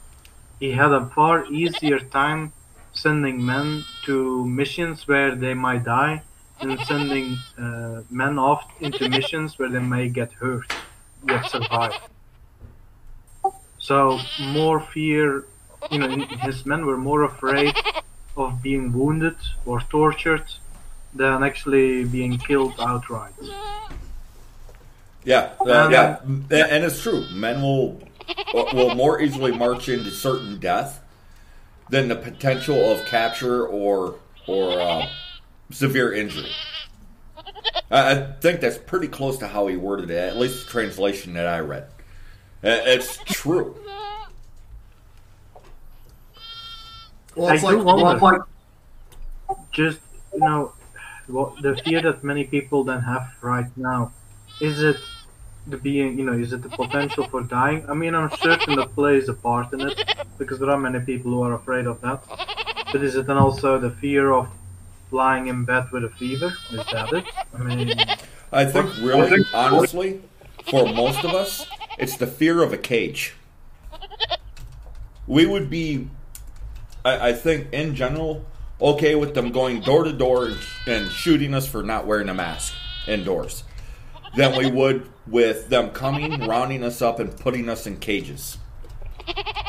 he 0.60 0.70
had 0.70 0.92
a 0.92 1.06
far 1.06 1.46
easier 1.46 1.98
time 1.98 2.52
sending 2.96 3.44
men 3.44 3.84
to 4.04 4.44
missions 4.46 5.06
where 5.06 5.34
they 5.34 5.54
might 5.54 5.84
die 5.84 6.22
and 6.60 6.80
sending 6.80 7.36
uh, 7.58 8.02
men 8.10 8.38
off 8.38 8.64
into 8.80 9.08
missions 9.08 9.58
where 9.58 9.68
they 9.68 9.80
may 9.80 10.08
get 10.08 10.32
hurt 10.32 10.72
yet 11.28 11.50
survive. 11.50 11.94
So 13.78 14.18
more 14.40 14.80
fear, 14.80 15.44
you 15.90 15.98
know, 15.98 16.08
his 16.40 16.66
men 16.66 16.86
were 16.86 16.96
more 16.96 17.24
afraid 17.24 17.74
of 18.36 18.62
being 18.62 18.92
wounded 18.92 19.36
or 19.64 19.80
tortured 19.80 20.44
than 21.14 21.42
actually 21.42 22.04
being 22.04 22.38
killed 22.38 22.74
outright. 22.78 23.32
Yeah, 25.24 25.50
uh, 25.60 25.88
yeah, 25.90 26.20
and 26.22 26.52
and 26.52 26.84
it's 26.84 27.02
true. 27.02 27.26
Men 27.32 27.60
will 27.62 28.00
will 28.72 28.94
more 28.94 29.20
easily 29.20 29.52
march 29.56 29.88
into 29.88 30.10
certain 30.10 30.58
death 30.58 31.00
than 31.88 32.08
the 32.08 32.16
potential 32.16 32.90
of 32.90 33.04
capture 33.06 33.66
or 33.66 34.16
or 34.46 34.80
uh, 34.80 35.08
severe 35.70 36.12
injury. 36.12 36.50
I, 37.90 38.12
I 38.12 38.32
think 38.40 38.60
that's 38.60 38.78
pretty 38.78 39.08
close 39.08 39.38
to 39.38 39.46
how 39.46 39.66
he 39.66 39.76
worded 39.76 40.10
it, 40.10 40.18
at 40.18 40.36
least 40.36 40.66
the 40.66 40.70
translation 40.70 41.34
that 41.34 41.46
I 41.46 41.60
read. 41.60 41.88
It's 42.62 43.18
true. 43.24 43.76
Well, 47.36 47.48
I 47.48 47.54
it's 47.54 47.62
do 47.62 47.82
like, 47.82 48.42
just 49.72 50.00
you 50.32 50.40
know, 50.40 50.72
what 51.26 51.60
the 51.62 51.76
fear 51.76 52.00
that 52.02 52.24
many 52.24 52.44
people 52.44 52.82
then 52.82 53.00
have 53.02 53.28
right 53.42 53.66
now, 53.76 54.12
is 54.60 54.82
it 54.82 54.96
the 55.66 55.76
being, 55.76 56.18
you 56.18 56.24
know, 56.24 56.32
is 56.32 56.52
it 56.52 56.62
the 56.62 56.68
potential 56.68 57.26
for 57.28 57.42
dying? 57.42 57.84
I 57.88 57.94
mean, 57.94 58.14
I'm 58.14 58.30
certain 58.38 58.76
that 58.76 58.94
plays 58.94 59.28
a 59.28 59.34
part 59.34 59.72
in 59.72 59.80
it 59.80 59.98
because 60.38 60.58
there 60.58 60.70
are 60.70 60.78
many 60.78 61.00
people 61.00 61.32
who 61.32 61.42
are 61.42 61.54
afraid 61.54 61.86
of 61.86 62.00
that. 62.02 62.22
But 62.92 63.02
is 63.02 63.16
it 63.16 63.26
then 63.26 63.36
also 63.36 63.78
the 63.78 63.90
fear 63.90 64.32
of 64.32 64.48
lying 65.10 65.48
in 65.48 65.64
bed 65.64 65.86
with 65.92 66.04
a 66.04 66.10
fever? 66.10 66.54
Is 66.70 66.84
that 66.92 67.12
it? 67.12 67.24
I 67.54 67.58
mean, 67.58 67.98
I 68.52 68.64
think 68.64 68.96
really, 68.98 69.44
honestly, 69.52 70.22
for 70.70 70.86
most 70.86 71.24
of 71.24 71.34
us, 71.34 71.66
it's 71.98 72.16
the 72.16 72.26
fear 72.26 72.62
of 72.62 72.72
a 72.72 72.78
cage. 72.78 73.34
We 75.26 75.46
would 75.46 75.68
be, 75.68 76.08
I, 77.04 77.30
I 77.30 77.32
think, 77.32 77.72
in 77.72 77.96
general, 77.96 78.44
okay 78.80 79.14
with 79.14 79.34
them 79.34 79.50
going 79.50 79.80
door 79.80 80.04
to 80.04 80.12
door 80.12 80.50
and- 80.86 81.10
shooting 81.10 81.54
us 81.54 81.66
for 81.66 81.82
not 81.82 82.06
wearing 82.06 82.28
a 82.28 82.34
mask 82.34 82.74
indoors 83.08 83.64
than 84.36 84.56
we 84.56 84.70
would 84.70 85.08
with 85.26 85.68
them 85.68 85.90
coming, 85.90 86.40
rounding 86.46 86.82
us 86.82 87.02
up, 87.02 87.18
and 87.20 87.36
putting 87.36 87.68
us 87.68 87.86
in 87.86 87.98
cages. 87.98 88.58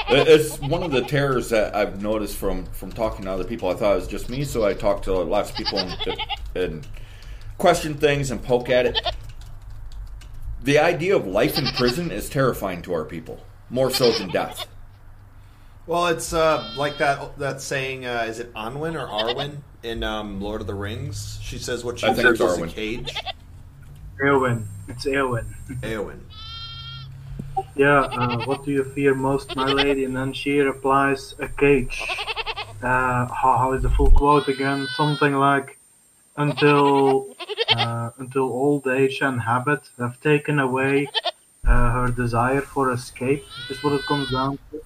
It's 0.10 0.60
one 0.60 0.84
of 0.84 0.92
the 0.92 1.02
terrors 1.02 1.50
that 1.50 1.76
I've 1.76 2.02
noticed 2.02 2.38
from, 2.38 2.66
from 2.68 2.92
talking 2.92 3.26
to 3.26 3.32
other 3.32 3.44
people. 3.44 3.70
I 3.70 3.74
thought 3.74 3.94
it 3.94 3.96
was 3.96 4.08
just 4.08 4.30
me, 4.30 4.44
so 4.44 4.66
I 4.66 4.74
talked 4.74 5.06
to 5.06 5.14
lots 5.14 5.50
of 5.50 5.56
people 5.56 5.80
and, 5.80 5.98
and 6.56 6.88
question 7.58 7.96
things 7.96 8.32
and 8.32 8.42
poke 8.42 8.70
at 8.70 8.86
it. 8.86 9.00
The 10.64 10.80
idea 10.80 11.16
of 11.16 11.26
life 11.26 11.58
in 11.58 11.66
prison 11.76 12.12
is 12.12 12.30
terrifying 12.30 12.82
to 12.84 12.94
our 12.94 13.06
people, 13.06 13.44
more 13.70 13.90
so 13.90 14.12
than 14.12 14.30
death. 14.30 14.66
well, 15.88 16.08
it's 16.08 16.34
uh, 16.34 16.74
like 16.78 16.98
that 17.00 17.38
that 17.40 17.62
saying. 17.62 18.06
Uh, 18.06 18.26
is 18.28 18.40
it 18.40 18.54
Anwin 18.54 18.96
or 18.96 19.08
Arwen 19.08 19.58
in 19.84 20.04
um, 20.04 20.42
Lord 20.42 20.62
of 20.62 20.68
the 20.68 20.74
Rings? 20.74 21.40
She 21.42 21.58
says 21.58 21.84
what 21.84 22.00
she 22.00 22.06
I 22.08 22.14
think 22.14 22.38
fears 22.38 22.42
it's 22.42 22.58
is 22.58 22.62
a 22.62 22.68
cage. 22.68 23.16
Eowyn. 24.24 24.66
It's 24.88 25.06
Eowyn. 25.06 25.46
Eowyn. 25.82 26.20
Yeah, 27.76 28.02
uh, 28.02 28.46
what 28.46 28.66
do 28.66 28.72
you 28.72 28.84
fear 28.84 29.14
most, 29.16 29.56
my 29.56 29.68
lady? 29.68 30.06
And 30.06 30.16
then 30.16 30.34
she 30.34 30.60
replies, 30.60 31.36
a 31.40 31.48
cage. 31.48 32.04
Uh, 32.82 33.26
how, 33.28 33.58
how 33.58 33.74
is 33.74 33.82
the 33.84 33.90
full 33.90 34.12
quote 34.12 34.48
again? 34.48 34.88
Something 34.96 35.34
like, 35.36 35.78
until 36.38 37.36
uh, 37.76 38.12
until 38.18 38.44
old 38.44 38.88
age 38.88 39.20
and 39.22 39.42
habit 39.42 39.82
have 39.98 40.20
taken 40.22 40.60
away 40.60 41.08
uh, 41.68 41.92
her 41.92 42.10
desire 42.10 42.62
for 42.62 42.92
escape, 42.92 43.44
is 43.70 43.84
what 43.84 43.94
it 43.94 44.06
comes 44.06 44.32
down 44.32 44.58
to. 44.72 44.82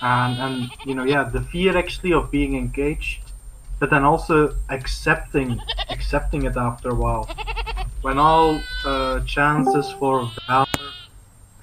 and 0.00 0.38
and 0.38 0.70
you 0.84 0.94
know 0.94 1.04
yeah 1.04 1.24
the 1.24 1.40
fear 1.40 1.76
actually 1.76 2.12
of 2.12 2.30
being 2.30 2.56
engaged 2.56 3.27
but 3.78 3.90
then 3.90 4.04
also 4.04 4.54
accepting 4.68 5.60
accepting 5.90 6.44
it 6.44 6.56
after 6.56 6.90
a 6.90 6.94
while. 6.94 7.28
When 8.02 8.18
all 8.18 8.60
uh, 8.84 9.20
chances 9.20 9.90
for 9.92 10.30
valor 10.46 10.66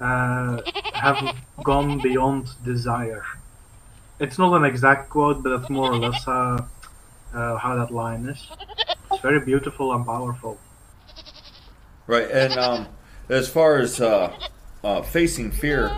uh, 0.00 0.60
have 0.94 1.34
gone 1.64 2.00
beyond 2.00 2.50
desire. 2.64 3.24
It's 4.20 4.38
not 4.38 4.54
an 4.54 4.64
exact 4.64 5.10
quote 5.10 5.42
but 5.42 5.52
it's 5.52 5.70
more 5.70 5.92
or 5.92 5.98
less 5.98 6.26
uh, 6.26 6.64
uh, 7.34 7.56
how 7.56 7.76
that 7.76 7.90
line 7.90 8.26
is. 8.26 8.46
It's 9.10 9.20
very 9.22 9.40
beautiful 9.40 9.94
and 9.94 10.04
powerful. 10.04 10.58
Right, 12.06 12.30
and 12.30 12.52
um, 12.54 12.86
as 13.28 13.48
far 13.48 13.78
as 13.78 14.00
uh, 14.00 14.32
uh, 14.84 15.02
facing 15.02 15.50
fear, 15.50 15.90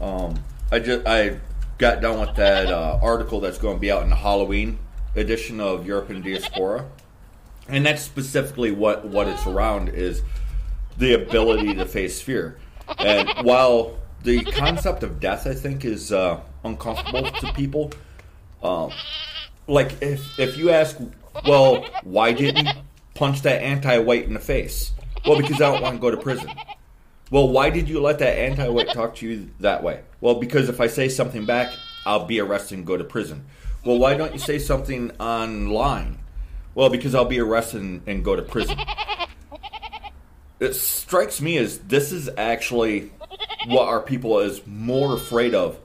um, 0.00 0.38
I 0.70 0.78
just 0.78 1.06
I 1.06 1.38
got 1.78 2.00
done 2.00 2.20
with 2.20 2.36
that 2.36 2.68
uh, 2.68 2.98
article 3.02 3.40
that's 3.40 3.58
going 3.58 3.76
to 3.76 3.80
be 3.80 3.90
out 3.90 4.04
in 4.04 4.10
Halloween 4.10 4.78
edition 5.14 5.60
of 5.60 5.86
European 5.86 6.22
Diaspora, 6.22 6.86
and 7.68 7.84
that's 7.84 8.02
specifically 8.02 8.70
what 8.70 9.04
what 9.04 9.28
it's 9.28 9.46
around 9.46 9.88
is 9.88 10.22
the 10.98 11.14
ability 11.14 11.74
to 11.74 11.86
face 11.86 12.20
fear. 12.20 12.58
And 12.98 13.28
while 13.42 13.98
the 14.22 14.44
concept 14.44 15.02
of 15.02 15.20
death, 15.20 15.46
I 15.46 15.54
think, 15.54 15.84
is 15.84 16.12
uh, 16.12 16.40
uncomfortable 16.64 17.30
to 17.30 17.52
people, 17.54 17.92
um, 18.62 18.92
like 19.66 20.02
if 20.02 20.38
if 20.38 20.56
you 20.56 20.70
ask, 20.70 20.98
well, 21.46 21.86
why 22.02 22.32
didn't 22.32 22.66
you 22.66 22.72
punch 23.14 23.42
that 23.42 23.62
anti-white 23.62 24.24
in 24.24 24.34
the 24.34 24.40
face? 24.40 24.92
Well, 25.26 25.38
because 25.38 25.60
I 25.60 25.72
don't 25.72 25.82
want 25.82 25.96
to 25.96 26.00
go 26.00 26.10
to 26.10 26.16
prison. 26.16 26.50
Well, 27.30 27.48
why 27.48 27.70
did 27.70 27.88
you 27.88 28.00
let 28.00 28.18
that 28.18 28.38
anti-white 28.38 28.92
talk 28.92 29.14
to 29.16 29.26
you 29.28 29.50
that 29.60 29.82
way? 29.82 30.00
Well, 30.20 30.34
because 30.34 30.68
if 30.68 30.80
I 30.80 30.88
say 30.88 31.08
something 31.08 31.46
back, 31.46 31.72
I'll 32.04 32.24
be 32.24 32.40
arrested 32.40 32.78
and 32.78 32.86
go 32.86 32.96
to 32.96 33.04
prison. 33.04 33.46
Well, 33.84 33.98
why 33.98 34.16
don't 34.16 34.32
you 34.32 34.38
say 34.38 34.58
something 34.58 35.10
online? 35.18 36.18
Well, 36.74 36.90
because 36.90 37.14
I'll 37.14 37.24
be 37.24 37.40
arrested 37.40 37.80
and, 37.80 38.02
and 38.06 38.24
go 38.24 38.36
to 38.36 38.42
prison. 38.42 38.78
It 40.60 40.74
strikes 40.74 41.40
me 41.40 41.56
as 41.56 41.78
this 41.78 42.12
is 42.12 42.28
actually 42.36 43.10
what 43.66 43.88
our 43.88 44.00
people 44.02 44.40
is 44.40 44.60
more 44.66 45.14
afraid 45.14 45.54
of 45.54 45.78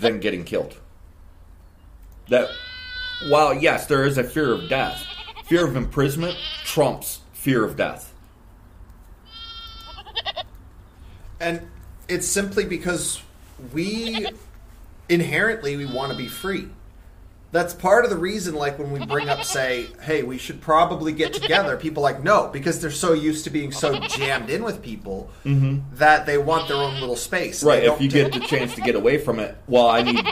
than 0.00 0.18
getting 0.18 0.42
killed. 0.42 0.76
That 2.28 2.48
while 3.28 3.54
yes, 3.54 3.86
there 3.86 4.04
is 4.04 4.18
a 4.18 4.24
fear 4.24 4.52
of 4.52 4.68
death, 4.68 5.06
fear 5.44 5.64
of 5.64 5.76
imprisonment 5.76 6.36
trumps 6.64 7.20
fear 7.32 7.64
of 7.64 7.76
death. 7.76 8.12
and 11.40 11.62
it's 12.08 12.26
simply 12.26 12.64
because 12.64 13.22
we 13.72 14.26
inherently 15.08 15.76
we 15.76 15.86
want 15.86 16.10
to 16.10 16.18
be 16.18 16.26
free 16.26 16.68
that's 17.50 17.72
part 17.72 18.04
of 18.04 18.10
the 18.10 18.16
reason 18.16 18.54
like 18.54 18.78
when 18.78 18.90
we 18.90 19.04
bring 19.06 19.28
up 19.28 19.42
say 19.42 19.86
hey 20.02 20.22
we 20.22 20.36
should 20.36 20.60
probably 20.60 21.12
get 21.12 21.32
together 21.32 21.76
people 21.76 22.02
like 22.02 22.22
no 22.22 22.48
because 22.52 22.80
they're 22.80 22.90
so 22.90 23.12
used 23.14 23.44
to 23.44 23.50
being 23.50 23.72
so 23.72 23.98
jammed 24.00 24.50
in 24.50 24.62
with 24.62 24.82
people 24.82 25.30
mm-hmm. 25.44 25.78
that 25.96 26.26
they 26.26 26.36
want 26.38 26.68
their 26.68 26.76
own 26.76 27.00
little 27.00 27.16
space 27.16 27.62
Right, 27.64 27.84
if 27.84 28.00
you 28.00 28.08
take- 28.10 28.32
get 28.32 28.40
the 28.42 28.46
chance 28.46 28.74
to 28.74 28.80
get 28.82 28.94
away 28.94 29.16
from 29.18 29.38
it, 29.38 29.56
well, 29.66 29.88
I 29.88 30.02
need 30.02 30.24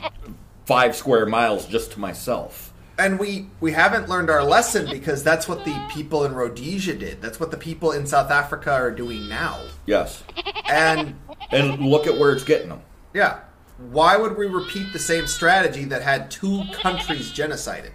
five 0.66 0.94
square 0.96 1.24
miles 1.26 1.66
just 1.66 1.92
to 1.92 2.00
myself. 2.00 2.72
and 2.98 3.18
we 3.18 3.46
we 3.60 3.72
haven't 3.72 4.08
learned 4.08 4.28
our 4.30 4.42
lesson 4.44 4.88
because 4.90 5.22
that's 5.22 5.46
what 5.48 5.64
the 5.64 5.74
people 5.90 6.24
in 6.24 6.34
Rhodesia 6.34 6.94
did 6.94 7.22
that's 7.22 7.38
what 7.40 7.50
the 7.50 7.56
people 7.56 7.92
in 7.92 8.06
South 8.06 8.30
Africa 8.30 8.72
are 8.72 8.90
doing 8.90 9.28
now 9.28 9.60
Yes. 9.86 10.22
and 10.68 11.14
And 11.50 11.80
look 11.80 12.06
at 12.06 12.18
where 12.18 12.32
it's 12.32 12.44
getting 12.44 12.68
them. 12.68 12.82
yeah 13.14 13.40
why 13.78 14.16
would 14.16 14.36
we 14.38 14.46
repeat 14.46 14.92
the 14.92 14.98
same 14.98 15.26
strategy 15.26 15.84
that 15.84 16.02
had 16.02 16.30
two 16.30 16.62
countries 16.72 17.30
genocided 17.32 17.90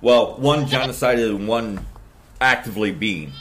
Well, 0.00 0.34
one 0.36 0.66
genocided 0.66 1.30
and 1.36 1.46
one 1.48 1.86
actively 2.40 2.90
being. 2.90 3.32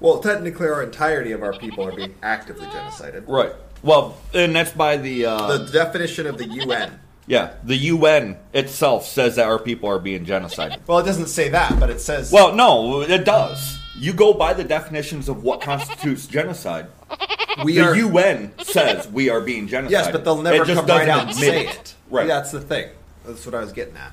Well, 0.00 0.20
technically, 0.20 0.66
our 0.66 0.82
entirety 0.82 1.32
of 1.32 1.42
our 1.42 1.52
people 1.52 1.86
are 1.86 1.92
being 1.92 2.14
actively 2.22 2.66
genocided. 2.66 3.24
Right. 3.28 3.52
Well, 3.82 4.16
and 4.34 4.56
that's 4.56 4.72
by 4.72 4.96
the, 4.96 5.26
uh, 5.26 5.58
The 5.58 5.70
definition 5.72 6.26
of 6.26 6.38
the 6.38 6.46
UN. 6.46 6.98
yeah, 7.26 7.50
the 7.62 7.76
UN 7.76 8.36
itself 8.54 9.06
says 9.06 9.36
that 9.36 9.46
our 9.46 9.58
people 9.58 9.88
are 9.90 9.98
being 9.98 10.24
genocided. 10.24 10.78
Well, 10.86 10.98
it 10.98 11.04
doesn't 11.04 11.26
say 11.28 11.50
that, 11.50 11.78
but 11.78 11.90
it 11.90 12.00
says. 12.00 12.32
Well, 12.32 12.54
no, 12.54 13.02
it 13.02 13.24
does. 13.24 13.78
You 13.96 14.12
go 14.12 14.32
by 14.32 14.54
the 14.54 14.64
definitions 14.64 15.28
of 15.28 15.42
what 15.42 15.60
constitutes 15.60 16.26
genocide. 16.26 16.86
we 17.64 17.74
The 17.74 17.80
are. 17.88 17.96
UN 17.96 18.52
says 18.62 19.08
we 19.08 19.28
are 19.30 19.40
being 19.40 19.68
genocided. 19.68 19.90
yes, 19.90 20.10
but 20.10 20.24
they'll 20.24 20.40
never 20.40 20.64
come 20.64 20.86
right 20.86 21.08
out 21.08 21.26
and 21.28 21.34
say 21.36 21.66
it. 21.66 21.94
Right. 22.08 22.26
That's 22.26 22.50
the 22.52 22.60
thing. 22.60 22.90
That's 23.24 23.44
what 23.44 23.54
I 23.54 23.60
was 23.60 23.72
getting 23.72 23.96
at. 23.96 24.12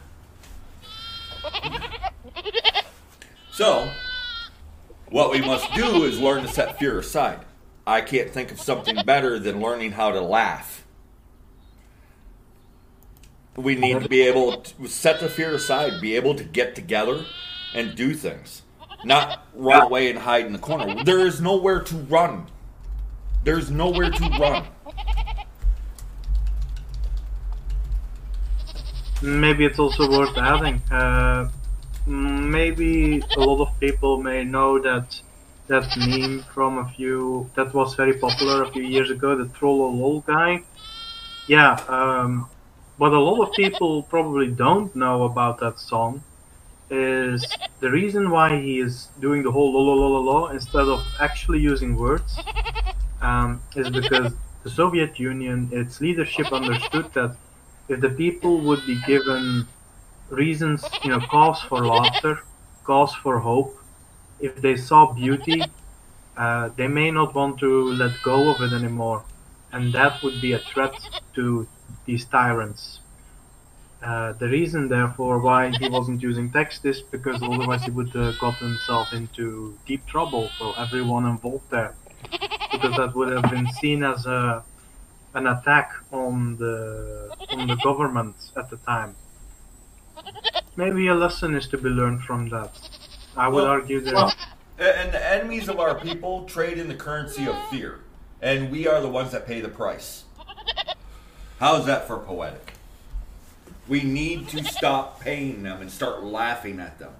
So, 3.51 3.89
what 5.09 5.31
we 5.31 5.41
must 5.41 5.73
do 5.73 6.03
is 6.03 6.19
learn 6.19 6.43
to 6.43 6.47
set 6.47 6.77
fear 6.77 6.99
aside. 6.99 7.39
I 7.87 8.01
can't 8.01 8.29
think 8.29 8.51
of 8.51 8.59
something 8.59 8.97
better 9.05 9.39
than 9.39 9.61
learning 9.61 9.93
how 9.93 10.11
to 10.11 10.21
laugh. 10.21 10.85
We 13.55 13.75
need 13.75 14.01
to 14.01 14.09
be 14.09 14.21
able 14.21 14.57
to 14.61 14.87
set 14.87 15.19
the 15.19 15.29
fear 15.29 15.55
aside, 15.55 15.99
be 16.01 16.15
able 16.15 16.35
to 16.35 16.43
get 16.43 16.75
together 16.75 17.25
and 17.73 17.95
do 17.95 18.13
things. 18.13 18.61
Not 19.03 19.45
run 19.53 19.83
away 19.83 20.09
and 20.09 20.19
hide 20.19 20.45
in 20.45 20.53
the 20.53 20.59
corner. 20.59 21.03
There 21.03 21.19
is 21.19 21.39
nowhere 21.39 21.81
to 21.81 21.95
run. 21.95 22.47
There's 23.43 23.69
nowhere 23.69 24.11
to 24.11 24.29
run. 24.39 24.65
Maybe 29.21 29.65
it's 29.65 29.79
also 29.79 30.09
worth 30.09 30.37
adding. 30.37 30.81
Uh, 30.91 31.49
maybe 32.05 33.23
a 33.35 33.39
lot 33.39 33.61
of 33.61 33.79
people 33.79 34.21
may 34.21 34.43
know 34.43 34.79
that 34.79 35.19
that 35.67 35.85
meme 35.97 36.43
from 36.53 36.77
a 36.77 36.89
few 36.89 37.49
that 37.55 37.73
was 37.73 37.95
very 37.95 38.13
popular 38.13 38.63
a 38.63 38.71
few 38.71 38.83
years 38.83 39.11
ago, 39.11 39.35
the 39.35 39.45
trollolol 39.45 40.25
guy. 40.25 40.63
Yeah, 41.47 41.73
um, 41.87 42.49
what 42.97 43.11
a 43.13 43.19
lot 43.19 43.47
of 43.47 43.53
people 43.53 44.03
probably 44.03 44.47
don't 44.47 44.95
know 44.95 45.23
about 45.23 45.59
that 45.59 45.79
song 45.79 46.23
is 46.89 47.59
the 47.79 47.89
reason 47.91 48.29
why 48.29 48.59
he 48.59 48.79
is 48.79 49.07
doing 49.19 49.43
the 49.43 49.51
whole 49.51 49.73
lololololo 49.73 50.51
instead 50.53 50.87
of 50.87 51.05
actually 51.19 51.59
using 51.59 51.95
words 51.95 52.41
um, 53.21 53.61
is 53.75 53.89
because 53.89 54.33
the 54.63 54.69
Soviet 54.69 55.19
Union, 55.19 55.69
its 55.71 56.01
leadership 56.01 56.51
understood 56.51 57.13
that 57.13 57.35
if 57.87 58.01
the 58.01 58.09
people 58.09 58.59
would 58.59 58.85
be 58.85 58.95
given 59.07 59.67
reasons, 60.29 60.99
you 61.03 61.11
know, 61.11 61.21
cause 61.21 61.61
for 61.61 61.85
laughter, 61.87 62.39
cause 62.83 63.13
for 63.13 63.39
hope, 63.39 63.77
if 64.39 64.55
they 64.61 64.75
saw 64.75 65.11
beauty, 65.13 65.71
uh, 66.37 66.69
they 66.75 66.87
may 66.87 67.11
not 67.11 67.33
want 67.33 67.59
to 67.59 67.91
let 67.93 68.11
go 68.23 68.49
of 68.49 68.61
it 68.61 68.73
anymore, 68.73 69.23
and 69.71 69.93
that 69.93 70.21
would 70.23 70.39
be 70.41 70.53
a 70.53 70.59
threat 70.59 70.93
to 71.33 71.67
these 72.05 72.25
tyrants. 72.25 72.99
Uh, 74.03 74.31
the 74.33 74.47
reason, 74.47 74.87
therefore, 74.87 75.39
why 75.39 75.71
he 75.79 75.89
wasn't 75.89 76.21
using 76.21 76.51
text 76.51 76.85
is 76.85 77.01
because 77.01 77.41
otherwise 77.41 77.83
he 77.83 77.91
would 77.91 78.09
have 78.09 78.37
got 78.39 78.55
himself 78.57 79.11
into 79.11 79.75
deep 79.87 80.05
trouble 80.05 80.49
for 80.57 80.73
everyone 80.77 81.25
involved 81.25 81.69
there, 81.71 81.95
because 82.71 82.95
that 82.95 83.13
would 83.15 83.31
have 83.33 83.49
been 83.49 83.67
seen 83.81 84.03
as 84.03 84.25
a 84.25 84.63
an 85.33 85.45
attack 85.47 85.91
on 86.11 86.55
the 86.57 87.35
on 87.51 87.67
the 87.67 87.75
government 87.83 88.35
at 88.55 88.69
the 88.69 88.77
time. 88.77 89.15
Maybe 90.75 91.07
a 91.07 91.15
lesson 91.15 91.55
is 91.55 91.67
to 91.69 91.77
be 91.77 91.89
learned 91.89 92.21
from 92.23 92.49
that. 92.49 92.71
I 93.35 93.47
would 93.47 93.63
Well- 93.63 93.71
argue 93.71 93.99
that. 94.01 94.13
Well, 94.13 94.33
and 94.79 95.11
the 95.11 95.23
enemies 95.35 95.67
of 95.69 95.79
our 95.79 95.95
people 95.95 96.45
trade 96.45 96.77
in 96.77 96.87
the 96.87 96.93
currency 96.95 97.47
of 97.47 97.55
fear, 97.69 98.01
and 98.43 98.71
we 98.71 98.87
are 98.87 99.01
the 99.01 99.09
ones 99.09 99.31
that 99.31 99.47
pay 99.47 99.59
the 99.59 99.69
price. 99.69 100.23
How's 101.59 101.87
that 101.87 102.05
for 102.07 102.19
poetic? 102.19 102.73
We 103.87 104.03
need 104.03 104.49
to 104.49 104.63
stop 104.63 105.21
paying 105.21 105.63
them 105.63 105.81
and 105.81 105.89
start 105.89 106.23
laughing 106.23 106.79
at 106.79 106.99
them. 106.99 107.13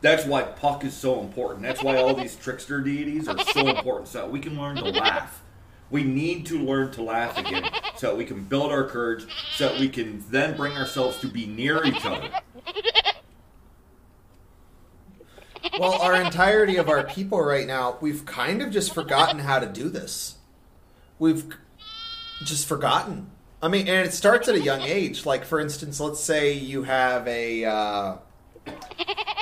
That's 0.00 0.26
why 0.26 0.42
Puck 0.42 0.84
is 0.84 0.94
so 0.94 1.20
important. 1.20 1.62
That's 1.62 1.82
why 1.82 1.96
all 1.96 2.14
these 2.14 2.36
trickster 2.36 2.80
deities 2.80 3.26
are 3.26 3.42
so 3.52 3.66
important, 3.68 4.08
so 4.08 4.18
that 4.18 4.30
we 4.30 4.38
can 4.38 4.58
learn 4.58 4.76
to 4.76 4.84
laugh. 4.84 5.42
We 5.90 6.02
need 6.02 6.44
to 6.46 6.58
learn 6.58 6.90
to 6.92 7.02
laugh 7.02 7.38
again, 7.38 7.70
so 7.96 8.08
that 8.08 8.16
we 8.16 8.24
can 8.26 8.44
build 8.44 8.70
our 8.70 8.84
courage, 8.84 9.26
so 9.54 9.68
that 9.68 9.80
we 9.80 9.88
can 9.88 10.22
then 10.28 10.56
bring 10.56 10.76
ourselves 10.76 11.20
to 11.20 11.26
be 11.26 11.46
near 11.46 11.84
each 11.84 12.04
other. 12.04 12.28
Well, 15.78 15.94
our 16.02 16.20
entirety 16.20 16.76
of 16.76 16.88
our 16.88 17.04
people 17.04 17.40
right 17.40 17.66
now, 17.66 17.96
we've 18.00 18.26
kind 18.26 18.60
of 18.60 18.70
just 18.70 18.92
forgotten 18.92 19.38
how 19.40 19.58
to 19.58 19.66
do 19.66 19.88
this. 19.88 20.36
We've 21.18 21.56
just 22.44 22.66
forgotten. 22.68 23.30
I 23.64 23.68
mean, 23.68 23.88
and 23.88 24.06
it 24.06 24.12
starts 24.12 24.46
at 24.48 24.56
a 24.56 24.60
young 24.60 24.82
age. 24.82 25.24
Like, 25.24 25.46
for 25.46 25.58
instance, 25.58 25.98
let's 25.98 26.20
say 26.20 26.52
you 26.52 26.82
have 26.82 27.26
a 27.26 27.64
uh, 27.64 28.16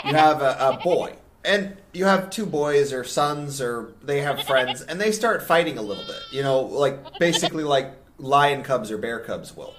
you 0.05 0.15
have 0.15 0.41
a, 0.41 0.57
a 0.61 0.81
boy, 0.81 1.17
and 1.45 1.77
you 1.93 2.05
have 2.05 2.31
two 2.31 2.47
boys 2.47 2.93
or 2.93 3.03
sons, 3.03 3.61
or 3.61 3.95
they 4.01 4.21
have 4.21 4.45
friends, 4.45 4.81
and 4.81 5.01
they 5.01 5.11
start 5.11 5.43
fighting 5.43 5.77
a 5.77 5.83
little 5.83 6.05
bit. 6.05 6.21
You 6.31 6.45
know, 6.45 6.61
like 6.61 7.19
basically 7.19 7.65
like 7.65 7.95
lion 8.19 8.63
cubs 8.63 8.93
or 8.93 8.99
bear 8.99 9.19
cubs 9.19 9.57
will. 9.57 9.75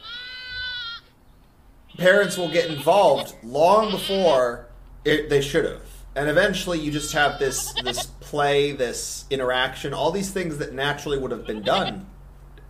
parents 1.98 2.36
will 2.36 2.52
get 2.52 2.70
involved 2.70 3.34
long 3.44 3.92
before 3.92 4.68
it, 5.06 5.30
they 5.30 5.40
should 5.40 5.64
have. 5.64 5.84
And 6.18 6.30
eventually 6.30 6.82
you 6.82 6.92
just 6.92 7.14
have 7.14 7.40
this 7.40 7.74
this 7.86 8.08
play, 8.20 8.74
this 8.74 9.24
interaction, 9.30 9.94
all 9.94 10.12
these 10.12 10.32
things 10.32 10.58
that 10.58 10.74
naturally 10.74 11.18
would 11.18 11.32
have 11.32 11.48
been 11.48 11.62
done 11.62 12.08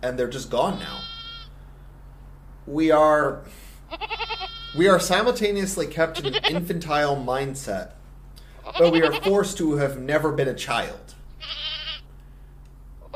and 0.04 0.16
they're 0.16 0.28
just 0.28 0.50
gone 0.50 0.78
now. 0.78 1.00
We 2.66 2.90
are 2.90 3.42
we 4.76 4.88
are 4.88 4.98
simultaneously 4.98 5.86
kept 5.86 6.20
in 6.20 6.34
an 6.34 6.44
infantile 6.48 7.16
mindset, 7.16 7.92
but 8.78 8.92
we 8.92 9.02
are 9.02 9.12
forced 9.22 9.56
to 9.58 9.76
have 9.76 10.00
never 10.00 10.32
been 10.32 10.48
a 10.48 10.54
child. 10.54 11.14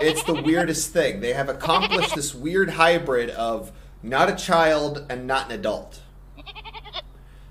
It's 0.01 0.23
the 0.23 0.41
weirdest 0.41 0.93
thing. 0.93 1.21
They 1.21 1.33
have 1.33 1.49
accomplished 1.49 2.15
this 2.15 2.35
weird 2.35 2.71
hybrid 2.71 3.31
of 3.31 3.73
not 4.03 4.31
a 4.31 4.37
child 4.37 5.05
and 5.11 5.27
not 5.27 5.47
an 5.47 5.59
adult. 5.59 6.01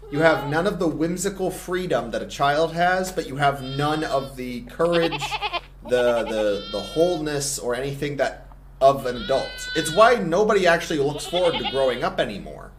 You 0.10 0.20
have 0.20 0.50
none 0.50 0.68
of 0.68 0.80
the 0.80 0.88
whimsical 0.88 1.52
freedom 1.52 2.12
that 2.12 2.22
a 2.22 2.28
child 2.28 2.74
has, 2.74 3.12
but 3.12 3.28
you 3.28 3.36
have 3.36 3.62
none 3.62 4.06
of 4.06 4.38
the 4.38 4.62
courage, 4.62 5.22
the 5.84 6.24
the 6.24 6.70
the 6.72 6.80
wholeness, 6.80 7.60
or 7.60 7.76
anything 7.76 8.16
that 8.18 8.47
of 8.82 9.06
an 9.06 9.18
adult. 9.24 9.70
It's 9.76 9.92
why 9.92 10.16
nobody 10.16 10.68
actually 10.68 11.00
looks 11.00 11.26
forward 11.26 11.58
to 11.58 11.72
growing 11.72 12.04
up 12.04 12.20
anymore. 12.20 12.72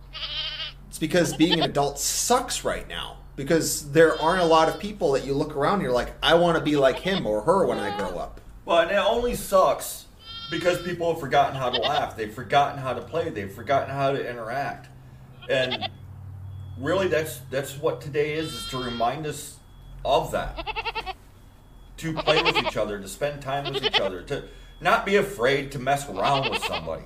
It's 0.89 0.99
because 0.99 1.37
being 1.37 1.61
an 1.61 1.71
adult 1.71 1.99
sucks 1.99 2.65
right 2.65 2.89
now. 2.89 3.17
Because 3.37 3.93
there 3.93 4.21
aren't 4.21 4.43
a 4.43 4.47
lot 4.47 4.69
of 4.69 4.81
people 4.81 5.13
that 5.13 5.25
you 5.25 5.33
look 5.33 5.55
around 5.55 5.75
and 5.75 5.83
you're 5.83 5.93
like, 5.93 6.13
I 6.23 6.35
want 6.35 6.59
to 6.59 6.65
be 6.65 6.77
like 6.77 6.99
him 6.99 7.25
or 7.25 7.43
her 7.43 7.67
when 7.67 7.79
I 7.79 7.97
grow 7.97 8.19
up. 8.19 8.41
Well, 8.65 8.81
and 8.81 8.91
it 8.91 8.97
only 8.97 9.37
sucks 9.37 10.07
because 10.51 10.83
people 10.83 11.13
have 11.13 11.21
forgotten 11.21 11.55
how 11.55 11.71
to 11.71 11.79
laugh. 11.79 12.17
They've 12.17 12.33
forgotten 12.33 12.79
how 12.81 12.95
to 12.95 13.01
play. 13.01 13.31
They've 13.31 13.53
forgotten 13.53 13.91
how 13.95 14.11
to 14.11 14.29
interact. 14.29 14.89
And 15.49 15.89
really, 16.79 17.09
that's 17.09 17.39
that's 17.51 17.79
what 17.79 18.01
today 18.01 18.35
is: 18.35 18.53
is 18.53 18.67
to 18.71 18.83
remind 18.83 19.27
us 19.27 19.57
of 20.05 20.33
that. 20.33 21.15
To 21.99 22.13
play 22.13 22.43
with 22.43 22.57
each 22.57 22.77
other, 22.77 22.99
to 22.99 23.09
spend 23.09 23.41
time 23.41 23.73
with 23.73 23.85
each 23.85 24.01
other, 24.01 24.23
to 24.23 24.45
not 24.81 25.07
be 25.07 25.17
afraid 25.17 25.73
to 25.73 25.79
mess 25.79 26.09
around 26.09 26.51
with 26.51 26.63
somebody. 26.65 27.05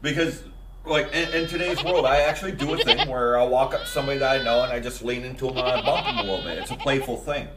Because, 0.00 0.42
like 0.84 1.12
in, 1.12 1.28
in 1.32 1.48
today's 1.48 1.82
world, 1.84 2.06
I 2.06 2.22
actually 2.22 2.52
do 2.52 2.74
a 2.74 2.78
thing 2.78 3.08
where 3.08 3.38
I'll 3.38 3.48
walk 3.48 3.74
up 3.74 3.82
to 3.82 3.86
somebody 3.86 4.18
that 4.18 4.40
I 4.40 4.44
know 4.44 4.62
and 4.62 4.72
I 4.72 4.80
just 4.80 5.02
lean 5.02 5.24
into 5.24 5.46
them 5.46 5.58
and 5.58 5.66
I 5.66 5.82
bump 5.82 6.06
them 6.06 6.18
a 6.18 6.22
little 6.22 6.44
bit. 6.44 6.58
It's 6.58 6.70
a 6.70 6.76
playful 6.76 7.16
thing 7.16 7.48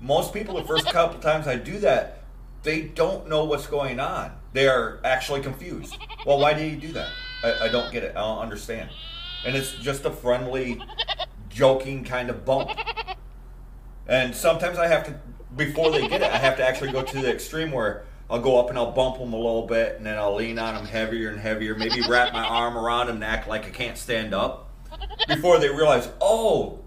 most 0.00 0.32
people 0.32 0.54
the 0.54 0.64
first 0.64 0.86
couple 0.86 1.18
times 1.20 1.46
I 1.46 1.56
do 1.56 1.78
that, 1.80 2.22
they 2.62 2.82
don't 2.82 3.28
know 3.28 3.44
what's 3.44 3.66
going 3.66 4.00
on. 4.00 4.32
They 4.52 4.68
are 4.68 5.00
actually 5.04 5.40
confused. 5.40 5.96
Well, 6.26 6.38
why 6.38 6.54
did 6.54 6.72
you 6.72 6.78
do 6.78 6.92
that? 6.94 7.10
I, 7.42 7.66
I 7.66 7.68
don't 7.68 7.92
get 7.92 8.02
it. 8.02 8.16
I 8.16 8.20
don't 8.20 8.38
understand. 8.38 8.90
And 9.44 9.56
it's 9.56 9.72
just 9.74 10.04
a 10.04 10.10
friendly, 10.10 10.82
joking 11.48 12.04
kind 12.04 12.30
of 12.30 12.44
bump. 12.44 12.70
And 14.06 14.34
sometimes 14.34 14.78
I 14.78 14.88
have 14.88 15.04
to, 15.06 15.20
before 15.56 15.90
they 15.90 16.06
get 16.08 16.22
it, 16.22 16.30
I 16.32 16.36
have 16.36 16.56
to 16.56 16.66
actually 16.66 16.92
go 16.92 17.02
to 17.02 17.18
the 17.20 17.30
extreme 17.30 17.70
where 17.72 18.04
I'll 18.30 18.40
go 18.40 18.58
up 18.58 18.68
and 18.68 18.78
I'll 18.78 18.92
bump 18.92 19.18
them 19.18 19.32
a 19.32 19.36
little 19.36 19.66
bit, 19.66 19.96
and 19.96 20.04
then 20.04 20.18
I'll 20.18 20.34
lean 20.34 20.58
on 20.58 20.74
them 20.74 20.84
heavier 20.84 21.30
and 21.30 21.40
heavier. 21.40 21.74
Maybe 21.74 22.02
wrap 22.08 22.32
my 22.32 22.44
arm 22.44 22.76
around 22.76 23.06
them 23.06 23.16
and 23.16 23.24
act 23.24 23.48
like 23.48 23.64
I 23.64 23.70
can't 23.70 23.96
stand 23.96 24.34
up. 24.34 24.70
Before 25.26 25.58
they 25.58 25.68
realize, 25.68 26.08
oh, 26.20 26.80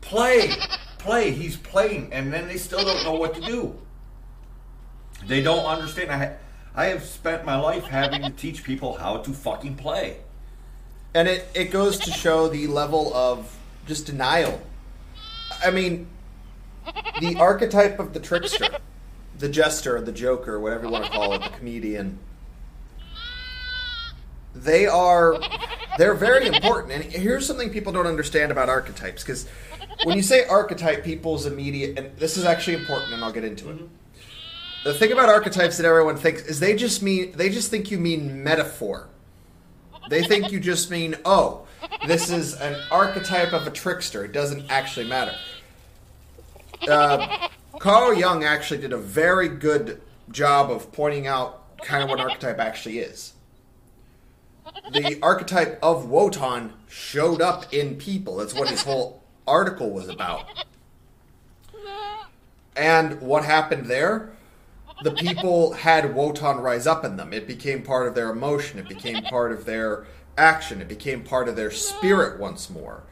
play, 0.00 0.52
play, 0.98 1.30
he's 1.30 1.56
playing, 1.56 2.12
and 2.12 2.32
then 2.32 2.48
they 2.48 2.56
still 2.56 2.84
don't 2.84 3.04
know 3.04 3.14
what 3.14 3.34
to 3.34 3.40
do. 3.40 3.74
They 5.26 5.42
don't 5.42 5.64
understand. 5.64 6.10
I, 6.10 6.36
I 6.74 6.86
have 6.86 7.04
spent 7.04 7.44
my 7.44 7.56
life 7.56 7.84
having 7.84 8.22
to 8.22 8.30
teach 8.30 8.64
people 8.64 8.94
how 8.94 9.18
to 9.18 9.32
fucking 9.32 9.76
play. 9.76 10.18
And 11.14 11.26
it, 11.26 11.48
it 11.54 11.70
goes 11.70 11.98
to 12.00 12.10
show 12.10 12.48
the 12.48 12.66
level 12.66 13.12
of 13.14 13.56
just 13.86 14.06
denial. 14.06 14.60
I 15.64 15.70
mean, 15.70 16.06
the 17.20 17.36
archetype 17.38 17.98
of 17.98 18.12
the 18.12 18.20
trickster, 18.20 18.78
the 19.38 19.48
jester, 19.48 20.00
the 20.00 20.12
joker, 20.12 20.58
whatever 20.60 20.86
you 20.86 20.92
want 20.92 21.04
to 21.04 21.10
call 21.10 21.32
it, 21.34 21.42
the 21.42 21.50
comedian, 21.50 22.18
they 24.54 24.86
are 24.86 25.38
they're 25.98 26.14
very 26.14 26.46
important. 26.46 26.92
And 26.92 27.04
here's 27.04 27.46
something 27.46 27.70
people 27.70 27.92
don't 27.92 28.06
understand 28.06 28.52
about 28.52 28.68
archetypes 28.68 29.22
because 29.22 29.46
when 30.04 30.16
you 30.16 30.22
say 30.22 30.46
archetype, 30.46 31.04
people's 31.04 31.46
immediate 31.46 31.98
and 31.98 32.16
this 32.16 32.36
is 32.36 32.44
actually 32.44 32.76
important, 32.76 33.12
and 33.12 33.24
I'll 33.24 33.32
get 33.32 33.44
into 33.44 33.70
it. 33.70 33.76
Mm-hmm. 33.76 33.86
The 34.84 34.94
thing 34.94 35.12
about 35.12 35.28
archetypes 35.28 35.76
that 35.76 35.86
everyone 35.86 36.16
thinks 36.16 36.42
is 36.42 36.60
they 36.60 36.74
just 36.74 37.02
mean 37.02 37.32
they 37.32 37.50
just 37.50 37.70
think 37.70 37.90
you 37.90 37.98
mean 37.98 38.42
metaphor. 38.42 39.08
They 40.08 40.22
think 40.22 40.50
you 40.50 40.60
just 40.60 40.90
mean 40.90 41.16
oh, 41.24 41.66
this 42.06 42.30
is 42.30 42.54
an 42.54 42.80
archetype 42.90 43.52
of 43.52 43.66
a 43.66 43.70
trickster. 43.70 44.24
It 44.24 44.32
doesn't 44.32 44.70
actually 44.70 45.08
matter. 45.08 45.34
Uh, 46.86 47.48
Carl 47.78 48.14
Jung 48.14 48.44
actually 48.44 48.80
did 48.80 48.92
a 48.92 48.98
very 48.98 49.48
good 49.48 50.00
job 50.30 50.70
of 50.70 50.92
pointing 50.92 51.26
out 51.26 51.76
kind 51.82 52.02
of 52.02 52.10
what 52.10 52.20
archetype 52.20 52.58
actually 52.58 52.98
is. 52.98 53.34
The 54.92 55.18
archetype 55.22 55.78
of 55.82 56.08
Wotan 56.08 56.72
showed 56.88 57.40
up 57.40 57.72
in 57.72 57.96
people. 57.96 58.36
That's 58.36 58.54
what 58.54 58.68
his 58.68 58.82
whole 58.82 59.22
article 59.46 59.90
was 59.90 60.08
about. 60.08 60.44
And 62.76 63.20
what 63.20 63.44
happened 63.44 63.86
there? 63.86 64.30
The 65.02 65.12
people 65.12 65.72
had 65.72 66.14
Wotan 66.14 66.58
rise 66.58 66.86
up 66.86 67.04
in 67.04 67.16
them. 67.16 67.32
It 67.32 67.46
became 67.46 67.82
part 67.82 68.06
of 68.06 68.14
their 68.14 68.30
emotion. 68.30 68.78
It 68.78 68.88
became 68.88 69.22
part 69.24 69.52
of 69.52 69.64
their 69.64 70.06
action. 70.36 70.80
It 70.80 70.88
became 70.88 71.22
part 71.22 71.48
of 71.48 71.56
their 71.56 71.70
spirit 71.70 72.38
once 72.38 72.68
more. 72.68 73.02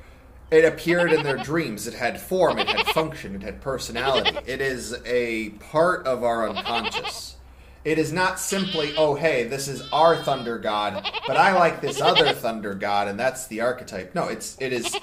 It 0.51 0.65
appeared 0.65 1.13
in 1.13 1.25
their 1.25 1.39
dreams. 1.39 1.87
It 1.87 1.95
had 1.95 2.21
form. 2.21 2.59
It 2.59 2.69
had 2.69 2.87
function. 2.89 3.35
It 3.35 3.43
had 3.43 3.61
personality. 3.61 4.39
It 4.47 4.61
is 4.61 4.97
a 5.05 5.51
part 5.51 6.07
of 6.07 6.23
our 6.23 6.49
unconscious. 6.49 7.37
It 7.85 7.99
is 7.99 8.13
not 8.13 8.41
simply, 8.41 8.95
oh, 8.97 9.15
hey, 9.15 9.45
this 9.45 9.69
is 9.69 9.89
our 9.93 10.17
thunder 10.17 10.59
god, 10.59 11.09
but 11.27 11.37
I 11.37 11.55
like 11.55 11.81
this 11.81 12.01
other 12.01 12.33
thunder 12.33 12.75
god, 12.75 13.07
and 13.07 13.19
that's 13.19 13.47
the 13.47 13.61
archetype. 13.61 14.15
No, 14.15 14.27
it's 14.27 14.57
it 14.61 14.73
is 14.73 14.97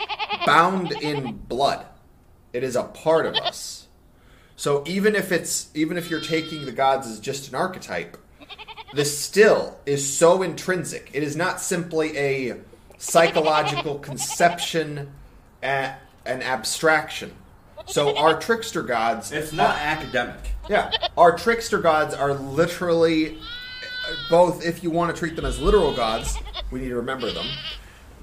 bound 0.46 0.92
in 0.92 1.34
blood. 1.34 1.86
It 2.52 2.64
is 2.64 2.76
a 2.76 2.84
part 2.84 3.26
of 3.26 3.36
us. 3.36 3.88
So 4.56 4.84
even 4.86 5.16
if 5.16 5.32
it's 5.32 5.70
even 5.74 5.98
if 5.98 6.10
you're 6.10 6.22
taking 6.22 6.66
the 6.66 6.72
gods 6.72 7.08
as 7.08 7.20
just 7.20 7.50
an 7.50 7.56
archetype, 7.56 8.18
this 8.94 9.18
still 9.18 9.80
is 9.86 10.06
so 10.18 10.42
intrinsic. 10.42 11.10
It 11.14 11.24
is 11.24 11.36
not 11.36 11.62
simply 11.62 12.18
a 12.18 12.58
psychological 12.98 14.00
conception 14.00 15.12
and 15.64 15.94
an 16.26 16.42
abstraction. 16.44 17.34
So 17.88 18.16
our 18.16 18.40
trickster 18.40 18.84
gods 18.84 19.32
It's 19.32 19.52
not 19.52 19.76
academic. 19.78 20.52
yeah, 20.70 20.92
our 21.18 21.36
trickster 21.36 21.80
gods 21.80 22.14
are 22.14 22.34
literally 22.34 23.38
both. 24.30 24.64
If 24.64 24.84
you 24.84 24.92
want 24.92 25.14
to 25.14 25.20
treat 25.20 25.36
them 25.36 25.46
as 25.46 25.60
literal 25.60 25.94
gods, 25.96 26.38
we 26.70 26.80
need 26.82 26.90
to 26.90 26.96
remember 26.96 27.32
them. 27.32 27.48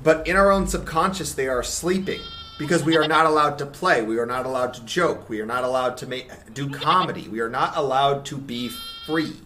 But 0.03 0.27
in 0.27 0.37
our 0.37 0.51
own 0.51 0.67
subconscious, 0.67 1.35
they 1.35 1.47
are 1.49 1.63
sleeping 1.63 2.21
because 2.59 2.85
we 2.85 2.97
are 2.97 3.07
not 3.09 3.27
allowed 3.27 3.59
to 3.59 3.67
play. 3.67 4.03
We 4.03 4.19
are 4.19 4.27
not 4.27 4.47
allowed 4.47 4.73
to 4.75 4.85
joke. 4.85 5.29
We 5.29 5.41
are 5.41 5.47
not 5.47 5.65
allowed 5.65 5.97
to 5.99 6.07
make 6.07 6.31
do 6.55 6.71
comedy. 6.71 7.29
We 7.29 7.41
are 7.41 7.51
not 7.51 7.77
allowed 7.77 8.25
to 8.27 8.39
be 8.39 8.71
free. 9.07 9.41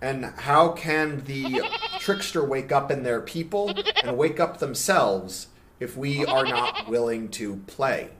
And 0.00 0.24
how 0.24 0.70
can 0.70 1.24
the 1.24 1.62
trickster 1.98 2.44
wake 2.44 2.70
up 2.72 2.90
in 2.90 3.02
their 3.02 3.20
people 3.20 3.74
and 4.02 4.16
wake 4.16 4.40
up 4.40 4.58
themselves 4.58 5.48
if 5.80 5.96
we 5.96 6.24
are 6.24 6.44
not 6.44 6.88
willing 6.88 7.28
to 7.30 7.56
play? 7.66 8.10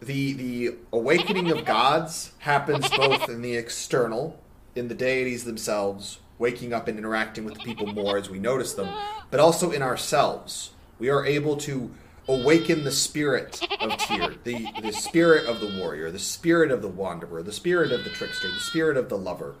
the 0.00 0.32
the 0.32 0.74
awakening 0.92 1.50
of 1.50 1.64
gods 1.64 2.32
happens 2.38 2.88
both 2.90 3.28
in 3.28 3.42
the 3.42 3.56
external, 3.56 4.40
in 4.74 4.88
the 4.88 4.94
deities 4.94 5.44
themselves, 5.44 6.20
waking 6.38 6.72
up 6.72 6.88
and 6.88 6.98
interacting 6.98 7.44
with 7.44 7.54
the 7.54 7.60
people 7.60 7.86
more 7.86 8.16
as 8.16 8.30
we 8.30 8.38
notice 8.38 8.74
them, 8.74 8.88
but 9.30 9.40
also 9.40 9.70
in 9.70 9.82
ourselves. 9.82 10.70
We 10.98 11.08
are 11.10 11.24
able 11.24 11.56
to 11.58 11.90
awaken 12.30 12.84
the 12.84 12.92
spirit 12.92 13.60
of 13.80 13.96
Tyr, 13.98 14.34
the, 14.44 14.66
the 14.82 14.92
spirit 14.92 15.46
of 15.46 15.60
the 15.60 15.78
warrior, 15.78 16.10
the 16.10 16.18
spirit 16.18 16.70
of 16.70 16.80
the 16.82 16.88
wanderer, 16.88 17.42
the 17.42 17.52
spirit 17.52 17.90
of 17.90 18.04
the 18.04 18.10
trickster, 18.10 18.48
the 18.48 18.60
spirit 18.60 18.96
of 18.96 19.08
the 19.08 19.18
lover, 19.18 19.56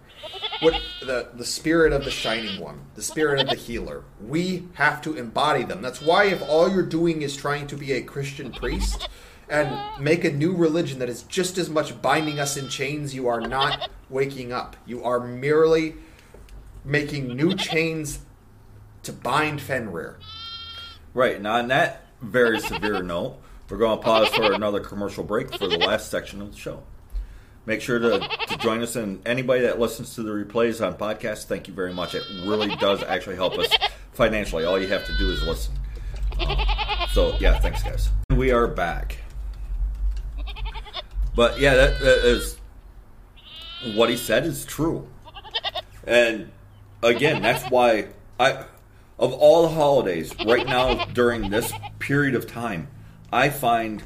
what 0.60 0.80
the 1.00 1.28
the 1.34 1.44
spirit 1.44 1.92
of 1.92 2.04
the 2.04 2.10
shining 2.10 2.60
one, 2.60 2.80
the 2.94 3.02
spirit 3.02 3.40
of 3.40 3.48
the 3.48 3.56
healer. 3.56 4.04
We 4.20 4.68
have 4.74 5.02
to 5.02 5.16
embody 5.16 5.64
them. 5.64 5.82
That's 5.82 6.00
why 6.00 6.26
if 6.26 6.42
all 6.42 6.68
you're 6.68 6.82
doing 6.82 7.22
is 7.22 7.36
trying 7.36 7.66
to 7.68 7.76
be 7.76 7.92
a 7.92 8.02
Christian 8.02 8.52
priest 8.52 9.08
and 9.48 9.76
make 10.02 10.24
a 10.24 10.30
new 10.30 10.54
religion 10.54 11.00
that 11.00 11.08
is 11.08 11.24
just 11.24 11.58
as 11.58 11.68
much 11.68 12.00
binding 12.00 12.38
us 12.38 12.56
in 12.56 12.68
chains, 12.68 13.14
you 13.14 13.26
are 13.26 13.40
not 13.40 13.90
waking 14.08 14.52
up. 14.52 14.76
You 14.86 15.02
are 15.04 15.18
merely 15.18 15.94
making 16.84 17.36
new 17.36 17.54
chains 17.54 18.20
to 19.02 19.12
bind 19.12 19.60
Fenrir. 19.60 20.18
Right. 21.12 21.42
Now, 21.42 21.54
on 21.56 21.68
that 21.68 22.06
very 22.20 22.60
severe 22.60 23.02
note, 23.02 23.38
we're 23.68 23.78
going 23.78 23.98
to 23.98 24.04
pause 24.04 24.28
for 24.28 24.52
another 24.52 24.80
commercial 24.80 25.24
break 25.24 25.56
for 25.56 25.68
the 25.68 25.78
last 25.78 26.10
section 26.10 26.42
of 26.42 26.52
the 26.52 26.58
show. 26.58 26.82
Make 27.66 27.80
sure 27.82 27.98
to, 27.98 28.18
to 28.48 28.56
join 28.56 28.82
us, 28.82 28.96
and 28.96 29.26
anybody 29.26 29.62
that 29.62 29.78
listens 29.78 30.14
to 30.14 30.22
the 30.22 30.30
replays 30.30 30.84
on 30.84 30.94
podcasts, 30.94 31.44
thank 31.44 31.68
you 31.68 31.74
very 31.74 31.92
much. 31.92 32.14
It 32.14 32.24
really 32.44 32.74
does 32.76 33.02
actually 33.02 33.36
help 33.36 33.58
us 33.58 33.68
financially. 34.12 34.64
All 34.64 34.78
you 34.78 34.88
have 34.88 35.06
to 35.06 35.16
do 35.18 35.30
is 35.30 35.42
listen. 35.42 35.74
Um, 36.40 36.56
so 37.12 37.36
yeah, 37.38 37.58
thanks 37.60 37.82
guys. 37.82 38.08
We 38.34 38.50
are 38.50 38.66
back. 38.66 39.18
But 41.36 41.60
yeah, 41.60 41.74
that, 41.74 42.00
that 42.00 42.24
is 42.24 42.58
what 43.94 44.10
he 44.10 44.16
said 44.16 44.46
is 44.46 44.64
true. 44.64 45.06
And 46.06 46.50
again, 47.02 47.42
that's 47.42 47.70
why 47.70 48.08
I 48.38 48.64
of 49.20 49.34
all 49.34 49.62
the 49.62 49.74
holidays 49.74 50.34
right 50.46 50.66
now 50.66 51.04
during 51.04 51.50
this 51.50 51.72
period 51.98 52.34
of 52.34 52.46
time, 52.46 52.88
I 53.30 53.50
find 53.50 54.02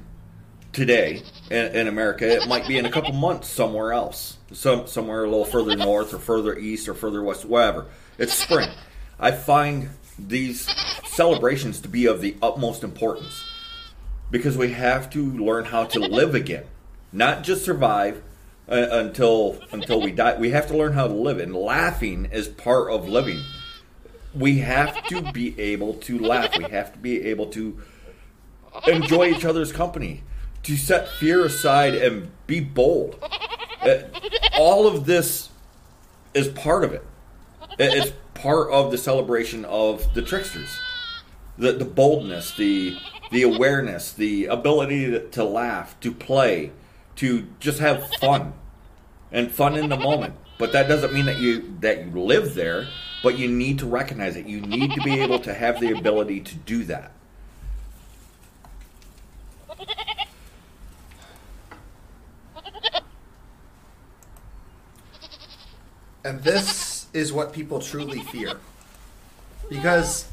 today 0.73 1.23
in, 1.51 1.66
in 1.77 1.86
America 1.86 2.28
it 2.28 2.49
might 2.49 2.66
be 2.66 2.77
in 2.77 2.85
a 2.85 2.91
couple 2.91 3.12
months 3.12 3.49
somewhere 3.49 3.93
else, 3.93 4.39
some 4.53 4.89
somewhere 4.89 5.24
a 5.24 5.31
little 5.31 5.45
further 5.45 5.77
north 5.77 6.12
or 6.12 6.19
further 6.19 6.59
east 6.59 6.89
or 6.89 6.95
further 6.95 7.23
west, 7.23 7.45
whatever. 7.45 7.86
It's 8.19 8.35
spring. 8.35 8.69
I 9.19 9.31
find 9.31 9.91
these 10.19 10.69
celebrations 11.07 11.81
to 11.82 11.89
be 11.89 12.07
of 12.07 12.20
the 12.20 12.36
utmost 12.43 12.82
importance 12.82 13.45
because 14.32 14.57
we 14.59 14.73
have 14.73 15.11
to 15.11 15.24
learn 15.24 15.65
how 15.65 15.85
to 15.85 16.01
live 16.01 16.35
again, 16.35 16.65
not 17.12 17.45
just 17.45 17.65
survive 17.65 18.20
uh, 18.69 18.89
until 18.91 19.61
until 19.70 20.01
we 20.01 20.11
die. 20.11 20.36
We 20.39 20.51
have 20.51 20.66
to 20.69 20.77
learn 20.77 20.93
how 20.93 21.07
to 21.07 21.15
live, 21.15 21.39
and 21.39 21.55
laughing 21.55 22.27
is 22.32 22.49
part 22.49 22.91
of 22.91 23.09
living. 23.09 23.41
We 24.35 24.59
have 24.59 25.06
to 25.09 25.23
be 25.32 25.59
able 25.61 25.94
to 25.94 26.19
laugh. 26.19 26.56
We 26.59 26.65
have 26.65 26.93
to 26.93 26.98
be 26.98 27.23
able 27.27 27.47
to 27.48 27.81
enjoy 28.86 29.28
each 29.28 29.44
other's 29.44 29.73
company, 29.73 30.23
to 30.65 30.77
set 30.77 31.09
fear 31.09 31.44
aside 31.44 31.94
and 31.94 32.31
be 32.47 32.61
bold. 32.61 33.23
Uh, 33.81 33.98
all 34.59 34.86
of 34.86 35.06
this 35.06 35.51
is 36.32 36.48
part 36.48 36.85
of 36.85 36.93
it. 36.93 37.05
It- 37.78 37.94
It's 37.94 38.12
part 38.35 38.70
of 38.73 38.90
the 38.90 38.98
celebration 38.98 39.65
of 39.65 40.12
the 40.15 40.23
tricksters. 40.23 40.78
The, 41.56 41.73
the 41.73 41.85
boldness, 41.85 42.52
the 42.56 42.97
the 43.31 43.43
awareness, 43.43 44.12
the 44.12 44.47
ability 44.47 45.11
to, 45.11 45.28
to 45.31 45.44
laugh, 45.44 45.98
to 46.01 46.12
play, 46.12 46.73
to 47.16 47.47
just 47.59 47.78
have 47.78 48.09
fun, 48.20 48.52
and 49.32 49.51
fun 49.51 49.77
in 49.77 49.89
the 49.89 49.97
moment. 49.97 50.35
But 50.59 50.73
that 50.73 50.89
doesn't 50.89 51.12
mean 51.12 51.27
that 51.27 51.39
you 51.39 51.77
that 51.81 52.05
you 52.06 52.11
live 52.20 52.55
there. 52.55 52.89
But 53.25 53.39
you 53.39 53.49
need 53.49 53.79
to 53.81 53.87
recognize 53.87 54.37
it. 54.37 54.47
You 54.47 54.61
need 54.61 54.93
to 54.93 55.01
be 55.01 55.19
able 55.21 55.39
to 55.41 55.55
have 55.55 55.81
the 55.81 55.91
ability 55.99 56.41
to 56.41 56.55
do 56.55 56.85
that. 56.85 57.11
And 66.25 66.43
this 66.43 67.07
is 67.13 67.33
what 67.33 67.53
people 67.53 67.81
truly 67.81 68.21
fear. 68.21 68.61
Because 69.69 70.29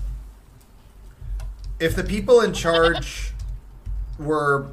if 1.79 1.95
the 1.95 2.03
people 2.03 2.41
in 2.41 2.53
charge 2.53 3.31
were. 4.19 4.67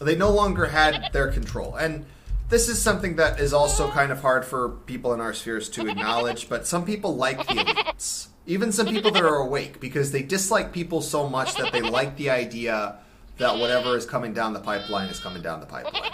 They 0.00 0.16
no 0.16 0.30
longer 0.30 0.66
had 0.66 1.12
their 1.12 1.30
control. 1.30 1.76
And 1.76 2.06
this 2.52 2.68
is 2.68 2.80
something 2.80 3.16
that 3.16 3.40
is 3.40 3.54
also 3.54 3.90
kind 3.90 4.12
of 4.12 4.20
hard 4.20 4.44
for 4.44 4.68
people 4.84 5.14
in 5.14 5.22
our 5.22 5.32
spheres 5.32 5.70
to 5.70 5.88
acknowledge, 5.88 6.50
but 6.50 6.66
some 6.66 6.84
people 6.84 7.16
like 7.16 7.38
the 7.38 7.54
elites. 7.54 8.28
Even 8.46 8.70
some 8.70 8.88
people 8.88 9.10
that 9.10 9.22
are 9.22 9.36
awake, 9.36 9.80
because 9.80 10.12
they 10.12 10.22
dislike 10.22 10.70
people 10.70 11.00
so 11.00 11.26
much 11.26 11.54
that 11.54 11.72
they 11.72 11.80
like 11.80 12.14
the 12.18 12.28
idea 12.28 12.98
that 13.38 13.58
whatever 13.58 13.96
is 13.96 14.04
coming 14.04 14.34
down 14.34 14.52
the 14.52 14.60
pipeline 14.60 15.08
is 15.08 15.18
coming 15.18 15.40
down 15.40 15.60
the 15.60 15.66
pipeline. 15.66 16.10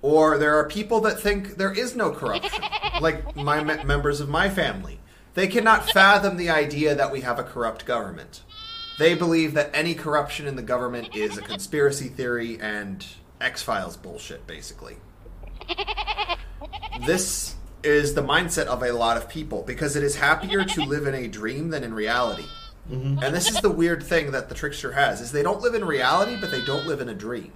Or 0.00 0.38
there 0.38 0.56
are 0.56 0.66
people 0.66 1.00
that 1.02 1.20
think 1.20 1.56
there 1.56 1.72
is 1.72 1.94
no 1.94 2.10
corruption, 2.10 2.64
like 3.02 3.36
my 3.36 3.62
me- 3.62 3.84
members 3.84 4.18
of 4.20 4.30
my 4.30 4.48
family. 4.48 4.98
They 5.34 5.46
cannot 5.46 5.90
fathom 5.90 6.38
the 6.38 6.48
idea 6.48 6.94
that 6.94 7.12
we 7.12 7.20
have 7.20 7.38
a 7.38 7.44
corrupt 7.44 7.84
government. 7.84 8.40
They 8.98 9.14
believe 9.14 9.52
that 9.54 9.70
any 9.74 9.94
corruption 9.94 10.46
in 10.46 10.56
the 10.56 10.62
government 10.62 11.14
is 11.14 11.36
a 11.36 11.42
conspiracy 11.42 12.08
theory 12.08 12.58
and 12.58 13.04
X 13.42 13.62
Files 13.62 13.96
bullshit, 13.96 14.46
basically. 14.46 14.96
This 17.06 17.54
is 17.82 18.14
the 18.14 18.22
mindset 18.22 18.66
of 18.66 18.82
a 18.82 18.92
lot 18.92 19.16
of 19.16 19.28
people 19.28 19.62
because 19.62 19.96
it 19.96 20.04
is 20.04 20.14
happier 20.14 20.64
to 20.64 20.84
live 20.84 21.06
in 21.06 21.14
a 21.14 21.26
dream 21.26 21.70
than 21.70 21.82
in 21.82 21.94
reality. 21.94 22.44
Mm-hmm. 22.90 23.22
And 23.22 23.34
this 23.34 23.50
is 23.50 23.60
the 23.60 23.70
weird 23.70 24.02
thing 24.02 24.32
that 24.32 24.48
the 24.48 24.54
trickster 24.54 24.92
has 24.92 25.20
is 25.20 25.32
they 25.32 25.42
don't 25.42 25.60
live 25.60 25.74
in 25.74 25.84
reality, 25.84 26.36
but 26.40 26.50
they 26.50 26.64
don't 26.64 26.86
live 26.86 27.00
in 27.00 27.08
a 27.08 27.14
dream 27.14 27.52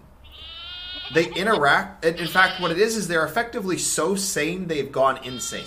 they 1.15 1.31
interact 1.33 2.05
and 2.05 2.17
in 2.17 2.27
fact 2.27 2.61
what 2.61 2.71
it 2.71 2.79
is 2.79 2.97
is 2.97 3.09
they're 3.09 3.25
effectively 3.25 3.79
so 3.79 4.15
sane 4.15 4.67
they've 4.67 4.91
gone 4.91 5.23
insane 5.25 5.67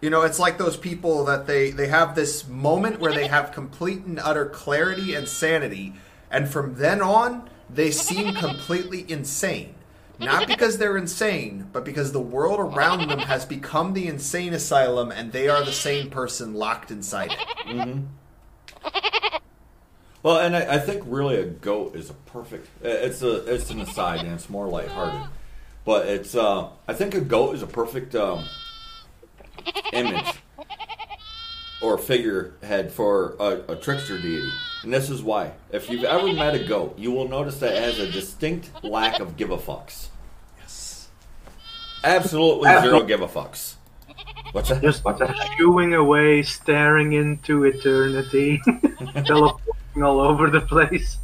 you 0.00 0.10
know 0.10 0.22
it's 0.22 0.38
like 0.38 0.58
those 0.58 0.76
people 0.76 1.24
that 1.24 1.46
they 1.46 1.70
they 1.70 1.88
have 1.88 2.14
this 2.14 2.46
moment 2.48 3.00
where 3.00 3.12
they 3.12 3.26
have 3.26 3.52
complete 3.52 4.04
and 4.04 4.18
utter 4.18 4.46
clarity 4.46 5.14
and 5.14 5.28
sanity 5.28 5.94
and 6.30 6.48
from 6.48 6.74
then 6.76 7.02
on 7.02 7.48
they 7.70 7.90
seem 7.90 8.34
completely 8.34 9.04
insane 9.10 9.74
not 10.18 10.46
because 10.48 10.78
they're 10.78 10.96
insane 10.96 11.68
but 11.72 11.84
because 11.84 12.12
the 12.12 12.20
world 12.20 12.58
around 12.58 13.08
them 13.08 13.18
has 13.20 13.44
become 13.44 13.92
the 13.92 14.06
insane 14.06 14.52
asylum 14.52 15.10
and 15.10 15.32
they 15.32 15.48
are 15.48 15.64
the 15.64 15.72
sane 15.72 16.10
person 16.10 16.54
locked 16.54 16.90
inside 16.90 17.30
it 17.66 18.02
Well, 20.22 20.38
and 20.38 20.56
I, 20.56 20.74
I 20.74 20.78
think 20.78 21.04
really 21.06 21.36
a 21.36 21.44
goat 21.44 21.94
is 21.94 22.10
a 22.10 22.14
perfect. 22.14 22.68
It's 22.82 23.22
a 23.22 23.54
it's 23.54 23.70
an 23.70 23.80
aside 23.80 24.20
and 24.20 24.34
it's 24.34 24.50
more 24.50 24.68
lighthearted, 24.68 25.30
but 25.84 26.08
it's. 26.08 26.34
Uh, 26.34 26.70
I 26.88 26.92
think 26.94 27.14
a 27.14 27.20
goat 27.20 27.54
is 27.54 27.62
a 27.62 27.66
perfect 27.66 28.14
um, 28.14 28.44
image 29.92 30.26
or 31.80 31.96
figurehead 31.98 32.92
for 32.92 33.36
a, 33.38 33.72
a 33.72 33.76
trickster 33.76 34.18
deity, 34.18 34.50
and 34.82 34.92
this 34.92 35.10
is 35.10 35.22
why. 35.22 35.52
If 35.70 35.88
you've 35.88 36.04
ever 36.04 36.32
met 36.32 36.54
a 36.54 36.64
goat, 36.64 36.98
you 36.98 37.10
will 37.12 37.28
notice 37.28 37.58
that 37.60 37.74
it 37.74 37.82
has 37.82 37.98
a 37.98 38.10
distinct 38.10 38.70
lack 38.84 39.20
of 39.20 39.36
give 39.36 39.50
a 39.50 39.56
fucks. 39.58 40.08
yes 40.58 41.08
Absolutely 42.04 42.70
zero 42.80 43.02
give 43.04 43.20
a 43.20 43.28
fucks. 43.28 43.74
What's 44.52 44.70
that? 44.70 44.82
Just 44.82 45.04
shooing 45.56 45.94
away, 45.94 46.42
staring 46.42 47.12
into 47.12 47.64
eternity, 47.64 48.60
teleporting 49.26 50.02
all 50.02 50.20
over 50.20 50.50
the 50.50 50.60
place. 50.62 51.18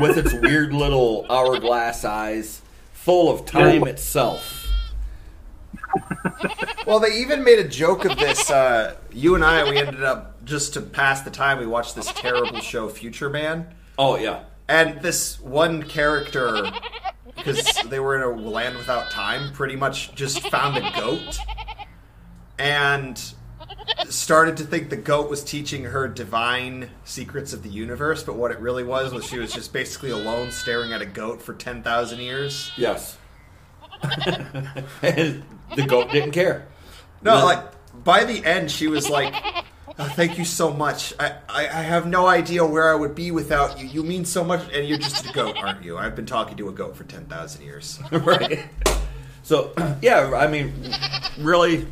with 0.00 0.16
its 0.18 0.32
weird 0.34 0.72
little 0.72 1.26
hourglass 1.30 2.04
eyes, 2.04 2.62
full 2.92 3.32
of 3.32 3.44
time 3.46 3.86
itself. 3.86 4.57
Well, 6.86 7.00
they 7.00 7.18
even 7.20 7.44
made 7.44 7.58
a 7.58 7.68
joke 7.68 8.04
of 8.04 8.16
this. 8.18 8.50
Uh, 8.50 8.96
you 9.12 9.34
and 9.34 9.44
I, 9.44 9.68
we 9.68 9.78
ended 9.78 10.02
up 10.02 10.44
just 10.44 10.72
to 10.74 10.80
pass 10.80 11.20
the 11.22 11.30
time. 11.30 11.58
We 11.58 11.66
watched 11.66 11.94
this 11.94 12.10
terrible 12.12 12.60
show, 12.60 12.88
Future 12.88 13.28
Man, 13.28 13.74
Oh 13.98 14.16
yeah. 14.16 14.44
and 14.68 15.00
this 15.02 15.38
one 15.40 15.82
character, 15.82 16.70
because 17.36 17.62
they 17.86 18.00
were 18.00 18.16
in 18.16 18.22
a 18.22 18.48
land 18.48 18.76
without 18.76 19.10
time, 19.10 19.52
pretty 19.52 19.76
much 19.76 20.14
just 20.14 20.48
found 20.48 20.76
a 20.78 20.90
goat 20.98 21.38
and 22.58 23.34
started 24.08 24.56
to 24.56 24.64
think 24.64 24.88
the 24.90 24.96
goat 24.96 25.28
was 25.28 25.44
teaching 25.44 25.84
her 25.84 26.08
divine 26.08 26.90
secrets 27.04 27.52
of 27.52 27.62
the 27.62 27.68
universe. 27.68 28.22
But 28.22 28.36
what 28.36 28.50
it 28.50 28.58
really 28.60 28.84
was 28.84 29.12
was 29.12 29.26
she 29.26 29.38
was 29.38 29.52
just 29.52 29.72
basically 29.72 30.10
alone, 30.10 30.50
staring 30.50 30.92
at 30.92 31.02
a 31.02 31.06
goat 31.06 31.42
for 31.42 31.52
ten 31.54 31.82
thousand 31.82 32.20
years. 32.20 32.70
Yes. 32.76 33.18
and 35.02 35.42
the 35.74 35.86
goat 35.86 36.10
didn't 36.10 36.32
care. 36.32 36.66
No, 37.22 37.44
like 37.44 37.64
by 38.04 38.24
the 38.24 38.44
end, 38.44 38.70
she 38.70 38.86
was 38.86 39.08
like, 39.08 39.34
oh, 39.98 40.04
"Thank 40.04 40.38
you 40.38 40.44
so 40.44 40.72
much. 40.72 41.12
I, 41.18 41.34
I 41.48 41.62
I 41.62 41.82
have 41.82 42.06
no 42.06 42.26
idea 42.26 42.64
where 42.64 42.92
I 42.92 42.94
would 42.94 43.14
be 43.14 43.30
without 43.30 43.80
you. 43.80 43.86
You 43.86 44.02
mean 44.02 44.24
so 44.24 44.44
much, 44.44 44.62
and 44.72 44.86
you're 44.86 44.98
just 44.98 45.28
a 45.28 45.32
goat, 45.32 45.56
aren't 45.56 45.84
you? 45.84 45.98
I've 45.98 46.14
been 46.14 46.26
talking 46.26 46.56
to 46.58 46.68
a 46.68 46.72
goat 46.72 46.96
for 46.96 47.04
ten 47.04 47.26
thousand 47.26 47.64
years." 47.64 47.98
right. 48.12 48.66
So 49.42 49.72
yeah, 50.02 50.32
I 50.34 50.46
mean, 50.46 50.72
really, 51.38 51.86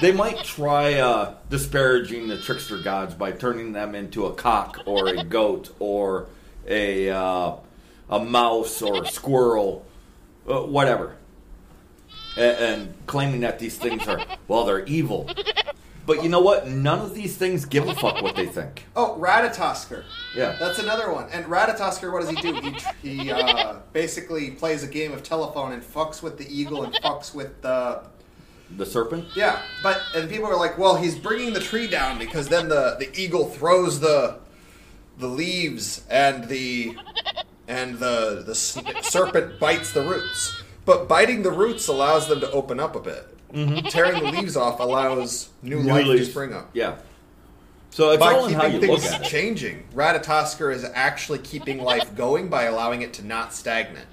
they 0.00 0.12
might 0.12 0.42
try 0.44 0.94
uh, 0.94 1.34
disparaging 1.48 2.28
the 2.28 2.40
trickster 2.40 2.78
gods 2.78 3.14
by 3.14 3.32
turning 3.32 3.72
them 3.72 3.94
into 3.94 4.26
a 4.26 4.34
cock 4.34 4.82
or 4.86 5.08
a 5.08 5.24
goat 5.24 5.74
or 5.78 6.28
a 6.66 7.10
uh, 7.10 7.56
a 8.08 8.24
mouse 8.24 8.82
or 8.82 9.04
a 9.04 9.06
squirrel, 9.06 9.84
uh, 10.48 10.60
whatever, 10.60 11.16
and, 12.36 12.56
and 12.58 12.94
claiming 13.06 13.40
that 13.40 13.58
these 13.58 13.76
things 13.76 14.06
are 14.06 14.24
well, 14.48 14.64
they're 14.64 14.84
evil. 14.84 15.28
But 16.06 16.22
you 16.24 16.28
know 16.28 16.40
what? 16.40 16.66
None 16.66 16.98
of 16.98 17.14
these 17.14 17.36
things 17.36 17.64
give 17.66 17.86
a 17.88 17.94
fuck 17.94 18.20
what 18.20 18.34
they 18.34 18.46
think. 18.46 18.86
Oh, 18.96 19.16
Ratatoskr. 19.20 20.02
Yeah. 20.34 20.56
That's 20.58 20.80
another 20.80 21.12
one. 21.12 21.28
And 21.30 21.44
Ratatoskr, 21.44 22.12
what 22.12 22.22
does 22.22 22.30
he 22.30 22.36
do? 22.36 22.54
He, 23.02 23.16
he 23.20 23.30
uh, 23.30 23.76
basically 23.92 24.50
plays 24.50 24.82
a 24.82 24.88
game 24.88 25.12
of 25.12 25.22
telephone 25.22 25.70
and 25.72 25.82
fucks 25.82 26.20
with 26.20 26.36
the 26.36 26.48
eagle 26.52 26.82
and 26.82 26.92
fucks 26.94 27.32
with 27.32 27.62
the 27.62 28.02
The 28.76 28.86
serpent. 28.86 29.26
Yeah, 29.36 29.62
but 29.82 30.00
and 30.14 30.28
people 30.28 30.46
are 30.46 30.56
like, 30.56 30.78
well, 30.78 30.96
he's 30.96 31.16
bringing 31.16 31.52
the 31.52 31.60
tree 31.60 31.86
down 31.86 32.18
because 32.18 32.48
then 32.48 32.68
the 32.68 32.96
the 32.98 33.10
eagle 33.20 33.44
throws 33.48 34.00
the 34.00 34.38
the 35.18 35.28
leaves 35.28 36.04
and 36.08 36.48
the 36.48 36.96
and 37.70 37.98
the 37.98 38.42
the 38.44 38.54
serpent 38.54 39.58
bites 39.60 39.92
the 39.92 40.02
roots. 40.02 40.62
But 40.84 41.08
biting 41.08 41.42
the 41.42 41.52
roots 41.52 41.86
allows 41.88 42.26
them 42.28 42.40
to 42.40 42.50
open 42.50 42.80
up 42.80 42.96
a 42.96 43.00
bit. 43.00 43.26
tearing 43.90 44.22
the 44.22 44.30
leaves 44.30 44.56
off 44.56 44.80
allows 44.80 45.48
new, 45.62 45.76
Mm-hmm. 45.78 45.86
New 45.86 45.92
life 45.92 46.06
leaves. 46.06 46.26
to 46.26 46.30
spring 46.32 46.52
up. 46.52 46.70
Yeah. 46.72 46.96
So 47.90 48.10
it's 48.10 48.20
By 48.20 48.34
all 48.34 48.46
in 48.46 48.54
how 48.54 48.66
you 48.66 48.74
keeping 48.74 48.90
look 48.90 49.00
things 49.00 49.12
at 49.12 49.20
it. 49.22 49.24
changing, 49.28 49.82
Ratatoskr 49.94 50.72
is 50.72 50.84
actually 50.94 51.40
keeping 51.40 51.78
life 51.82 52.14
going 52.16 52.48
by 52.48 52.64
allowing 52.64 53.02
it 53.02 53.12
to 53.14 53.24
not 53.26 53.52
stagnate. 53.52 54.04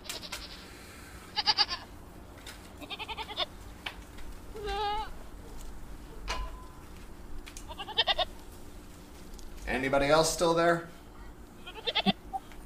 Anybody 9.68 10.08
else 10.08 10.32
still 10.32 10.54
there? 10.54 10.88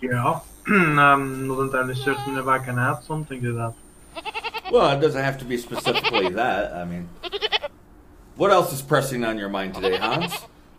Yeah. 0.01 0.39
I'm 0.67 1.47
not 1.47 1.59
entirely 1.61 1.95
certain 1.95 2.37
if 2.37 2.47
I 2.47 2.59
can 2.59 2.77
add 2.77 3.03
something 3.03 3.41
to 3.41 3.53
that. 3.53 3.73
Well, 4.71 4.97
it 4.97 5.01
doesn't 5.01 5.21
have 5.21 5.37
to 5.39 5.45
be 5.45 5.57
specifically 5.57 6.29
that. 6.33 6.73
I 6.73 6.85
mean, 6.85 7.09
what 8.35 8.51
else 8.51 8.71
is 8.71 8.81
pressing 8.81 9.23
on 9.23 9.37
your 9.37 9.49
mind 9.49 9.75
today, 9.75 9.97
Hans? 9.97 10.33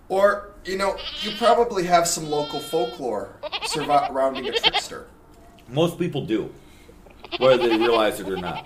Or, 0.09 0.51
you 0.65 0.77
know, 0.77 0.97
you 1.21 1.33
probably 1.37 1.85
have 1.85 2.07
some 2.07 2.29
local 2.31 2.61
folklore 2.61 3.37
surrounding 3.67 4.49
a 4.49 4.53
trickster. 4.53 5.07
Most 5.69 5.99
people 5.99 6.25
do, 6.25 6.53
whether 7.39 7.69
they 7.69 7.77
realize 7.77 8.21
it 8.21 8.29
or 8.29 8.37
not. 8.37 8.65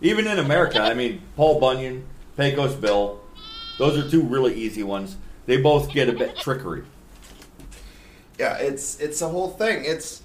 Even 0.00 0.26
in 0.26 0.38
America, 0.38 0.80
I 0.80 0.94
mean, 0.94 1.22
Paul 1.36 1.58
Bunyan, 1.58 2.06
Pecos 2.36 2.74
Bill, 2.74 3.20
those 3.78 3.98
are 3.98 4.08
two 4.08 4.22
really 4.22 4.54
easy 4.54 4.82
ones. 4.82 5.16
They 5.46 5.56
both 5.56 5.90
get 5.92 6.08
a 6.08 6.12
bit 6.12 6.36
trickery. 6.36 6.84
Yeah, 8.38 8.56
it's 8.58 9.00
it's 9.00 9.20
a 9.20 9.28
whole 9.28 9.50
thing. 9.50 9.84
It's 9.84 10.22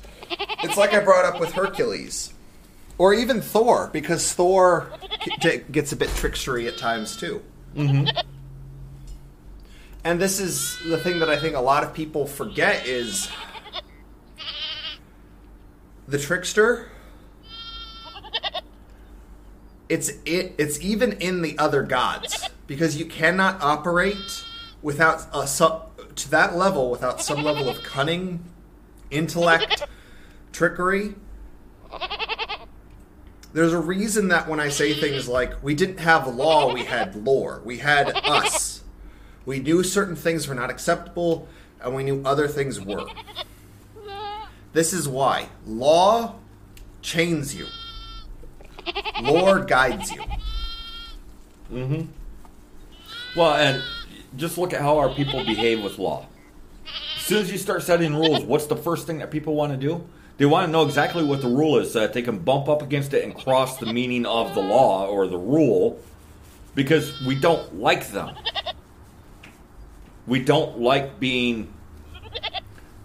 it's 0.64 0.78
like 0.78 0.94
I 0.94 1.00
brought 1.00 1.26
up 1.26 1.40
with 1.40 1.52
Hercules, 1.52 2.34
or 2.98 3.14
even 3.14 3.42
Thor, 3.42 3.90
because 3.92 4.34
Thor 4.34 4.92
gets 5.72 5.92
a 5.92 5.96
bit 5.96 6.10
trickstery 6.10 6.68
at 6.68 6.78
times 6.78 7.18
too. 7.18 7.42
Mm-hmm. 7.76 8.08
And 10.04 10.20
this 10.22 10.40
is 10.40 10.78
the 10.86 10.98
thing 10.98 11.20
that 11.20 11.30
I 11.30 11.38
think 11.38 11.56
a 11.56 11.62
lot 11.62 11.84
of 11.84 11.94
people 11.94 12.28
forget 12.28 12.86
is 12.86 13.30
the 16.08 16.20
trickster. 16.20 16.90
It's 19.90 20.10
it. 20.26 20.56
It's 20.58 20.80
even 20.82 21.14
in 21.14 21.42
the 21.42 21.58
other 21.58 21.84
gods 21.84 22.50
because 22.68 22.98
you 22.98 23.06
cannot 23.06 23.62
operate 23.62 24.44
without 24.82 25.26
a 25.34 25.48
su- 25.48 25.82
to 26.16 26.32
that 26.32 26.56
level 26.56 26.90
without 26.90 27.22
some 27.22 27.44
level 27.44 27.70
of 27.70 27.84
cunning, 27.84 28.44
intellect, 29.12 29.84
trickery. 30.52 31.16
There's 33.54 33.74
a 33.74 33.80
reason 33.80 34.30
that 34.30 34.48
when 34.48 34.60
I 34.60 34.70
say 34.70 34.94
things 34.94 35.28
like 35.28 35.62
we 35.64 35.76
didn't 35.76 36.00
have 36.00 36.28
law, 36.28 36.74
we 36.74 36.84
had 36.84 37.16
lore. 37.16 37.62
We 37.64 37.78
had 37.78 38.10
us. 38.26 38.82
We 39.46 39.60
knew 39.60 39.84
certain 39.84 40.16
things 40.16 40.48
were 40.48 40.56
not 40.56 40.70
acceptable, 40.70 41.48
and 41.82 41.94
we 41.94 42.04
knew 42.04 42.24
other 42.26 42.48
things 42.48 42.82
were. 42.82 43.06
This 44.74 44.92
is 44.92 45.08
why 45.08 45.50
law 45.68 46.36
chains 47.04 47.54
you. 47.56 47.68
Lore 49.22 49.60
guides 49.60 50.12
you. 50.12 50.24
Mm-hmm. 51.72 52.06
Well, 53.36 53.54
and 53.54 53.84
just 54.36 54.58
look 54.58 54.74
at 54.74 54.82
how 54.82 54.98
our 54.98 55.10
people 55.10 55.44
behave 55.46 55.84
with 55.84 55.98
law. 56.00 56.28
As 57.18 57.24
soon 57.24 57.42
as 57.42 57.52
you 57.52 57.58
start 57.58 57.84
setting 57.84 58.16
rules, 58.16 58.44
what's 58.44 58.66
the 58.68 58.76
first 58.76 59.08
thing 59.08 59.20
that 59.20 59.32
people 59.32 59.56
want 59.56 59.72
to 59.72 59.78
do? 59.78 60.06
They 60.38 60.46
want 60.46 60.66
to 60.66 60.72
know 60.72 60.84
exactly 60.84 61.24
what 61.24 61.42
the 61.42 61.48
rule 61.48 61.78
is 61.78 61.94
so 61.94 62.00
that 62.00 62.14
they 62.14 62.22
can 62.22 62.40
bump 62.40 62.68
up 62.68 62.82
against 62.82 63.14
it 63.14 63.24
and 63.24 63.36
cross 63.36 63.78
the 63.78 63.86
meaning 63.86 64.26
of 64.26 64.56
the 64.56 64.62
law 64.62 65.08
or 65.08 65.28
the 65.28 65.38
rule 65.38 66.00
because 66.76 67.22
we 67.22 67.36
don't 67.36 67.80
like 67.80 68.10
them. 68.10 68.36
We 70.26 70.44
don't 70.44 70.80
like 70.80 71.20
being 71.20 71.74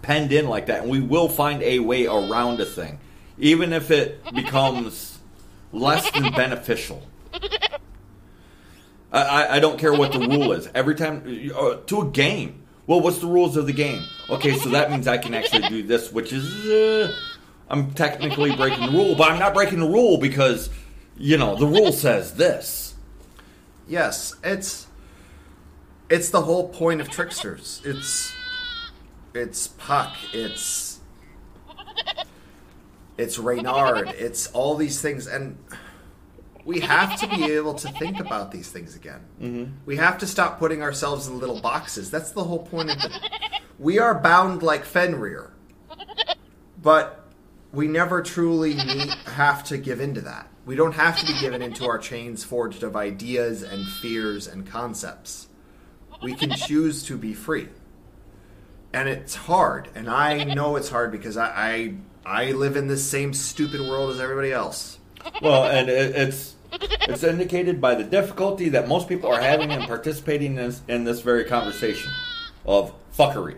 penned 0.01 0.31
in 0.31 0.47
like 0.47 0.67
that, 0.67 0.81
and 0.81 0.89
we 0.89 0.99
will 0.99 1.29
find 1.29 1.61
a 1.61 1.79
way 1.79 2.07
around 2.07 2.59
a 2.61 2.65
thing, 2.65 2.99
even 3.37 3.73
if 3.73 3.91
it 3.91 4.23
becomes 4.33 5.19
less 5.71 6.09
than 6.11 6.31
beneficial. 6.33 7.03
I, 9.11 9.57
I, 9.57 9.59
don't 9.59 9.79
care 9.79 9.93
what 9.93 10.11
the 10.11 10.19
rule 10.19 10.51
is. 10.51 10.69
Every 10.75 10.95
time 10.95 11.51
uh, 11.55 11.77
to 11.87 12.01
a 12.01 12.05
game. 12.05 12.63
Well, 12.85 13.01
what's 13.01 13.19
the 13.19 13.27
rules 13.27 13.55
of 13.57 13.67
the 13.67 13.73
game? 13.73 14.03
Okay, 14.29 14.57
so 14.57 14.69
that 14.69 14.89
means 14.91 15.07
I 15.07 15.17
can 15.17 15.33
actually 15.33 15.67
do 15.69 15.83
this, 15.83 16.11
which 16.11 16.33
is 16.33 16.65
uh, 16.65 17.15
I'm 17.69 17.91
technically 17.93 18.55
breaking 18.55 18.87
the 18.87 18.91
rule, 18.91 19.15
but 19.15 19.31
I'm 19.31 19.39
not 19.39 19.53
breaking 19.53 19.79
the 19.79 19.87
rule 19.87 20.17
because 20.17 20.69
you 21.17 21.37
know 21.37 21.55
the 21.55 21.67
rule 21.67 21.91
says 21.91 22.33
this. 22.33 22.95
Yes, 23.87 24.35
it's 24.43 24.87
it's 26.09 26.29
the 26.31 26.41
whole 26.41 26.69
point 26.69 27.01
of 27.01 27.09
tricksters. 27.09 27.81
It's 27.85 28.33
it's 29.35 29.67
Puck. 29.67 30.15
It's 30.33 30.99
it's 33.17 33.37
Reynard. 33.37 34.09
It's 34.09 34.47
all 34.47 34.75
these 34.75 35.01
things, 35.01 35.27
and 35.27 35.57
we 36.69 36.81
have 36.81 37.19
to 37.19 37.27
be 37.27 37.51
able 37.53 37.73
to 37.73 37.91
think 37.93 38.19
about 38.19 38.51
these 38.51 38.69
things 38.69 38.95
again. 38.95 39.21
Mm-hmm. 39.41 39.71
We 39.87 39.95
have 39.95 40.19
to 40.19 40.27
stop 40.27 40.59
putting 40.59 40.83
ourselves 40.83 41.25
in 41.25 41.39
little 41.39 41.59
boxes. 41.59 42.11
That's 42.11 42.29
the 42.29 42.43
whole 42.43 42.59
point 42.59 42.91
of 42.91 42.97
it. 43.03 43.11
We 43.79 43.97
are 43.97 44.13
bound 44.13 44.61
like 44.61 44.85
Fenrir, 44.85 45.51
but 46.79 47.25
we 47.73 47.87
never 47.87 48.21
truly 48.21 48.75
need, 48.75 49.09
have 49.25 49.63
to 49.65 49.79
give 49.79 49.99
into 49.99 50.21
that. 50.21 50.47
We 50.67 50.75
don't 50.75 50.91
have 50.91 51.17
to 51.17 51.25
be 51.25 51.39
given 51.41 51.63
into 51.63 51.85
our 51.85 51.97
chains 51.97 52.43
forged 52.43 52.83
of 52.83 52.95
ideas 52.95 53.63
and 53.63 53.87
fears 53.87 54.45
and 54.45 54.67
concepts. 54.67 55.47
We 56.21 56.35
can 56.35 56.51
choose 56.51 57.01
to 57.05 57.17
be 57.17 57.33
free. 57.33 57.69
And 58.93 59.09
it's 59.09 59.33
hard, 59.33 59.89
and 59.95 60.07
I 60.07 60.43
know 60.43 60.75
it's 60.75 60.89
hard 60.89 61.11
because 61.11 61.35
I 61.35 61.47
I, 61.47 61.95
I 62.25 62.51
live 62.51 62.75
in 62.75 62.87
this 62.87 63.03
same 63.03 63.33
stupid 63.33 63.81
world 63.81 64.11
as 64.11 64.19
everybody 64.19 64.51
else. 64.51 64.99
Well, 65.41 65.65
and 65.65 65.89
it, 65.89 66.15
it's 66.15 66.55
it's 67.09 67.23
indicated 67.23 67.79
by 67.81 67.95
the 67.95 68.03
difficulty 68.03 68.69
that 68.69 68.87
most 68.87 69.07
people 69.07 69.31
are 69.31 69.41
having 69.41 69.71
in 69.71 69.81
participating 69.83 70.51
in 70.57 70.67
this, 70.67 70.81
in 70.87 71.03
this 71.03 71.21
very 71.21 71.43
conversation 71.45 72.11
of 72.65 72.93
fuckery. 73.17 73.57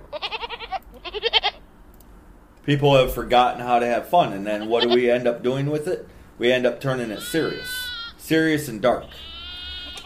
People 2.66 2.96
have 2.96 3.14
forgotten 3.14 3.62
how 3.62 3.80
to 3.80 3.86
have 3.88 4.08
fun, 4.08 4.34
and 4.34 4.46
then 4.46 4.68
what 4.70 4.84
do 4.84 4.90
we 4.90 5.10
end 5.10 5.28
up 5.28 5.42
doing 5.42 5.70
with 5.70 5.88
it? 5.88 6.08
We 6.38 6.52
end 6.52 6.66
up 6.68 6.80
turning 6.80 7.10
it 7.10 7.22
serious, 7.22 7.70
serious 8.18 8.68
and 8.68 8.82
dark, 8.82 9.06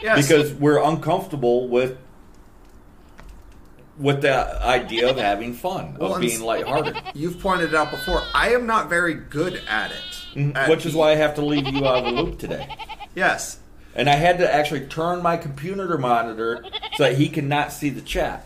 Yes. 0.01 0.25
because 0.27 0.53
we're 0.53 0.81
uncomfortable 0.81 1.67
with 1.67 1.97
with 3.97 4.21
the 4.21 4.61
idea 4.61 5.09
of 5.09 5.15
having 5.15 5.53
fun, 5.53 5.95
Well, 5.97 6.15
of 6.15 6.21
being 6.21 6.41
lighthearted. 6.41 6.97
you've 7.13 7.39
pointed 7.39 7.69
it 7.69 7.75
out 7.75 7.91
before, 7.91 8.21
I 8.33 8.49
am 8.49 8.65
not 8.65 8.89
very 8.89 9.13
good 9.13 9.61
at 9.69 9.91
it. 9.91 10.24
Mhm, 10.35 10.69
Which 10.69 10.85
is 10.85 10.93
why 10.93 11.11
I 11.11 11.15
have 11.15 11.35
to 11.35 11.41
leave 11.45 11.67
you 11.67 11.85
out 11.87 11.99
of 11.99 12.05
the 12.05 12.11
loop 12.21 12.39
today. 12.39 12.67
Yes. 13.15 13.59
And 13.95 14.09
I 14.09 14.15
had 14.15 14.39
to 14.39 14.53
actually 14.53 14.87
turn 14.87 15.21
my 15.23 15.37
computer 15.37 15.97
monitor 15.97 16.65
so 16.97 17.03
that 17.03 17.15
he 17.15 17.29
cannot 17.29 17.71
see 17.71 17.89
the 17.89 18.01
chat. 18.01 18.43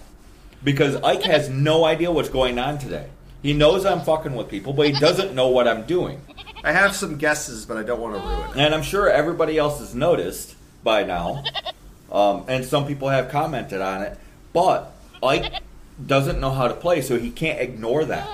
Because 0.63 0.95
Ike 0.97 1.23
has 1.23 1.49
no 1.49 1.85
idea 1.85 2.11
what's 2.11 2.29
going 2.29 2.59
on 2.59 2.77
today. 2.77 3.07
He 3.41 3.53
knows 3.53 3.83
I'm 3.83 4.01
fucking 4.01 4.35
with 4.35 4.47
people, 4.47 4.73
but 4.73 4.85
he 4.85 4.91
doesn't 4.91 5.33
know 5.33 5.47
what 5.47 5.67
I'm 5.67 5.85
doing. 5.85 6.21
I 6.63 6.71
have 6.71 6.95
some 6.95 7.17
guesses, 7.17 7.65
but 7.65 7.77
I 7.77 7.83
don't 7.83 7.99
want 7.99 8.15
to 8.15 8.21
ruin 8.21 8.49
it. 8.51 8.57
And 8.63 8.75
I'm 8.75 8.83
sure 8.83 9.09
everybody 9.09 9.57
else 9.57 9.79
has 9.79 9.95
noticed 9.95 10.53
by 10.83 11.03
now. 11.03 11.43
Um, 12.11 12.43
and 12.47 12.63
some 12.63 12.85
people 12.85 13.09
have 13.09 13.29
commented 13.29 13.81
on 13.81 14.03
it. 14.03 14.19
But 14.53 14.91
Ike 15.23 15.51
doesn't 16.05 16.39
know 16.39 16.51
how 16.51 16.67
to 16.67 16.75
play, 16.75 17.01
so 17.01 17.17
he 17.17 17.31
can't 17.31 17.59
ignore 17.59 18.05
that. 18.05 18.29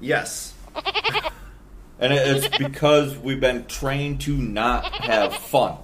Yes. 0.00 0.52
And 1.98 2.12
it's 2.12 2.56
because 2.58 3.16
we've 3.16 3.40
been 3.40 3.66
trained 3.66 4.20
to 4.22 4.36
not 4.36 4.84
have 5.04 5.34
fun, 5.34 5.78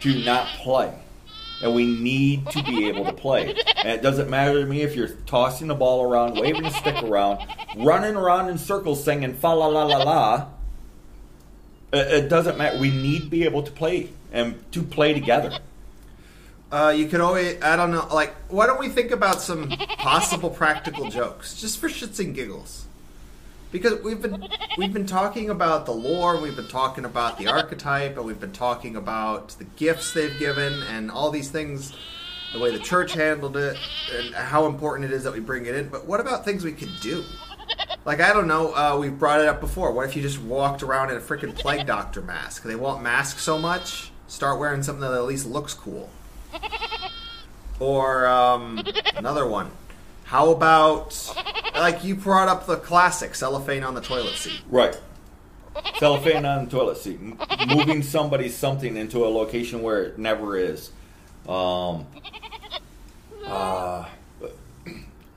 to 0.00 0.24
not 0.24 0.46
play. 0.58 0.94
And 1.62 1.74
we 1.74 1.84
need 1.84 2.48
to 2.50 2.62
be 2.62 2.88
able 2.88 3.04
to 3.04 3.12
play. 3.12 3.54
And 3.76 3.88
it 3.88 4.00
doesn't 4.00 4.30
matter 4.30 4.60
to 4.60 4.66
me 4.66 4.80
if 4.80 4.96
you're 4.96 5.08
tossing 5.26 5.68
the 5.68 5.74
ball 5.74 6.02
around, 6.02 6.40
waving 6.40 6.64
a 6.64 6.70
stick 6.70 7.02
around, 7.02 7.46
running 7.76 8.16
around 8.16 8.48
in 8.48 8.56
circles 8.56 9.04
singing 9.04 9.34
fa 9.34 9.48
la 9.48 9.66
la 9.66 9.84
la 9.84 9.98
la. 9.98 10.46
It, 11.92 12.28
doesn't 12.30 12.56
matter. 12.56 12.78
We 12.78 12.90
need 12.90 13.24
to 13.24 13.28
be 13.28 13.44
able 13.44 13.62
to 13.64 13.70
play 13.70 14.08
and 14.32 14.64
to 14.72 14.82
play 14.82 15.12
together. 15.12 15.58
Uh, 16.72 16.94
you 16.96 17.08
could 17.08 17.20
always, 17.20 17.60
I 17.60 17.76
don't 17.76 17.90
know, 17.90 18.06
like, 18.12 18.32
why 18.48 18.66
don't 18.66 18.78
we 18.78 18.88
think 18.88 19.10
about 19.10 19.42
some 19.42 19.68
possible 19.98 20.50
practical 20.50 21.10
jokes, 21.10 21.60
just 21.60 21.78
for 21.78 21.88
shits 21.88 22.20
and 22.20 22.34
giggles? 22.34 22.86
Because 23.72 24.02
we've 24.02 24.20
been 24.20 24.48
we've 24.76 24.92
been 24.92 25.06
talking 25.06 25.48
about 25.50 25.86
the 25.86 25.92
lore, 25.92 26.40
we've 26.40 26.56
been 26.56 26.68
talking 26.68 27.04
about 27.04 27.38
the 27.38 27.46
archetype, 27.46 28.16
and 28.16 28.26
we've 28.26 28.40
been 28.40 28.52
talking 28.52 28.96
about 28.96 29.50
the 29.50 29.64
gifts 29.64 30.12
they've 30.12 30.36
given, 30.38 30.82
and 30.84 31.10
all 31.10 31.30
these 31.30 31.50
things, 31.50 31.92
the 32.52 32.58
way 32.58 32.72
the 32.72 32.80
church 32.80 33.12
handled 33.14 33.56
it, 33.56 33.76
and 34.12 34.34
how 34.34 34.66
important 34.66 35.10
it 35.10 35.14
is 35.14 35.22
that 35.22 35.32
we 35.32 35.40
bring 35.40 35.66
it 35.66 35.76
in. 35.76 35.88
But 35.88 36.04
what 36.04 36.18
about 36.18 36.44
things 36.44 36.64
we 36.64 36.72
could 36.72 36.90
do? 37.00 37.24
Like 38.04 38.20
I 38.20 38.32
don't 38.32 38.48
know, 38.48 38.74
uh, 38.74 38.96
we've 38.98 39.16
brought 39.16 39.40
it 39.40 39.46
up 39.46 39.60
before. 39.60 39.92
What 39.92 40.08
if 40.08 40.16
you 40.16 40.22
just 40.22 40.40
walked 40.40 40.82
around 40.82 41.10
in 41.10 41.16
a 41.16 41.20
freaking 41.20 41.54
plague 41.54 41.86
doctor 41.86 42.22
mask? 42.22 42.64
They 42.64 42.74
want 42.74 43.02
masks 43.02 43.42
so 43.42 43.56
much. 43.58 44.10
Start 44.26 44.58
wearing 44.58 44.82
something 44.82 45.02
that 45.02 45.12
at 45.12 45.24
least 45.24 45.46
looks 45.46 45.74
cool. 45.74 46.10
Or 47.78 48.26
um, 48.26 48.82
another 49.16 49.46
one. 49.46 49.70
How 50.30 50.52
about 50.52 51.34
like 51.74 52.04
you 52.04 52.14
brought 52.14 52.46
up 52.46 52.64
the 52.64 52.76
classic 52.76 53.34
cellophane 53.34 53.82
on 53.82 53.94
the 53.94 54.00
toilet 54.00 54.34
seat? 54.36 54.60
Right. 54.68 54.96
Cellophane 55.98 56.46
on 56.46 56.66
the 56.66 56.70
toilet 56.70 56.98
seat. 56.98 57.18
M- 57.20 57.36
moving 57.66 58.00
somebody's 58.00 58.56
something 58.56 58.96
into 58.96 59.24
a 59.24 59.26
location 59.26 59.82
where 59.82 60.04
it 60.04 60.20
never 60.20 60.56
is. 60.56 60.92
Um, 61.48 62.06
uh, 63.44 64.04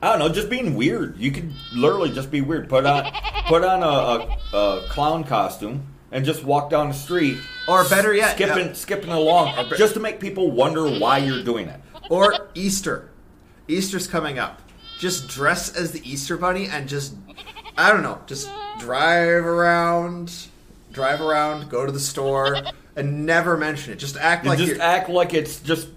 don't 0.00 0.20
know, 0.20 0.28
just 0.28 0.48
being 0.48 0.76
weird. 0.76 1.18
You 1.18 1.32
could 1.32 1.52
literally 1.74 2.12
just 2.12 2.30
be 2.30 2.40
weird. 2.40 2.68
Put 2.68 2.86
on, 2.86 3.10
put 3.48 3.64
on 3.64 3.82
a, 3.82 4.56
a, 4.56 4.56
a 4.56 4.86
clown 4.90 5.24
costume 5.24 5.88
and 6.12 6.24
just 6.24 6.44
walk 6.44 6.70
down 6.70 6.86
the 6.86 6.94
street, 6.94 7.38
Or 7.66 7.82
better 7.88 8.14
yet, 8.14 8.36
skipping 8.36 8.66
yeah. 8.68 8.72
skipping 8.74 9.10
along, 9.10 9.70
just 9.76 9.94
to 9.94 10.00
make 10.00 10.20
people 10.20 10.52
wonder 10.52 10.88
why 11.00 11.18
you're 11.18 11.42
doing 11.42 11.66
it. 11.66 11.80
Or 12.10 12.48
Easter. 12.54 13.10
Easter's 13.66 14.06
coming 14.06 14.38
up. 14.38 14.60
Just 14.98 15.28
dress 15.28 15.74
as 15.76 15.90
the 15.92 16.00
Easter 16.08 16.36
bunny 16.36 16.66
and 16.66 16.88
just 16.88 17.14
I 17.76 17.90
don't 17.92 18.02
know, 18.02 18.20
just 18.26 18.48
drive 18.78 19.44
around, 19.44 20.32
drive 20.92 21.20
around, 21.20 21.68
go 21.68 21.84
to 21.84 21.90
the 21.92 22.00
store, 22.00 22.56
and 22.96 23.26
never 23.26 23.56
mention 23.56 23.92
it. 23.92 23.96
Just 23.96 24.16
act 24.16 24.44
You 24.44 24.50
like 24.50 24.58
just 24.58 24.72
you're. 24.72 24.82
act 24.82 25.08
like 25.08 25.34
it's 25.34 25.60
just 25.60 25.88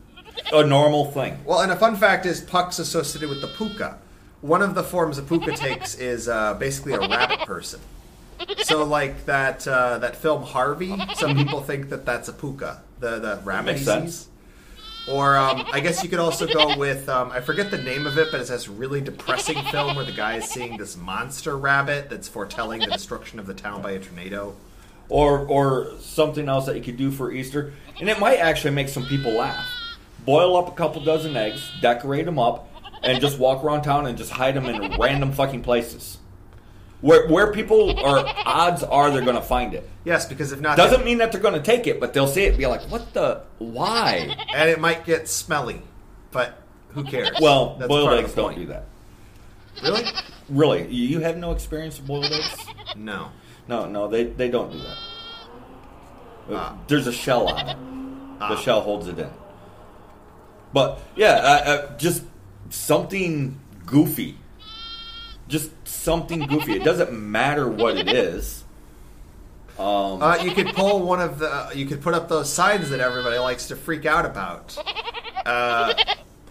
a 0.52 0.66
normal 0.66 1.06
thing. 1.12 1.38
well, 1.46 1.60
and 1.62 1.72
a 1.72 1.76
fun 1.76 1.96
fact 1.96 2.26
is 2.26 2.42
Puck's 2.42 2.80
associated 2.80 3.30
with 3.30 3.42
the 3.42 3.48
puka. 3.48 4.00
One 4.42 4.62
of 4.62 4.76
the 4.76 4.84
forms 4.84 5.18
a 5.18 5.24
puka 5.24 5.52
takes 5.54 5.96
is 5.96 6.28
uh, 6.28 6.54
basically 6.56 6.94
a 6.94 7.00
rabbit 7.00 7.40
person. 7.40 7.80
So, 8.60 8.84
like 8.84 9.26
that 9.26 9.68
uh, 9.68 9.98
that 10.00 10.16
film 10.16 10.44
Harvey, 10.44 10.96
some 11.16 11.36
people 11.36 11.62
think 11.62 11.90
that 11.90 12.06
that's 12.06 12.28
a 12.28 12.34
puka, 12.34 12.82
the 13.00 13.20
the 13.20 13.40
rabbit 13.44 13.66
Makes 13.68 13.80
he 13.80 13.86
sense. 13.86 14.16
sees. 14.16 14.28
Or 15.10 15.38
um, 15.38 15.66
I 15.72 15.80
guess 15.80 16.04
you 16.04 16.10
could 16.10 16.20
also 16.20 16.46
go 16.48 16.78
with 16.78 17.08
um, 17.08 17.32
I 17.32 17.40
forget 17.40 17.72
the 17.72 17.78
name 17.78 18.06
of 18.06 18.18
it, 18.18 18.28
but 18.30 18.42
it's 18.42 18.50
this 18.50 18.68
really 18.68 19.00
depressing 19.02 19.64
film 19.72 19.96
where 19.96 20.06
the 20.06 20.12
guy 20.12 20.36
is 20.36 20.46
seeing 20.46 20.78
this 20.78 20.98
monster 20.98 21.58
rabbit 21.58 22.10
that's 22.10 22.28
foretelling 22.28 22.82
the 22.82 22.88
destruction 22.88 23.40
of 23.40 23.48
the 23.48 23.54
town 23.54 23.82
by 23.82 23.92
a 23.92 24.00
tornado. 24.00 24.56
or 25.10 25.46
or 25.48 25.94
something 26.02 26.50
else 26.50 26.66
that 26.66 26.76
you 26.76 26.82
could 26.82 26.98
do 26.98 27.12
for 27.12 27.32
Easter, 27.32 27.74
and 28.00 28.10
it 28.10 28.20
might 28.20 28.38
actually 28.40 28.72
make 28.72 28.90
some 28.90 29.06
people 29.06 29.32
laugh. 29.32 29.66
Boil 30.26 30.58
up 30.58 30.68
a 30.68 30.72
couple 30.72 31.02
dozen 31.02 31.38
eggs, 31.38 31.72
decorate 31.82 32.26
them 32.26 32.38
up, 32.38 32.68
and 33.02 33.22
just 33.22 33.40
walk 33.40 33.64
around 33.64 33.84
town 33.84 34.06
and 34.08 34.18
just 34.18 34.32
hide 34.32 34.56
them 34.56 34.66
in 34.66 35.00
random 35.00 35.32
fucking 35.32 35.62
places. 35.62 36.17
Where 37.02 37.28
where 37.28 37.52
people 37.54 38.00
are 38.00 38.26
odds 38.46 38.84
are 38.84 39.12
they're 39.12 39.22
gonna 39.26 39.42
find 39.42 39.74
it. 39.74 39.88
Yes, 40.04 40.26
because 40.26 40.52
if 40.52 40.60
not, 40.62 40.78
Doesn't 40.78 41.06
mean 41.06 41.20
that 41.20 41.32
they're 41.32 41.42
gonna 41.42 41.62
take 41.62 41.86
it, 41.88 42.00
but 42.00 42.14
they'll 42.14 42.28
see 42.28 42.44
it 42.46 42.50
and 42.50 42.58
be 42.58 42.66
like, 42.66 42.82
"What 42.90 43.14
the? 43.14 43.42
Why?" 43.60 44.36
and 44.56 44.70
it 44.70 44.80
might 44.80 45.06
get 45.06 45.28
smelly, 45.28 45.82
but 46.32 46.58
who 46.90 47.04
cares? 47.04 47.30
Well, 47.42 47.76
That's 47.78 47.88
boiled 47.88 48.08
part 48.08 48.18
of 48.20 48.24
eggs 48.26 48.34
the 48.34 48.42
don't 48.42 48.54
point. 48.56 48.60
do 48.62 48.66
that. 48.74 48.86
Really? 49.84 50.04
Really, 50.50 50.88
you 50.88 51.20
have 51.20 51.38
no 51.38 51.52
experience 51.52 51.98
with 52.00 52.08
boiled 52.08 52.26
eggs? 52.26 52.66
No. 52.96 53.30
No, 53.68 53.86
no, 53.86 54.08
they 54.08 54.24
they 54.24 54.50
don't 54.50 54.72
do 54.72 54.80
that. 54.80 54.98
Ah. 56.52 56.78
There's 56.88 57.06
a 57.08 57.12
shell 57.14 57.48
on 57.50 57.68
it. 57.68 57.78
The 58.40 58.46
Ah. 58.46 58.56
shell 58.56 58.82
holds 58.82 59.08
it 59.08 59.20
in. 59.20 59.30
But 60.74 61.00
yeah, 61.16 61.34
uh, 61.34 61.70
uh, 61.70 61.98
just 61.98 62.24
something 62.70 63.60
goofy. 63.86 64.38
Just 65.48 65.72
something 66.08 66.40
goofy. 66.48 66.72
It 66.72 66.86
doesn't 66.86 67.12
matter 67.12 67.68
what 67.68 67.98
it 67.98 68.08
is. 68.08 68.64
Um, 69.78 70.24
Uh, 70.24 70.38
you 70.42 70.52
could 70.52 70.68
pull 70.68 71.02
one 71.02 71.20
of 71.20 71.38
the. 71.38 71.70
You 71.76 71.86
could 71.86 72.02
put 72.02 72.14
up 72.14 72.30
those 72.30 72.52
signs 72.52 72.90
that 72.92 73.02
everybody 73.02 73.38
likes 73.38 73.68
to 73.68 73.76
freak 73.76 74.06
out 74.06 74.26
about. 74.26 74.78
Uh, 75.46 75.94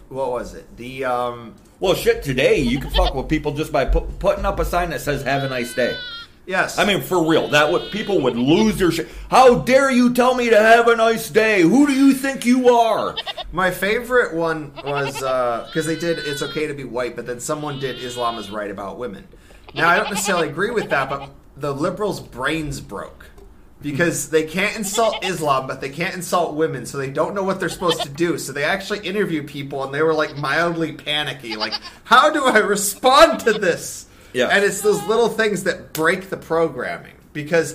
what 0.09 0.29
was 0.29 0.53
it? 0.53 0.65
The 0.77 1.05
um, 1.05 1.55
well, 1.79 1.95
shit. 1.95 2.21
Today 2.21 2.59
you 2.59 2.79
can 2.79 2.91
fuck 2.91 3.15
with 3.15 3.27
people 3.29 3.51
just 3.53 3.71
by 3.71 3.85
put, 3.85 4.19
putting 4.19 4.45
up 4.45 4.59
a 4.59 4.65
sign 4.65 4.91
that 4.91 5.01
says 5.01 5.23
"Have 5.23 5.43
a 5.43 5.49
nice 5.49 5.73
day." 5.73 5.97
yes. 6.45 6.77
I 6.77 6.85
mean, 6.85 7.01
for 7.01 7.27
real, 7.27 7.47
that 7.49 7.71
would 7.71 7.91
people 7.91 8.21
would 8.21 8.37
lose 8.37 8.77
their 8.77 8.91
shit. 8.91 9.07
How 9.31 9.55
dare 9.55 9.89
you 9.89 10.13
tell 10.13 10.35
me 10.35 10.51
to 10.51 10.57
have 10.57 10.87
a 10.87 10.95
nice 10.95 11.31
day? 11.31 11.61
Who 11.63 11.87
do 11.87 11.93
you 11.93 12.13
think 12.13 12.45
you 12.45 12.69
are? 12.69 13.15
my 13.51 13.71
favorite 13.71 14.35
one 14.35 14.71
was 14.85 15.15
because 15.15 15.87
they 15.87 15.97
did. 15.97 16.19
It's 16.19 16.43
okay 16.43 16.67
to 16.67 16.75
be 16.75 16.83
white, 16.83 17.15
but 17.15 17.25
then 17.25 17.39
someone 17.39 17.79
did 17.79 17.97
Islam 17.97 18.37
is 18.37 18.51
right 18.51 18.69
about 18.69 18.99
women. 18.99 19.27
Now 19.73 19.89
I 19.89 19.97
don't 19.97 20.09
necessarily 20.09 20.49
agree 20.49 20.71
with 20.71 20.89
that, 20.89 21.09
but 21.09 21.29
the 21.55 21.73
liberals' 21.73 22.19
brains 22.19 22.81
broke. 22.81 23.31
Because 23.79 24.31
they 24.31 24.43
can't 24.43 24.75
insult 24.75 25.23
Islam, 25.23 25.67
but 25.67 25.81
they 25.81 25.89
can't 25.89 26.15
insult 26.15 26.55
women, 26.55 26.87
so 26.87 26.97
they 26.97 27.11
don't 27.11 27.35
know 27.35 27.43
what 27.43 27.59
they're 27.59 27.69
supposed 27.69 28.01
to 28.01 28.09
do. 28.09 28.39
So 28.39 28.51
they 28.51 28.63
actually 28.63 29.07
interview 29.07 29.43
people, 29.43 29.83
and 29.83 29.93
they 29.93 30.01
were 30.01 30.15
like 30.15 30.35
mildly 30.35 30.93
panicky, 30.93 31.55
like, 31.55 31.73
"How 32.03 32.31
do 32.31 32.43
I 32.45 32.57
respond 32.57 33.39
to 33.41 33.53
this?" 33.53 34.07
Yeah. 34.33 34.47
And 34.47 34.65
it's 34.65 34.81
those 34.81 35.03
little 35.03 35.29
things 35.29 35.63
that 35.63 35.93
break 35.93 36.31
the 36.31 36.37
programming 36.37 37.13
because 37.33 37.73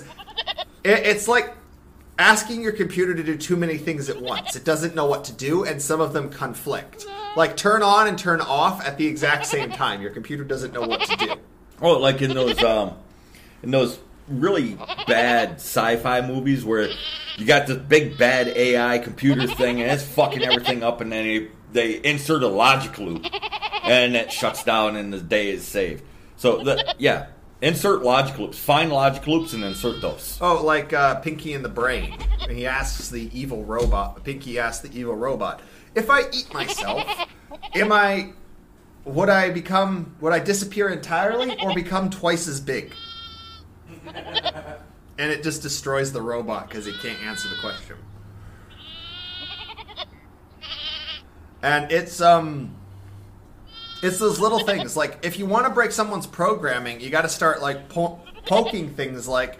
it, 0.83 0.99
it's 1.05 1.29
like 1.29 1.55
asking 2.19 2.61
your 2.61 2.73
computer 2.73 3.15
to 3.15 3.23
do 3.23 3.37
too 3.37 3.55
many 3.55 3.77
things 3.77 4.09
at 4.09 4.21
once. 4.21 4.55
It 4.55 4.65
doesn't 4.65 4.95
know 4.95 5.05
what 5.05 5.23
to 5.25 5.33
do, 5.33 5.63
and 5.63 5.81
some 5.81 6.01
of 6.01 6.13
them 6.13 6.29
conflict. 6.29 7.05
Like 7.35 7.57
turn 7.57 7.81
on 7.81 8.07
and 8.07 8.17
turn 8.17 8.41
off 8.41 8.85
at 8.85 8.97
the 8.97 9.07
exact 9.07 9.45
same 9.45 9.71
time. 9.71 10.01
Your 10.01 10.11
computer 10.11 10.43
doesn't 10.43 10.73
know 10.73 10.81
what 10.81 11.01
to 11.01 11.15
do. 11.15 11.35
Oh, 11.81 11.99
like 11.99 12.21
in 12.21 12.33
those 12.33 12.61
um, 12.63 12.95
in 13.61 13.71
those 13.71 13.99
really 14.27 14.77
bad 15.07 15.55
sci-fi 15.55 16.21
movies 16.21 16.63
where 16.63 16.89
you 17.37 17.45
got 17.45 17.67
this 17.67 17.77
big 17.77 18.17
bad 18.17 18.47
AI 18.47 18.99
computer 18.99 19.47
thing 19.47 19.81
and 19.81 19.91
it's 19.91 20.03
fucking 20.03 20.43
everything 20.43 20.83
up, 20.83 21.01
and 21.01 21.11
then 21.11 21.25
they, 21.25 21.47
they 21.71 22.09
insert 22.09 22.43
a 22.43 22.47
logic 22.47 22.97
loop, 22.99 23.25
and 23.83 24.15
it 24.15 24.31
shuts 24.31 24.63
down, 24.63 24.95
and 24.95 25.11
the 25.11 25.19
day 25.19 25.49
is 25.49 25.63
saved. 25.63 26.03
So 26.37 26.63
the, 26.63 26.95
yeah, 26.99 27.27
insert 27.61 28.03
logic 28.03 28.37
loops, 28.37 28.57
find 28.57 28.91
logic 28.91 29.25
loops, 29.27 29.53
and 29.53 29.63
insert 29.63 30.01
those. 30.01 30.37
Oh, 30.41 30.63
like 30.63 30.93
uh, 30.93 31.15
Pinky 31.15 31.53
and 31.53 31.63
the 31.63 31.69
Brain. 31.69 32.17
And 32.41 32.57
he 32.57 32.67
asks 32.67 33.09
the 33.09 33.29
evil 33.37 33.63
robot. 33.63 34.23
Pinky 34.23 34.59
asks 34.59 34.87
the 34.87 34.97
evil 34.97 35.15
robot, 35.15 35.61
"If 35.95 36.09
I 36.09 36.21
eat 36.31 36.53
myself, 36.53 37.05
am 37.73 37.91
I? 37.91 38.33
Would 39.05 39.29
I 39.29 39.49
become? 39.49 40.15
Would 40.21 40.33
I 40.33 40.39
disappear 40.39 40.89
entirely, 40.89 41.57
or 41.61 41.73
become 41.75 42.09
twice 42.09 42.47
as 42.47 42.59
big?" 42.61 42.93
And 44.05 45.31
it 45.31 45.43
just 45.43 45.61
destroys 45.61 46.11
the 46.11 46.21
robot 46.21 46.67
because 46.67 46.87
it 46.87 46.95
can't 47.01 47.21
answer 47.23 47.47
the 47.49 47.55
question. 47.61 47.97
And 51.61 51.91
it's 51.91 52.19
um 52.19 52.75
it's 54.01 54.19
those 54.19 54.39
little 54.39 54.59
things 54.59 54.97
like 54.97 55.19
if 55.23 55.39
you 55.39 55.45
want 55.45 55.65
to 55.65 55.71
break 55.71 55.91
someone's 55.91 56.27
programming, 56.27 56.99
you 56.99 57.09
got 57.09 57.21
to 57.21 57.29
start 57.29 57.61
like 57.61 57.87
po- 57.89 58.19
poking 58.45 58.89
things 58.95 59.27
like 59.27 59.59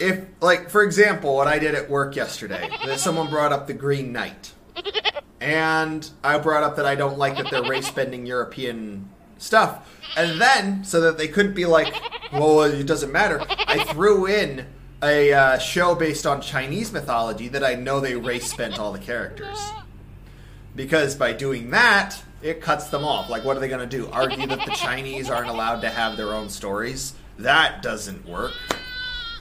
if 0.00 0.24
like 0.40 0.70
for 0.70 0.82
example, 0.82 1.36
what 1.36 1.46
I 1.46 1.58
did 1.58 1.74
at 1.74 1.88
work 1.88 2.16
yesterday, 2.16 2.68
that 2.86 2.98
someone 2.98 3.30
brought 3.30 3.52
up 3.52 3.66
the 3.68 3.74
Green 3.74 4.12
Knight. 4.12 4.53
And 5.40 6.08
I 6.22 6.38
brought 6.38 6.62
up 6.62 6.76
that 6.76 6.86
I 6.86 6.94
don't 6.94 7.18
like 7.18 7.36
that 7.36 7.50
they're 7.50 7.62
race 7.62 7.90
bending 7.90 8.24
European 8.26 9.10
stuff. 9.38 9.88
And 10.16 10.40
then, 10.40 10.84
so 10.84 11.00
that 11.02 11.18
they 11.18 11.28
couldn't 11.28 11.54
be 11.54 11.66
like, 11.66 11.94
well, 12.32 12.62
it 12.62 12.86
doesn't 12.86 13.12
matter, 13.12 13.44
I 13.66 13.84
threw 13.84 14.26
in 14.26 14.66
a 15.02 15.32
uh, 15.32 15.58
show 15.58 15.94
based 15.94 16.26
on 16.26 16.40
Chinese 16.40 16.92
mythology 16.92 17.48
that 17.48 17.62
I 17.62 17.74
know 17.74 18.00
they 18.00 18.14
race 18.14 18.54
bent 18.54 18.78
all 18.78 18.92
the 18.92 18.98
characters. 18.98 19.58
Because 20.74 21.14
by 21.14 21.32
doing 21.32 21.70
that, 21.70 22.22
it 22.42 22.60
cuts 22.60 22.88
them 22.88 23.04
off. 23.04 23.28
Like, 23.28 23.44
what 23.44 23.56
are 23.56 23.60
they 23.60 23.68
going 23.68 23.88
to 23.88 23.96
do? 23.96 24.08
Argue 24.10 24.46
that 24.46 24.64
the 24.64 24.72
Chinese 24.72 25.30
aren't 25.30 25.50
allowed 25.50 25.80
to 25.80 25.90
have 25.90 26.16
their 26.16 26.32
own 26.32 26.48
stories? 26.48 27.14
That 27.38 27.82
doesn't 27.82 28.26
work. 28.26 28.52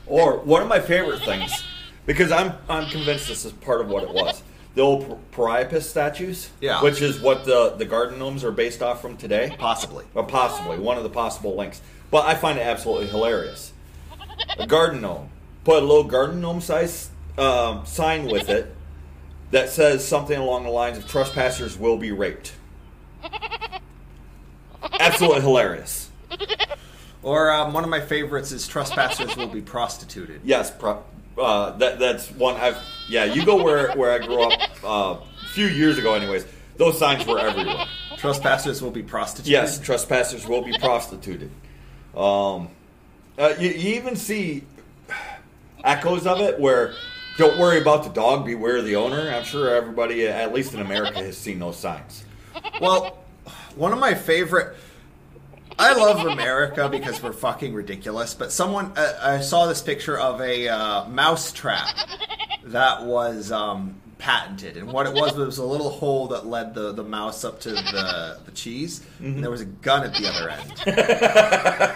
Or 0.05 0.39
one 0.39 0.61
of 0.61 0.67
my 0.67 0.79
favorite 0.79 1.21
things, 1.21 1.63
because 2.05 2.31
I'm 2.31 2.53
I'm 2.67 2.89
convinced 2.89 3.27
this 3.27 3.45
is 3.45 3.53
part 3.53 3.81
of 3.81 3.87
what 3.87 4.03
it 4.03 4.13
was. 4.13 4.43
The 4.75 4.81
old 4.81 5.19
Priapus 5.31 5.87
statues, 5.89 6.49
Yeah. 6.59 6.81
which 6.81 7.01
is 7.01 7.19
what 7.19 7.45
the 7.45 7.71
the 7.77 7.85
garden 7.85 8.17
gnomes 8.19 8.43
are 8.43 8.51
based 8.51 8.81
off 8.81 9.01
from 9.01 9.17
today. 9.17 9.55
Possibly. 9.59 10.05
Or 10.15 10.23
possibly 10.25 10.79
one 10.79 10.97
of 10.97 11.03
the 11.03 11.09
possible 11.09 11.55
links. 11.55 11.81
But 12.09 12.25
I 12.25 12.35
find 12.35 12.57
it 12.57 12.63
absolutely 12.63 13.07
hilarious. 13.07 13.71
A 14.57 14.65
garden 14.67 15.01
gnome. 15.01 15.29
Put 15.63 15.81
a 15.83 15.85
little 15.85 16.03
garden 16.03 16.41
gnome 16.41 16.61
size 16.61 17.09
um, 17.37 17.85
sign 17.85 18.25
with 18.25 18.49
it 18.49 18.75
that 19.51 19.69
says 19.69 20.05
something 20.07 20.37
along 20.37 20.63
the 20.63 20.69
lines 20.69 20.97
of 20.97 21.07
trespassers 21.07 21.77
will 21.77 21.97
be 21.97 22.11
raped. 22.11 22.53
Absolutely 24.99 25.41
hilarious. 25.41 26.09
Or 27.21 27.51
um, 27.51 27.73
one 27.73 27.83
of 27.83 27.89
my 27.89 28.01
favorites 28.01 28.51
is 28.51 28.67
trespassers 28.67 29.35
will 29.37 29.47
be 29.47 29.61
prostituted. 29.61 30.41
Yes, 30.43 30.71
pro- 30.71 31.03
uh, 31.37 31.71
that 31.77 31.99
that's 31.99 32.29
one 32.31 32.55
I've 32.55 32.77
yeah, 33.07 33.25
you 33.25 33.45
go 33.45 33.61
where 33.61 33.93
where 33.93 34.11
I 34.11 34.25
grew 34.25 34.41
up 34.43 34.59
uh, 34.83 35.17
a 35.43 35.47
few 35.49 35.67
years 35.67 35.97
ago 35.97 36.13
anyways. 36.13 36.45
Those 36.77 36.97
signs 36.97 37.25
were 37.25 37.39
everywhere. 37.39 37.85
Trespassers 38.17 38.81
will 38.81 38.91
be 38.91 39.03
prostituted. 39.03 39.51
Yes, 39.51 39.79
trespassers 39.79 40.47
will 40.47 40.63
be 40.63 40.75
prostituted. 40.79 41.51
Um, 42.15 42.69
uh, 43.37 43.53
you, 43.59 43.69
you 43.69 43.95
even 43.95 44.15
see 44.15 44.63
echoes 45.83 46.25
of 46.25 46.39
it 46.39 46.59
where 46.59 46.93
don't 47.37 47.57
worry 47.59 47.81
about 47.81 48.03
the 48.03 48.09
dog, 48.09 48.45
beware 48.45 48.81
the 48.81 48.95
owner. 48.95 49.31
I'm 49.31 49.43
sure 49.43 49.75
everybody, 49.75 50.27
at 50.27 50.53
least 50.53 50.73
in 50.73 50.81
America, 50.81 51.17
has 51.17 51.37
seen 51.37 51.59
those 51.59 51.77
signs. 51.77 52.23
Well, 52.79 53.17
one 53.75 53.91
of 53.91 53.99
my 53.99 54.13
favorite. 54.13 54.75
I 55.79 55.93
love 55.93 56.25
America 56.25 56.87
because 56.89 57.21
we're 57.21 57.33
fucking 57.33 57.73
ridiculous. 57.73 58.33
But 58.33 58.51
someone, 58.51 58.91
uh, 58.95 59.17
I 59.21 59.39
saw 59.41 59.65
this 59.67 59.81
picture 59.81 60.17
of 60.19 60.39
a 60.41 60.67
uh, 60.69 61.07
mouse 61.09 61.51
trap 61.51 61.87
that 62.65 63.03
was 63.03 63.51
um, 63.51 63.95
patented, 64.17 64.77
and 64.77 64.91
what 64.91 65.05
it 65.05 65.13
was 65.13 65.35
was 65.35 65.57
a 65.57 65.65
little 65.65 65.89
hole 65.89 66.27
that 66.27 66.45
led 66.45 66.73
the, 66.73 66.93
the 66.93 67.03
mouse 67.03 67.43
up 67.43 67.59
to 67.61 67.71
the 67.71 68.39
the 68.45 68.51
cheese, 68.51 69.05
and 69.19 69.43
there 69.43 69.51
was 69.51 69.61
a 69.61 69.65
gun 69.65 70.03
at 70.03 70.13
the 70.13 70.27
other 70.27 70.49
end. 70.49 71.95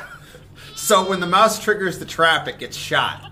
so 0.76 1.08
when 1.10 1.20
the 1.20 1.28
mouse 1.28 1.64
triggers 1.64 2.00
the 2.00 2.06
trap, 2.06 2.48
it 2.48 2.60
gets 2.60 2.76
shot. 2.76 3.24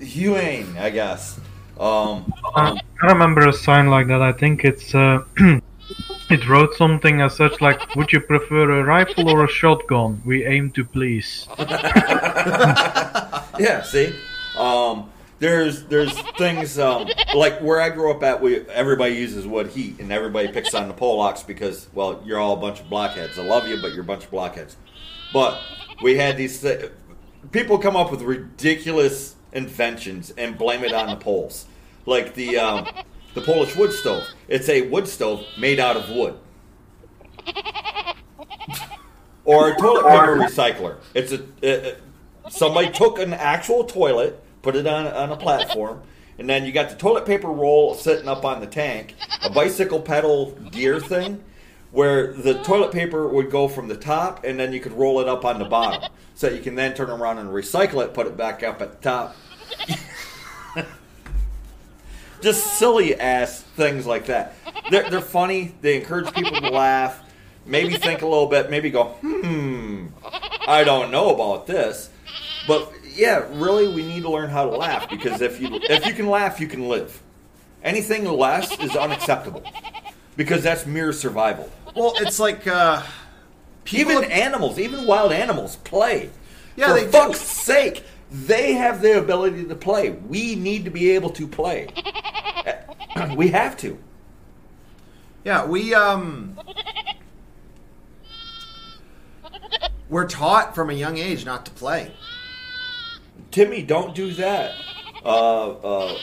Humane, 0.00 0.76
I 0.78 0.90
guess. 0.90 1.38
Um, 1.78 2.32
Uh, 2.54 2.76
I 3.02 3.06
remember 3.06 3.48
a 3.48 3.52
sign 3.52 3.88
like 3.88 4.06
that. 4.08 4.22
I 4.22 4.32
think 4.32 4.64
it's 4.64 4.94
uh, 4.94 5.24
it 6.30 6.48
wrote 6.48 6.74
something 6.74 7.20
as 7.20 7.36
such 7.36 7.60
like, 7.60 7.94
"Would 7.96 8.12
you 8.12 8.20
prefer 8.20 8.80
a 8.80 8.84
rifle 8.84 9.28
or 9.28 9.44
a 9.44 9.48
shotgun? 9.48 10.22
We 10.24 10.44
aim 10.44 10.70
to 10.72 10.84
please." 10.84 11.46
yeah, 13.58 13.82
see, 13.82 14.14
um, 14.56 15.10
there's 15.38 15.84
there's 15.84 16.18
things 16.38 16.78
um, 16.78 17.08
like 17.34 17.60
where 17.60 17.80
I 17.80 17.90
grew 17.90 18.10
up 18.10 18.22
at. 18.22 18.40
We 18.40 18.60
everybody 18.68 19.14
uses 19.14 19.46
wood 19.46 19.68
heat, 19.68 19.98
and 20.00 20.12
everybody 20.12 20.48
picks 20.48 20.74
on 20.74 20.88
the 20.88 20.94
Polacks 20.94 21.46
because 21.46 21.88
well, 21.92 22.22
you're 22.24 22.38
all 22.38 22.54
a 22.54 22.60
bunch 22.60 22.80
of 22.80 22.88
blockheads. 22.88 23.38
I 23.38 23.42
love 23.42 23.66
you, 23.66 23.80
but 23.82 23.92
you're 23.92 24.02
a 24.02 24.06
bunch 24.06 24.24
of 24.24 24.30
blockheads. 24.30 24.76
But 25.32 25.60
we 26.02 26.16
had 26.16 26.36
these 26.36 26.60
th- 26.60 26.90
people 27.50 27.78
come 27.78 27.96
up 27.96 28.10
with 28.10 28.22
ridiculous 28.22 29.34
inventions 29.52 30.32
and 30.36 30.56
blame 30.56 30.84
it 30.84 30.92
on 30.92 31.08
the 31.08 31.16
Poles, 31.16 31.66
like 32.06 32.34
the 32.34 32.58
um, 32.58 32.86
the 33.34 33.40
Polish 33.40 33.76
wood 33.76 33.92
stove. 33.92 34.24
It's 34.48 34.68
a 34.68 34.88
wood 34.88 35.08
stove 35.08 35.44
made 35.58 35.80
out 35.80 35.96
of 35.96 36.10
wood. 36.10 36.38
Or 39.44 39.70
a 39.70 39.76
toilet 39.76 40.04
paper 40.04 40.36
recycler. 40.36 40.96
It's 41.14 41.32
a, 41.32 41.92
uh, 41.92 41.94
somebody 42.48 42.90
took 42.90 43.18
an 43.18 43.32
actual 43.32 43.84
toilet, 43.84 44.42
put 44.62 44.76
it 44.76 44.86
on 44.86 45.06
on 45.06 45.32
a 45.32 45.36
platform, 45.36 46.02
and 46.38 46.48
then 46.48 46.64
you 46.64 46.72
got 46.72 46.90
the 46.90 46.96
toilet 46.96 47.26
paper 47.26 47.48
roll 47.48 47.94
sitting 47.94 48.28
up 48.28 48.44
on 48.44 48.60
the 48.60 48.66
tank, 48.66 49.14
a 49.42 49.50
bicycle 49.50 50.00
pedal 50.00 50.52
gear 50.70 51.00
thing, 51.00 51.42
where 51.90 52.32
the 52.32 52.54
toilet 52.62 52.92
paper 52.92 53.26
would 53.28 53.50
go 53.50 53.66
from 53.66 53.88
the 53.88 53.96
top, 53.96 54.44
and 54.44 54.58
then 54.58 54.72
you 54.72 54.80
could 54.80 54.92
roll 54.92 55.20
it 55.20 55.28
up 55.28 55.44
on 55.44 55.58
the 55.58 55.64
bottom, 55.64 56.10
so 56.34 56.48
you 56.48 56.60
can 56.60 56.76
then 56.76 56.94
turn 56.94 57.10
around 57.10 57.38
and 57.38 57.50
recycle 57.50 58.02
it, 58.04 58.14
put 58.14 58.26
it 58.26 58.36
back 58.36 58.62
up 58.62 58.80
at 58.80 58.92
the 58.92 58.98
top. 58.98 59.36
Just 62.42 62.78
silly 62.78 63.18
ass 63.18 63.60
things 63.62 64.06
like 64.06 64.26
that. 64.26 64.54
They're, 64.90 65.08
they're 65.08 65.20
funny. 65.20 65.74
They 65.80 65.96
encourage 65.96 66.32
people 66.34 66.60
to 66.60 66.70
laugh. 66.70 67.20
Maybe 67.64 67.94
think 67.94 68.22
a 68.22 68.26
little 68.26 68.48
bit. 68.48 68.68
Maybe 68.70 68.90
go, 68.90 69.04
hmm, 69.20 70.06
I 70.66 70.82
don't 70.84 71.10
know 71.12 71.32
about 71.34 71.66
this. 71.66 72.10
But 72.66 72.92
yeah, 73.14 73.44
really, 73.52 73.88
we 73.88 74.02
need 74.06 74.22
to 74.22 74.30
learn 74.30 74.50
how 74.50 74.64
to 74.68 74.76
laugh 74.76 75.08
because 75.08 75.40
if 75.40 75.60
you 75.60 75.68
if 75.72 76.06
you 76.06 76.12
can 76.14 76.28
laugh, 76.28 76.60
you 76.60 76.66
can 76.66 76.88
live. 76.88 77.20
Anything 77.84 78.24
less 78.24 78.78
is 78.80 78.96
unacceptable 78.96 79.62
because 80.36 80.62
that's 80.62 80.86
mere 80.86 81.12
survival. 81.12 81.70
Well, 81.96 82.14
it's 82.16 82.38
like 82.40 82.66
uh, 82.66 83.02
people 83.84 84.12
Even 84.12 84.30
animals, 84.30 84.78
even 84.78 85.06
wild 85.06 85.32
animals, 85.32 85.76
play. 85.76 86.30
Yeah, 86.76 86.88
For 86.88 86.94
they 86.94 87.04
do. 87.04 87.10
fuck's 87.10 87.40
sake, 87.40 88.04
they 88.32 88.72
have 88.72 89.02
the 89.02 89.18
ability 89.18 89.64
to 89.66 89.74
play. 89.74 90.10
We 90.10 90.54
need 90.56 90.84
to 90.86 90.90
be 90.90 91.10
able 91.10 91.30
to 91.30 91.46
play. 91.46 91.88
we 93.36 93.48
have 93.48 93.76
to. 93.78 93.98
Yeah, 95.44 95.66
we 95.66 95.92
um 95.94 96.58
we're 100.08 100.26
taught 100.28 100.74
from 100.74 100.88
a 100.90 100.94
young 100.94 101.18
age 101.18 101.44
not 101.44 101.66
to 101.66 101.72
play. 101.72 102.10
Timmy, 103.50 103.82
don't 103.82 104.14
do 104.14 104.32
that. 104.32 104.72
Uh, 105.24 105.70
uh, 105.70 106.18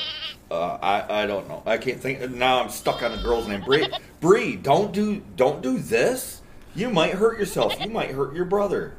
uh, 0.50 0.78
I, 0.82 1.24
I 1.24 1.26
don't 1.28 1.48
know. 1.48 1.62
I 1.66 1.78
can't 1.78 2.00
think. 2.00 2.28
Now 2.32 2.62
I'm 2.62 2.70
stuck 2.70 3.04
on 3.04 3.12
a 3.14 3.22
girl's 3.22 3.48
name. 3.48 3.62
Bree, 3.62 3.88
Bree, 4.20 4.56
don't 4.56 4.92
do, 4.92 5.22
don't 5.36 5.62
do 5.62 5.78
this. 5.78 6.42
You 6.76 6.90
might 6.90 7.14
hurt 7.14 7.38
yourself. 7.40 7.80
You 7.80 7.90
might 7.92 8.12
hurt 8.12 8.34
your 8.34 8.46
brother. 8.46 8.96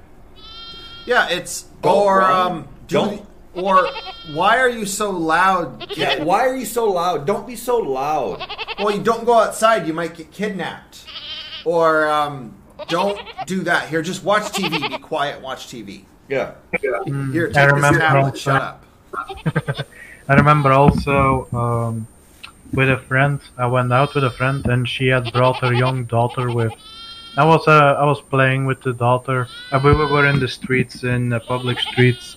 Yeah, 1.07 1.29
it's 1.29 1.63
Don't 1.83 1.97
or 1.97 2.19
run. 2.19 2.53
um 2.53 2.63
do 2.63 2.80
Don't- 2.91 3.27
or 3.55 3.89
why 4.33 4.59
are 4.59 4.69
you 4.69 4.87
so 4.87 5.11
loud, 5.11 5.91
Yeah, 5.97 6.23
why 6.31 6.47
are 6.47 6.55
you 6.57 6.65
so 6.65 6.85
loud? 6.93 7.27
Don't 7.27 7.47
be 7.47 7.57
so 7.57 7.79
loud. 7.79 8.39
Well, 8.79 8.95
you 8.95 9.03
don't 9.03 9.25
go 9.25 9.35
outside, 9.41 9.87
you 9.89 9.93
might 9.93 10.15
get 10.17 10.31
kidnapped. 10.31 11.05
Or 11.65 12.09
um 12.09 12.55
don't 12.89 13.21
do 13.47 13.63
that. 13.65 13.89
Here, 13.89 14.03
just 14.03 14.23
watch 14.25 14.45
TV. 14.53 14.89
Be 14.89 14.99
quiet. 14.99 15.43
Watch 15.43 15.67
TV. 15.67 16.05
Yeah. 16.29 16.53
Here, 16.81 17.49
take 17.49 17.57
I 17.57 17.67
this 17.67 17.73
remember 17.75 17.99
tablet. 17.99 18.23
also- 18.23 18.39
Shut 18.39 18.63
up. 18.63 18.85
I 20.29 20.35
remember 20.35 20.71
also 20.73 21.49
um, 21.53 22.07
with 22.73 22.89
a 22.89 22.99
friend. 23.09 23.41
I 23.59 23.67
went 23.67 23.93
out 23.93 24.15
with 24.15 24.23
a 24.25 24.31
friend, 24.31 24.65
and 24.67 24.89
she 24.89 25.09
had 25.09 25.33
brought 25.33 25.57
her 25.61 25.75
young 25.75 26.05
daughter 26.05 26.51
with. 26.55 26.73
I 27.37 27.45
was 27.45 27.67
uh, 27.67 27.97
I 27.99 28.05
was 28.05 28.21
playing 28.21 28.65
with 28.65 28.81
the 28.83 28.93
daughter. 28.93 29.49
Uh, 29.73 29.81
we 29.83 29.93
were 29.93 30.27
in 30.27 30.39
the 30.39 30.49
streets, 30.49 31.03
in 31.03 31.29
the 31.31 31.41
public 31.41 31.81
streets, 31.81 32.37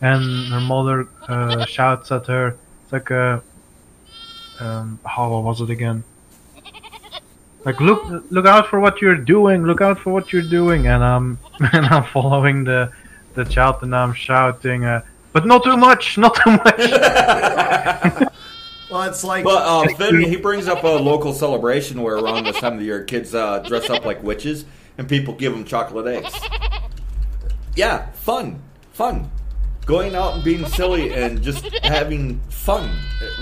and 0.00 0.52
her 0.52 0.60
mother 0.60 1.08
uh, 1.28 1.64
shouts 1.66 2.12
at 2.12 2.26
her. 2.26 2.56
It's 2.84 2.92
like 2.92 3.10
a 3.10 3.42
um, 4.60 4.98
how 5.04 5.38
was 5.40 5.60
it 5.60 5.70
again? 5.70 6.04
Like 7.64 7.80
look 7.80 8.02
look 8.30 8.46
out 8.46 8.68
for 8.68 8.80
what 8.80 9.02
you're 9.02 9.16
doing. 9.16 9.64
Look 9.64 9.80
out 9.80 9.98
for 9.98 10.12
what 10.12 10.32
you're 10.32 10.48
doing. 10.48 10.86
And 10.86 11.02
I'm 11.04 11.38
and 11.72 11.86
I'm 11.86 12.04
following 12.04 12.64
the 12.64 12.92
the 13.34 13.44
child, 13.44 13.82
and 13.82 13.94
I'm 13.94 14.14
shouting. 14.14 14.84
Uh, 14.84 15.02
but 15.32 15.46
not 15.46 15.62
too 15.64 15.76
much, 15.76 16.18
not 16.18 16.34
too 16.36 16.50
much. 16.50 18.28
Well, 18.90 19.02
it's 19.02 19.22
like 19.22 19.44
But 19.44 19.62
uh, 19.66 19.94
Finn, 19.96 20.20
he 20.20 20.36
brings 20.36 20.66
up 20.66 20.82
a 20.82 20.88
local 20.88 21.34
celebration 21.34 22.02
where 22.02 22.16
around 22.16 22.44
this 22.44 22.58
time 22.58 22.74
of 22.74 22.78
the 22.78 22.86
year, 22.86 23.04
kids 23.04 23.34
uh, 23.34 23.58
dress 23.60 23.90
up 23.90 24.04
like 24.04 24.22
witches 24.22 24.64
and 24.96 25.08
people 25.08 25.34
give 25.34 25.52
them 25.52 25.64
chocolate 25.64 26.06
eggs. 26.06 26.34
Yeah, 27.76 28.10
fun, 28.12 28.62
fun. 28.92 29.30
Going 29.88 30.14
out 30.14 30.34
and 30.34 30.44
being 30.44 30.66
silly 30.66 31.14
and 31.14 31.42
just 31.42 31.64
having 31.82 32.40
fun. 32.50 32.94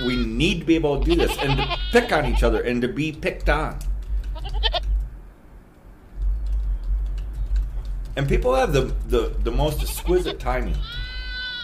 We 0.06 0.14
need 0.14 0.60
to 0.60 0.64
be 0.64 0.77
able 0.77 1.01
to 1.01 1.05
do 1.05 1.16
this 1.16 1.36
and 1.39 1.59
to 1.59 1.78
pick 1.90 2.12
on 2.12 2.24
each 2.24 2.44
other 2.44 2.62
and 2.62 2.81
to 2.82 2.89
be 2.89 3.10
picked 3.10 3.48
on. 3.48 3.81
And 8.14 8.28
people 8.28 8.55
have 8.55 8.73
the, 8.73 8.94
the, 9.09 9.35
the 9.43 9.51
most 9.51 9.82
exquisite 9.82 10.39
timing. 10.39 10.77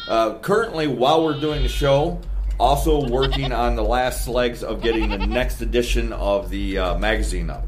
Uh, 0.09 0.41
currently, 0.41 0.89
while 0.89 1.25
we're 1.25 1.39
doing 1.39 1.63
the 1.63 1.69
show, 1.69 2.21
also 2.59 3.09
working 3.09 3.53
on 3.53 3.77
the 3.77 3.85
last 3.85 4.27
legs 4.27 4.65
of 4.65 4.83
getting 4.83 5.11
the 5.11 5.19
next 5.29 5.61
edition 5.61 6.13
of 6.13 6.51
the 6.51 6.79
uh, 6.79 6.99
magazine 6.99 7.51
up. 7.51 7.65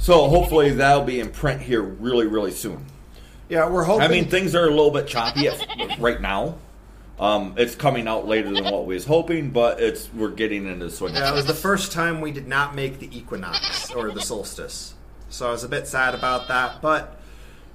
So 0.00 0.26
hopefully 0.28 0.70
that'll 0.70 1.04
be 1.04 1.20
in 1.20 1.30
print 1.30 1.60
here 1.62 1.82
really, 1.82 2.26
really 2.26 2.50
soon. 2.50 2.84
Yeah, 3.48 3.68
we're 3.68 3.84
hoping. 3.84 4.02
I 4.02 4.08
mean, 4.08 4.26
things 4.26 4.54
are 4.54 4.66
a 4.66 4.70
little 4.70 4.90
bit 4.90 5.06
choppy 5.06 5.48
at, 5.48 5.98
right 5.98 6.20
now. 6.20 6.58
Um, 7.18 7.54
it's 7.56 7.76
coming 7.76 8.08
out 8.08 8.26
later 8.26 8.52
than 8.52 8.64
what 8.64 8.86
we 8.86 8.94
was 8.94 9.04
hoping, 9.04 9.50
but 9.50 9.80
it's 9.80 10.12
we're 10.12 10.30
getting 10.30 10.66
into 10.66 10.86
the 10.86 10.90
swing. 10.90 11.12
of 11.12 11.18
Yeah, 11.18 11.30
it 11.30 11.34
was 11.34 11.46
the 11.46 11.54
first 11.54 11.92
time 11.92 12.20
we 12.20 12.32
did 12.32 12.48
not 12.48 12.74
make 12.74 12.98
the 12.98 13.16
equinox 13.16 13.92
or 13.92 14.10
the 14.10 14.20
solstice. 14.20 14.94
So 15.28 15.48
I 15.48 15.52
was 15.52 15.62
a 15.62 15.68
bit 15.68 15.86
sad 15.86 16.14
about 16.14 16.48
that, 16.48 16.82
but 16.82 17.20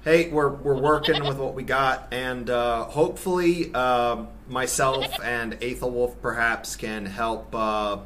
hey, 0.04 0.28
we're 0.28 0.50
we're 0.50 0.80
working 0.80 1.24
with 1.24 1.38
what 1.38 1.54
we 1.54 1.62
got, 1.62 2.08
and 2.12 2.50
uh, 2.50 2.84
hopefully 2.84 3.72
um 3.74 4.28
myself 4.46 5.06
and 5.22 5.54
Aethelwolf 5.60 6.20
perhaps 6.20 6.76
can 6.76 7.06
help 7.06 7.54
uh, 7.54 7.98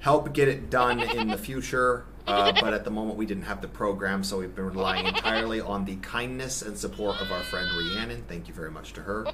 help 0.00 0.32
get 0.32 0.48
it 0.48 0.70
done 0.70 1.00
in 1.00 1.28
the 1.28 1.38
future. 1.38 2.04
Uh, 2.26 2.52
but 2.60 2.72
at 2.72 2.84
the 2.84 2.90
moment, 2.90 3.16
we 3.16 3.26
didn't 3.26 3.44
have 3.44 3.60
the 3.60 3.68
program, 3.68 4.22
so 4.24 4.38
we've 4.38 4.54
been 4.54 4.66
relying 4.66 5.06
entirely 5.06 5.60
on 5.60 5.84
the 5.84 5.96
kindness 5.96 6.62
and 6.62 6.76
support 6.76 7.20
of 7.20 7.30
our 7.32 7.42
friend 7.42 7.68
Rhiannon. 7.76 8.24
Thank 8.28 8.48
you 8.48 8.54
very 8.54 8.70
much 8.70 8.92
to 8.94 9.02
her. 9.02 9.26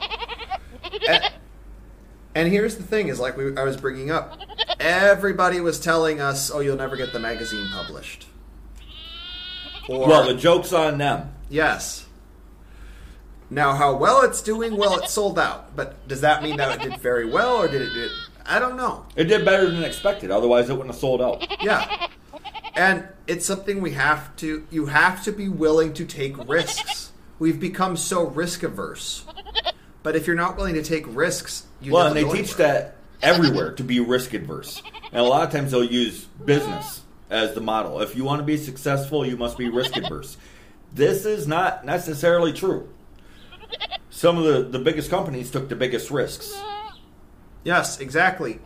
And, 1.09 1.25
and 2.35 2.49
here's 2.49 2.77
the 2.77 2.83
thing: 2.83 3.09
is 3.09 3.21
like 3.21 3.37
we, 3.37 3.57
I 3.57 3.65
was 3.65 3.77
bringing 3.77 4.11
up, 4.11 4.39
everybody 4.81 5.61
was 5.61 5.81
telling 5.81 6.21
us, 6.21 6.51
"Oh, 6.51 6.61
you'll 6.61 6.77
never 6.77 6.97
get 6.97 7.13
the 7.13 7.21
magazine 7.21 7.69
published." 7.71 8.27
Or, 9.89 10.07
well, 10.07 10.27
the 10.27 10.35
joke's 10.35 10.73
on 10.73 10.99
them. 10.99 11.33
yes. 11.49 12.05
Now, 13.51 13.73
how 13.73 13.97
well 13.97 14.23
it's 14.25 14.43
doing? 14.43 14.77
Well, 14.77 14.99
it 14.99 15.09
sold 15.09 15.39
out. 15.39 15.75
But 15.75 16.07
does 16.07 16.21
that 16.21 16.43
mean 16.43 16.59
that 16.59 16.81
it 16.81 16.91
did 16.91 17.01
very 17.01 17.25
well, 17.25 17.57
or 17.57 17.69
did 17.69 17.81
it? 17.81 17.95
Did, 17.95 18.11
I 18.45 18.59
don't 18.59 18.77
know. 18.77 19.07
It 19.17 19.25
did 19.25 19.45
better 19.45 19.71
than 19.71 19.85
expected. 19.85 20.31
Otherwise, 20.31 20.69
it 20.69 20.73
wouldn't 20.73 20.91
have 20.91 21.01
sold 21.01 21.23
out. 21.23 21.47
Yeah. 21.63 22.09
And 22.79 23.09
it's 23.27 23.45
something 23.45 23.83
we 23.83 23.91
have 23.91 24.35
to 24.37 24.65
you 24.71 24.87
have 24.87 25.25
to 25.25 25.33
be 25.33 25.49
willing 25.49 25.93
to 25.95 26.05
take 26.05 26.37
risks. 26.49 27.11
We've 27.41 27.59
become 27.59 27.97
so 27.97 28.27
risk 28.29 28.63
averse. 28.63 29.25
But 30.05 30.15
if 30.15 30.29
you're 30.29 30.37
not 30.37 30.57
willing 30.57 30.75
to 30.75 30.83
take 30.85 31.05
risks, 31.09 31.67
you 31.81 31.93
Well, 31.93 32.07
and 32.07 32.17
they 32.17 32.23
teach 32.23 32.53
anywhere. 32.55 32.57
that 32.57 32.97
everywhere 33.21 33.73
to 33.73 33.83
be 33.83 33.99
risk 33.99 34.33
adverse. 34.33 34.81
And 35.11 35.21
a 35.21 35.25
lot 35.29 35.43
of 35.43 35.51
times 35.51 35.73
they'll 35.73 35.83
use 35.83 36.25
business 36.45 37.03
as 37.31 37.53
the 37.55 37.61
model. 37.61 38.01
If 38.01 38.15
you 38.15 38.23
want 38.23 38.41
to 38.41 38.45
be 38.45 38.57
successful, 38.57 39.27
you 39.27 39.37
must 39.37 39.59
be 39.59 39.69
risk 39.69 39.97
adverse. 39.97 40.37
This 40.95 41.27
is 41.27 41.49
not 41.49 41.85
necessarily 41.85 42.53
true. 42.53 42.89
Some 44.09 44.39
of 44.39 44.45
the, 44.45 44.63
the 44.63 44.79
biggest 44.79 45.11
companies 45.11 45.51
took 45.51 45.69
the 45.69 45.77
biggest 45.77 46.11
risks. 46.13 46.57
Yes, 47.65 47.99
exactly. 47.99 48.61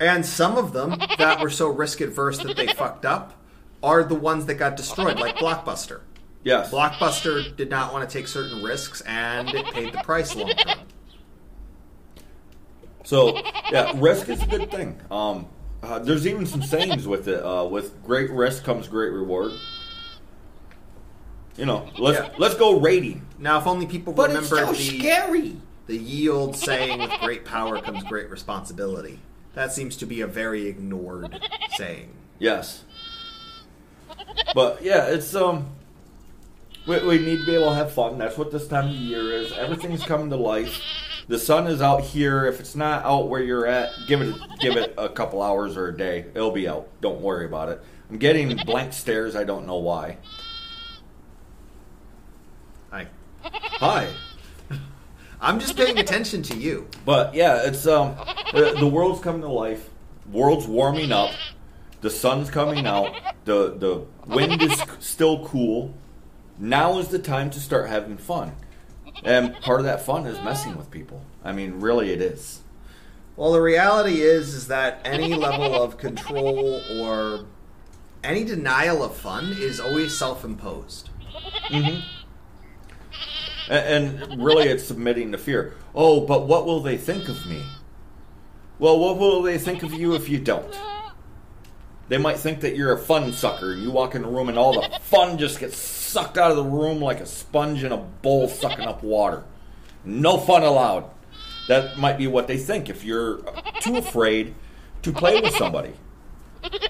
And 0.00 0.26
some 0.26 0.56
of 0.58 0.72
them 0.72 0.96
that 1.18 1.40
were 1.40 1.50
so 1.50 1.68
risk 1.68 2.00
adverse 2.00 2.38
that 2.38 2.56
they 2.56 2.66
fucked 2.68 3.04
up 3.04 3.34
are 3.82 4.02
the 4.02 4.14
ones 4.14 4.46
that 4.46 4.54
got 4.54 4.76
destroyed, 4.76 5.18
like 5.18 5.36
Blockbuster. 5.36 6.00
Yes. 6.44 6.70
Blockbuster 6.72 7.54
did 7.56 7.70
not 7.70 7.92
want 7.92 8.08
to 8.08 8.12
take 8.12 8.26
certain 8.26 8.62
risks, 8.64 9.00
and 9.02 9.48
it 9.50 9.64
paid 9.66 9.92
the 9.92 9.98
price 9.98 10.34
long 10.34 10.50
term. 10.50 10.78
So 13.04 13.36
yeah, 13.70 13.92
risk 13.96 14.28
is 14.28 14.42
a 14.42 14.46
good 14.46 14.70
thing. 14.70 15.00
Um, 15.10 15.46
uh, 15.82 15.98
there's 15.98 16.26
even 16.26 16.46
some 16.46 16.62
sayings 16.62 17.06
with 17.06 17.28
it. 17.28 17.44
Uh, 17.44 17.64
with 17.64 18.02
great 18.04 18.30
risk 18.30 18.64
comes 18.64 18.86
great 18.88 19.10
reward. 19.12 19.52
You 21.56 21.66
know, 21.66 21.88
let's 21.98 22.18
Yeah. 22.18 22.30
let's 22.38 22.54
go 22.54 22.80
rating. 22.80 23.26
Now, 23.38 23.58
if 23.58 23.66
only 23.66 23.86
people 23.86 24.12
But 24.12 24.30
it's 24.30 24.50
remember 24.50 24.72
so 24.74 24.78
the 24.80 24.98
scary. 24.98 25.56
the 25.86 25.96
ye 25.96 26.28
old 26.28 26.56
saying, 26.56 27.00
"With 27.00 27.10
great 27.20 27.44
power 27.44 27.80
comes 27.80 28.02
great 28.04 28.30
responsibility." 28.30 29.20
That 29.54 29.72
seems 29.72 29.96
to 29.98 30.06
be 30.06 30.20
a 30.20 30.26
very 30.26 30.66
ignored 30.66 31.40
saying. 31.76 32.14
Yes. 32.38 32.84
But 34.54 34.82
yeah, 34.82 35.06
it's 35.06 35.34
um. 35.34 35.70
We, 36.86 36.98
we 37.06 37.18
need 37.18 37.38
to 37.38 37.46
be 37.46 37.54
able 37.54 37.68
to 37.68 37.74
have 37.76 37.92
fun. 37.92 38.18
That's 38.18 38.36
what 38.36 38.50
this 38.50 38.66
time 38.66 38.88
of 38.88 38.94
year 38.94 39.32
is. 39.32 39.52
Everything's 39.52 40.04
coming 40.04 40.30
to 40.30 40.36
life. 40.36 40.80
The 41.28 41.38
sun 41.38 41.68
is 41.68 41.80
out 41.80 42.00
here. 42.02 42.44
If 42.46 42.58
it's 42.58 42.74
not 42.74 43.04
out 43.04 43.28
where 43.28 43.40
you're 43.40 43.66
at, 43.66 43.90
give 44.08 44.20
it 44.20 44.34
give 44.60 44.76
it 44.76 44.92
a 44.98 45.08
couple 45.08 45.42
hours 45.42 45.76
or 45.76 45.88
a 45.88 45.96
day. 45.96 46.26
It'll 46.34 46.50
be 46.50 46.68
out. 46.68 46.88
Don't 47.00 47.20
worry 47.20 47.46
about 47.46 47.68
it. 47.68 47.80
I'm 48.10 48.18
getting 48.18 48.56
blank 48.66 48.92
stares. 48.92 49.36
I 49.36 49.44
don't 49.44 49.66
know 49.66 49.78
why. 49.78 50.18
Hi. 52.90 53.06
Hi. 53.42 54.08
I'm 55.42 55.58
just 55.58 55.76
paying 55.76 55.98
attention 55.98 56.42
to 56.44 56.56
you. 56.56 56.88
But 57.04 57.34
yeah, 57.34 57.66
it's 57.66 57.86
um 57.86 58.14
the, 58.54 58.76
the 58.78 58.86
world's 58.86 59.20
coming 59.20 59.42
to 59.42 59.48
life. 59.48 59.90
World's 60.30 60.68
warming 60.68 61.10
up. 61.10 61.34
The 62.00 62.10
sun's 62.10 62.48
coming 62.48 62.86
out. 62.86 63.12
The 63.44 63.74
the 63.76 64.06
wind 64.26 64.62
is 64.62 64.80
still 65.00 65.44
cool. 65.46 65.92
Now 66.58 66.98
is 66.98 67.08
the 67.08 67.18
time 67.18 67.50
to 67.50 67.60
start 67.60 67.88
having 67.88 68.16
fun. 68.18 68.54
And 69.24 69.54
part 69.60 69.80
of 69.80 69.86
that 69.86 70.06
fun 70.06 70.26
is 70.26 70.40
messing 70.42 70.76
with 70.76 70.90
people. 70.90 71.24
I 71.44 71.50
mean, 71.52 71.80
really 71.80 72.12
it 72.12 72.22
is. 72.22 72.60
Well, 73.34 73.52
the 73.52 73.60
reality 73.60 74.20
is, 74.20 74.54
is 74.54 74.68
that 74.68 75.00
any 75.04 75.34
level 75.34 75.82
of 75.82 75.96
control 75.96 76.80
or 77.00 77.46
any 78.22 78.44
denial 78.44 79.02
of 79.02 79.16
fun 79.16 79.56
is 79.58 79.80
always 79.80 80.16
self-imposed. 80.16 81.08
And, 83.68 84.20
and 84.20 84.44
really 84.44 84.68
it's 84.68 84.84
submitting 84.84 85.32
to 85.32 85.38
fear. 85.38 85.74
Oh, 85.94 86.20
but 86.20 86.46
what 86.46 86.66
will 86.66 86.80
they 86.80 86.96
think 86.96 87.28
of 87.28 87.46
me? 87.46 87.62
Well, 88.78 88.98
what 88.98 89.18
will 89.18 89.42
they 89.42 89.58
think 89.58 89.82
of 89.82 89.92
you 89.92 90.14
if 90.14 90.28
you 90.28 90.38
don't? 90.38 90.74
They 92.08 92.18
might 92.18 92.38
think 92.38 92.60
that 92.60 92.76
you're 92.76 92.92
a 92.92 92.98
fun 92.98 93.32
sucker. 93.32 93.74
You 93.74 93.90
walk 93.90 94.14
in 94.14 94.22
the 94.22 94.28
room 94.28 94.48
and 94.48 94.58
all 94.58 94.74
the 94.80 94.98
fun 95.02 95.38
just 95.38 95.60
gets 95.60 95.76
sucked 95.76 96.36
out 96.36 96.50
of 96.50 96.56
the 96.56 96.64
room 96.64 97.00
like 97.00 97.20
a 97.20 97.26
sponge 97.26 97.84
in 97.84 97.92
a 97.92 97.96
bowl 97.96 98.48
sucking 98.48 98.84
up 98.84 99.02
water. 99.02 99.44
No 100.04 100.36
fun 100.36 100.62
allowed. 100.62 101.08
That 101.68 101.96
might 101.96 102.18
be 102.18 102.26
what 102.26 102.48
they 102.48 102.58
think 102.58 102.90
if 102.90 103.04
you're 103.04 103.40
too 103.80 103.96
afraid 103.96 104.54
to 105.02 105.12
play 105.12 105.40
with 105.40 105.54
somebody. 105.54 105.92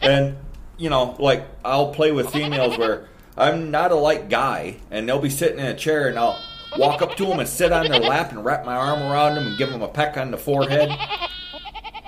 And, 0.00 0.38
you 0.78 0.90
know, 0.90 1.14
like, 1.18 1.46
I'll 1.64 1.92
play 1.92 2.10
with 2.10 2.30
females 2.30 2.78
where 2.78 3.08
I'm 3.36 3.70
not 3.70 3.92
a 3.92 3.96
light 3.96 4.28
guy, 4.28 4.76
and 4.90 5.08
they'll 5.08 5.18
be 5.18 5.30
sitting 5.30 5.58
in 5.58 5.66
a 5.66 5.76
chair, 5.76 6.08
and 6.08 6.18
I'll 6.18 6.38
walk 6.78 7.02
up 7.02 7.16
to 7.16 7.26
them 7.26 7.38
and 7.38 7.48
sit 7.48 7.72
on 7.72 7.88
their 7.88 8.00
lap 8.00 8.32
and 8.32 8.44
wrap 8.44 8.64
my 8.64 8.74
arm 8.74 9.02
around 9.02 9.34
them 9.34 9.46
and 9.46 9.58
give 9.58 9.70
them 9.70 9.82
a 9.82 9.88
peck 9.88 10.16
on 10.16 10.30
the 10.30 10.38
forehead. 10.38 10.90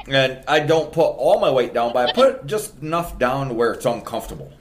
And 0.06 0.44
I 0.46 0.60
don't 0.60 0.92
put 0.92 1.06
all 1.06 1.40
my 1.40 1.50
weight 1.50 1.72
down, 1.72 1.92
but 1.92 2.10
I 2.10 2.12
put 2.12 2.46
just 2.46 2.82
enough 2.82 3.18
down 3.18 3.48
to 3.48 3.54
where 3.54 3.72
it's 3.72 3.86
uncomfortable. 3.86 4.52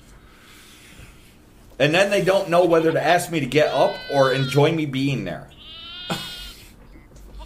And 1.79 1.93
then 1.93 2.11
they 2.11 2.23
don't 2.23 2.49
know 2.49 2.65
whether 2.65 2.91
to 2.91 3.03
ask 3.03 3.31
me 3.31 3.39
to 3.39 3.45
get 3.45 3.67
up 3.73 3.95
or 4.11 4.31
enjoy 4.31 4.71
me 4.71 4.85
being 4.85 5.25
there. 5.25 5.49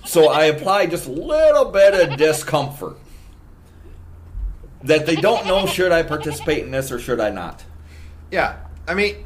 So 0.06 0.30
I 0.30 0.46
apply 0.46 0.86
just 0.86 1.08
a 1.08 1.12
little 1.12 1.66
bit 1.66 1.94
of 1.94 2.18
discomfort. 2.18 2.98
That 4.84 5.06
they 5.06 5.16
don't 5.16 5.48
know 5.48 5.66
should 5.66 5.92
I 5.92 6.04
participate 6.04 6.64
in 6.64 6.72
this 6.72 6.92
or 6.92 7.00
should 7.00 7.20
I 7.20 7.30
not. 7.30 7.64
Yeah, 8.32 8.58
I 8.88 8.94
mean, 8.94 9.26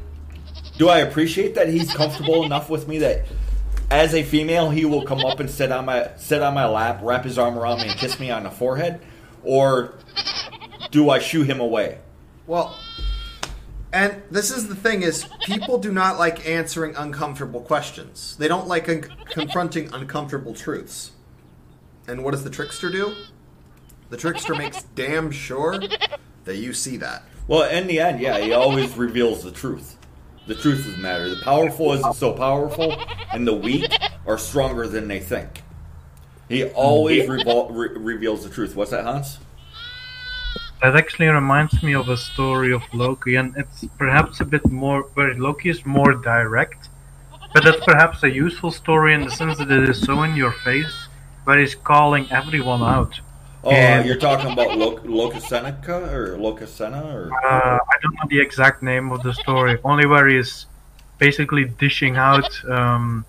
Do 0.78 0.88
I 0.88 0.98
appreciate 0.98 1.54
that 1.54 1.68
he's 1.68 1.92
comfortable 1.92 2.44
enough 2.44 2.70
with 2.70 2.88
me 2.88 2.98
that 2.98 3.26
as 3.90 4.14
a 4.14 4.22
female 4.22 4.70
he 4.70 4.84
will 4.84 5.04
come 5.04 5.24
up 5.24 5.38
and 5.38 5.50
sit 5.50 5.70
on 5.70 5.84
my 5.84 6.10
sit 6.16 6.42
on 6.42 6.54
my 6.54 6.66
lap, 6.66 7.00
wrap 7.02 7.24
his 7.24 7.38
arm 7.38 7.58
around 7.58 7.80
me 7.80 7.88
and 7.88 7.98
kiss 7.98 8.18
me 8.18 8.30
on 8.30 8.44
the 8.44 8.50
forehead? 8.50 9.00
Or 9.44 9.94
do 10.90 11.10
I 11.10 11.18
shoo 11.18 11.42
him 11.42 11.60
away? 11.60 11.98
well, 12.46 12.76
and 13.92 14.22
this 14.30 14.50
is 14.50 14.68
the 14.68 14.74
thing: 14.74 15.02
is 15.02 15.26
people 15.44 15.78
do 15.78 15.92
not 15.92 16.18
like 16.18 16.48
answering 16.48 16.96
uncomfortable 16.96 17.60
questions. 17.60 18.36
They 18.38 18.48
don't 18.48 18.66
like 18.66 18.88
un- 18.88 19.08
confronting 19.30 19.92
uncomfortable 19.92 20.54
truths. 20.54 21.12
And 22.08 22.24
what 22.24 22.32
does 22.32 22.44
the 22.44 22.50
trickster 22.50 22.90
do? 22.90 23.14
The 24.10 24.16
trickster 24.16 24.54
makes 24.54 24.82
damn 24.94 25.30
sure 25.30 25.80
that 26.44 26.56
you 26.56 26.72
see 26.72 26.96
that. 26.98 27.22
Well, 27.46 27.68
in 27.68 27.86
the 27.86 28.00
end, 28.00 28.20
yeah, 28.20 28.38
he 28.38 28.52
always 28.52 28.96
reveals 28.96 29.42
the 29.44 29.52
truth. 29.52 29.96
The 30.46 30.54
truth 30.56 30.86
of 30.86 30.96
the 30.96 31.02
matter. 31.02 31.28
The 31.30 31.40
powerful 31.42 31.92
isn't 31.92 32.14
so 32.14 32.32
powerful, 32.32 32.96
and 33.32 33.46
the 33.46 33.54
weak 33.54 33.92
are 34.26 34.38
stronger 34.38 34.88
than 34.88 35.06
they 35.06 35.20
think. 35.20 35.62
He 36.48 36.64
always 36.64 37.28
revol- 37.28 37.68
re- 37.70 37.96
reveals 37.96 38.42
the 38.42 38.50
truth. 38.50 38.74
What's 38.74 38.90
that, 38.90 39.04
Hans? 39.04 39.38
That 40.82 40.96
actually 40.96 41.28
reminds 41.28 41.80
me 41.82 41.94
of 41.94 42.08
a 42.08 42.16
story 42.16 42.72
of 42.72 42.82
Loki, 42.92 43.36
and 43.36 43.54
it's 43.56 43.84
perhaps 43.96 44.40
a 44.40 44.44
bit 44.44 44.66
more 44.68 45.02
where 45.14 45.34
Loki 45.34 45.68
is 45.68 45.86
more 45.86 46.12
direct, 46.12 46.88
but 47.54 47.62
that's 47.62 47.84
perhaps 47.84 48.24
a 48.24 48.30
useful 48.30 48.72
story 48.72 49.14
in 49.14 49.24
the 49.24 49.30
sense 49.30 49.58
that 49.58 49.70
it 49.70 49.88
is 49.88 50.00
so 50.00 50.24
in 50.24 50.34
your 50.34 50.50
face, 50.50 51.06
where 51.44 51.58
he's 51.60 51.76
calling 51.76 52.26
everyone 52.32 52.82
out. 52.82 53.20
Oh, 53.64 53.70
And- 53.70 54.06
you're 54.06 54.16
talking 54.16 54.50
about 54.52 54.76
Lo- 54.76 55.00
Locus 55.04 55.46
Seneca 55.48 55.96
or 56.12 56.36
Lokasenna 56.36 57.02
or 57.14 57.30
Uh, 57.32 57.78
I 57.94 57.96
don't 58.02 58.14
know 58.14 58.26
the 58.28 58.40
exact 58.40 58.82
name 58.82 59.12
of 59.12 59.22
the 59.22 59.32
story, 59.34 59.78
only 59.84 60.06
where 60.06 60.26
he 60.26 60.36
is 60.36 60.66
basically 61.18 61.64
dishing 61.84 62.16
out 62.16 62.50
um, 62.68 63.24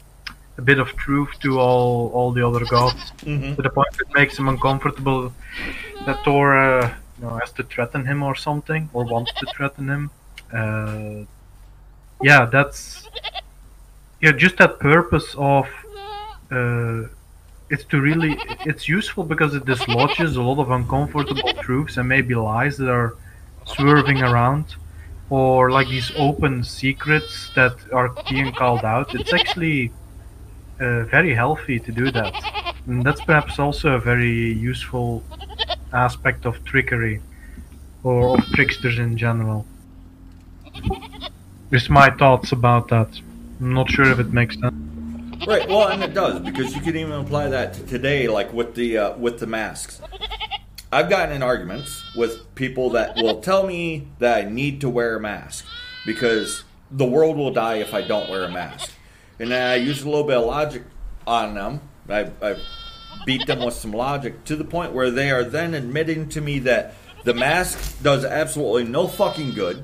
a 0.57 0.61
bit 0.61 0.80
of 0.80 0.88
truth 1.05 1.30
to 1.43 1.60
all 1.60 2.10
all 2.15 2.31
the 2.38 2.43
other 2.49 2.65
gods, 2.65 3.03
Mhm. 3.26 3.55
to 3.57 3.61
the 3.61 3.69
point 3.69 3.91
that 3.99 4.10
makes 4.19 4.34
him 4.39 4.47
uncomfortable. 4.53 5.22
That 6.05 6.18
Thor, 6.26 6.45
uh, 6.57 6.89
you 7.18 7.23
know, 7.26 7.35
has 7.41 7.51
to 7.53 7.64
threaten 7.64 8.01
him 8.05 8.23
or 8.23 8.35
something, 8.35 8.89
or 8.93 9.03
wants 9.05 9.31
to 9.39 9.45
threaten 9.55 9.85
him. 9.93 10.03
Uh, 10.60 11.26
yeah, 12.30 12.45
that's 12.55 13.07
yeah, 14.23 14.31
just 14.31 14.57
that 14.57 14.80
purpose 14.80 15.30
of. 15.38 15.65
Uh, 16.51 17.10
it's 17.74 17.86
to 17.86 18.00
really 18.00 18.38
it's 18.70 18.88
useful 18.88 19.24
because 19.24 19.56
it 19.56 19.66
dislodges 19.66 20.36
a 20.36 20.44
lot 20.50 20.60
of 20.62 20.70
uncomfortable 20.70 21.54
truths 21.66 21.98
and 21.98 22.08
maybe 22.08 22.36
lies 22.36 22.78
that 22.78 22.90
are 23.00 23.16
swerving 23.66 24.22
around. 24.22 24.66
Or 25.30 25.72
like 25.72 25.88
these 25.88 26.12
open 26.16 26.64
secrets 26.64 27.50
that 27.56 27.76
are 27.91 28.10
being 28.30 28.52
called 28.52 28.86
out. 28.86 29.16
It's 29.16 29.34
actually 29.34 29.91
uh, 30.80 31.06
very 31.16 31.34
healthy 31.34 31.80
to 31.80 31.91
do 31.91 32.12
that. 32.12 32.34
And 32.86 33.04
that's 33.04 33.22
perhaps 33.22 33.58
also 33.58 33.94
a 33.94 34.00
very 34.00 34.54
useful 34.72 35.24
aspect 35.91 36.45
of 36.45 36.64
trickery 36.66 37.22
or 38.04 38.38
of 38.38 38.45
tricksters 38.54 39.00
in 39.00 39.18
general. 39.18 39.66
Just 41.72 41.90
my 41.90 42.12
thoughts 42.12 42.52
about 42.52 42.90
that. 42.90 43.10
I'm 43.60 43.74
not 43.74 43.90
sure 43.90 44.12
if 44.12 44.20
it 44.20 44.32
makes 44.32 44.60
sense 44.60 44.93
Right. 45.47 45.68
Well, 45.68 45.88
and 45.89 46.03
it 46.03 46.14
does 46.14 46.39
because 46.39 46.76
you 46.76 46.81
can 46.81 46.95
even 46.95 47.14
apply 47.14 47.49
that 47.49 47.73
to 47.76 47.84
today, 47.84 48.27
like 48.27 48.53
with 48.53 48.76
the 48.76 48.97
uh, 48.97 49.18
with 49.18 49.39
the 49.39 49.47
masks. 49.47 50.01
I've 50.91 51.10
gotten 51.10 51.35
in 51.35 51.41
arguments 51.41 52.03
with 52.15 52.53
people 52.55 52.91
that 52.91 53.15
will 53.15 53.41
tell 53.41 53.65
me 53.65 54.07
that 54.19 54.45
I 54.45 54.49
need 54.49 54.81
to 54.81 54.89
wear 54.89 55.15
a 55.15 55.19
mask 55.19 55.65
because 56.05 56.64
the 56.91 57.05
world 57.05 57.35
will 57.35 57.51
die 57.51 57.77
if 57.77 57.93
I 57.93 58.01
don't 58.03 58.30
wear 58.30 58.43
a 58.43 58.51
mask, 58.51 58.91
and 59.39 59.53
I 59.53 59.76
use 59.76 60.03
a 60.03 60.05
little 60.05 60.23
bit 60.23 60.38
of 60.38 60.45
logic 60.45 60.84
on 61.26 61.55
them. 61.55 61.81
I, 62.07 62.30
I 62.41 62.57
beat 63.26 63.47
them 63.47 63.64
with 63.65 63.73
some 63.73 63.91
logic 63.91 64.43
to 64.45 64.55
the 64.55 64.65
point 64.65 64.93
where 64.93 65.10
they 65.10 65.31
are 65.31 65.43
then 65.43 65.73
admitting 65.73 66.30
to 66.30 66.41
me 66.41 66.60
that 66.60 66.93
The 67.23 67.34
mask 67.34 68.01
does 68.03 68.26
absolutely 68.26 68.84
no 68.84 69.07
fucking 69.07 69.53
good. 69.53 69.84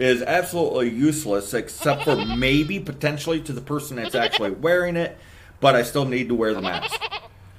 Is 0.00 0.22
absolutely 0.22 0.88
useless, 0.88 1.52
except 1.52 2.04
for 2.04 2.16
maybe 2.16 2.80
potentially 2.80 3.38
to 3.42 3.52
the 3.52 3.60
person 3.60 3.96
that's 3.96 4.14
actually 4.14 4.52
wearing 4.52 4.96
it. 4.96 5.18
But 5.60 5.76
I 5.76 5.82
still 5.82 6.06
need 6.06 6.28
to 6.28 6.34
wear 6.34 6.54
the 6.54 6.62
mask, 6.62 6.98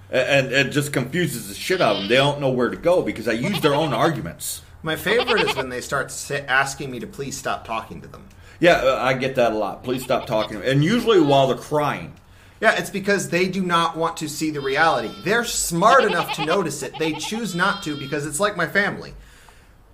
and 0.09 0.51
it 0.51 0.71
just 0.71 0.91
confuses 0.91 1.49
the 1.49 1.53
shit 1.53 1.81
out 1.81 1.97
of 1.97 2.01
them. 2.01 2.09
They 2.09 2.15
don't 2.15 2.41
know 2.41 2.49
where 2.49 2.71
to 2.71 2.77
go 2.77 3.03
because 3.03 3.27
I 3.27 3.33
use 3.33 3.61
their 3.61 3.75
own 3.75 3.93
arguments. 3.93 4.63
My 4.81 4.95
favorite 4.95 5.47
is 5.47 5.55
when 5.55 5.69
they 5.69 5.81
start 5.81 6.11
asking 6.47 6.89
me 6.89 6.99
to 7.01 7.05
please 7.05 7.37
stop 7.37 7.63
talking 7.63 8.01
to 8.01 8.07
them. 8.07 8.27
Yeah, 8.59 8.77
uh, 8.77 8.97
I 8.99 9.13
get 9.13 9.35
that 9.35 9.51
a 9.51 9.55
lot. 9.55 9.83
Please 9.83 10.03
stop 10.03 10.25
talking, 10.25 10.63
and 10.63 10.83
usually 10.83 11.21
while 11.21 11.45
they're 11.45 11.57
crying. 11.57 12.13
Yeah, 12.59 12.73
it's 12.73 12.89
because 12.89 13.29
they 13.29 13.49
do 13.49 13.61
not 13.61 13.95
want 13.95 14.17
to 14.17 14.27
see 14.27 14.49
the 14.49 14.61
reality. 14.61 15.11
They're 15.23 15.45
smart 15.45 16.05
enough 16.05 16.33
to 16.37 16.45
notice 16.45 16.81
it. 16.81 16.97
They 16.97 17.13
choose 17.13 17.53
not 17.53 17.83
to 17.83 17.95
because 17.95 18.25
it's 18.25 18.39
like 18.39 18.57
my 18.57 18.65
family. 18.65 19.13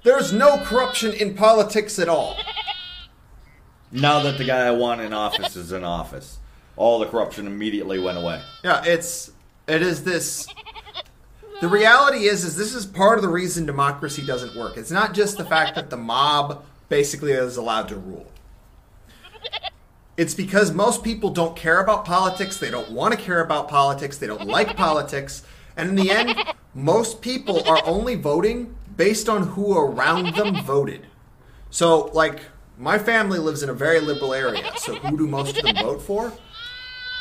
There's 0.08 0.32
no 0.32 0.60
corruption 0.60 1.12
in 1.12 1.34
politics 1.34 2.00
at 2.00 2.08
all. 2.08 2.38
Now 3.92 4.24
that 4.24 4.38
the 4.38 4.46
guy 4.46 4.66
I 4.66 4.72
want 4.72 5.02
in 5.02 5.12
office 5.12 5.58
is 5.58 5.74
in 5.74 5.84
office, 5.84 6.40
all 6.78 7.00
the 7.00 7.08
corruption 7.08 7.46
immediately 7.46 8.00
went 8.00 8.18
away. 8.18 8.42
Yeah, 8.64 8.82
it's 8.86 9.32
it 9.68 9.82
is 9.82 10.06
this 10.06 10.48
the 11.60 11.68
reality 11.68 12.20
is 12.24 12.46
is 12.46 12.56
this 12.56 12.74
is 12.74 12.86
part 12.86 13.18
of 13.18 13.22
the 13.22 13.28
reason 13.28 13.66
democracy 13.66 14.26
doesn't 14.26 14.56
work. 14.56 14.78
It's 14.78 14.92
not 14.92 15.14
just 15.14 15.38
the 15.38 15.44
fact 15.44 15.76
that 15.76 15.90
the 15.90 15.98
mob 15.98 16.64
basically 16.88 17.34
is 17.34 17.58
allowed 17.58 17.90
to 17.90 17.98
rule. 17.98 18.32
It's 20.16 20.34
because 20.34 20.72
most 20.72 21.04
people 21.04 21.32
don't 21.32 21.58
care 21.58 21.82
about 21.82 22.06
politics, 22.06 22.58
they 22.58 22.72
don't 22.72 22.92
want 22.92 23.14
to 23.14 23.20
care 23.20 23.42
about 23.42 23.68
politics, 23.68 24.18
they 24.18 24.28
don't 24.28 24.48
like 24.48 24.78
politics, 24.78 25.44
and 25.76 25.90
in 25.90 25.96
the 25.96 26.12
end, 26.12 26.34
most 26.74 27.20
people 27.20 27.68
are 27.68 27.82
only 27.86 28.16
voting 28.16 28.74
based 28.98 29.30
on 29.30 29.44
who 29.50 29.78
around 29.78 30.36
them 30.36 30.56
voted. 30.66 31.08
So, 31.70 32.06
like, 32.14 32.42
my 32.78 32.98
family 33.00 33.40
lives 33.40 33.64
in 33.64 33.70
a 33.70 33.74
very 33.74 34.00
liberal 34.00 34.34
area, 34.34 34.72
so 34.78 34.96
who 34.96 35.18
do 35.18 35.28
most 35.28 35.58
of 35.58 35.64
them 35.64 35.76
vote 35.76 36.02
for? 36.02 36.34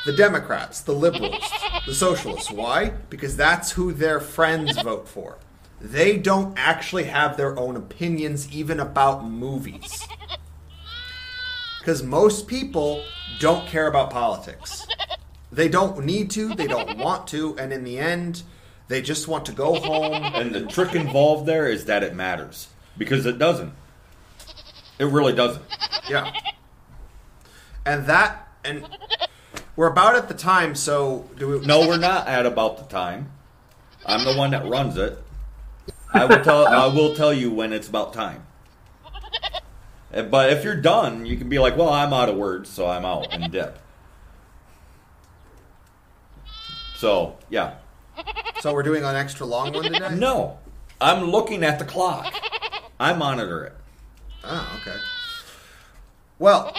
The 0.04 0.12
Democrats, 0.12 0.80
the 0.82 0.92
liberals, 0.92 1.42
the 1.86 1.94
socialists. 1.94 2.50
Why? 2.50 2.90
Because 3.10 3.36
that's 3.36 3.72
who 3.72 3.92
their 3.92 4.20
friends 4.20 4.80
vote 4.82 5.08
for. 5.08 5.38
They 5.80 6.16
don't 6.16 6.54
actually 6.56 7.04
have 7.04 7.36
their 7.36 7.58
own 7.58 7.76
opinions 7.76 8.50
even 8.52 8.80
about 8.80 9.24
movies. 9.24 10.06
Because 11.80 12.02
most 12.02 12.46
people 12.46 13.02
don't 13.38 13.66
care 13.66 13.86
about 13.86 14.10
politics. 14.10 14.86
They 15.52 15.68
don't 15.68 16.04
need 16.04 16.30
to, 16.32 16.54
they 16.54 16.66
don't 16.66 16.98
want 16.98 17.26
to, 17.28 17.58
and 17.58 17.72
in 17.72 17.84
the 17.84 17.98
end, 17.98 18.42
they 18.88 19.02
just 19.02 19.28
want 19.28 19.46
to 19.46 19.52
go 19.52 19.74
home. 19.74 20.22
And 20.34 20.54
the 20.54 20.66
trick 20.66 20.94
involved 20.94 21.46
there 21.46 21.68
is 21.68 21.86
that 21.86 22.02
it 22.02 22.14
matters 22.14 22.68
because 22.98 23.26
it 23.26 23.38
doesn't. 23.38 23.72
It 24.98 25.06
really 25.06 25.32
doesn't. 25.32 25.64
Yeah. 26.08 26.32
And 27.84 28.06
that, 28.06 28.48
and 28.64 28.88
we're 29.76 29.88
about 29.90 30.16
at 30.16 30.28
the 30.28 30.34
time, 30.34 30.74
so 30.74 31.28
do 31.38 31.48
we. 31.48 31.66
No, 31.66 31.86
we're 31.86 31.98
not 31.98 32.26
at 32.28 32.46
about 32.46 32.78
the 32.78 32.84
time. 32.84 33.30
I'm 34.04 34.24
the 34.24 34.34
one 34.34 34.50
that 34.50 34.66
runs 34.66 34.96
it. 34.96 35.18
I 36.12 36.24
will 36.24 36.42
tell. 36.42 36.66
I 36.66 36.86
will 36.86 37.14
tell 37.14 37.32
you 37.32 37.50
when 37.50 37.72
it's 37.72 37.88
about 37.88 38.12
time. 38.12 38.46
Uh, 40.14 40.22
But 40.22 40.50
if 40.50 40.64
you're 40.64 40.80
done, 40.80 41.26
you 41.26 41.36
can 41.36 41.48
be 41.48 41.58
like, 41.58 41.76
"Well, 41.76 41.90
I'm 41.90 42.12
out 42.12 42.28
of 42.28 42.36
words, 42.36 42.70
so 42.70 42.86
I'm 42.88 43.04
out 43.04 43.28
and 43.32 43.52
dip." 43.52 43.78
So 46.96 47.36
yeah, 47.50 47.74
So 48.60 48.72
we're 48.72 48.82
doing 48.82 49.04
an 49.04 49.16
extra 49.16 49.46
long 49.46 49.72
one 49.72 49.84
today? 49.84 50.14
no, 50.14 50.58
I'm 51.00 51.30
looking 51.30 51.62
at 51.62 51.78
the 51.78 51.84
clock. 51.84 52.32
I 52.98 53.12
monitor 53.12 53.64
it. 53.64 53.74
Oh, 54.44 54.80
okay. 54.80 54.96
Well, 56.38 56.74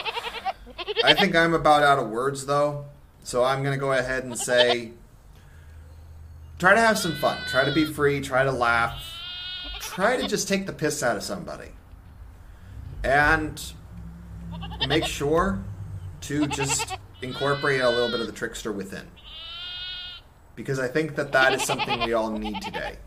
I 1.03 1.13
think 1.13 1.35
I'm 1.35 1.53
about 1.53 1.83
out 1.83 1.99
of 1.99 2.09
words 2.09 2.45
though, 2.45 2.85
so 3.23 3.43
I'm 3.43 3.63
gonna 3.63 3.77
go 3.77 3.91
ahead 3.91 4.23
and 4.23 4.37
say, 4.37 4.91
try 6.59 6.73
to 6.73 6.79
have 6.79 6.97
some 6.97 7.15
fun, 7.15 7.37
try 7.47 7.65
to 7.65 7.73
be 7.73 7.85
free, 7.85 8.21
try 8.21 8.43
to 8.43 8.51
laugh, 8.51 9.03
try 9.79 10.17
to 10.17 10.27
just 10.27 10.47
take 10.47 10.65
the 10.65 10.73
piss 10.73 11.03
out 11.03 11.17
of 11.17 11.23
somebody, 11.23 11.69
and 13.03 13.73
make 14.87 15.05
sure 15.05 15.63
to 16.21 16.47
just 16.47 16.95
incorporate 17.21 17.81
a 17.81 17.89
little 17.89 18.09
bit 18.09 18.19
of 18.19 18.27
the 18.27 18.33
trickster 18.33 18.71
within, 18.71 19.07
because 20.57 20.79
I 20.79 20.89
think 20.89 21.15
that 21.15 21.31
that 21.31 21.53
is 21.53 21.63
something 21.63 22.03
we 22.03 22.11
all 22.11 22.31
need 22.31 22.61
today. 22.61 22.97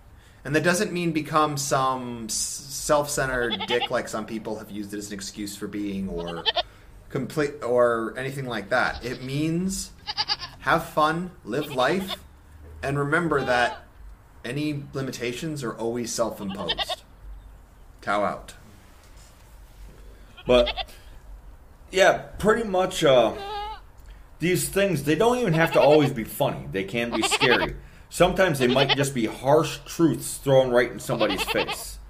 And 0.44 0.54
that 0.56 0.62
doesn't 0.62 0.90
mean 0.90 1.12
become 1.12 1.58
some 1.58 2.30
self-centered 2.30 3.64
dick 3.66 3.90
like 3.90 4.08
some 4.08 4.24
people 4.24 4.58
have 4.58 4.70
used 4.70 4.94
it 4.94 4.98
as 4.98 5.08
an 5.08 5.14
excuse 5.14 5.54
for 5.54 5.66
being 5.66 6.08
or 6.08 6.44
complete 7.10 7.62
or 7.62 8.14
anything 8.16 8.46
like 8.46 8.70
that. 8.70 9.04
It 9.04 9.22
means 9.22 9.90
have 10.60 10.86
fun, 10.86 11.32
live 11.44 11.72
life, 11.72 12.14
and 12.82 12.98
remember 12.98 13.44
that 13.44 13.82
any 14.44 14.84
limitations 14.94 15.62
are 15.62 15.74
always 15.74 16.12
self-imposed. 16.12 17.02
Cow 18.00 18.24
out. 18.24 18.54
But 20.46 20.86
yeah, 21.90 22.18
pretty 22.38 22.66
much 22.66 23.04
uh, 23.04 23.34
these 24.40 24.68
things 24.68 25.04
they 25.04 25.14
don't 25.14 25.38
even 25.38 25.52
have 25.52 25.72
to 25.72 25.80
always 25.80 26.12
be 26.12 26.24
funny. 26.24 26.66
They 26.72 26.84
can 26.84 27.12
be 27.12 27.22
scary. 27.22 27.76
Sometimes 28.10 28.58
they 28.58 28.66
might 28.66 28.96
just 28.96 29.14
be 29.14 29.26
harsh 29.26 29.78
truths 29.86 30.38
thrown 30.38 30.70
right 30.70 30.90
in 30.90 30.98
somebody's 30.98 31.44
face, 31.44 32.00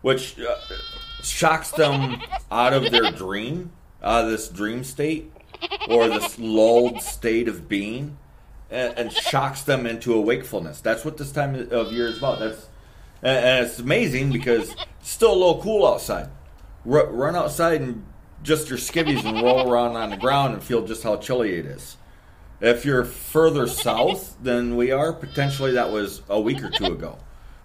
which 0.00 0.40
uh, 0.40 0.56
shocks 1.22 1.70
them 1.72 2.22
out 2.50 2.72
of 2.72 2.90
their 2.90 3.12
dream, 3.12 3.70
out 4.02 4.24
of 4.24 4.30
this 4.30 4.48
dream 4.48 4.82
state 4.82 5.30
or 5.90 6.08
this 6.08 6.38
lulled 6.38 7.02
state 7.02 7.48
of 7.48 7.68
being, 7.68 8.16
and, 8.70 8.96
and 8.96 9.12
shocks 9.12 9.62
them 9.62 9.84
into 9.84 10.14
a 10.14 10.20
wakefulness. 10.20 10.80
That's 10.80 11.04
what 11.04 11.18
this 11.18 11.30
time 11.30 11.54
of 11.70 11.92
year 11.92 12.06
is 12.06 12.16
about. 12.16 12.38
That's 12.38 12.68
and, 13.22 13.44
and 13.44 13.66
it's 13.66 13.78
amazing 13.78 14.32
because 14.32 14.70
it's 15.00 15.10
still 15.10 15.32
a 15.32 15.36
little 15.36 15.60
cool 15.60 15.86
outside. 15.86 16.28
Ru 16.84 17.04
run 17.04 17.34
outside 17.36 17.80
and 17.80 18.04
just 18.44 18.68
your 18.68 18.78
skivvies 18.78 19.24
and 19.24 19.42
roll 19.42 19.68
around 19.72 19.96
on 19.96 20.10
the 20.10 20.16
ground 20.16 20.54
and 20.54 20.62
feel 20.62 20.86
just 20.86 21.02
how 21.02 21.16
chilly 21.16 21.54
it 21.54 21.66
is. 21.66 21.96
If 22.60 22.84
you're 22.84 23.04
further 23.04 23.66
south 23.66 24.36
than 24.40 24.76
we 24.76 24.92
are, 24.92 25.12
potentially 25.12 25.72
that 25.72 25.90
was 25.90 26.22
a 26.28 26.40
week 26.40 26.62
or 26.62 26.70
two 26.70 26.86
ago. 26.86 27.18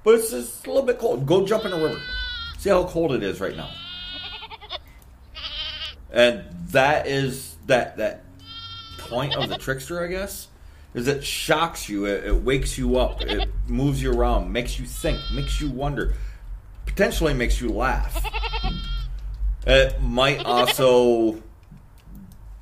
But 0.03 0.15
it's 0.15 0.31
just 0.31 0.65
a 0.65 0.69
little 0.69 0.85
bit 0.85 0.97
cold. 0.97 1.26
Go 1.27 1.45
jump 1.45 1.65
in 1.65 1.73
a 1.73 1.77
river. 1.77 2.01
See 2.57 2.69
how 2.69 2.85
cold 2.85 3.14
it 3.14 3.22
is 3.22 3.39
right 3.39 3.56
now. 3.56 3.69
And 6.11 6.43
that 6.72 7.06
is 7.07 7.56
that 7.68 7.97
that 7.97 8.23
point 8.97 9.35
of 9.35 9.47
the 9.47 9.57
trickster, 9.57 10.03
I 10.03 10.07
guess, 10.07 10.47
is 10.93 11.07
it 11.07 11.23
shocks 11.23 11.88
you, 11.88 12.06
it, 12.06 12.26
it 12.26 12.35
wakes 12.35 12.77
you 12.77 12.97
up, 12.97 13.22
it 13.22 13.47
moves 13.68 14.01
you 14.01 14.11
around, 14.11 14.51
makes 14.51 14.80
you 14.80 14.85
think, 14.85 15.19
makes 15.31 15.61
you 15.61 15.69
wonder, 15.69 16.15
potentially 16.85 17.34
makes 17.34 17.61
you 17.61 17.69
laugh. 17.69 18.23
It 19.70 20.02
might 20.02 20.40
also 20.46 21.41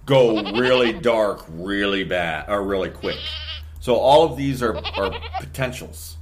go 0.06 0.52
really 0.54 0.94
dark, 0.94 1.46
really 1.50 2.04
bad, 2.04 2.50
or 2.50 2.64
really 2.64 2.90
quick. 2.90 3.18
So 3.80 3.96
all 3.96 4.26
of 4.26 4.36
these 4.36 4.62
are, 4.62 4.76
are 4.76 5.14
potentials. 5.40 6.18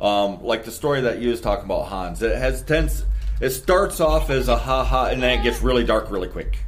Um, 0.00 0.42
like 0.42 0.64
the 0.64 0.70
story 0.70 1.02
that 1.02 1.18
you 1.18 1.30
was 1.30 1.40
talking 1.40 1.66
about, 1.66 1.88
Hans. 1.88 2.22
It 2.22 2.36
has 2.36 2.62
tends. 2.62 3.04
It 3.40 3.50
starts 3.50 4.00
off 4.00 4.30
as 4.30 4.48
a 4.48 4.56
ha 4.56 4.84
ha, 4.84 5.06
and 5.06 5.22
then 5.22 5.38
it 5.38 5.42
gets 5.42 5.60
really 5.60 5.84
dark 5.84 6.10
really 6.10 6.28
quick. 6.28 6.58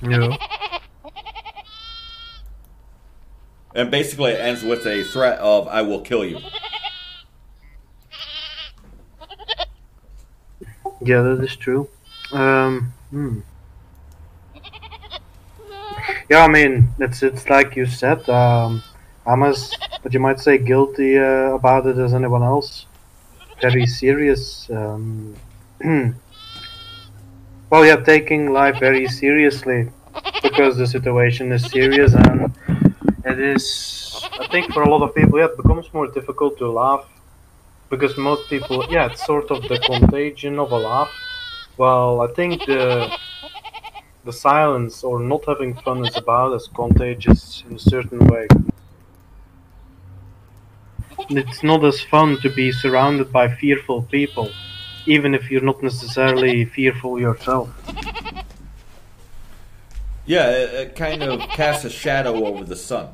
Yeah. 0.00 0.36
And 3.74 3.90
basically, 3.90 4.32
it 4.32 4.40
ends 4.40 4.62
with 4.62 4.86
a 4.86 5.02
threat 5.04 5.38
of 5.40 5.68
"I 5.68 5.82
will 5.82 6.00
kill 6.00 6.24
you." 6.24 6.38
Yeah, 11.00 11.22
that 11.22 11.42
is 11.42 11.56
true. 11.56 11.88
Um, 12.32 12.92
hmm. 13.10 13.40
Yeah, 16.28 16.44
I 16.44 16.48
mean, 16.48 16.88
it's 16.98 17.22
it's 17.22 17.48
like 17.48 17.76
you 17.76 17.86
said. 17.86 18.28
Um, 18.28 18.82
I'm 19.26 19.42
as, 19.42 19.74
but 20.02 20.14
you 20.14 20.20
might 20.20 20.40
say, 20.40 20.58
guilty 20.58 21.18
uh, 21.18 21.52
about 21.54 21.86
it 21.86 21.98
as 21.98 22.14
anyone 22.14 22.42
else. 22.42 22.86
Very 23.60 23.86
serious. 23.86 24.68
Um, 24.70 25.34
well, 27.70 27.84
yeah, 27.84 27.96
taking 27.96 28.52
life 28.52 28.78
very 28.80 29.06
seriously 29.06 29.90
because 30.42 30.76
the 30.76 30.86
situation 30.86 31.52
is 31.52 31.64
serious 31.70 32.14
and 32.14 32.52
it 33.24 33.38
is. 33.38 34.20
I 34.40 34.46
think 34.48 34.72
for 34.72 34.82
a 34.82 34.88
lot 34.90 35.02
of 35.02 35.14
people, 35.14 35.38
yeah, 35.38 35.46
it 35.46 35.56
becomes 35.56 35.92
more 35.92 36.06
difficult 36.08 36.58
to 36.58 36.70
laugh 36.70 37.06
because 37.90 38.16
most 38.16 38.48
people, 38.48 38.86
yeah, 38.90 39.06
it's 39.10 39.24
sort 39.24 39.50
of 39.50 39.62
the 39.62 39.78
contagion 39.78 40.58
of 40.58 40.72
a 40.72 40.76
laugh. 40.76 41.12
Well, 41.76 42.20
I 42.20 42.28
think 42.28 42.64
the 42.66 43.10
the 44.24 44.32
silence 44.32 45.04
or 45.04 45.20
not 45.20 45.44
having 45.46 45.74
fun 45.74 46.04
is 46.04 46.16
about 46.16 46.52
as 46.52 46.68
contagious 46.74 47.64
in 47.68 47.76
a 47.76 47.78
certain 47.78 48.18
way. 48.26 48.46
it's 51.30 51.62
not 51.62 51.84
as 51.84 52.00
fun 52.00 52.38
to 52.40 52.50
be 52.50 52.72
surrounded 52.72 53.32
by 53.32 53.48
fearful 53.48 54.02
people, 54.02 54.50
even 55.06 55.34
if 55.34 55.50
you're 55.50 55.62
not 55.62 55.82
necessarily 55.82 56.64
fearful 56.64 57.18
yourself. 57.20 57.68
Yeah, 60.26 60.50
it, 60.50 60.74
it 60.74 60.96
kind 60.96 61.22
of 61.22 61.40
casts 61.48 61.84
a 61.84 61.90
shadow 61.90 62.44
over 62.44 62.64
the 62.64 62.76
sun. 62.76 63.08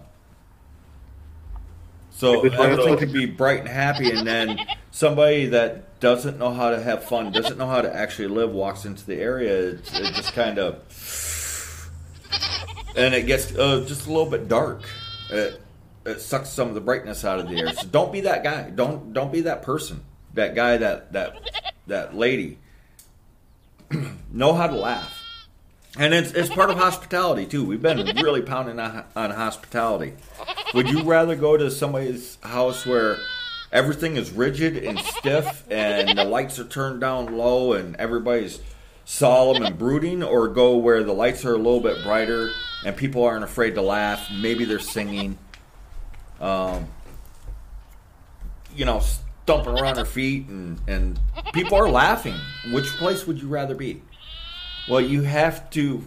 So 2.14 2.42
everything 2.42 2.96
can 2.96 3.12
be 3.12 3.26
bright 3.26 3.60
and 3.60 3.68
happy, 3.68 4.10
and 4.10 4.24
then 4.24 4.58
somebody 4.92 5.46
that 5.46 5.98
doesn't 5.98 6.38
know 6.38 6.52
how 6.52 6.70
to 6.70 6.80
have 6.80 7.02
fun, 7.02 7.32
doesn't 7.32 7.58
know 7.58 7.66
how 7.66 7.82
to 7.82 7.92
actually 7.92 8.28
live, 8.28 8.52
walks 8.52 8.84
into 8.84 9.04
the 9.04 9.16
area. 9.16 9.70
It, 9.70 9.90
it 9.94 10.14
just 10.14 10.32
kind 10.32 10.60
of, 10.60 11.90
and 12.96 13.14
it 13.14 13.26
gets 13.26 13.52
uh, 13.56 13.84
just 13.86 14.06
a 14.06 14.10
little 14.10 14.30
bit 14.30 14.46
dark. 14.46 14.84
It, 15.28 15.60
it 16.06 16.20
sucks 16.20 16.50
some 16.50 16.68
of 16.68 16.74
the 16.74 16.80
brightness 16.80 17.24
out 17.24 17.40
of 17.40 17.48
the 17.48 17.58
air. 17.58 17.72
So 17.72 17.88
don't 17.88 18.12
be 18.12 18.20
that 18.22 18.44
guy. 18.44 18.70
Don't 18.70 19.12
don't 19.12 19.32
be 19.32 19.40
that 19.42 19.62
person. 19.62 20.04
That 20.34 20.54
guy. 20.54 20.76
That 20.76 21.12
that 21.14 21.36
that 21.88 22.14
lady. 22.14 22.58
know 24.32 24.54
how 24.54 24.68
to 24.68 24.76
laugh. 24.76 25.23
And 25.98 26.12
it's, 26.12 26.32
it's 26.32 26.48
part 26.48 26.70
of 26.70 26.76
hospitality 26.78 27.46
too. 27.46 27.64
We've 27.64 27.82
been 27.82 28.04
really 28.16 28.42
pounding 28.42 28.80
on, 28.80 29.04
on 29.14 29.30
hospitality. 29.30 30.14
Would 30.74 30.88
you 30.88 31.02
rather 31.02 31.36
go 31.36 31.56
to 31.56 31.70
somebody's 31.70 32.38
house 32.42 32.84
where 32.84 33.18
everything 33.72 34.16
is 34.16 34.30
rigid 34.30 34.76
and 34.76 34.98
stiff 34.98 35.64
and 35.70 36.16
the 36.18 36.24
lights 36.24 36.58
are 36.58 36.64
turned 36.64 37.00
down 37.00 37.36
low 37.36 37.72
and 37.74 37.96
everybody's 37.96 38.60
solemn 39.04 39.62
and 39.62 39.78
brooding, 39.78 40.22
or 40.22 40.48
go 40.48 40.76
where 40.78 41.04
the 41.04 41.12
lights 41.12 41.44
are 41.44 41.52
a 41.52 41.58
little 41.58 41.80
bit 41.80 42.02
brighter 42.02 42.50
and 42.86 42.96
people 42.96 43.22
aren't 43.24 43.44
afraid 43.44 43.74
to 43.74 43.82
laugh? 43.82 44.28
Maybe 44.32 44.64
they're 44.64 44.78
singing, 44.78 45.38
um, 46.40 46.88
you 48.74 48.84
know, 48.84 49.00
stomping 49.44 49.78
around 49.78 49.96
their 49.96 50.04
feet 50.06 50.46
and, 50.48 50.80
and 50.88 51.20
people 51.52 51.76
are 51.76 51.88
laughing. 51.88 52.34
Which 52.72 52.86
place 52.96 53.26
would 53.26 53.40
you 53.40 53.48
rather 53.48 53.74
be? 53.74 54.02
Well, 54.88 55.00
you 55.00 55.22
have 55.22 55.70
to 55.70 56.06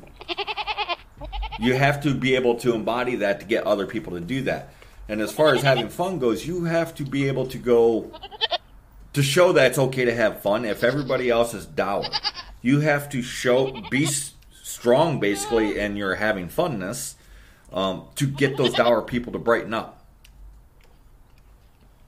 you 1.59 1.73
have 1.73 2.01
to 2.03 2.13
be 2.13 2.35
able 2.35 2.55
to 2.55 2.73
embody 2.73 3.15
that 3.17 3.39
to 3.39 3.45
get 3.45 3.65
other 3.65 3.87
people 3.87 4.13
to 4.13 4.19
do 4.19 4.41
that. 4.43 4.73
And 5.09 5.21
as 5.21 5.31
far 5.31 5.55
as 5.55 5.61
having 5.61 5.89
fun 5.89 6.19
goes, 6.19 6.45
you 6.45 6.65
have 6.65 6.93
to 6.95 7.03
be 7.03 7.27
able 7.27 7.47
to 7.47 7.57
go 7.57 8.11
to 9.13 9.23
show 9.23 9.53
that 9.53 9.71
it's 9.71 9.79
okay 9.79 10.05
to 10.05 10.13
have 10.13 10.41
fun 10.41 10.65
if 10.65 10.83
everybody 10.83 11.29
else 11.29 11.53
is 11.53 11.65
dour. 11.65 12.05
You 12.61 12.81
have 12.81 13.09
to 13.09 13.21
show 13.21 13.81
be 13.89 14.05
strong 14.05 15.19
basically 15.19 15.79
in 15.79 15.95
your 15.95 16.15
having 16.15 16.49
funness 16.49 17.15
um, 17.71 18.03
to 18.15 18.27
get 18.27 18.57
those 18.57 18.73
dour 18.73 19.01
people 19.01 19.33
to 19.33 19.39
brighten 19.39 19.73
up. 19.73 20.05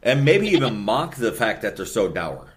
And 0.04 0.24
maybe 0.24 0.50
even 0.50 0.78
mock 0.80 1.16
the 1.16 1.32
fact 1.32 1.62
that 1.64 1.76
they're 1.76 1.86
so 1.86 2.08
dour. 2.10 2.49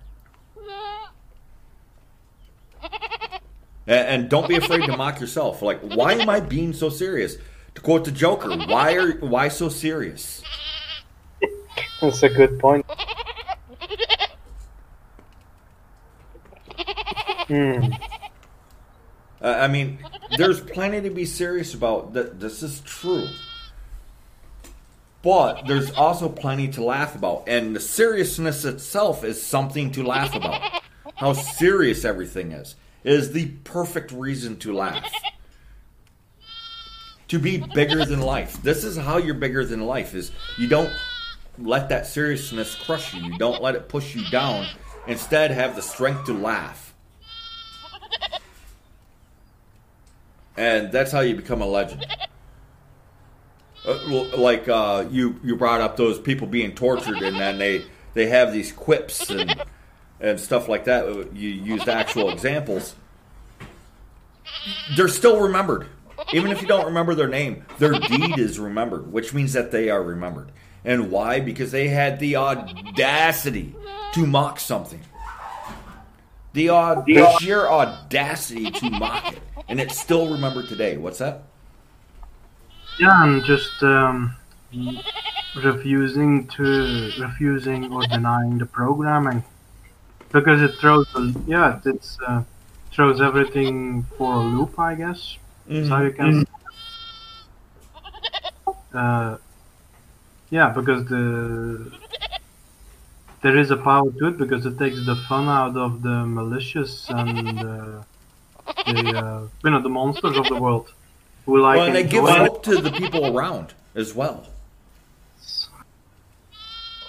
And, 3.87 4.09
and 4.09 4.29
don't 4.29 4.49
be 4.49 4.57
afraid 4.57 4.85
to 4.87 4.97
mock 4.97 5.21
yourself. 5.21 5.63
Like, 5.63 5.81
why 5.81 6.13
am 6.15 6.29
I 6.29 6.41
being 6.41 6.73
so 6.73 6.89
serious? 6.89 7.37
To 7.75 7.81
quote 7.81 8.05
the 8.05 8.11
Joker, 8.11 8.51
why 8.67 8.95
are 8.95 9.13
why 9.13 9.49
so 9.49 9.69
serious? 9.69 10.43
That's 12.01 12.23
a 12.23 12.29
good 12.29 12.59
point. 12.59 12.85
Hmm. 17.49 17.93
Uh, 19.41 19.57
I 19.59 19.69
mean, 19.69 19.99
there's 20.37 20.61
plenty 20.61 21.01
to 21.01 21.11
be 21.11 21.25
serious 21.25 21.75
about. 21.75 22.13
That 22.13 22.41
this 22.41 22.63
is 22.63 22.81
true, 22.81 23.27
but 25.23 25.67
there's 25.67 25.91
also 25.93 26.29
plenty 26.29 26.69
to 26.69 26.85
laugh 26.85 27.15
about, 27.15 27.45
and 27.49 27.75
the 27.75 27.81
seriousness 27.81 28.65
itself 28.65 29.25
is 29.25 29.43
something 29.43 29.91
to 29.93 30.05
laugh 30.05 30.35
about. 30.35 30.83
How 31.17 31.33
serious 31.33 32.05
everything 32.05 32.53
is 32.53 32.77
is 33.05 33.33
the 33.33 33.49
perfect 33.65 34.12
reason 34.12 34.57
to 34.59 34.73
laugh. 34.73 35.11
To 37.29 37.39
be 37.39 37.59
bigger 37.59 38.05
than 38.05 38.20
life. 38.20 38.62
This 38.62 38.85
is 38.85 38.97
how 38.97 39.16
you're 39.16 39.35
bigger 39.35 39.65
than 39.65 39.81
life. 39.87 40.15
Is 40.15 40.33
you 40.59 40.69
don't 40.69 40.93
let 41.59 41.89
that 41.89 42.07
seriousness 42.07 42.74
crush 42.74 43.15
you. 43.15 43.23
You 43.23 43.39
don't 43.39 43.62
let 43.62 43.74
it 43.74 43.89
push 43.89 44.15
you 44.15 44.29
down. 44.31 44.66
Instead, 45.07 45.51
have 45.51 45.74
the 45.74 45.83
strength 45.83 46.27
to 46.27 46.33
laugh. 46.33 46.95
and 50.57 50.93
that's 50.93 51.11
how 51.11 51.20
you 51.20 51.35
become 51.35 51.62
a 51.62 51.66
legend. 51.66 52.07
Uh, 53.85 54.37
like 54.37 54.69
uh, 54.69 55.07
you, 55.11 55.41
you 55.43 55.57
brought 55.57 55.81
up 55.81 55.97
those 55.97 56.20
people 56.20 56.47
being 56.47 56.73
tortured, 56.74 57.16
and 57.16 57.37
then 57.37 57.59
they 57.59 57.85
they 58.15 58.27
have 58.27 58.53
these 58.53 58.70
quips 58.73 59.31
and 59.31 59.65
and 60.23 60.39
stuff 60.40 60.69
like 60.69 60.85
that. 60.85 61.05
You 61.35 61.49
used 61.49 61.89
actual 61.89 62.31
examples. 62.31 62.94
They're 64.97 65.09
still 65.09 65.40
remembered, 65.40 65.89
even 66.32 66.53
if 66.53 66.62
you 66.62 66.69
don't 66.69 66.86
remember 66.86 67.15
their 67.15 67.28
name. 67.28 67.65
Their 67.78 67.93
deed 67.93 68.39
is 68.39 68.59
remembered, 68.59 69.12
which 69.12 69.35
means 69.35 69.53
that 69.53 69.73
they 69.73 69.90
are 69.90 70.03
remembered. 70.03 70.53
And 70.85 71.11
why? 71.11 71.40
Because 71.40 71.73
they 71.73 71.89
had 71.89 72.19
the 72.20 72.36
audacity 72.36 73.74
to 74.15 74.27
mock 74.27 74.61
something. 74.61 75.01
The, 76.55 76.70
aud- 76.70 77.07
the 77.07 77.39
sheer 77.39 77.66
audacity 77.66 78.70
to 78.70 78.90
mock 78.90 79.32
it, 79.32 79.43
and 79.69 79.81
it's 79.81 79.99
still 79.99 80.31
remembered 80.31 80.69
today. 80.69 80.99
What's 80.99 81.19
that? 81.19 81.44
Yeah, 82.99 83.11
I'm 83.11 83.43
just 83.43 83.82
um, 83.82 84.36
refusing 85.57 86.47
to 86.49 87.11
refusing 87.19 87.90
or 87.90 88.03
denying 88.03 88.59
the 88.59 88.66
programming 88.66 89.43
because 90.33 90.63
it 90.63 90.75
throws 90.81 91.07
a, 91.15 91.33
yeah 91.47 91.81
it's 91.85 92.19
uh, 92.27 92.43
throws 92.91 93.21
everything 93.21 94.03
for 94.17 94.35
a 94.35 94.39
loop 94.39 94.79
I 94.79 94.95
guess. 94.95 95.37
That's 95.67 95.89
how 95.89 96.03
you 96.03 96.13
can 96.13 96.47
uh, 98.95 99.37
yeah 100.51 100.69
because 100.71 101.05
the 101.07 101.91
there 103.43 103.57
is 103.57 103.71
a 103.71 103.77
power 103.77 104.11
to 104.11 104.29
it 104.29 104.39
because 104.39 104.67
it 104.67 104.79
takes 104.79 105.05
the 105.05 105.17
fun 105.29 105.49
out 105.49 105.77
of 105.77 106.03
the 106.03 106.25
malicious 106.27 107.11
and 107.11 107.59
uh, 107.59 108.03
the 108.87 109.19
uh, 109.19 109.49
you 109.65 109.71
know 109.71 109.83
the 109.83 109.89
monsters 109.89 110.37
of 110.37 110.49
the 110.49 110.57
world 110.57 110.93
who 111.47 111.59
like 111.61 111.79
Well, 111.79 111.87
and 111.89 111.97
it 111.97 112.11
gives 112.11 112.31
hope 112.31 112.63
to 112.65 112.77
the 112.81 112.91
people 112.93 113.37
around 113.37 113.75
as 113.95 114.15
well. 114.15 114.47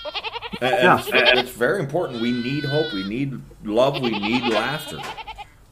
And, 0.06 0.16
and 0.16 0.43
Yeah. 0.62 1.02
it's, 1.08 1.50
very 1.50 1.80
important. 1.80 2.22
We 2.22 2.32
need 2.32 2.66
hope. 2.66 2.94
We 2.94 3.04
need 3.04 3.42
love. 3.64 4.02
We 4.02 4.12
need 4.12 4.44
laughter. 4.44 5.00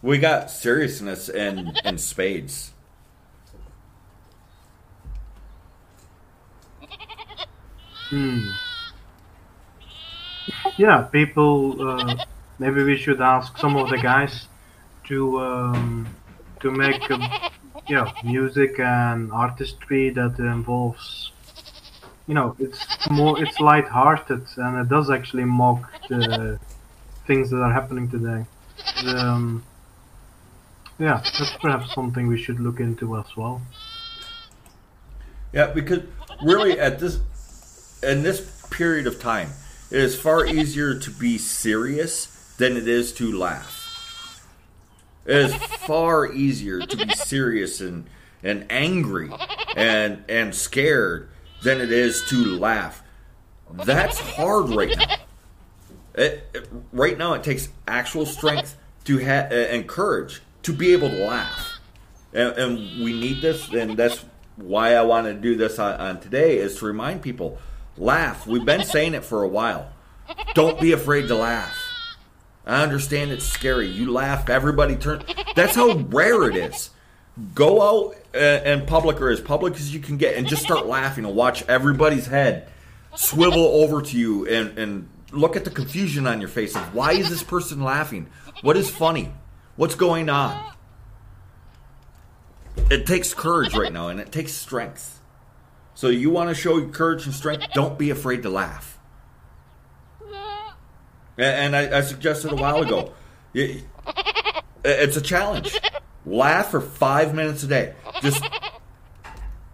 We 0.02 0.18
got 0.18 0.50
seriousness 0.50 1.30
and 1.30 1.80
and 1.84 2.00
spades. 2.00 2.72
Hmm. 8.10 8.50
Yeah, 10.78 11.04
people. 11.04 11.82
Uh, 11.82 12.16
maybe 12.60 12.84
we 12.84 12.98
should 12.98 13.22
ask 13.22 13.58
some 13.58 13.78
of 13.78 13.90
the 13.90 13.98
guys 13.98 14.48
to 15.06 15.40
um, 15.40 16.08
to 16.60 16.72
make 16.72 17.10
um, 17.12 17.24
yeah 17.88 18.12
music 18.24 18.80
and 18.80 19.32
artistry 19.32 20.10
that 20.10 20.38
involves. 20.40 21.31
You 22.32 22.36
know, 22.36 22.56
it's 22.60 22.88
more 23.10 23.44
it's 23.44 23.60
light-hearted 23.60 24.46
and 24.56 24.78
it 24.80 24.88
does 24.88 25.10
actually 25.10 25.44
mock 25.44 25.92
the 26.08 26.62
things 27.28 27.50
that 27.50 27.58
are 27.58 27.74
happening 27.74 28.10
today. 28.10 28.46
Um, 29.06 29.66
yeah, 30.98 31.22
that's 31.38 31.58
perhaps 31.58 31.94
something 31.94 32.28
we 32.28 32.42
should 32.42 32.62
look 32.62 32.80
into 32.80 33.18
as 33.18 33.36
well. 33.36 33.62
Yeah, 35.52 35.74
because 35.74 36.04
really 36.42 36.80
at 36.80 37.00
this 37.00 37.20
in 38.02 38.24
this 38.24 38.66
period 38.70 39.08
of 39.08 39.20
time, 39.20 39.50
it 39.92 40.00
is 40.00 40.18
far 40.18 40.46
easier 40.46 40.98
to 40.98 41.12
be 41.12 41.38
serious 41.38 42.56
than 42.56 42.78
it 42.78 42.88
is 42.88 43.12
to 43.16 43.38
laugh. 43.38 44.48
It 45.26 45.36
is 45.36 45.54
far 45.54 46.32
easier 46.32 46.80
to 46.80 46.96
be 46.96 47.10
serious 47.10 47.82
and 47.82 48.06
and 48.42 48.68
angry 48.70 49.34
and 49.76 50.24
and 50.30 50.56
scared 50.56 51.28
than 51.64 51.82
it 51.82 51.92
is 51.92 52.24
to 52.30 52.58
laugh. 52.58 53.04
That's 53.72 54.20
hard 54.20 54.70
right 54.70 54.96
now. 54.98 55.16
It, 56.16 56.48
it- 56.54 56.70
right 56.92 57.18
now, 57.18 57.34
it 57.34 57.44
takes 57.44 57.70
actual 57.88 58.26
strength 58.26 58.76
to 59.06 59.18
ha- 59.24 59.48
uh, 59.50 59.54
and 59.56 59.88
courage 59.88 60.42
to 60.64 60.74
be 60.74 60.94
able 60.94 61.10
to 61.10 61.26
laugh, 61.26 61.80
and, 62.34 62.50
and 62.58 63.04
we 63.04 63.14
need 63.14 63.42
this. 63.42 63.70
And 63.70 63.98
that's 63.98 64.24
why 64.58 64.94
I 64.96 65.02
want 65.04 65.28
to 65.28 65.34
do 65.34 65.56
this 65.56 65.80
on, 65.80 66.00
on 66.00 66.20
today 66.20 66.58
is 66.58 66.78
to 66.80 66.86
remind 66.86 67.22
people: 67.22 67.58
laugh. 67.98 68.46
We've 68.46 68.66
been 68.66 68.84
saying 68.84 69.14
it 69.14 69.24
for 69.24 69.42
a 69.44 69.48
while. 69.48 69.92
Don't 70.54 70.80
be 70.80 70.92
afraid 70.92 71.28
to 71.30 71.36
laugh. 71.36 71.76
I 72.66 72.84
understand 72.84 73.32
it's 73.32 73.46
scary. 73.46 73.88
You 73.88 74.12
laugh, 74.12 74.50
everybody 74.50 74.96
turn. 74.96 75.24
That's 75.56 75.76
how 75.76 75.94
rare 75.98 76.50
it 76.50 76.56
is. 76.56 76.90
Go 77.56 77.82
out 77.82 78.16
and 78.34 78.82
in 78.82 78.88
public 78.88 79.20
or 79.22 79.30
as 79.30 79.42
public 79.42 79.76
as 79.76 79.94
you 79.94 80.00
can 80.00 80.18
get, 80.18 80.36
and 80.36 80.48
just 80.48 80.64
start 80.64 80.86
laughing 80.86 81.26
and 81.26 81.36
watch 81.36 81.64
everybody's 81.68 82.28
head 82.28 82.70
swivel 83.16 83.66
over 83.66 84.02
to 84.02 84.18
you 84.18 84.48
and, 84.48 84.78
and 84.78 85.10
look 85.32 85.56
at 85.56 85.66
the 85.66 85.70
confusion 85.70 86.28
on 86.28 86.40
your 86.40 86.50
face 86.50 86.76
of 86.76 86.94
why 86.94 87.14
is 87.14 87.30
this 87.30 87.44
person 87.44 87.84
laughing? 87.84 88.30
What 88.62 88.78
is 88.78 88.90
funny? 88.90 89.34
What's 89.76 89.96
going 89.96 90.30
on? 90.30 90.74
It 92.90 93.06
takes 93.06 93.34
courage 93.34 93.76
right 93.76 93.92
now 93.92 94.10
and 94.10 94.20
it 94.20 94.32
takes 94.32 94.54
strength. 94.54 95.20
So 95.94 96.08
you 96.08 96.30
want 96.30 96.50
to 96.50 96.56
show 96.56 96.88
courage 96.88 97.26
and 97.26 97.34
strength, 97.34 97.68
don't 97.74 97.98
be 97.98 98.10
afraid 98.10 98.44
to 98.44 98.50
laugh. 98.50 98.98
And 101.38 101.76
I, 101.76 101.98
I 101.98 102.02
suggested 102.02 102.52
a 102.52 102.56
while 102.56 102.82
ago, 102.82 103.14
it's 103.54 105.18
a 105.18 105.22
challenge. 105.22 105.80
Laugh 106.26 106.72
for 106.72 106.82
five 106.82 107.34
minutes 107.34 107.64
a 107.64 107.68
day. 107.68 107.96
Just 108.22 108.44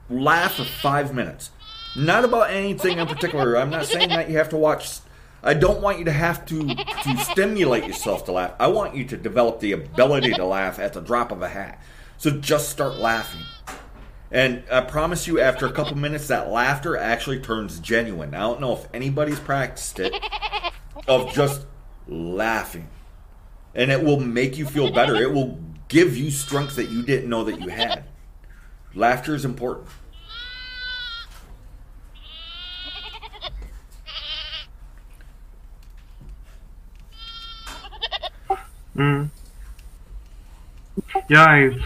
laugh 0.10 0.56
for 0.56 0.64
five 0.64 1.14
minutes. 1.14 1.52
Not 1.96 2.24
about 2.24 2.52
anything 2.52 3.00
in 3.00 3.08
particular. 3.08 3.58
I'm 3.58 3.70
not 3.70 3.86
saying 3.86 4.10
that 4.10 4.30
you 4.30 4.38
have 4.38 4.50
to 4.50 4.58
watch. 4.58 5.00
I 5.44 5.54
don't 5.54 5.82
want 5.82 6.00
you 6.00 6.06
to 6.06 6.12
have 6.12 6.46
to 6.48 6.76
to 6.76 7.18
stimulate 7.32 7.86
yourself 7.86 8.26
to 8.26 8.32
laugh. 8.32 8.54
I 8.60 8.68
want 8.68 8.96
you 8.96 9.06
to 9.06 9.18
develop 9.18 9.60
the 9.60 9.74
ability 9.74 10.34
to 10.34 10.46
laugh 10.46 10.80
at 10.80 10.94
the 10.94 11.02
drop 11.02 11.32
of 11.32 11.42
a 11.42 11.50
hat. 11.50 11.82
So 12.18 12.32
just 12.32 12.70
start 12.70 12.96
laughing. 12.96 13.42
And 14.32 14.64
I 14.72 14.82
promise 14.82 15.26
you, 15.28 15.40
after 15.40 15.66
a 15.66 15.72
couple 15.72 15.96
minutes, 15.96 16.28
that 16.28 16.50
laughter 16.50 16.98
actually 16.98 17.40
turns 17.40 17.80
genuine. 17.80 18.34
I 18.34 18.40
don't 18.40 18.60
know 18.60 18.74
if 18.74 18.88
anybody's 18.94 19.40
practiced 19.40 20.00
it, 20.00 20.14
of 21.08 21.32
just 21.34 21.66
laughing. 22.08 22.90
And 23.74 23.92
it 23.92 24.04
will 24.04 24.20
make 24.20 24.58
you 24.58 24.66
feel 24.66 24.92
better. 24.92 25.16
It 25.16 25.32
will 25.32 25.58
give 25.88 26.18
you 26.18 26.32
strength 26.32 26.76
that 26.76 26.90
you 26.90 27.04
didn't 27.04 27.30
know 27.30 27.44
that 27.44 27.62
you 27.62 27.70
had. 27.70 28.04
Laughter 28.94 29.36
is 29.36 29.46
important. 29.46 29.88
Mm. 38.96 39.30
Yeah, 41.30 41.46
I've, 41.46 41.82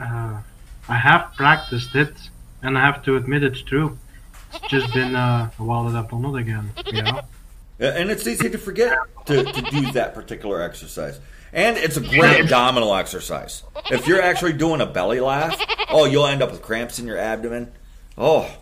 uh, 0.00 0.40
I 0.88 0.96
have 0.96 1.32
practiced 1.36 1.94
it, 1.94 2.14
and 2.62 2.78
I 2.78 2.80
have 2.80 3.02
to 3.04 3.16
admit 3.16 3.42
it's 3.42 3.60
true. 3.60 3.98
It's 4.54 4.66
just 4.68 4.94
been 4.94 5.14
uh, 5.14 5.50
a 5.58 5.62
while 5.62 5.84
that 5.84 5.96
I've 5.96 6.08
done 6.08 6.24
it 6.24 6.40
again. 6.40 6.70
You 6.86 7.02
know. 7.02 7.20
And 7.80 8.10
it's 8.10 8.26
easy 8.26 8.48
to 8.48 8.56
forget 8.56 8.96
to, 9.26 9.42
to 9.42 9.62
do 9.62 9.92
that 9.92 10.14
particular 10.14 10.62
exercise. 10.62 11.20
And 11.54 11.76
it's 11.76 11.96
a 11.96 12.00
great 12.00 12.40
abdominal 12.40 12.92
exercise. 12.96 13.62
If 13.88 14.08
you're 14.08 14.20
actually 14.20 14.54
doing 14.54 14.80
a 14.80 14.86
belly 14.86 15.20
laugh, 15.20 15.56
oh, 15.88 16.04
you'll 16.04 16.26
end 16.26 16.42
up 16.42 16.50
with 16.50 16.60
cramps 16.60 16.98
in 16.98 17.06
your 17.06 17.16
abdomen. 17.16 17.70
Oh, 18.18 18.52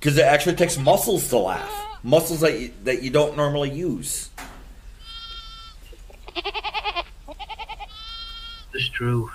because 0.00 0.16
it 0.16 0.24
actually 0.24 0.56
takes 0.56 0.78
muscles 0.78 1.28
to 1.28 1.36
laugh, 1.36 1.98
muscles 2.02 2.40
that 2.40 2.58
you, 2.58 2.72
that 2.84 3.02
you 3.02 3.10
don't 3.10 3.36
normally 3.36 3.70
use. 3.70 4.30
It's 8.72 8.88
true. 8.88 9.30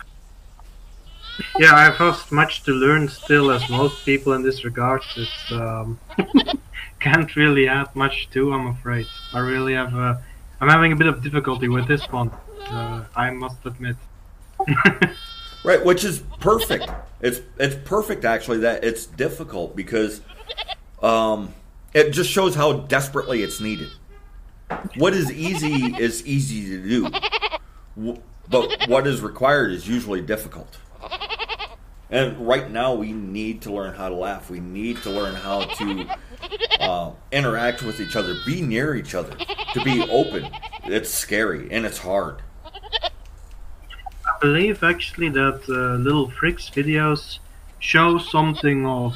Yeah, 1.59 1.75
I 1.75 1.91
have 1.91 2.31
much 2.31 2.63
to 2.63 2.71
learn 2.71 3.09
still, 3.09 3.51
as 3.51 3.69
most 3.69 4.05
people 4.05 4.33
in 4.33 4.41
this 4.41 4.63
regard. 4.63 5.01
It's 5.17 5.51
um, 5.51 5.99
can't 6.99 7.35
really 7.35 7.67
add 7.67 7.95
much 7.95 8.29
to. 8.31 8.53
I'm 8.53 8.67
afraid. 8.67 9.05
I 9.33 9.39
really 9.39 9.73
have. 9.73 9.93
Uh, 9.95 10.15
I'm 10.61 10.69
having 10.69 10.91
a 10.91 10.95
bit 10.95 11.07
of 11.07 11.21
difficulty 11.21 11.67
with 11.67 11.87
this 11.87 12.03
one. 12.11 12.31
Uh, 12.67 13.05
I 13.15 13.31
must 13.31 13.65
admit. 13.65 13.95
Right, 15.63 15.83
which 15.83 16.03
is 16.03 16.19
perfect. 16.39 16.89
It's 17.21 17.39
it's 17.57 17.75
perfect 17.87 18.25
actually 18.25 18.59
that 18.59 18.83
it's 18.83 19.05
difficult 19.05 19.75
because 19.77 20.19
um, 21.01 21.53
it 21.93 22.11
just 22.11 22.29
shows 22.29 22.53
how 22.53 22.73
desperately 22.73 23.43
it's 23.43 23.61
needed. 23.61 23.89
What 24.97 25.13
is 25.13 25.31
easy 25.31 25.95
is 25.97 26.25
easy 26.25 26.65
to 26.69 26.89
do, 26.89 28.17
but 28.49 28.89
what 28.89 29.07
is 29.07 29.21
required 29.21 29.71
is 29.71 29.87
usually 29.87 30.21
difficult. 30.21 30.77
And 32.13 32.47
right 32.47 32.69
now, 32.69 32.93
we 32.93 33.11
need 33.11 33.63
to 33.63 33.73
learn 33.73 33.95
how 33.95 34.07
to 34.07 34.13
laugh. 34.15 34.51
We 34.51 34.59
need 34.59 34.97
to 35.01 35.09
learn 35.09 35.33
how 35.33 35.65
to 35.65 36.07
uh, 36.79 37.11
interact 37.31 37.81
with 37.81 37.99
each 37.99 38.15
other, 38.15 38.35
be 38.45 38.61
near 38.61 38.93
each 38.93 39.15
other, 39.15 39.35
to 39.73 39.83
be 39.83 39.99
open. 40.11 40.47
It's 40.83 41.09
scary 41.09 41.71
and 41.71 41.87
it's 41.87 41.97
hard. 41.97 42.43
I 43.03 44.37
believe 44.39 44.83
actually 44.83 45.29
that 45.29 45.61
uh, 45.67 45.97
Little 46.03 46.29
Fricks 46.29 46.71
videos 46.71 47.39
show 47.79 48.19
something 48.19 48.85
of 48.85 49.15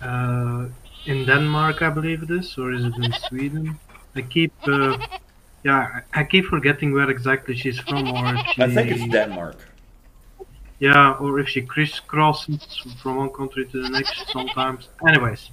uh, 0.00 0.68
in 1.04 1.26
Denmark, 1.26 1.82
I 1.82 1.90
believe 1.90 2.22
it 2.22 2.30
is, 2.30 2.56
or 2.56 2.72
is 2.72 2.82
it 2.82 2.94
in 2.96 3.12
Sweden? 3.28 3.78
I 4.14 4.22
keep, 4.22 4.54
uh, 4.66 4.96
yeah, 5.64 6.00
I 6.14 6.20
I 6.20 6.24
keep 6.24 6.46
forgetting 6.46 6.94
where 6.94 7.10
exactly 7.10 7.54
she's 7.54 7.78
from, 7.78 8.08
or 8.08 8.38
she, 8.54 8.62
I 8.62 8.74
think 8.74 8.90
it's 8.90 9.06
Denmark. 9.12 9.58
Yeah, 10.80 11.12
or 11.20 11.38
if 11.38 11.48
she 11.48 11.62
crisscrosses 11.62 12.80
from 13.00 13.16
one 13.16 13.30
country 13.30 13.66
to 13.66 13.82
the 13.82 13.90
next 13.90 14.30
sometimes. 14.32 14.88
Anyways, 15.06 15.50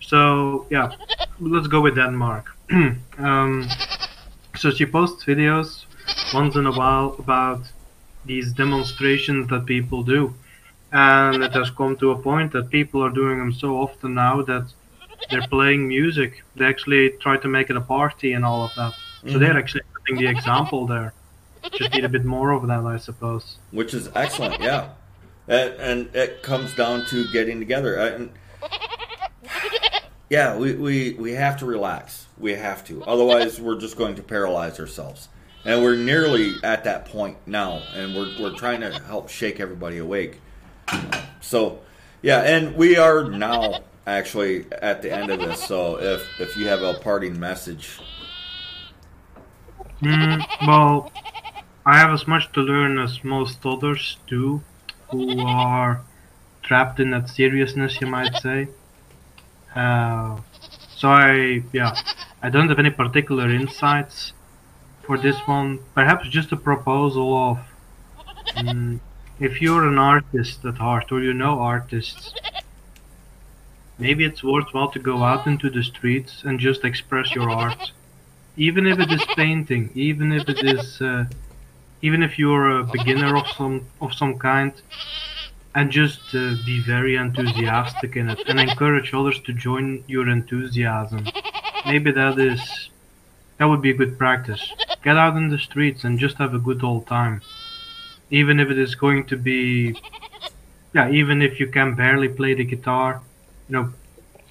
so 0.00 0.66
yeah, 0.70 0.90
let's 1.40 1.68
go 1.68 1.80
with 1.80 1.94
Denmark. 1.94 2.46
um, 3.18 3.68
so 4.56 4.70
she 4.72 4.84
posts 4.84 5.24
videos 5.24 5.84
once 6.34 6.56
in 6.56 6.66
a 6.66 6.72
while 6.72 7.14
about 7.18 7.62
these 8.24 8.52
demonstrations 8.52 9.48
that 9.50 9.66
people 9.66 10.02
do. 10.02 10.34
And 10.92 11.42
it 11.44 11.52
has 11.52 11.70
come 11.70 11.96
to 11.98 12.10
a 12.10 12.18
point 12.18 12.52
that 12.52 12.70
people 12.70 13.02
are 13.04 13.10
doing 13.10 13.38
them 13.38 13.52
so 13.52 13.76
often 13.76 14.14
now 14.14 14.42
that 14.42 14.66
they're 15.30 15.46
playing 15.48 15.86
music. 15.86 16.44
They 16.56 16.66
actually 16.66 17.10
try 17.20 17.36
to 17.36 17.48
make 17.48 17.70
it 17.70 17.76
a 17.76 17.80
party 17.80 18.32
and 18.32 18.44
all 18.44 18.64
of 18.64 18.74
that. 18.76 18.94
So 19.30 19.38
they're 19.38 19.58
actually 19.58 19.82
setting 19.92 20.16
the 20.24 20.28
example 20.28 20.86
there. 20.86 21.12
Just 21.72 21.92
need 21.92 22.04
a 22.04 22.08
bit 22.08 22.24
more 22.24 22.52
of 22.52 22.66
that, 22.66 22.84
I 22.84 22.98
suppose. 22.98 23.58
which 23.70 23.94
is 23.94 24.08
excellent. 24.14 24.60
Yeah, 24.60 24.90
and, 25.48 25.74
and 25.74 26.16
it 26.16 26.42
comes 26.42 26.74
down 26.74 27.06
to 27.06 27.26
getting 27.32 27.58
together. 27.58 27.96
And 27.96 28.30
yeah, 30.28 30.56
we, 30.56 30.74
we 30.74 31.12
we 31.14 31.32
have 31.32 31.58
to 31.58 31.66
relax. 31.66 32.26
We 32.38 32.52
have 32.54 32.84
to. 32.86 33.02
Otherwise, 33.04 33.60
we're 33.60 33.78
just 33.78 33.96
going 33.96 34.14
to 34.16 34.22
paralyze 34.22 34.78
ourselves. 34.80 35.28
And 35.64 35.82
we're 35.82 35.96
nearly 35.96 36.54
at 36.62 36.84
that 36.84 37.06
point 37.06 37.38
now, 37.46 37.82
and 37.94 38.14
we're 38.14 38.32
we're 38.40 38.54
trying 38.56 38.80
to 38.82 38.92
help 39.00 39.28
shake 39.28 39.58
everybody 39.60 39.98
awake. 39.98 40.40
So, 41.40 41.80
yeah, 42.22 42.42
and 42.42 42.76
we 42.76 42.96
are 42.96 43.24
now 43.30 43.80
actually 44.06 44.66
at 44.72 45.02
the 45.02 45.12
end 45.12 45.30
of 45.30 45.40
this. 45.40 45.62
So, 45.64 45.98
if 45.98 46.24
if 46.40 46.56
you 46.56 46.68
have 46.68 46.82
a 46.82 46.94
parting 46.94 47.38
message, 47.40 47.98
Mm, 50.02 50.44
well, 50.66 51.10
I 51.86 51.98
have 51.98 52.10
as 52.10 52.26
much 52.26 52.50
to 52.54 52.60
learn 52.60 52.98
as 52.98 53.22
most 53.22 53.64
others 53.64 54.18
do, 54.26 54.60
who 55.10 55.40
are 55.46 56.02
trapped 56.64 56.98
in 56.98 57.12
that 57.12 57.28
seriousness, 57.28 58.00
you 58.00 58.08
might 58.08 58.34
say. 58.42 58.66
Uh, 59.72 60.40
so 60.96 61.08
I, 61.08 61.62
yeah, 61.72 61.94
I 62.42 62.50
don't 62.50 62.68
have 62.68 62.80
any 62.80 62.90
particular 62.90 63.48
insights 63.48 64.32
for 65.04 65.16
this 65.16 65.38
one. 65.46 65.78
Perhaps 65.94 66.28
just 66.28 66.50
a 66.50 66.56
proposal 66.56 67.32
of, 67.36 67.58
mm, 68.56 68.98
if 69.38 69.62
you're 69.62 69.86
an 69.86 69.98
artist 69.98 70.64
at 70.64 70.78
heart 70.78 71.12
or 71.12 71.22
you 71.22 71.32
know 71.32 71.60
artists, 71.60 72.34
maybe 73.96 74.24
it's 74.24 74.42
worthwhile 74.42 74.90
to 74.90 74.98
go 74.98 75.22
out 75.22 75.46
into 75.46 75.70
the 75.70 75.84
streets 75.84 76.42
and 76.44 76.58
just 76.58 76.84
express 76.84 77.32
your 77.32 77.48
art 77.48 77.92
even 78.56 78.86
if 78.86 78.98
it 78.98 79.12
is 79.12 79.24
painting, 79.36 79.90
even 79.94 80.32
if 80.32 80.48
it 80.48 80.64
is, 80.64 81.00
uh, 81.00 81.24
even 82.02 82.22
if 82.22 82.38
you're 82.38 82.78
a 82.78 82.84
beginner 82.96 83.36
of 83.36 83.46
some 83.48 83.86
of 84.00 84.12
some 84.14 84.38
kind, 84.38 84.72
and 85.76 85.90
just 85.90 86.34
uh, 86.34 86.54
be 86.64 86.80
very 86.80 87.16
enthusiastic 87.16 88.16
in 88.16 88.30
it 88.30 88.40
and 88.48 88.58
encourage 88.58 89.12
others 89.12 89.38
to 89.40 89.52
join 89.52 90.02
your 90.06 90.28
enthusiasm. 90.28 91.26
Maybe 91.84 92.10
that 92.12 92.38
is 92.38 92.90
that 93.58 93.66
would 93.66 93.82
be 93.82 93.90
a 93.90 93.94
good 93.94 94.18
practice. 94.18 94.72
Get 95.04 95.16
out 95.16 95.36
in 95.36 95.48
the 95.48 95.58
streets 95.58 96.04
and 96.04 96.18
just 96.18 96.36
have 96.36 96.54
a 96.54 96.58
good 96.58 96.82
old 96.82 97.06
time, 97.06 97.42
even 98.30 98.58
if 98.58 98.70
it 98.70 98.78
is 98.78 98.94
going 98.94 99.26
to 99.26 99.36
be, 99.36 99.94
yeah, 100.94 101.10
even 101.10 101.42
if 101.42 101.60
you 101.60 101.66
can 101.66 101.94
barely 101.94 102.28
play 102.28 102.54
the 102.54 102.64
guitar, 102.64 103.22
you 103.68 103.72
know, 103.74 103.92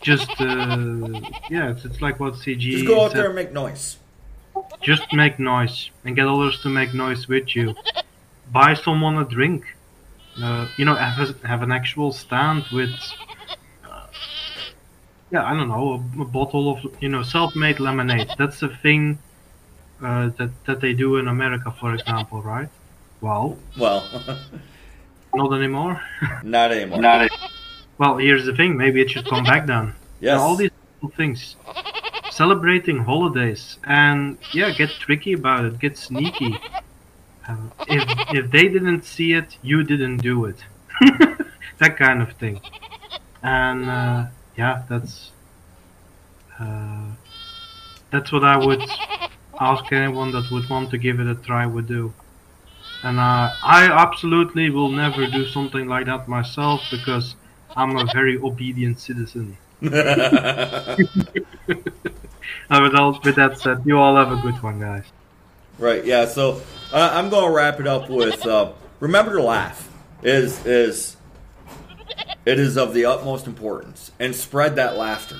just 0.01 0.29
uh, 0.39 1.07
yeah, 1.49 1.71
it's, 1.71 1.85
it's 1.85 2.01
like 2.01 2.19
what 2.19 2.33
CG 2.35 2.59
just 2.59 2.85
go 2.85 3.05
out 3.05 3.11
said 3.11 3.17
there 3.17 3.25
and 3.27 3.35
make 3.35 3.51
noise. 3.51 3.97
Just 4.85 5.11
make 5.13 5.39
noise 5.39 5.89
and 6.03 6.15
get 6.15 6.27
others 6.27 6.55
to 6.61 6.69
make 6.69 6.93
noise 6.93 7.27
with 7.27 7.55
you. 7.55 7.75
Buy 8.51 8.75
someone 8.75 9.17
a 9.17 9.25
drink. 9.25 9.63
Uh, 10.41 10.67
you 10.77 10.85
know, 10.85 10.95
have, 10.95 11.17
a, 11.29 11.47
have 11.47 11.61
an 11.61 11.71
actual 11.71 12.11
stand 12.11 12.63
with, 12.71 12.93
uh, 13.89 14.05
yeah, 15.31 15.43
I 15.49 15.53
don't 15.57 15.69
know, 15.69 15.85
a, 15.93 16.21
a 16.21 16.25
bottle 16.25 16.65
of 16.73 16.77
you 17.01 17.09
know 17.09 17.23
self-made 17.23 17.79
lemonade. 17.79 18.29
That's 18.37 18.59
the 18.59 18.69
thing 18.83 19.17
uh, 20.03 20.29
that 20.37 20.51
that 20.65 20.81
they 20.81 20.93
do 20.93 21.15
in 21.17 21.27
America, 21.29 21.73
for 21.79 21.93
example, 21.93 22.41
right? 22.41 22.69
Well, 23.21 23.57
Well, 23.77 24.03
not 25.33 25.53
anymore. 25.53 26.01
not 26.43 26.71
anymore. 26.71 26.99
Well, 27.97 28.17
here's 28.17 28.45
the 28.45 28.53
thing. 28.53 28.75
Maybe 28.75 29.01
it 29.01 29.09
should 29.09 29.25
come 29.25 29.45
back 29.45 29.65
then. 29.65 29.93
Yes. 30.19 30.39
all 30.39 30.55
these 30.57 30.71
things. 31.15 31.55
Celebrating 32.35 32.97
holidays 32.99 33.77
and 33.85 34.37
yeah, 34.53 34.69
get 34.71 34.89
tricky 34.89 35.33
about 35.33 35.63
it, 35.63 35.79
get 35.79 35.97
sneaky. 35.97 36.59
Uh, 37.47 37.55
if 37.87 38.03
if 38.39 38.51
they 38.51 38.67
didn't 38.67 39.03
see 39.03 39.31
it, 39.31 39.57
you 39.61 39.83
didn't 39.83 40.17
do 40.17 40.43
it. 40.43 40.57
that 41.79 41.95
kind 41.97 42.21
of 42.21 42.33
thing. 42.33 42.59
And 43.41 43.89
uh, 43.89 44.25
yeah, 44.57 44.83
that's 44.89 45.31
uh, 46.59 47.11
that's 48.11 48.31
what 48.33 48.43
I 48.43 48.57
would 48.57 48.83
ask 49.59 49.89
anyone 49.93 50.31
that 50.33 50.51
would 50.51 50.69
want 50.69 50.91
to 50.91 50.97
give 50.97 51.21
it 51.21 51.27
a 51.27 51.35
try 51.35 51.65
would 51.65 51.87
do. 51.87 52.13
And 53.03 53.17
uh, 53.17 53.49
I 53.63 53.89
absolutely 53.89 54.69
will 54.69 54.89
never 54.89 55.25
do 55.27 55.45
something 55.45 55.87
like 55.87 56.07
that 56.07 56.27
myself 56.27 56.81
because 56.91 57.35
I'm 57.75 57.95
a 57.97 58.05
very 58.13 58.37
obedient 58.37 58.99
citizen. 58.99 59.57
Uh, 62.69 62.79
with, 62.83 62.95
all, 62.95 63.19
with 63.23 63.35
that 63.35 63.59
said, 63.59 63.81
you 63.85 63.97
all 63.97 64.15
have 64.15 64.31
a 64.31 64.41
good 64.41 64.61
one, 64.63 64.79
guys. 64.79 65.03
Right. 65.77 66.05
Yeah. 66.05 66.25
So 66.25 66.61
uh, 66.91 67.11
I'm 67.13 67.29
going 67.29 67.45
to 67.45 67.51
wrap 67.51 67.79
it 67.79 67.87
up 67.87 68.09
with 68.09 68.45
uh, 68.45 68.71
remember 68.99 69.33
to 69.33 69.43
laugh 69.43 69.89
is 70.23 70.65
is 70.65 71.17
it 72.45 72.59
is 72.59 72.77
of 72.77 72.93
the 72.93 73.05
utmost 73.05 73.45
importance 73.45 74.11
and 74.19 74.35
spread 74.35 74.77
that 74.77 74.95
laughter. 74.95 75.39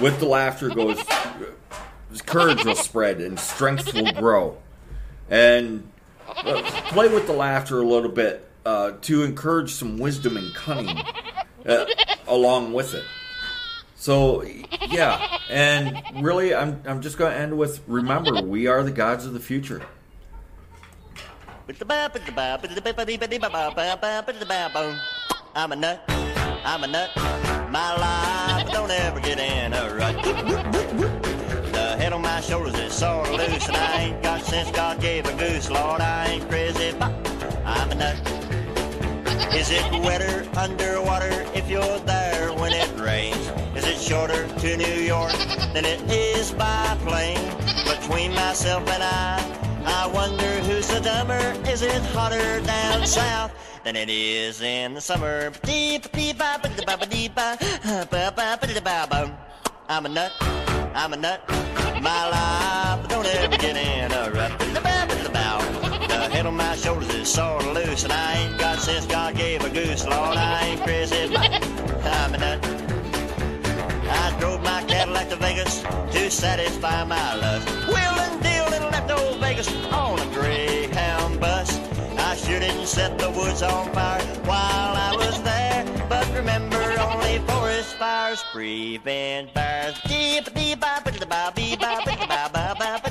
With 0.00 0.20
the 0.20 0.26
laughter 0.26 0.68
goes 0.68 1.02
courage 2.26 2.64
will 2.64 2.74
spread 2.74 3.20
and 3.20 3.38
strength 3.38 3.94
will 3.94 4.12
grow. 4.12 4.58
And 5.28 5.88
uh, 6.28 6.62
play 6.88 7.08
with 7.08 7.26
the 7.26 7.32
laughter 7.32 7.80
a 7.80 7.86
little 7.86 8.10
bit 8.10 8.48
uh, 8.66 8.92
to 9.02 9.22
encourage 9.22 9.72
some 9.72 9.98
wisdom 9.98 10.36
and 10.36 10.54
cunning 10.54 10.98
uh, 11.66 11.86
along 12.26 12.72
with 12.72 12.94
it. 12.94 13.04
So 14.00 14.42
yeah, 14.88 15.38
and 15.50 16.02
really, 16.22 16.54
I'm 16.54 16.80
I'm 16.86 17.02
just 17.02 17.18
going 17.18 17.32
to 17.32 17.38
end 17.38 17.58
with 17.58 17.82
remember 17.86 18.40
we 18.40 18.66
are 18.66 18.82
the 18.82 18.90
gods 18.90 19.26
of 19.26 19.34
the 19.34 19.40
future. 19.40 19.82
I'm 25.54 25.72
a 25.72 25.76
nut, 25.76 26.02
I'm 26.08 26.82
a 26.82 26.86
nut. 26.86 27.10
My 27.70 27.94
life 27.98 28.72
don't 28.72 28.90
ever 28.90 29.20
get 29.20 29.38
in 29.38 29.74
a 29.74 29.94
rut. 29.94 30.16
The 31.74 31.96
head 31.98 32.14
on 32.14 32.22
my 32.22 32.40
shoulders 32.40 32.76
is 32.76 32.94
sort 32.94 33.28
of 33.28 33.34
loose, 33.34 33.68
and 33.68 33.76
I 33.76 34.00
ain't 34.00 34.22
got 34.22 34.50
God 34.74 34.98
gave 35.02 35.26
a 35.26 35.36
goose. 35.36 35.68
Lord, 35.68 36.00
I 36.00 36.26
ain't 36.26 36.48
crazy, 36.48 36.94
I'm 37.66 37.90
a 37.90 37.94
nut. 37.94 38.16
Is 39.54 39.70
it 39.70 39.92
wetter 40.02 40.48
underwater 40.56 41.46
if 41.52 41.68
you're 41.68 41.98
there 41.98 42.50
when 42.54 42.72
it 42.72 42.98
rains? 42.98 43.59
Shorter 44.00 44.48
to 44.60 44.76
New 44.78 45.02
York 45.02 45.30
than 45.74 45.84
it 45.84 46.00
is 46.10 46.52
by 46.52 46.96
plane? 47.04 47.38
Between 47.84 48.34
myself 48.34 48.88
and 48.88 49.02
I, 49.02 49.38
I 49.84 50.06
wonder 50.06 50.48
who's 50.62 50.88
the 50.88 51.00
dumber. 51.00 51.38
Is 51.68 51.82
it 51.82 52.02
hotter 52.06 52.60
down 52.62 53.06
south 53.06 53.52
than 53.84 53.96
it 53.96 54.08
is 54.08 54.62
in 54.62 54.94
the 54.94 55.00
summer? 55.02 55.52
I'm 59.88 60.06
a 60.06 60.08
nut, 60.08 60.32
I'm 60.94 61.12
a 61.12 61.16
nut. 61.16 61.44
My 62.00 62.28
life 62.30 63.08
don't 63.08 63.26
ever 63.26 63.56
get 63.58 63.76
in 63.76 64.10
a 64.12 64.30
rut. 64.30 64.58
The 66.08 66.28
head 66.32 66.46
on 66.46 66.56
my 66.56 66.74
shoulders 66.74 67.14
is 67.14 67.28
sort 67.28 67.64
of 67.64 67.74
loose, 67.74 68.04
and 68.04 68.12
I 68.12 68.34
ain't 68.38 68.58
got 68.58 68.78
sense 68.78 69.04
God 69.06 69.36
gave 69.36 69.62
a 69.62 69.68
goose. 69.70 70.06
Lord, 70.06 70.36
I 70.36 70.64
ain't 70.64 70.82
crazy, 70.82 71.28
but 71.28 71.50
I'm 72.06 72.34
a 72.34 72.38
nut. 72.38 72.89
I 74.10 74.36
drove 74.40 74.62
my 74.62 74.82
Cadillac 74.84 75.28
to 75.30 75.36
Vegas 75.36 75.82
to 75.82 76.30
satisfy 76.30 77.04
my 77.04 77.34
lust. 77.36 77.68
Wheeling, 77.88 78.40
dealing, 78.42 78.82
left 78.90 79.10
old 79.10 79.38
Vegas 79.40 79.68
on 79.86 80.18
a 80.18 80.26
Greyhound 80.34 81.40
bus. 81.40 81.78
I 82.18 82.36
sure 82.36 82.60
didn't 82.60 82.86
set 82.86 83.18
the 83.18 83.30
woods 83.30 83.62
on 83.62 83.90
fire 83.92 84.22
while 84.44 84.94
I 84.96 85.14
was 85.16 85.42
there. 85.42 85.84
But 86.08 86.26
remember, 86.34 86.82
only 87.00 87.38
forest 87.46 87.96
fires 87.96 88.42
prevent 88.52 89.52
fires. 89.52 90.00
Deep, 90.06 90.52
deep, 90.54 90.80
ba, 90.80 91.00
ba, 91.04 91.10
da, 91.12 91.26
ba, 91.26 91.52
bee, 91.54 91.76
ba, 91.76 92.00
ba, 92.04 92.16
da, 92.28 93.09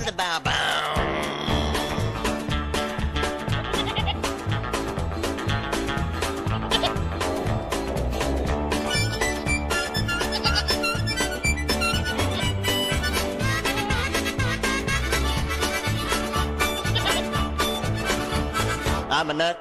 I'm 19.19 19.29
a 19.29 19.33
nut, 19.33 19.59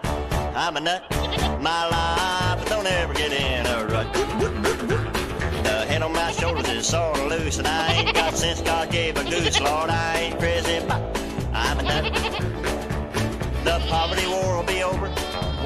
I'm 0.55 0.77
a 0.77 0.81
nut. 0.81 1.03
My 1.61 1.89
life 1.89 2.65
don't 2.69 2.87
ever 2.87 3.13
get 3.13 3.33
in 3.33 3.67
a 3.67 3.87
rut. 3.87 4.13
The 4.15 5.85
head 5.89 6.01
on 6.01 6.13
my 6.13 6.31
shoulders 6.31 6.69
is 6.69 6.87
sort 6.87 7.19
of 7.19 7.27
loose, 7.27 7.59
and 7.59 7.67
I 7.67 7.93
ain't 7.95 8.15
got 8.15 8.37
sense 8.37 8.61
God 8.61 8.89
gave 8.93 9.17
a 9.17 9.25
goose. 9.25 9.61
Lord, 9.61 9.91
I 9.91 10.15
ain't 10.21 10.39
crazy, 10.39 10.79
but 10.87 11.03
I'm 11.53 11.81
a 11.81 11.83
nut. 11.83 12.05
The 13.65 13.85
poverty 13.89 14.29
war 14.29 14.59
will 14.59 14.63
be 14.63 14.85
over 14.85 15.09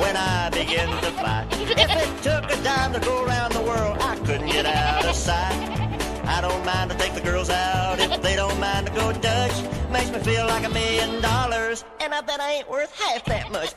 when 0.00 0.16
I 0.16 0.48
begin 0.48 0.88
to 0.88 1.10
fight. 1.20 1.48
If 1.50 1.90
it 1.90 2.22
took 2.22 2.50
a 2.50 2.64
dime 2.64 2.94
to 2.94 3.00
go 3.00 3.26
around 3.26 3.52
the 3.52 3.60
world, 3.60 3.98
I 4.00 4.16
couldn't 4.24 4.46
get 4.46 4.64
out 4.64 5.04
of 5.04 5.14
sight. 5.14 5.81
I 6.32 6.40
don't 6.40 6.64
mind 6.64 6.90
to 6.90 6.96
take 6.96 7.12
the 7.14 7.20
girls 7.20 7.50
out 7.50 8.00
if 8.00 8.22
they 8.22 8.36
don't 8.36 8.58
mind 8.58 8.86
to 8.86 8.92
go 8.94 9.12
Dutch. 9.12 9.52
Makes 9.90 10.10
me 10.12 10.18
feel 10.20 10.46
like 10.46 10.64
a 10.64 10.70
million 10.70 11.20
dollars, 11.20 11.84
and 12.00 12.14
I 12.14 12.22
bet 12.22 12.40
I 12.40 12.52
ain't 12.52 12.70
worth 12.70 12.90
half 12.98 13.22
that 13.26 13.52
much. 13.52 13.74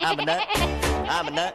I'm 0.00 0.18
a 0.18 0.24
nut, 0.24 0.42
I'm 1.08 1.28
a 1.28 1.30
nut. 1.30 1.54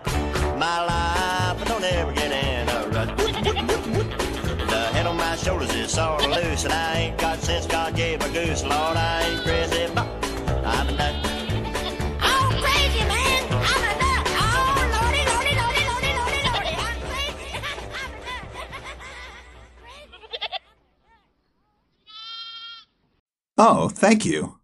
My 0.57 0.85
life 0.85 1.67
don't 1.67 1.83
ever 1.83 2.13
get 2.13 2.31
in 2.31 2.69
a 2.69 2.87
rut. 2.87 3.17
The 3.17 4.81
head 4.93 5.05
on 5.05 5.17
my 5.17 5.35
shoulders 5.35 5.75
is 5.75 5.91
sort 5.91 6.23
of 6.23 6.31
loose, 6.31 6.63
and 6.63 6.73
I 6.73 6.93
ain't 6.99 7.17
got 7.17 7.39
sense 7.39 7.65
God 7.65 7.95
gave 7.97 8.21
a 8.23 8.29
goose. 8.29 8.63
Lord, 8.63 8.95
I 8.95 9.23
ain't 9.23 9.41
crazy, 9.43 9.87
but 9.93 10.07
I'm 10.63 10.87
a 10.87 10.91
nut. 10.93 11.44
Oh, 23.57 23.89
thank 23.89 24.25
you. 24.25 24.59